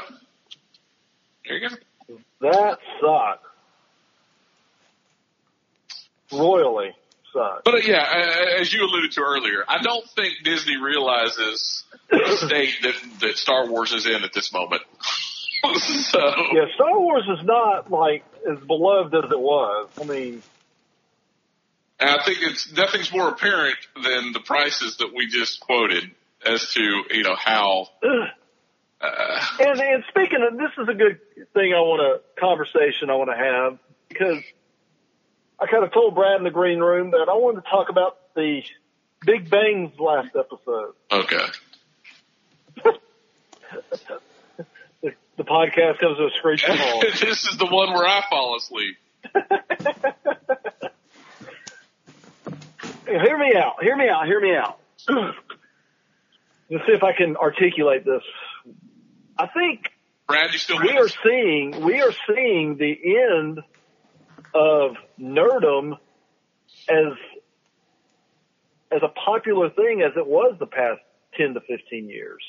there 1.46 1.58
you 1.58 1.70
go. 1.70 1.76
That 2.42 2.78
sucks. 3.02 3.44
Royally 6.32 6.92
sucks. 7.34 7.62
But 7.66 7.76
uh, 7.76 7.78
yeah, 7.78 8.02
uh, 8.02 8.62
as 8.62 8.72
you 8.72 8.84
alluded 8.84 9.12
to 9.14 9.22
earlier, 9.22 9.64
I 9.68 9.82
don't 9.82 10.08
think 10.12 10.36
Disney 10.44 10.78
realizes 10.78 11.84
the 12.10 12.38
state 12.48 12.74
that 12.84 12.96
that 13.22 13.38
Star 13.38 13.68
Wars 13.70 13.92
is 13.94 14.06
in 14.06 14.24
at 14.24 14.34
this 14.34 14.54
moment. 14.54 14.82
so 15.76 16.20
Yeah, 16.54 16.66
Star 16.76 17.00
Wars 17.00 17.24
is 17.40 17.46
not 17.46 17.92
like 17.92 18.24
as 18.50 18.60
beloved 18.66 19.14
as 19.16 19.32
it 19.32 19.40
was. 19.40 19.90
I 20.00 20.04
mean, 20.06 20.42
and 22.00 22.10
I 22.10 22.24
think 22.24 22.40
it's 22.42 22.72
nothing's 22.72 23.12
more 23.12 23.30
apparent 23.30 23.78
than 23.96 24.32
the 24.34 24.40
prices 24.40 24.98
that 24.98 25.14
we 25.14 25.28
just 25.28 25.60
quoted 25.60 26.12
as 26.46 26.74
to 26.74 26.82
you 27.12 27.24
know 27.24 27.36
how. 27.36 27.88
Uh, 29.02 29.46
and 29.60 29.80
and 29.80 30.04
speaking 30.10 30.40
of, 30.50 30.58
this 30.58 30.72
is 30.78 30.88
a 30.90 30.94
good 30.94 31.20
thing. 31.54 31.74
I 31.74 31.80
want 31.80 32.02
a 32.02 32.22
conversation 32.40 33.10
I 33.10 33.16
want 33.16 33.30
to 33.30 33.38
have 33.38 33.80
because 34.08 34.44
I 35.60 35.68
kind 35.68 35.84
of 35.84 35.94
told 35.94 36.16
Brad 36.16 36.38
in 36.38 36.44
the 36.44 36.52
green 36.52 36.80
room 36.80 37.12
that 37.12 37.28
I 37.30 37.34
wanted 37.34 37.64
to 37.64 37.70
talk 37.70 37.90
about 37.90 38.18
the 38.36 38.62
Big 39.26 39.50
Bang's 39.50 39.98
last 40.00 40.36
episode. 40.38 40.94
okay. 41.12 41.46
The, 42.84 42.98
the 45.38 45.44
podcast 45.44 46.00
comes 46.00 46.18
to 46.18 46.26
a 46.26 46.32
screeching 46.38 46.76
halt. 46.76 47.06
this 47.20 47.46
is 47.46 47.58
the 47.58 47.66
one 47.66 47.94
where 47.94 48.08
I 48.08 48.24
fall 48.30 48.56
asleep. 48.56 48.96
hear 53.10 53.38
me 53.38 53.56
out. 53.56 53.82
Hear 53.82 53.96
me 53.96 54.10
out. 54.10 54.26
Hear 54.26 54.40
me 54.40 54.56
out. 54.56 54.80
Let's 56.70 56.86
see 56.86 56.94
if 56.94 57.04
I 57.04 57.14
can 57.14 57.36
articulate 57.36 58.06
this. 58.06 58.22
I 59.38 59.48
think 59.48 59.90
Brad, 60.28 60.54
you 60.54 60.60
still 60.60 60.80
we 60.80 60.98
are 60.98 61.08
seeing 61.24 61.84
we 61.84 62.02
are 62.02 62.14
seeing 62.28 62.78
the 62.78 62.96
end 63.32 63.60
of 64.54 64.96
nerd-dom 65.20 65.98
as 66.90 67.14
as 68.92 69.02
a 69.02 69.08
popular 69.08 69.70
thing 69.70 70.02
as 70.02 70.12
it 70.16 70.28
was 70.28 70.56
the 70.60 70.68
past 70.68 71.02
ten 71.36 71.54
to 71.56 71.62
fifteen 71.62 72.10
years. 72.10 72.44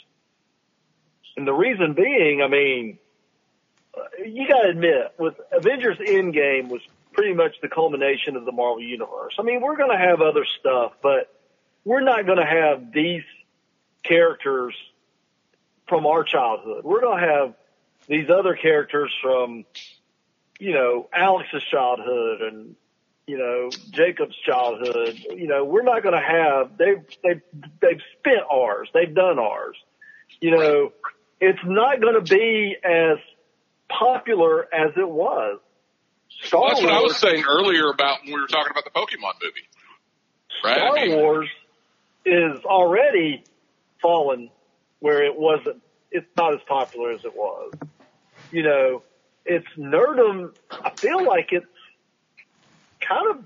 And 1.37 1.47
the 1.47 1.55
reason 1.55 1.95
being, 1.95 2.43
I 2.43 2.49
mean, 2.49 2.99
you 4.25 4.49
got 4.49 4.63
to 4.63 4.69
admit, 4.69 5.15
with 5.19 5.35
Avengers 5.53 5.99
Endgame 5.99 6.69
was 6.69 6.83
pretty 7.13 7.35
much 7.35 7.57
the 7.63 7.69
culmination 7.69 8.37
of 8.37 8.45
the 8.45 8.53
Marvel 8.53 8.83
universe. 8.83 9.35
I 9.39 9.43
mean, 9.43 9.61
we're 9.61 9.77
going 9.77 9.91
to 9.91 9.99
have 9.99 10.21
other 10.21 10.45
stuff, 10.59 10.93
but 11.03 11.35
we're 11.85 12.03
not 12.03 12.27
going 12.27 12.39
to 12.39 12.47
have 12.47 12.93
these 12.93 13.23
characters 14.03 14.75
from 15.89 16.07
our 16.07 16.25
childhood. 16.25 16.85
We're 16.85 17.01
going 17.01 17.21
to 17.21 17.27
have 17.27 17.55
these 18.07 18.31
other 18.31 18.55
characters 18.55 19.13
from, 19.23 19.65
you 20.59 20.73
know, 20.73 21.09
Alex's 21.13 21.63
childhood 21.65 22.43
and, 22.43 22.77
you 23.27 23.39
know, 23.39 23.71
Jacob's 23.91 24.37
childhood. 24.37 25.19
You 25.31 25.47
know, 25.47 25.65
we're 25.65 25.83
not 25.83 26.03
going 26.03 26.15
to 26.15 26.27
have, 26.27 26.77
they've, 26.79 27.03
they've, 27.23 27.43
they've 27.81 28.01
spent 28.19 28.43
ours. 28.51 28.89
They've 28.95 29.15
done 29.15 29.39
ours. 29.39 29.77
You 30.41 30.53
know, 30.53 30.93
it's 31.41 31.59
not 31.65 32.01
going 32.01 32.15
to 32.15 32.35
be 32.35 32.77
as 32.83 33.19
popular 33.89 34.73
as 34.73 34.93
it 34.97 35.09
was. 35.09 35.61
Star 36.43 36.69
That's 36.69 36.81
Wars, 36.81 36.93
what 36.93 36.93
I 36.93 37.03
was 37.03 37.17
saying 37.17 37.45
earlier 37.49 37.91
about 37.91 38.21
when 38.25 38.35
we 38.35 38.41
were 38.41 38.47
talking 38.47 38.71
about 38.71 38.85
the 38.85 38.91
Pokemon 38.91 39.35
movie. 39.43 39.69
Right? 40.65 40.77
Star 40.77 40.99
I 40.99 41.07
mean, 41.07 41.17
Wars 41.17 41.49
is 42.25 42.65
already 42.65 43.45
fallen 44.01 44.51
where 45.01 45.25
it 45.25 45.39
wasn't. 45.39 45.83
It's 46.11 46.27
not 46.37 46.55
as 46.55 46.61
popular 46.67 47.13
as 47.13 47.25
it 47.25 47.37
was. 47.37 47.73
You 48.51 48.63
know, 48.65 49.03
it's 49.45 49.67
nerd-dom. 49.79 50.55
I 50.71 50.91
feel 50.91 51.25
like 51.25 51.53
it's 51.53 51.67
kind 53.01 53.31
of 53.31 53.45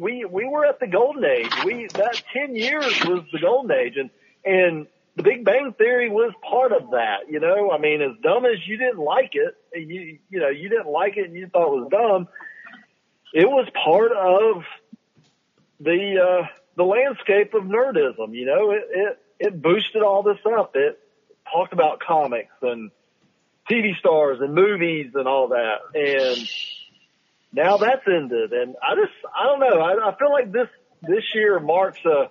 we 0.00 0.24
we 0.24 0.46
were 0.46 0.64
at 0.66 0.80
the 0.80 0.86
golden 0.86 1.24
age. 1.24 1.52
We 1.64 1.86
that 1.94 2.22
ten 2.32 2.54
years 2.54 3.04
was 3.04 3.24
the 3.32 3.38
golden 3.38 3.72
age, 3.72 3.96
and 3.96 4.10
and 4.44 4.86
the 5.16 5.22
Big 5.22 5.44
Bang 5.44 5.74
Theory 5.76 6.10
was 6.10 6.32
part 6.48 6.72
of 6.72 6.90
that. 6.90 7.30
You 7.30 7.40
know, 7.40 7.70
I 7.70 7.78
mean, 7.78 8.02
as 8.02 8.12
dumb 8.22 8.44
as 8.44 8.58
you 8.66 8.76
didn't 8.76 8.98
like 8.98 9.32
it, 9.32 9.54
you 9.74 10.18
you 10.28 10.40
know 10.40 10.50
you 10.50 10.68
didn't 10.68 10.88
like 10.88 11.16
it 11.16 11.26
and 11.26 11.34
you 11.34 11.48
thought 11.48 11.74
it 11.74 11.80
was 11.80 11.88
dumb. 11.90 12.28
It 13.32 13.48
was 13.48 13.66
part 13.84 14.12
of 14.12 14.62
the 15.80 16.20
uh, 16.20 16.46
the 16.76 16.84
landscape 16.84 17.54
of 17.54 17.64
nerdism. 17.64 18.34
You 18.34 18.46
know, 18.46 18.70
it 18.72 18.82
it 18.90 19.18
it 19.38 19.62
boosted 19.62 20.02
all 20.02 20.22
this 20.22 20.38
up. 20.46 20.72
It 20.74 20.98
talked 21.50 21.72
about 21.72 22.00
comics 22.00 22.52
and 22.60 22.90
TV 23.70 23.96
stars 23.98 24.38
and 24.40 24.54
movies 24.54 25.12
and 25.14 25.26
all 25.26 25.48
that, 25.48 25.76
and 25.94 26.48
now 27.52 27.78
that's 27.78 28.06
ended. 28.06 28.52
And 28.52 28.76
I 28.82 28.94
just 28.96 29.14
I 29.34 29.46
don't 29.46 29.60
know. 29.60 29.80
I, 29.80 30.10
I 30.10 30.16
feel 30.18 30.30
like 30.30 30.52
this 30.52 30.68
this 31.02 31.24
year 31.34 31.58
marks 31.58 32.00
a 32.04 32.30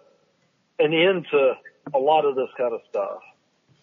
an 0.78 0.94
end 0.94 1.26
to 1.32 1.54
a 1.94 2.00
lot 2.00 2.26
of 2.26 2.36
this 2.36 2.50
kind 2.58 2.74
of 2.74 2.82
stuff. 2.90 3.22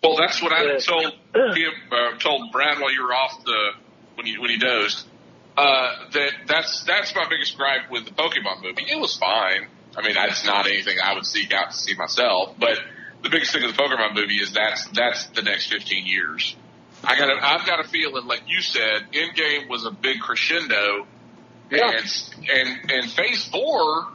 Well, 0.03 0.17
that's 0.17 0.43
what 0.43 0.53
I 0.53 0.79
told 0.79 1.13
uh, 1.35 2.19
told 2.19 2.51
Brad 2.53 2.81
while 2.81 2.93
you 2.93 3.03
were 3.05 3.15
off 3.15 3.45
the 3.45 3.71
when 4.17 4.27
he 4.27 4.39
when 4.39 4.51
he 4.51 4.59
dozed. 4.59 5.07
Uh, 5.57 6.09
that 6.13 6.33
that's 6.47 6.83
that's 6.85 7.15
my 7.15 7.25
biggest 7.29 7.57
gripe 7.57 7.91
with 7.91 8.05
the 8.07 8.11
Pokemon 8.11 8.63
movie. 8.63 8.85
It 8.91 8.99
was 8.99 9.17
fine. 9.17 9.69
I 9.97 10.03
mean, 10.03 10.15
that's 10.15 10.45
not 10.47 10.67
anything 10.67 10.97
I 11.05 11.15
would 11.15 11.27
seek 11.27 11.53
out 11.53 11.71
to 11.71 11.77
see 11.77 11.95
myself. 11.95 12.55
But 12.59 12.79
the 13.23 13.29
biggest 13.29 13.53
thing 13.53 13.63
with 13.63 13.77
the 13.77 13.83
Pokemon 13.83 14.15
movie 14.15 14.37
is 14.37 14.53
that's 14.53 14.87
that's 14.89 15.27
the 15.27 15.43
next 15.43 15.67
15 15.71 16.07
years. 16.07 16.57
I 17.05 17.19
got 17.19 17.29
a, 17.31 17.35
I've 17.47 17.67
got 17.67 17.85
a 17.85 17.89
feeling, 17.89 18.27
like 18.27 18.43
you 18.47 18.61
said, 18.63 19.07
Endgame 19.13 19.69
was 19.69 19.85
a 19.85 19.91
big 19.91 20.21
crescendo, 20.21 21.07
Yeah. 21.71 21.91
and 21.91 22.51
and 22.51 22.91
and 22.91 23.11
Phase 23.11 23.45
Four 23.49 24.09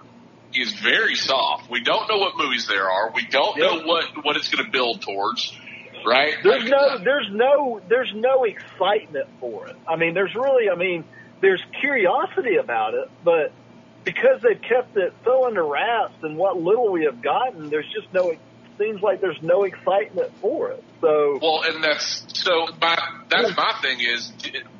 is 0.53 0.73
very 0.73 1.15
soft. 1.15 1.69
We 1.69 1.81
don't 1.83 2.09
know 2.09 2.17
what 2.17 2.33
movies 2.37 2.67
there 2.67 2.89
are. 2.89 3.11
We 3.13 3.25
don't 3.27 3.57
know 3.57 3.81
what 3.83 4.05
what 4.23 4.35
it's 4.37 4.49
going 4.49 4.65
to 4.65 4.71
build 4.71 5.01
towards. 5.01 5.57
Right? 6.05 6.35
There's 6.41 6.63
Like, 6.63 6.71
no, 6.71 6.97
there's 7.03 7.27
no, 7.31 7.81
there's 7.89 8.13
no 8.15 8.45
excitement 8.45 9.27
for 9.41 9.67
it. 9.67 9.75
I 9.85 9.97
mean, 9.97 10.13
there's 10.13 10.33
really, 10.35 10.69
I 10.69 10.75
mean, 10.75 11.03
there's 11.41 11.61
curiosity 11.81 12.55
about 12.55 12.93
it, 12.93 13.09
but 13.25 13.51
because 14.05 14.41
they've 14.41 14.61
kept 14.61 14.95
it 14.95 15.13
so 15.25 15.45
under 15.45 15.65
wraps 15.65 16.15
and 16.21 16.37
what 16.37 16.55
little 16.55 16.91
we 16.93 17.05
have 17.05 17.21
gotten, 17.21 17.69
there's 17.69 17.91
just 17.91 18.13
no, 18.13 18.29
it 18.29 18.39
seems 18.77 19.01
like 19.01 19.19
there's 19.19 19.41
no 19.41 19.63
excitement 19.63 20.31
for 20.39 20.71
it. 20.71 20.83
So, 21.01 21.39
Well, 21.41 21.63
and 21.65 21.83
that's 21.83 22.25
so. 22.33 22.67
My, 22.79 22.97
that's 23.27 23.57
my 23.57 23.73
thing 23.81 23.99
is, 23.99 24.31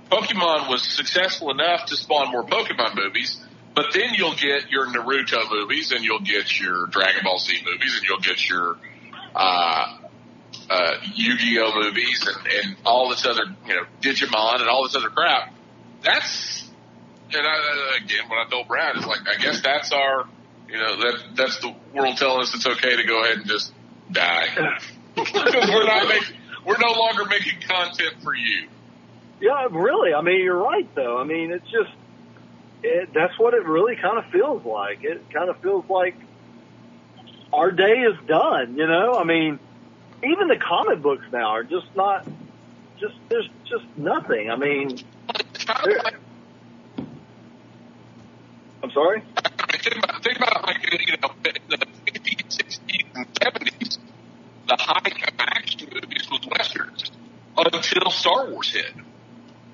Pokemon 0.10 0.70
was 0.70 0.84
successful 0.84 1.52
enough 1.52 1.88
to 1.88 1.98
spawn 1.98 2.32
more 2.32 2.46
Pokemon 2.46 2.96
movies, 2.96 3.38
but 3.78 3.94
then 3.94 4.16
you'll 4.16 4.34
get 4.34 4.72
your 4.72 4.88
Naruto 4.88 5.52
movies, 5.52 5.92
and 5.92 6.04
you'll 6.04 6.22
get 6.22 6.60
your 6.60 6.88
Dragon 6.88 7.22
Ball 7.24 7.38
Z 7.38 7.62
movies, 7.64 7.96
and 7.96 8.10
you'll 8.10 8.22
get 8.22 8.50
your 8.50 8.76
uh, 9.36 9.98
uh, 10.68 10.94
Yu-Gi-Oh 11.14 11.80
movies, 11.80 12.28
and, 12.28 12.48
and 12.48 12.78
all 12.84 13.10
this 13.10 13.24
other, 13.28 13.44
you 13.68 13.76
know, 13.76 13.84
Digimon, 14.02 14.62
and 14.62 14.68
all 14.68 14.82
this 14.82 14.96
other 14.96 15.10
crap. 15.10 15.54
That's 16.02 16.68
and 17.32 17.46
I, 17.46 17.98
again, 18.04 18.28
what 18.30 18.48
I 18.48 18.50
told 18.50 18.68
Brad 18.68 18.98
is 18.98 19.06
like, 19.06 19.28
I 19.28 19.40
guess 19.40 19.62
that's 19.62 19.92
our, 19.92 20.26
you 20.68 20.78
know, 20.78 20.96
that 20.98 21.20
that's 21.36 21.60
the 21.60 21.76
world 21.94 22.18
telling 22.18 22.42
us 22.42 22.56
it's 22.56 22.66
okay 22.66 22.96
to 22.96 23.04
go 23.04 23.22
ahead 23.22 23.38
and 23.38 23.46
just 23.46 23.72
die. 24.12 24.48
because 25.14 25.36
we're 25.70 25.86
not 25.86 26.08
making, 26.08 26.36
we're 26.66 26.80
no 26.80 26.98
longer 26.98 27.26
making 27.26 27.62
content 27.62 28.24
for 28.24 28.34
you. 28.34 28.70
yeah, 29.40 29.68
really, 29.70 30.16
I 30.16 30.22
mean, 30.22 30.44
you're 30.44 30.58
right 30.58 30.90
though. 30.96 31.20
I 31.20 31.26
mean, 31.26 31.52
it's 31.52 31.70
just, 31.70 31.92
it, 32.84 33.14
that's 33.14 33.38
what 33.40 33.54
it 33.54 33.66
really 33.66 33.96
kind 33.96 34.18
of 34.18 34.26
feels 34.32 34.64
like. 34.66 35.04
It 35.04 35.30
kind 35.32 35.50
of 35.50 35.60
feels 35.62 35.86
like 35.90 36.16
our 37.52 37.72
day 37.72 38.02
is 38.02 38.16
done, 38.28 38.78
you 38.78 38.88
know? 38.88 39.16
I 39.16 39.24
mean, 39.24 39.60
even 40.24 40.48
the 40.48 40.58
comic 40.58 41.02
books 41.02 41.26
now 41.32 41.50
are 41.50 41.64
just 41.64 41.88
not, 41.96 42.28
just, 43.00 43.16
there's 43.30 43.50
just 43.66 43.86
nothing. 43.98 44.50
I 44.50 44.56
mean, 44.56 44.98
I'm 48.84 48.92
sorry? 48.92 49.22
Think 49.22 50.04
about, 50.04 50.24
think 50.24 50.38
about 50.38 50.64
like 50.66 50.78
you 50.92 51.18
know 51.22 51.32
the 51.44 51.78
50s, 52.06 52.58
60s, 52.58 53.06
and 53.16 53.34
70s, 53.36 53.98
the 54.68 54.76
height 54.80 55.24
of 55.28 55.34
action 55.40 55.90
movies 55.94 56.28
was 56.30 56.48
westerns 56.52 57.12
until 57.58 58.12
Star 58.12 58.50
Wars 58.50 58.72
hit. 58.72 58.94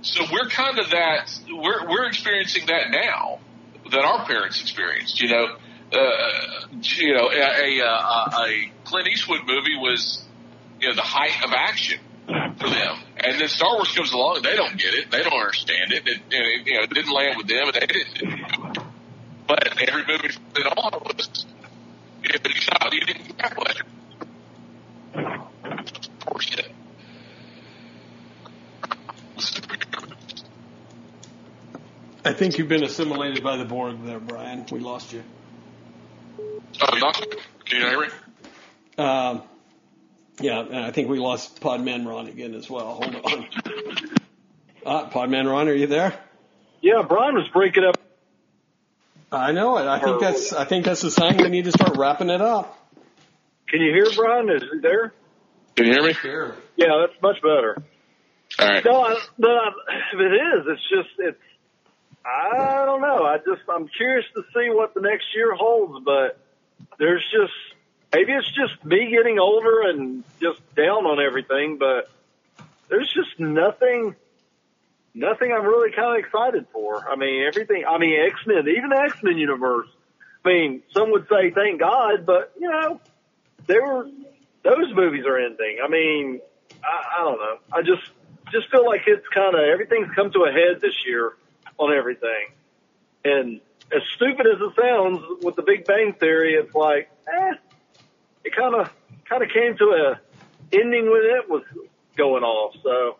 So 0.03 0.25
we're 0.31 0.49
kind 0.49 0.79
of 0.79 0.89
that 0.89 1.31
we're 1.49 1.89
we're 1.89 2.05
experiencing 2.05 2.65
that 2.67 2.91
now 2.91 3.39
that 3.89 4.03
our 4.03 4.25
parents 4.25 4.61
experienced. 4.61 5.21
You 5.21 5.29
know, 5.29 5.45
uh, 5.93 6.67
you 6.81 7.13
know, 7.13 7.29
a, 7.29 7.79
a, 7.79 7.79
a, 7.79 8.31
a 8.37 8.71
Clint 8.83 9.07
Eastwood 9.07 9.41
movie 9.47 9.77
was 9.77 10.21
you 10.81 10.89
know 10.89 10.95
the 10.95 11.01
height 11.01 11.41
of 11.45 11.53
action 11.53 11.99
for 12.27 12.69
them, 12.69 12.99
and 13.15 13.39
then 13.39 13.47
Star 13.47 13.75
Wars 13.75 13.93
comes 13.93 14.11
along 14.11 14.37
and 14.37 14.45
they 14.45 14.57
don't 14.57 14.77
get 14.77 14.93
it, 14.93 15.09
they 15.09 15.23
don't 15.23 15.39
understand 15.39 15.93
it. 15.93 16.05
It, 16.05 16.21
it 16.31 16.67
you 16.67 16.73
know 16.75 16.83
it 16.83 16.89
didn't 16.93 17.13
land 17.13 17.37
with 17.37 17.47
them, 17.47 17.63
and 17.65 17.73
they 17.73 17.87
didn't. 17.87 18.77
But 19.47 19.81
every 19.87 20.05
movie 20.05 20.29
from 20.29 20.43
then 20.53 20.67
on 20.67 21.01
was 21.05 21.45
if 22.23 22.55
you 22.55 22.61
saw 22.61 22.89
you 22.91 23.01
didn't 23.01 23.41
have 23.41 23.53
pleasure. 23.53 23.85
Of 25.15 26.25
course, 26.25 26.49
yeah. 26.57 26.72
I 32.25 32.33
think 32.33 32.57
you've 32.57 32.69
been 32.69 32.83
assimilated 32.83 33.43
by 33.43 33.57
the 33.57 33.65
Borg 33.65 34.03
there, 34.05 34.19
Brian. 34.19 34.65
We 34.71 34.79
lost 34.79 35.11
you. 35.11 35.23
Oh, 36.39 36.95
you 36.95 37.01
lost 37.01 37.21
me? 37.21 37.27
Can 37.65 37.81
you 37.81 37.87
hear 37.87 37.99
me? 37.99 38.07
Um, 38.97 39.41
yeah, 40.39 40.59
and 40.59 40.85
I 40.85 40.91
think 40.91 41.09
we 41.09 41.19
lost 41.19 41.59
Podman 41.61 42.07
Ron 42.07 42.27
again 42.27 42.53
as 42.55 42.69
well. 42.69 42.93
Hold 42.93 43.15
on. 43.15 43.47
Uh, 44.85 45.09
Podman 45.09 45.49
Ron, 45.49 45.69
are 45.69 45.73
you 45.73 45.87
there? 45.87 46.13
Yeah, 46.81 47.03
Brian 47.07 47.35
was 47.35 47.47
breaking 47.53 47.85
up. 47.85 47.95
I 49.31 49.53
know 49.53 49.77
it. 49.77 49.87
I 49.87 49.99
think 49.99 50.19
that's 50.19 50.51
I 50.51 50.65
think 50.65 50.83
that's 50.83 51.01
the 51.01 51.09
sign 51.09 51.37
we 51.37 51.47
need 51.47 51.63
to 51.65 51.71
start 51.71 51.95
wrapping 51.95 52.29
it 52.29 52.41
up. 52.41 52.77
Can 53.69 53.79
you 53.79 53.93
hear 53.93 54.05
Brian? 54.13 54.49
Is 54.49 54.61
he 54.61 54.79
there? 54.81 55.13
Can 55.77 55.85
you 55.85 55.93
hear 55.93 56.03
me? 56.03 56.11
Sure. 56.11 56.55
Yeah, 56.75 57.05
that's 57.07 57.21
much 57.21 57.41
better. 57.41 57.81
All 58.59 58.67
right. 58.67 58.83
No, 58.83 59.03
I, 59.03 59.19
but 59.39 59.51
I, 59.51 59.69
if 60.13 60.19
it 60.19 60.33
is, 60.33 60.65
it's 60.67 60.89
just 60.89 61.09
it's. 61.17 61.37
I 62.25 62.83
don't 62.85 63.01
know. 63.01 63.23
I 63.23 63.37
just 63.37 63.61
I'm 63.69 63.87
curious 63.87 64.25
to 64.35 64.43
see 64.53 64.69
what 64.69 64.93
the 64.93 65.01
next 65.01 65.25
year 65.35 65.53
holds, 65.53 66.03
but 66.05 66.39
there's 66.97 67.23
just 67.31 67.53
maybe 68.13 68.31
it's 68.31 68.49
just 68.51 68.83
me 68.85 69.09
getting 69.09 69.39
older 69.39 69.81
and 69.89 70.23
just 70.39 70.59
down 70.75 71.05
on 71.05 71.19
everything, 71.19 71.77
but 71.77 72.09
there's 72.89 73.11
just 73.11 73.39
nothing. 73.39 74.15
Nothing 75.15 75.51
I'm 75.51 75.63
really 75.63 75.91
kind 75.91 76.17
of 76.17 76.25
excited 76.25 76.65
for. 76.73 77.07
I 77.07 77.15
mean, 77.15 77.43
everything. 77.43 77.83
I 77.87 77.99
mean, 77.99 78.19
X 78.19 78.47
Men, 78.47 78.67
even 78.67 78.89
the 78.89 78.97
X 78.97 79.21
Men 79.21 79.37
universe. 79.37 79.87
I 80.43 80.49
mean, 80.49 80.83
some 80.91 81.11
would 81.11 81.27
say 81.29 81.51
thank 81.51 81.79
God, 81.79 82.25
but 82.25 82.53
you 82.59 82.69
know, 82.69 82.99
they 83.67 83.79
were 83.79 84.09
those 84.63 84.93
movies 84.95 85.25
are 85.27 85.37
ending. 85.37 85.77
I 85.83 85.87
mean, 85.87 86.41
I, 86.83 87.19
I 87.19 87.23
don't 87.25 87.37
know. 87.37 87.57
I 87.71 87.81
just 87.81 88.09
just 88.51 88.71
feel 88.71 88.85
like 88.85 89.01
it's 89.05 89.27
kind 89.27 89.53
of 89.53 89.61
everything's 89.61 90.13
come 90.15 90.31
to 90.31 90.45
a 90.45 90.51
head 90.51 90.81
this 90.81 90.95
year 91.05 91.33
on 91.77 91.93
everything. 91.93 92.47
And 93.25 93.61
as 93.95 94.01
stupid 94.15 94.45
as 94.47 94.59
it 94.59 94.73
sounds, 94.79 95.43
with 95.43 95.55
the 95.55 95.61
Big 95.61 95.85
Bang 95.85 96.13
Theory, 96.13 96.55
it's 96.55 96.73
like, 96.73 97.09
eh, 97.27 97.53
it 98.43 98.55
kind 98.55 98.75
of 98.75 98.91
kind 99.25 99.43
of 99.43 99.49
came 99.49 99.77
to 99.77 99.85
a 99.85 100.19
ending 100.75 101.09
when 101.09 101.21
it 101.23 101.49
was 101.49 101.63
going 102.15 102.43
off. 102.43 102.75
So 102.83 103.17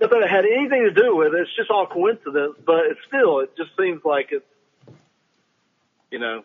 Not 0.00 0.10
that 0.10 0.22
it 0.22 0.30
had 0.30 0.46
anything 0.46 0.82
to 0.84 0.90
do 0.90 1.14
with 1.14 1.34
it. 1.34 1.40
It's 1.40 1.54
just 1.54 1.70
all 1.70 1.86
coincidence, 1.86 2.56
but 2.64 2.86
it's 2.86 3.00
still, 3.06 3.40
it 3.40 3.54
just 3.56 3.70
seems 3.78 4.00
like 4.02 4.28
it's, 4.30 4.46
you 6.10 6.18
know, 6.18 6.42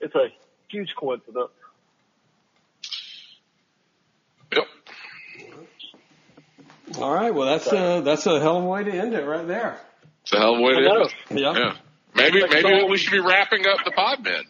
it's 0.00 0.14
a 0.14 0.26
huge 0.68 0.92
coincidence. 0.98 1.50
Yep. 4.52 4.66
All 6.98 7.12
right. 7.12 7.34
Well, 7.34 7.46
that's 7.46 7.66
a 7.72 8.00
that's 8.04 8.26
a 8.26 8.40
hell 8.40 8.58
of 8.58 8.64
a 8.64 8.66
way 8.66 8.84
to 8.84 8.90
end 8.90 9.14
it 9.14 9.24
right 9.24 9.46
there. 9.46 9.78
It's 10.22 10.32
a 10.32 10.38
hell 10.38 10.54
of 10.54 10.60
a 10.60 10.62
way 10.62 10.72
to 10.72 10.78
end 10.78 11.10
it. 11.30 11.40
Yeah. 11.40 11.52
Yeah. 11.58 11.74
Maybe 12.14 12.42
maybe 12.48 12.84
we 12.88 12.96
should 12.96 13.12
be 13.12 13.20
wrapping 13.20 13.66
up 13.66 13.78
the 13.84 13.90
pod 13.92 14.22
men. 14.24 14.42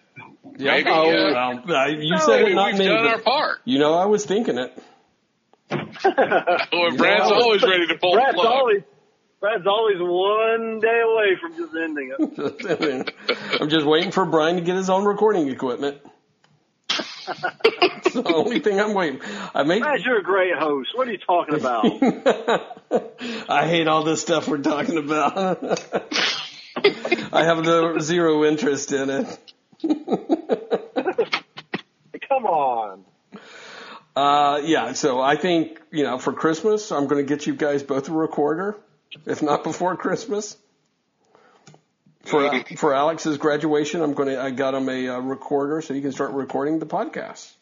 Yeah. 0.59 0.71
Maybe, 0.73 0.89
oh, 0.91 1.11
uh, 1.11 1.61
well, 1.67 1.77
uh, 1.77 1.87
you 1.89 2.17
said 2.19 2.43
it, 2.49 2.55
not 2.55 2.73
we've 2.73 2.79
me. 2.79 2.87
done 2.87 3.07
our 3.07 3.19
part. 3.21 3.59
You 3.65 3.79
know, 3.79 3.95
I 3.95 4.07
was 4.07 4.25
thinking 4.25 4.59
it. 4.59 4.73
Well, 5.73 5.87
Brad's 6.97 7.29
No. 7.31 7.35
always 7.43 7.63
ready 7.63 7.87
to 7.89 7.99
pull 7.99 8.13
the 8.13 8.19
Brad's 8.19 8.35
plug. 8.37 8.47
always, 8.47 8.83
Brad's 9.41 9.67
always 9.67 9.97
one 9.99 10.79
day 10.81 11.01
away 11.05 11.37
from 11.41 11.57
just 11.57 11.75
ending 11.75 12.13
it. 12.17 13.15
I'm 13.61 13.69
just 13.69 13.85
waiting 13.85 14.13
for 14.13 14.25
Brian 14.25 14.57
to 14.57 14.63
get 14.63 14.77
his 14.77 14.89
own 14.89 15.05
recording 15.05 15.49
equipment. 15.49 15.99
It's 17.65 18.15
the 18.15 18.33
only 18.33 18.61
thing 18.61 18.81
I'm 18.81 18.95
waiting. 18.95 19.21
I 19.55 19.63
make. 19.63 19.83
Brad, 19.83 20.01
you're 20.01 20.19
a 20.19 20.23
great 20.23 20.57
host. 20.57 20.91
What 20.95 21.09
are 21.09 21.13
you 21.13 21.19
talking 21.19 21.55
about? 21.55 21.85
I 23.49 23.67
hate 23.67 23.89
all 23.89 24.05
this 24.05 24.21
stuff 24.21 24.49
we're 24.49 24.59
talking 24.59 24.99
about. 24.99 25.63
I 27.33 27.45
have 27.45 27.65
no 27.65 27.99
zero 27.99 28.45
interest 28.45 28.93
in 28.93 29.11
it. 29.11 29.39
Come 32.29 32.47
on. 32.47 33.05
Uh, 34.15 34.61
yeah, 34.65 34.93
so 34.93 35.21
I 35.21 35.37
think, 35.37 35.81
you 35.91 36.05
know, 36.05 36.19
for 36.19 36.33
Christmas, 36.33 36.91
I'm 36.91 37.07
going 37.07 37.25
to 37.25 37.29
get 37.29 37.47
you 37.47 37.55
guys 37.55 37.83
both 37.83 38.09
a 38.09 38.13
recorder, 38.13 38.77
if 39.27 39.43
not 39.43 39.63
before 39.63 39.97
Christmas. 39.97 40.57
For, 42.27 42.61
for 42.77 42.95
Alex's 42.95 43.39
graduation, 43.39 44.03
I'm 44.03 44.15
going 44.15 44.29
to, 44.29 44.41
I 44.41 44.51
got 44.51 44.75
him 44.75 44.89
a 44.89 45.09
uh, 45.09 45.19
recorder 45.21 45.81
so 45.81 45.95
he 45.95 46.01
can 46.01 46.13
start 46.13 46.33
recording 46.33 46.79
the 46.79 46.87
podcast. 46.87 47.53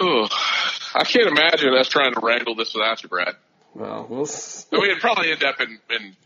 Ugh. 0.00 0.30
I 0.94 1.04
can't 1.04 1.28
imagine 1.28 1.74
us 1.74 1.88
trying 1.88 2.12
to 2.14 2.20
wrangle 2.20 2.54
this 2.54 2.74
without 2.74 3.02
you, 3.02 3.08
Brad. 3.08 3.36
Well, 3.74 4.06
we'll, 4.08 4.22
s- 4.22 4.66
I 4.72 4.76
mean, 4.76 4.90
it'd 4.90 5.00
probably 5.00 5.30
end 5.32 5.42
up 5.44 5.60
in, 5.60 5.78
in 5.90 6.16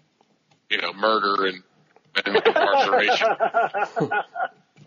you 0.70 0.80
know, 0.80 0.92
murder 0.92 1.46
and, 1.46 1.62
and 2.24 2.36
incarceration. 2.36 3.28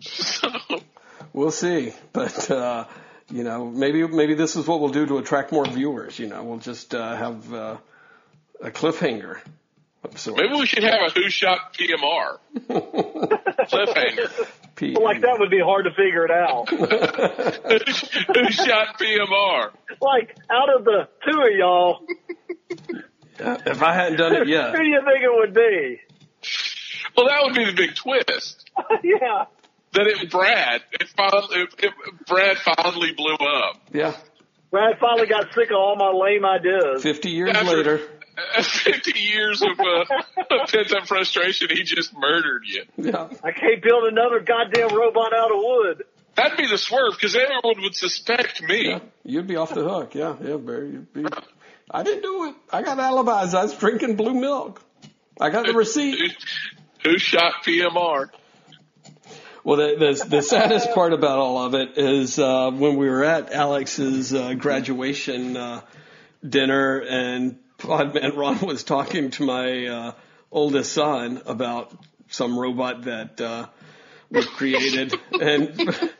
so, 0.00 0.50
we'll 1.32 1.50
see. 1.50 1.92
But, 2.12 2.50
uh, 2.50 2.84
you 3.30 3.44
know, 3.44 3.66
maybe, 3.70 4.06
maybe 4.06 4.34
this 4.34 4.56
is 4.56 4.66
what 4.66 4.80
we'll 4.80 4.90
do 4.90 5.06
to 5.06 5.18
attract 5.18 5.52
more 5.52 5.64
viewers. 5.66 6.18
You 6.18 6.26
know, 6.26 6.42
we'll 6.42 6.58
just, 6.58 6.94
uh, 6.94 7.16
have, 7.16 7.54
uh, 7.54 7.76
a 8.62 8.70
cliffhanger 8.70 9.38
of 10.02 10.34
maybe 10.36 10.54
we 10.54 10.66
should 10.66 10.82
have 10.82 11.00
a 11.08 11.10
Who 11.10 11.28
Shot 11.30 11.74
PMR 11.74 12.38
cliffhanger. 13.68 14.46
P- 14.76 14.94
like 14.96 15.20
that 15.20 15.36
would 15.38 15.50
be 15.50 15.60
hard 15.60 15.84
to 15.84 15.90
figure 15.90 16.24
it 16.24 16.30
out. 16.30 16.68
Who 16.70 18.50
Shot 18.50 18.98
PMR? 18.98 19.70
like 20.00 20.36
out 20.50 20.74
of 20.74 20.84
the 20.84 21.08
two 21.28 21.40
of 21.40 21.52
y'all, 21.58 22.06
uh, 23.40 23.58
If 23.66 23.82
I 23.82 23.94
hadn't 23.94 24.18
done 24.18 24.34
it 24.36 24.48
yet. 24.48 24.70
who 24.76 24.78
do 24.78 24.84
you 24.88 25.00
think 25.04 25.22
it 25.22 25.30
would 25.32 25.54
be? 25.54 26.00
Well, 27.16 27.26
that 27.28 27.42
would 27.44 27.54
be 27.54 27.64
the 27.66 27.72
big 27.72 27.94
twist. 27.94 28.70
yeah. 29.02 29.44
That 29.92 30.06
it 30.06 30.30
Brad, 30.30 30.82
it, 30.92 31.08
finally, 31.08 31.62
it, 31.62 31.74
it, 31.82 31.92
Brad 32.26 32.56
finally 32.58 33.12
blew 33.12 33.34
up. 33.34 33.80
Yeah. 33.92 34.14
Brad 34.70 34.98
finally 35.00 35.26
got 35.26 35.52
sick 35.52 35.70
of 35.70 35.76
all 35.76 35.96
my 35.96 36.12
lame 36.12 36.44
ideas. 36.46 37.02
50 37.02 37.28
years 37.30 37.50
After- 37.50 37.76
later. 37.76 38.00
Fifty 38.62 39.18
years 39.18 39.62
of 39.62 39.78
uh, 39.78 40.04
pent 40.66 40.92
up 40.92 41.06
frustration, 41.06 41.68
he 41.70 41.82
just 41.82 42.16
murdered 42.16 42.62
you. 42.64 42.84
Yeah. 42.96 43.28
I 43.42 43.52
can't 43.52 43.82
build 43.82 44.04
another 44.04 44.40
goddamn 44.40 44.94
robot 44.94 45.32
out 45.34 45.50
of 45.50 45.58
wood. 45.58 46.04
That'd 46.36 46.56
be 46.56 46.66
the 46.66 46.78
swerve 46.78 47.14
because 47.14 47.34
everyone 47.34 47.82
would 47.82 47.94
suspect 47.94 48.62
me. 48.62 48.88
Yeah. 48.88 49.00
You'd 49.24 49.46
be 49.46 49.56
off 49.56 49.74
the 49.74 49.82
hook. 49.82 50.14
Yeah. 50.14 50.36
Yeah, 50.42 50.56
Barry. 50.56 50.90
You'd 50.90 51.12
be. 51.12 51.26
I 51.90 52.02
didn't 52.02 52.22
do 52.22 52.44
it. 52.46 52.54
I 52.72 52.82
got 52.82 52.98
alibis. 52.98 53.54
I 53.54 53.64
was 53.64 53.76
drinking 53.76 54.16
blue 54.16 54.34
milk. 54.34 54.82
I 55.40 55.50
got 55.50 55.66
the 55.66 55.74
receipt. 55.74 56.18
Who, 57.02 57.10
who 57.10 57.18
shot 57.18 57.64
PMR? 57.64 58.30
Well, 59.64 59.76
the, 59.76 59.96
the, 59.98 60.28
the 60.28 60.42
saddest 60.42 60.92
part 60.92 61.12
about 61.12 61.38
all 61.38 61.58
of 61.58 61.74
it 61.74 61.98
is 61.98 62.38
uh, 62.38 62.70
when 62.70 62.96
we 62.96 63.08
were 63.08 63.24
at 63.24 63.52
Alex's 63.52 64.32
uh, 64.32 64.54
graduation 64.54 65.56
uh, 65.56 65.82
dinner, 66.46 66.98
and 67.00 67.58
Podman 67.80 68.36
Ron 68.36 68.60
was 68.60 68.84
talking 68.84 69.30
to 69.32 69.44
my 69.44 69.86
uh, 69.86 70.12
oldest 70.52 70.92
son 70.92 71.42
about 71.46 71.92
some 72.28 72.58
robot 72.58 73.02
that 73.02 73.40
uh, 73.40 73.66
was 74.30 74.46
created, 74.46 75.14
and 75.40 76.10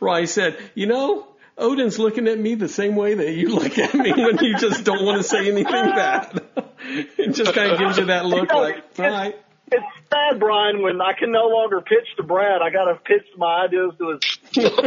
Ron 0.00 0.26
said, 0.26 0.58
"You 0.74 0.86
know." 0.86 1.28
Odin's 1.58 1.98
looking 1.98 2.28
at 2.28 2.38
me 2.38 2.54
the 2.54 2.68
same 2.68 2.96
way 2.96 3.14
that 3.14 3.32
you 3.32 3.48
look 3.48 3.78
at 3.78 3.94
me 3.94 4.12
when 4.12 4.36
you 4.44 4.58
just 4.58 4.84
don't 4.84 5.06
want 5.06 5.16
to 5.16 5.22
say 5.26 5.50
anything 5.50 5.64
bad. 5.64 6.42
it 7.16 7.34
just 7.34 7.54
kind 7.54 7.72
of 7.72 7.78
gives 7.78 7.96
you 7.96 8.04
that 8.04 8.26
look 8.26 8.52
like, 8.52 8.84
all 8.98 9.08
right. 9.08 9.34
It's 9.72 9.84
sad, 10.12 10.38
Brian, 10.38 10.80
when 10.80 11.00
I 11.00 11.12
can 11.18 11.32
no 11.32 11.48
longer 11.48 11.80
pitch 11.80 12.06
to 12.18 12.22
Brad. 12.22 12.62
I 12.62 12.70
got 12.70 12.84
to 12.84 13.00
pitch 13.02 13.26
my 13.36 13.64
ideas 13.64 13.94
to 13.98 14.10
his 14.10 14.22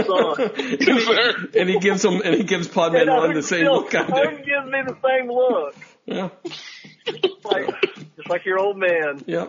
son. 0.05 0.51
Is 0.57 1.07
there? 1.07 1.61
and 1.61 1.69
he 1.69 1.79
gives 1.79 2.05
him 2.05 2.21
and 2.23 2.35
he 2.35 2.43
gives 2.43 2.67
Podman 2.69 3.01
And 3.01 3.09
Ron 3.09 3.33
the 3.33 3.43
same 3.43 3.65
look 3.65 3.93
I 3.93 4.03
Odin 4.03 4.37
gives 4.37 4.71
me 4.71 4.81
the 4.87 4.95
same 5.03 5.27
look. 5.29 5.75
Yeah, 6.09 6.29
Like, 7.43 7.69
just 8.17 8.29
like 8.29 8.45
your 8.45 8.59
old 8.59 8.77
man. 8.77 9.21
yeah. 9.27 9.47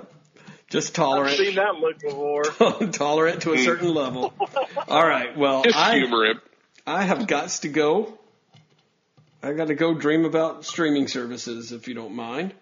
Just 0.68 0.90
I've 0.90 0.94
tolerant, 1.06 1.36
seen 1.36 1.54
that 1.56 1.74
look 1.76 1.98
before. 1.98 2.44
tolerant 2.92 3.42
to 3.42 3.54
a 3.54 3.58
certain 3.58 3.92
level. 3.92 4.32
All 4.88 5.04
right. 5.06 5.36
Well, 5.36 5.62
Just 5.64 5.76
I 5.76 5.96
humor 5.96 6.26
him. 6.26 6.40
I 6.86 7.02
have 7.02 7.26
got 7.26 7.48
to 7.48 7.68
go. 7.68 8.16
I 9.42 9.52
got 9.52 9.66
to 9.68 9.74
go 9.74 9.94
dream 9.94 10.24
about 10.24 10.64
streaming 10.64 11.08
services, 11.08 11.72
if 11.72 11.88
you 11.88 11.94
don't 11.94 12.14
mind, 12.14 12.52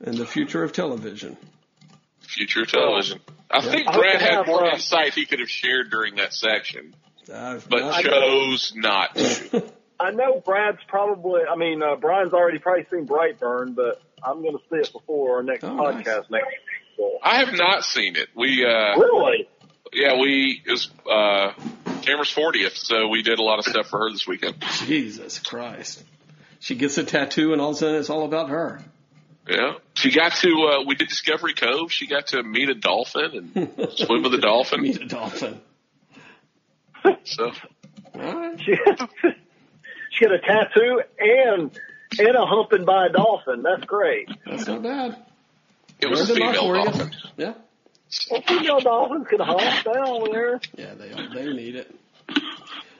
and 0.00 0.16
the 0.16 0.26
future 0.26 0.62
of 0.62 0.72
television. 0.72 1.36
Future 2.20 2.64
television. 2.66 3.18
I 3.50 3.62
think 3.62 3.86
Brad 3.90 4.18
to 4.20 4.24
had 4.24 4.46
more 4.46 4.66
uh, 4.66 4.74
insight 4.74 5.14
he 5.14 5.24
could 5.26 5.40
have 5.40 5.50
shared 5.50 5.90
during 5.90 6.16
that 6.16 6.34
section, 6.34 6.94
I've 7.34 7.68
but 7.68 7.80
not- 7.80 8.02
chose 8.04 8.72
not 8.76 9.14
to. 9.16 9.64
I 10.00 10.10
know 10.12 10.40
Brad's 10.44 10.78
probably, 10.86 11.42
I 11.50 11.56
mean, 11.56 11.82
uh, 11.82 11.96
Brian's 11.96 12.32
already 12.32 12.58
probably 12.58 12.86
seen 12.90 13.06
Brightburn, 13.06 13.74
but 13.74 14.00
I'm 14.22 14.42
going 14.42 14.52
to 14.56 14.62
see 14.70 14.76
it 14.76 14.92
before 14.92 15.36
our 15.36 15.42
next 15.42 15.64
Oh, 15.64 15.74
nice. 15.74 16.06
podcast 16.06 16.30
next 16.30 16.46
week. 16.46 16.46
So. 16.96 17.18
I 17.22 17.38
have 17.44 17.52
not 17.54 17.84
seen 17.84 18.16
it. 18.16 18.28
We, 18.36 18.64
uh, 18.64 18.96
Really? 18.98 19.48
yeah, 19.92 20.18
we, 20.20 20.62
it 20.66 20.70
was, 20.70 20.90
uh, 21.10 21.52
Tamara's 22.02 22.32
40th, 22.32 22.76
so 22.76 23.08
we 23.08 23.22
did 23.22 23.38
a 23.38 23.42
lot 23.42 23.58
of 23.58 23.64
stuff 23.64 23.86
for 23.88 23.98
her 24.00 24.10
this 24.12 24.26
weekend. 24.26 24.56
Jesus 24.86 25.38
Christ. 25.40 26.04
She 26.60 26.74
gets 26.76 26.96
a 26.98 27.04
tattoo, 27.04 27.52
and 27.52 27.60
all 27.60 27.70
of 27.70 27.76
a 27.76 27.78
sudden 27.78 27.96
it's 27.96 28.10
all 28.10 28.24
about 28.24 28.50
her. 28.50 28.80
Yeah. 29.48 29.74
She 29.94 30.10
got 30.12 30.32
to, 30.36 30.48
uh, 30.72 30.84
we 30.86 30.94
did 30.94 31.08
Discovery 31.08 31.54
Cove. 31.54 31.90
She 31.92 32.06
got 32.06 32.28
to 32.28 32.42
meet 32.42 32.68
a 32.68 32.74
dolphin 32.74 33.50
and 33.54 33.88
swim 33.96 34.22
with 34.22 34.34
a 34.34 34.38
dolphin. 34.40 34.82
Meet 34.82 35.00
a 35.02 35.06
dolphin. 35.06 35.60
So, 37.24 37.52
All 38.14 38.20
right. 38.20 38.60
She, 40.18 40.24
she 40.24 40.34
a 40.34 40.38
tattoo 40.38 41.02
and 41.18 41.78
and 42.18 42.36
a 42.36 42.46
humping 42.46 42.84
by 42.84 43.06
a 43.06 43.08
dolphin. 43.10 43.62
That's 43.62 43.84
great. 43.84 44.28
That's 44.46 44.66
not 44.66 44.82
bad. 44.82 45.16
it 46.00 46.08
was 46.08 46.30
a 46.30 46.34
Learned 46.34 46.56
female 46.56 46.84
dolphin. 46.84 47.10
Yeah. 47.36 47.54
Well, 48.30 48.42
female 48.42 48.80
dolphins 48.80 49.26
can 49.28 49.40
hump 49.40 49.84
down 49.84 50.32
there. 50.32 50.60
Yeah, 50.76 50.94
they 50.94 51.10
they 51.34 51.52
need 51.52 51.76
it. 51.76 51.94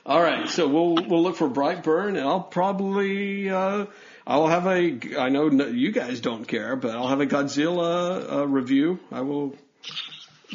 All 0.05 0.21
right, 0.21 0.47
so 0.49 0.67
we'll 0.67 0.95
we'll 1.07 1.23
look 1.23 1.35
for 1.35 1.49
Brightburn, 1.49 2.09
and 2.09 2.19
I'll 2.19 2.41
probably 2.41 3.49
uh, 3.49 3.85
I'll 4.25 4.47
have 4.47 4.65
a 4.67 4.97
I 5.19 5.29
know 5.29 5.49
no, 5.49 5.67
you 5.67 5.91
guys 5.91 6.19
don't 6.19 6.45
care, 6.45 6.75
but 6.75 6.91
I'll 6.91 7.07
have 7.07 7.21
a 7.21 7.27
Godzilla 7.27 8.31
uh, 8.31 8.47
review. 8.47 8.99
I 9.11 9.21
will. 9.21 9.55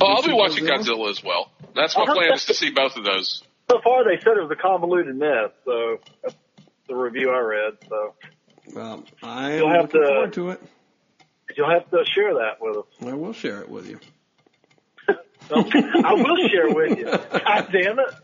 Oh, 0.01 0.07
I'll 0.07 0.23
be 0.23 0.29
see 0.29 0.35
watching 0.35 0.65
Godzilla? 0.65 0.97
Godzilla 0.97 1.11
as 1.11 1.23
well. 1.23 1.51
That's 1.75 1.97
my 1.97 2.05
plan 2.05 2.33
is 2.33 2.47
to 2.47 2.55
see 2.55 2.71
both 2.71 2.97
of 2.97 3.05
those. 3.05 3.43
So 3.71 3.81
far, 3.83 4.05
they 4.05 4.21
said 4.21 4.37
it 4.37 4.43
was 4.43 4.51
a 4.51 4.61
convoluted 4.61 5.17
mess. 5.17 5.51
So 5.65 5.99
that's 6.23 6.35
the 6.89 6.95
review 6.95 7.31
I 7.31 7.39
read. 7.41 7.73
So 7.89 8.15
Um, 8.81 9.05
I 9.23 9.53
am 9.53 9.59
You'll 9.59 9.71
have 9.71 9.83
looking 9.83 10.01
to- 10.03 10.07
forward 10.09 10.33
to 10.35 10.51
it. 10.51 10.63
you'll 11.57 11.71
have 11.71 11.91
to 11.91 12.05
share 12.07 12.35
that 12.35 12.57
with 12.61 12.77
us. 12.79 12.85
I 13.07 13.15
will 13.15 13.33
share 13.33 13.61
it 13.61 13.69
with 13.69 13.89
you. 13.89 13.99
I 15.09 16.15
will 16.15 16.49
share 16.49 16.69
with 16.75 16.99
you. 16.99 17.05
God 17.05 17.69
damn 17.71 17.99
it! 17.99 18.15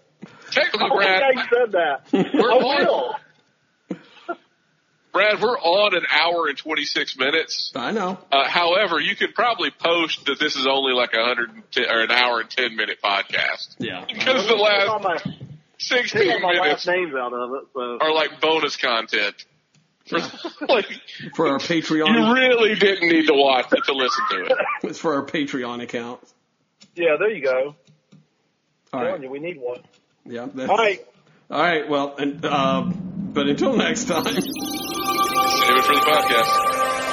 Technically, 0.51 0.89
I 0.91 0.95
Brad, 0.97 1.23
like 1.23 1.35
how 1.37 1.43
you 1.43 1.49
said 1.53 1.73
that. 1.73 2.33
We're 2.35 2.51
I 2.53 2.55
on. 2.55 2.87
will. 2.87 3.17
Brad, 5.13 5.43
we're 5.43 5.59
on 5.59 5.95
an 5.97 6.05
hour 6.09 6.47
and 6.47 6.57
26 6.57 7.19
minutes. 7.19 7.73
I 7.75 7.91
know. 7.91 8.17
Uh, 8.31 8.49
however, 8.49 9.01
you 9.01 9.17
could 9.17 9.35
probably 9.35 9.71
post 9.73 10.27
that 10.27 10.39
this 10.39 10.55
is 10.55 10.69
only 10.69 10.93
like 10.93 11.15
a 11.15 11.25
hundred 11.25 11.51
and 11.51 11.63
ten, 11.73 11.91
or 11.91 12.01
an 12.03 12.13
hour 12.13 12.41
and 12.41 12.49
10 12.49 12.77
minute 12.77 12.99
podcast 13.03 13.75
Yeah. 13.79 14.05
because 14.07 14.47
the 14.47 14.55
last 14.55 15.03
my, 15.03 15.17
16 15.81 16.21
take 16.23 16.43
my 16.43 16.53
minutes 16.53 16.87
last 16.87 16.87
names 16.87 17.15
out 17.15 17.33
of 17.33 17.51
it. 17.55 17.65
So 17.75 17.99
are 18.01 18.13
like 18.15 18.41
bonus 18.41 18.77
content. 18.77 19.45
For, 20.07 20.19
like, 20.69 20.87
for 21.37 21.49
our 21.49 21.59
Patreon, 21.59 21.99
you 21.99 22.05
Patreon. 22.05 22.35
really 22.35 22.75
didn't 22.75 23.09
need 23.09 23.27
to 23.27 23.35
watch 23.35 23.67
it 23.73 23.85
to 23.85 23.93
listen 23.93 24.25
to 24.31 24.45
it. 24.45 24.53
It's 24.85 24.99
for 24.99 25.15
our 25.15 25.25
Patreon 25.25 25.83
account. 25.83 26.21
Yeah, 26.97 27.17
there 27.19 27.31
you 27.31 27.43
go. 27.45 27.75
All 28.93 29.01
telling 29.05 29.23
you, 29.23 29.31
we 29.31 29.39
need 29.39 29.59
one. 29.61 29.81
Yeah. 30.27 30.47
that's- 30.47 30.69
All 30.69 30.77
right. 30.77 31.05
All 31.51 31.61
right. 31.63 31.89
Well, 31.89 32.17
and 32.17 32.45
uh, 32.45 32.83
but 32.93 33.49
until 33.49 33.77
next 33.77 34.05
time. 34.07 34.25
Save 34.25 35.77
it 35.77 35.85
for 35.85 35.95
the 35.95 36.01
podcast. 36.01 37.10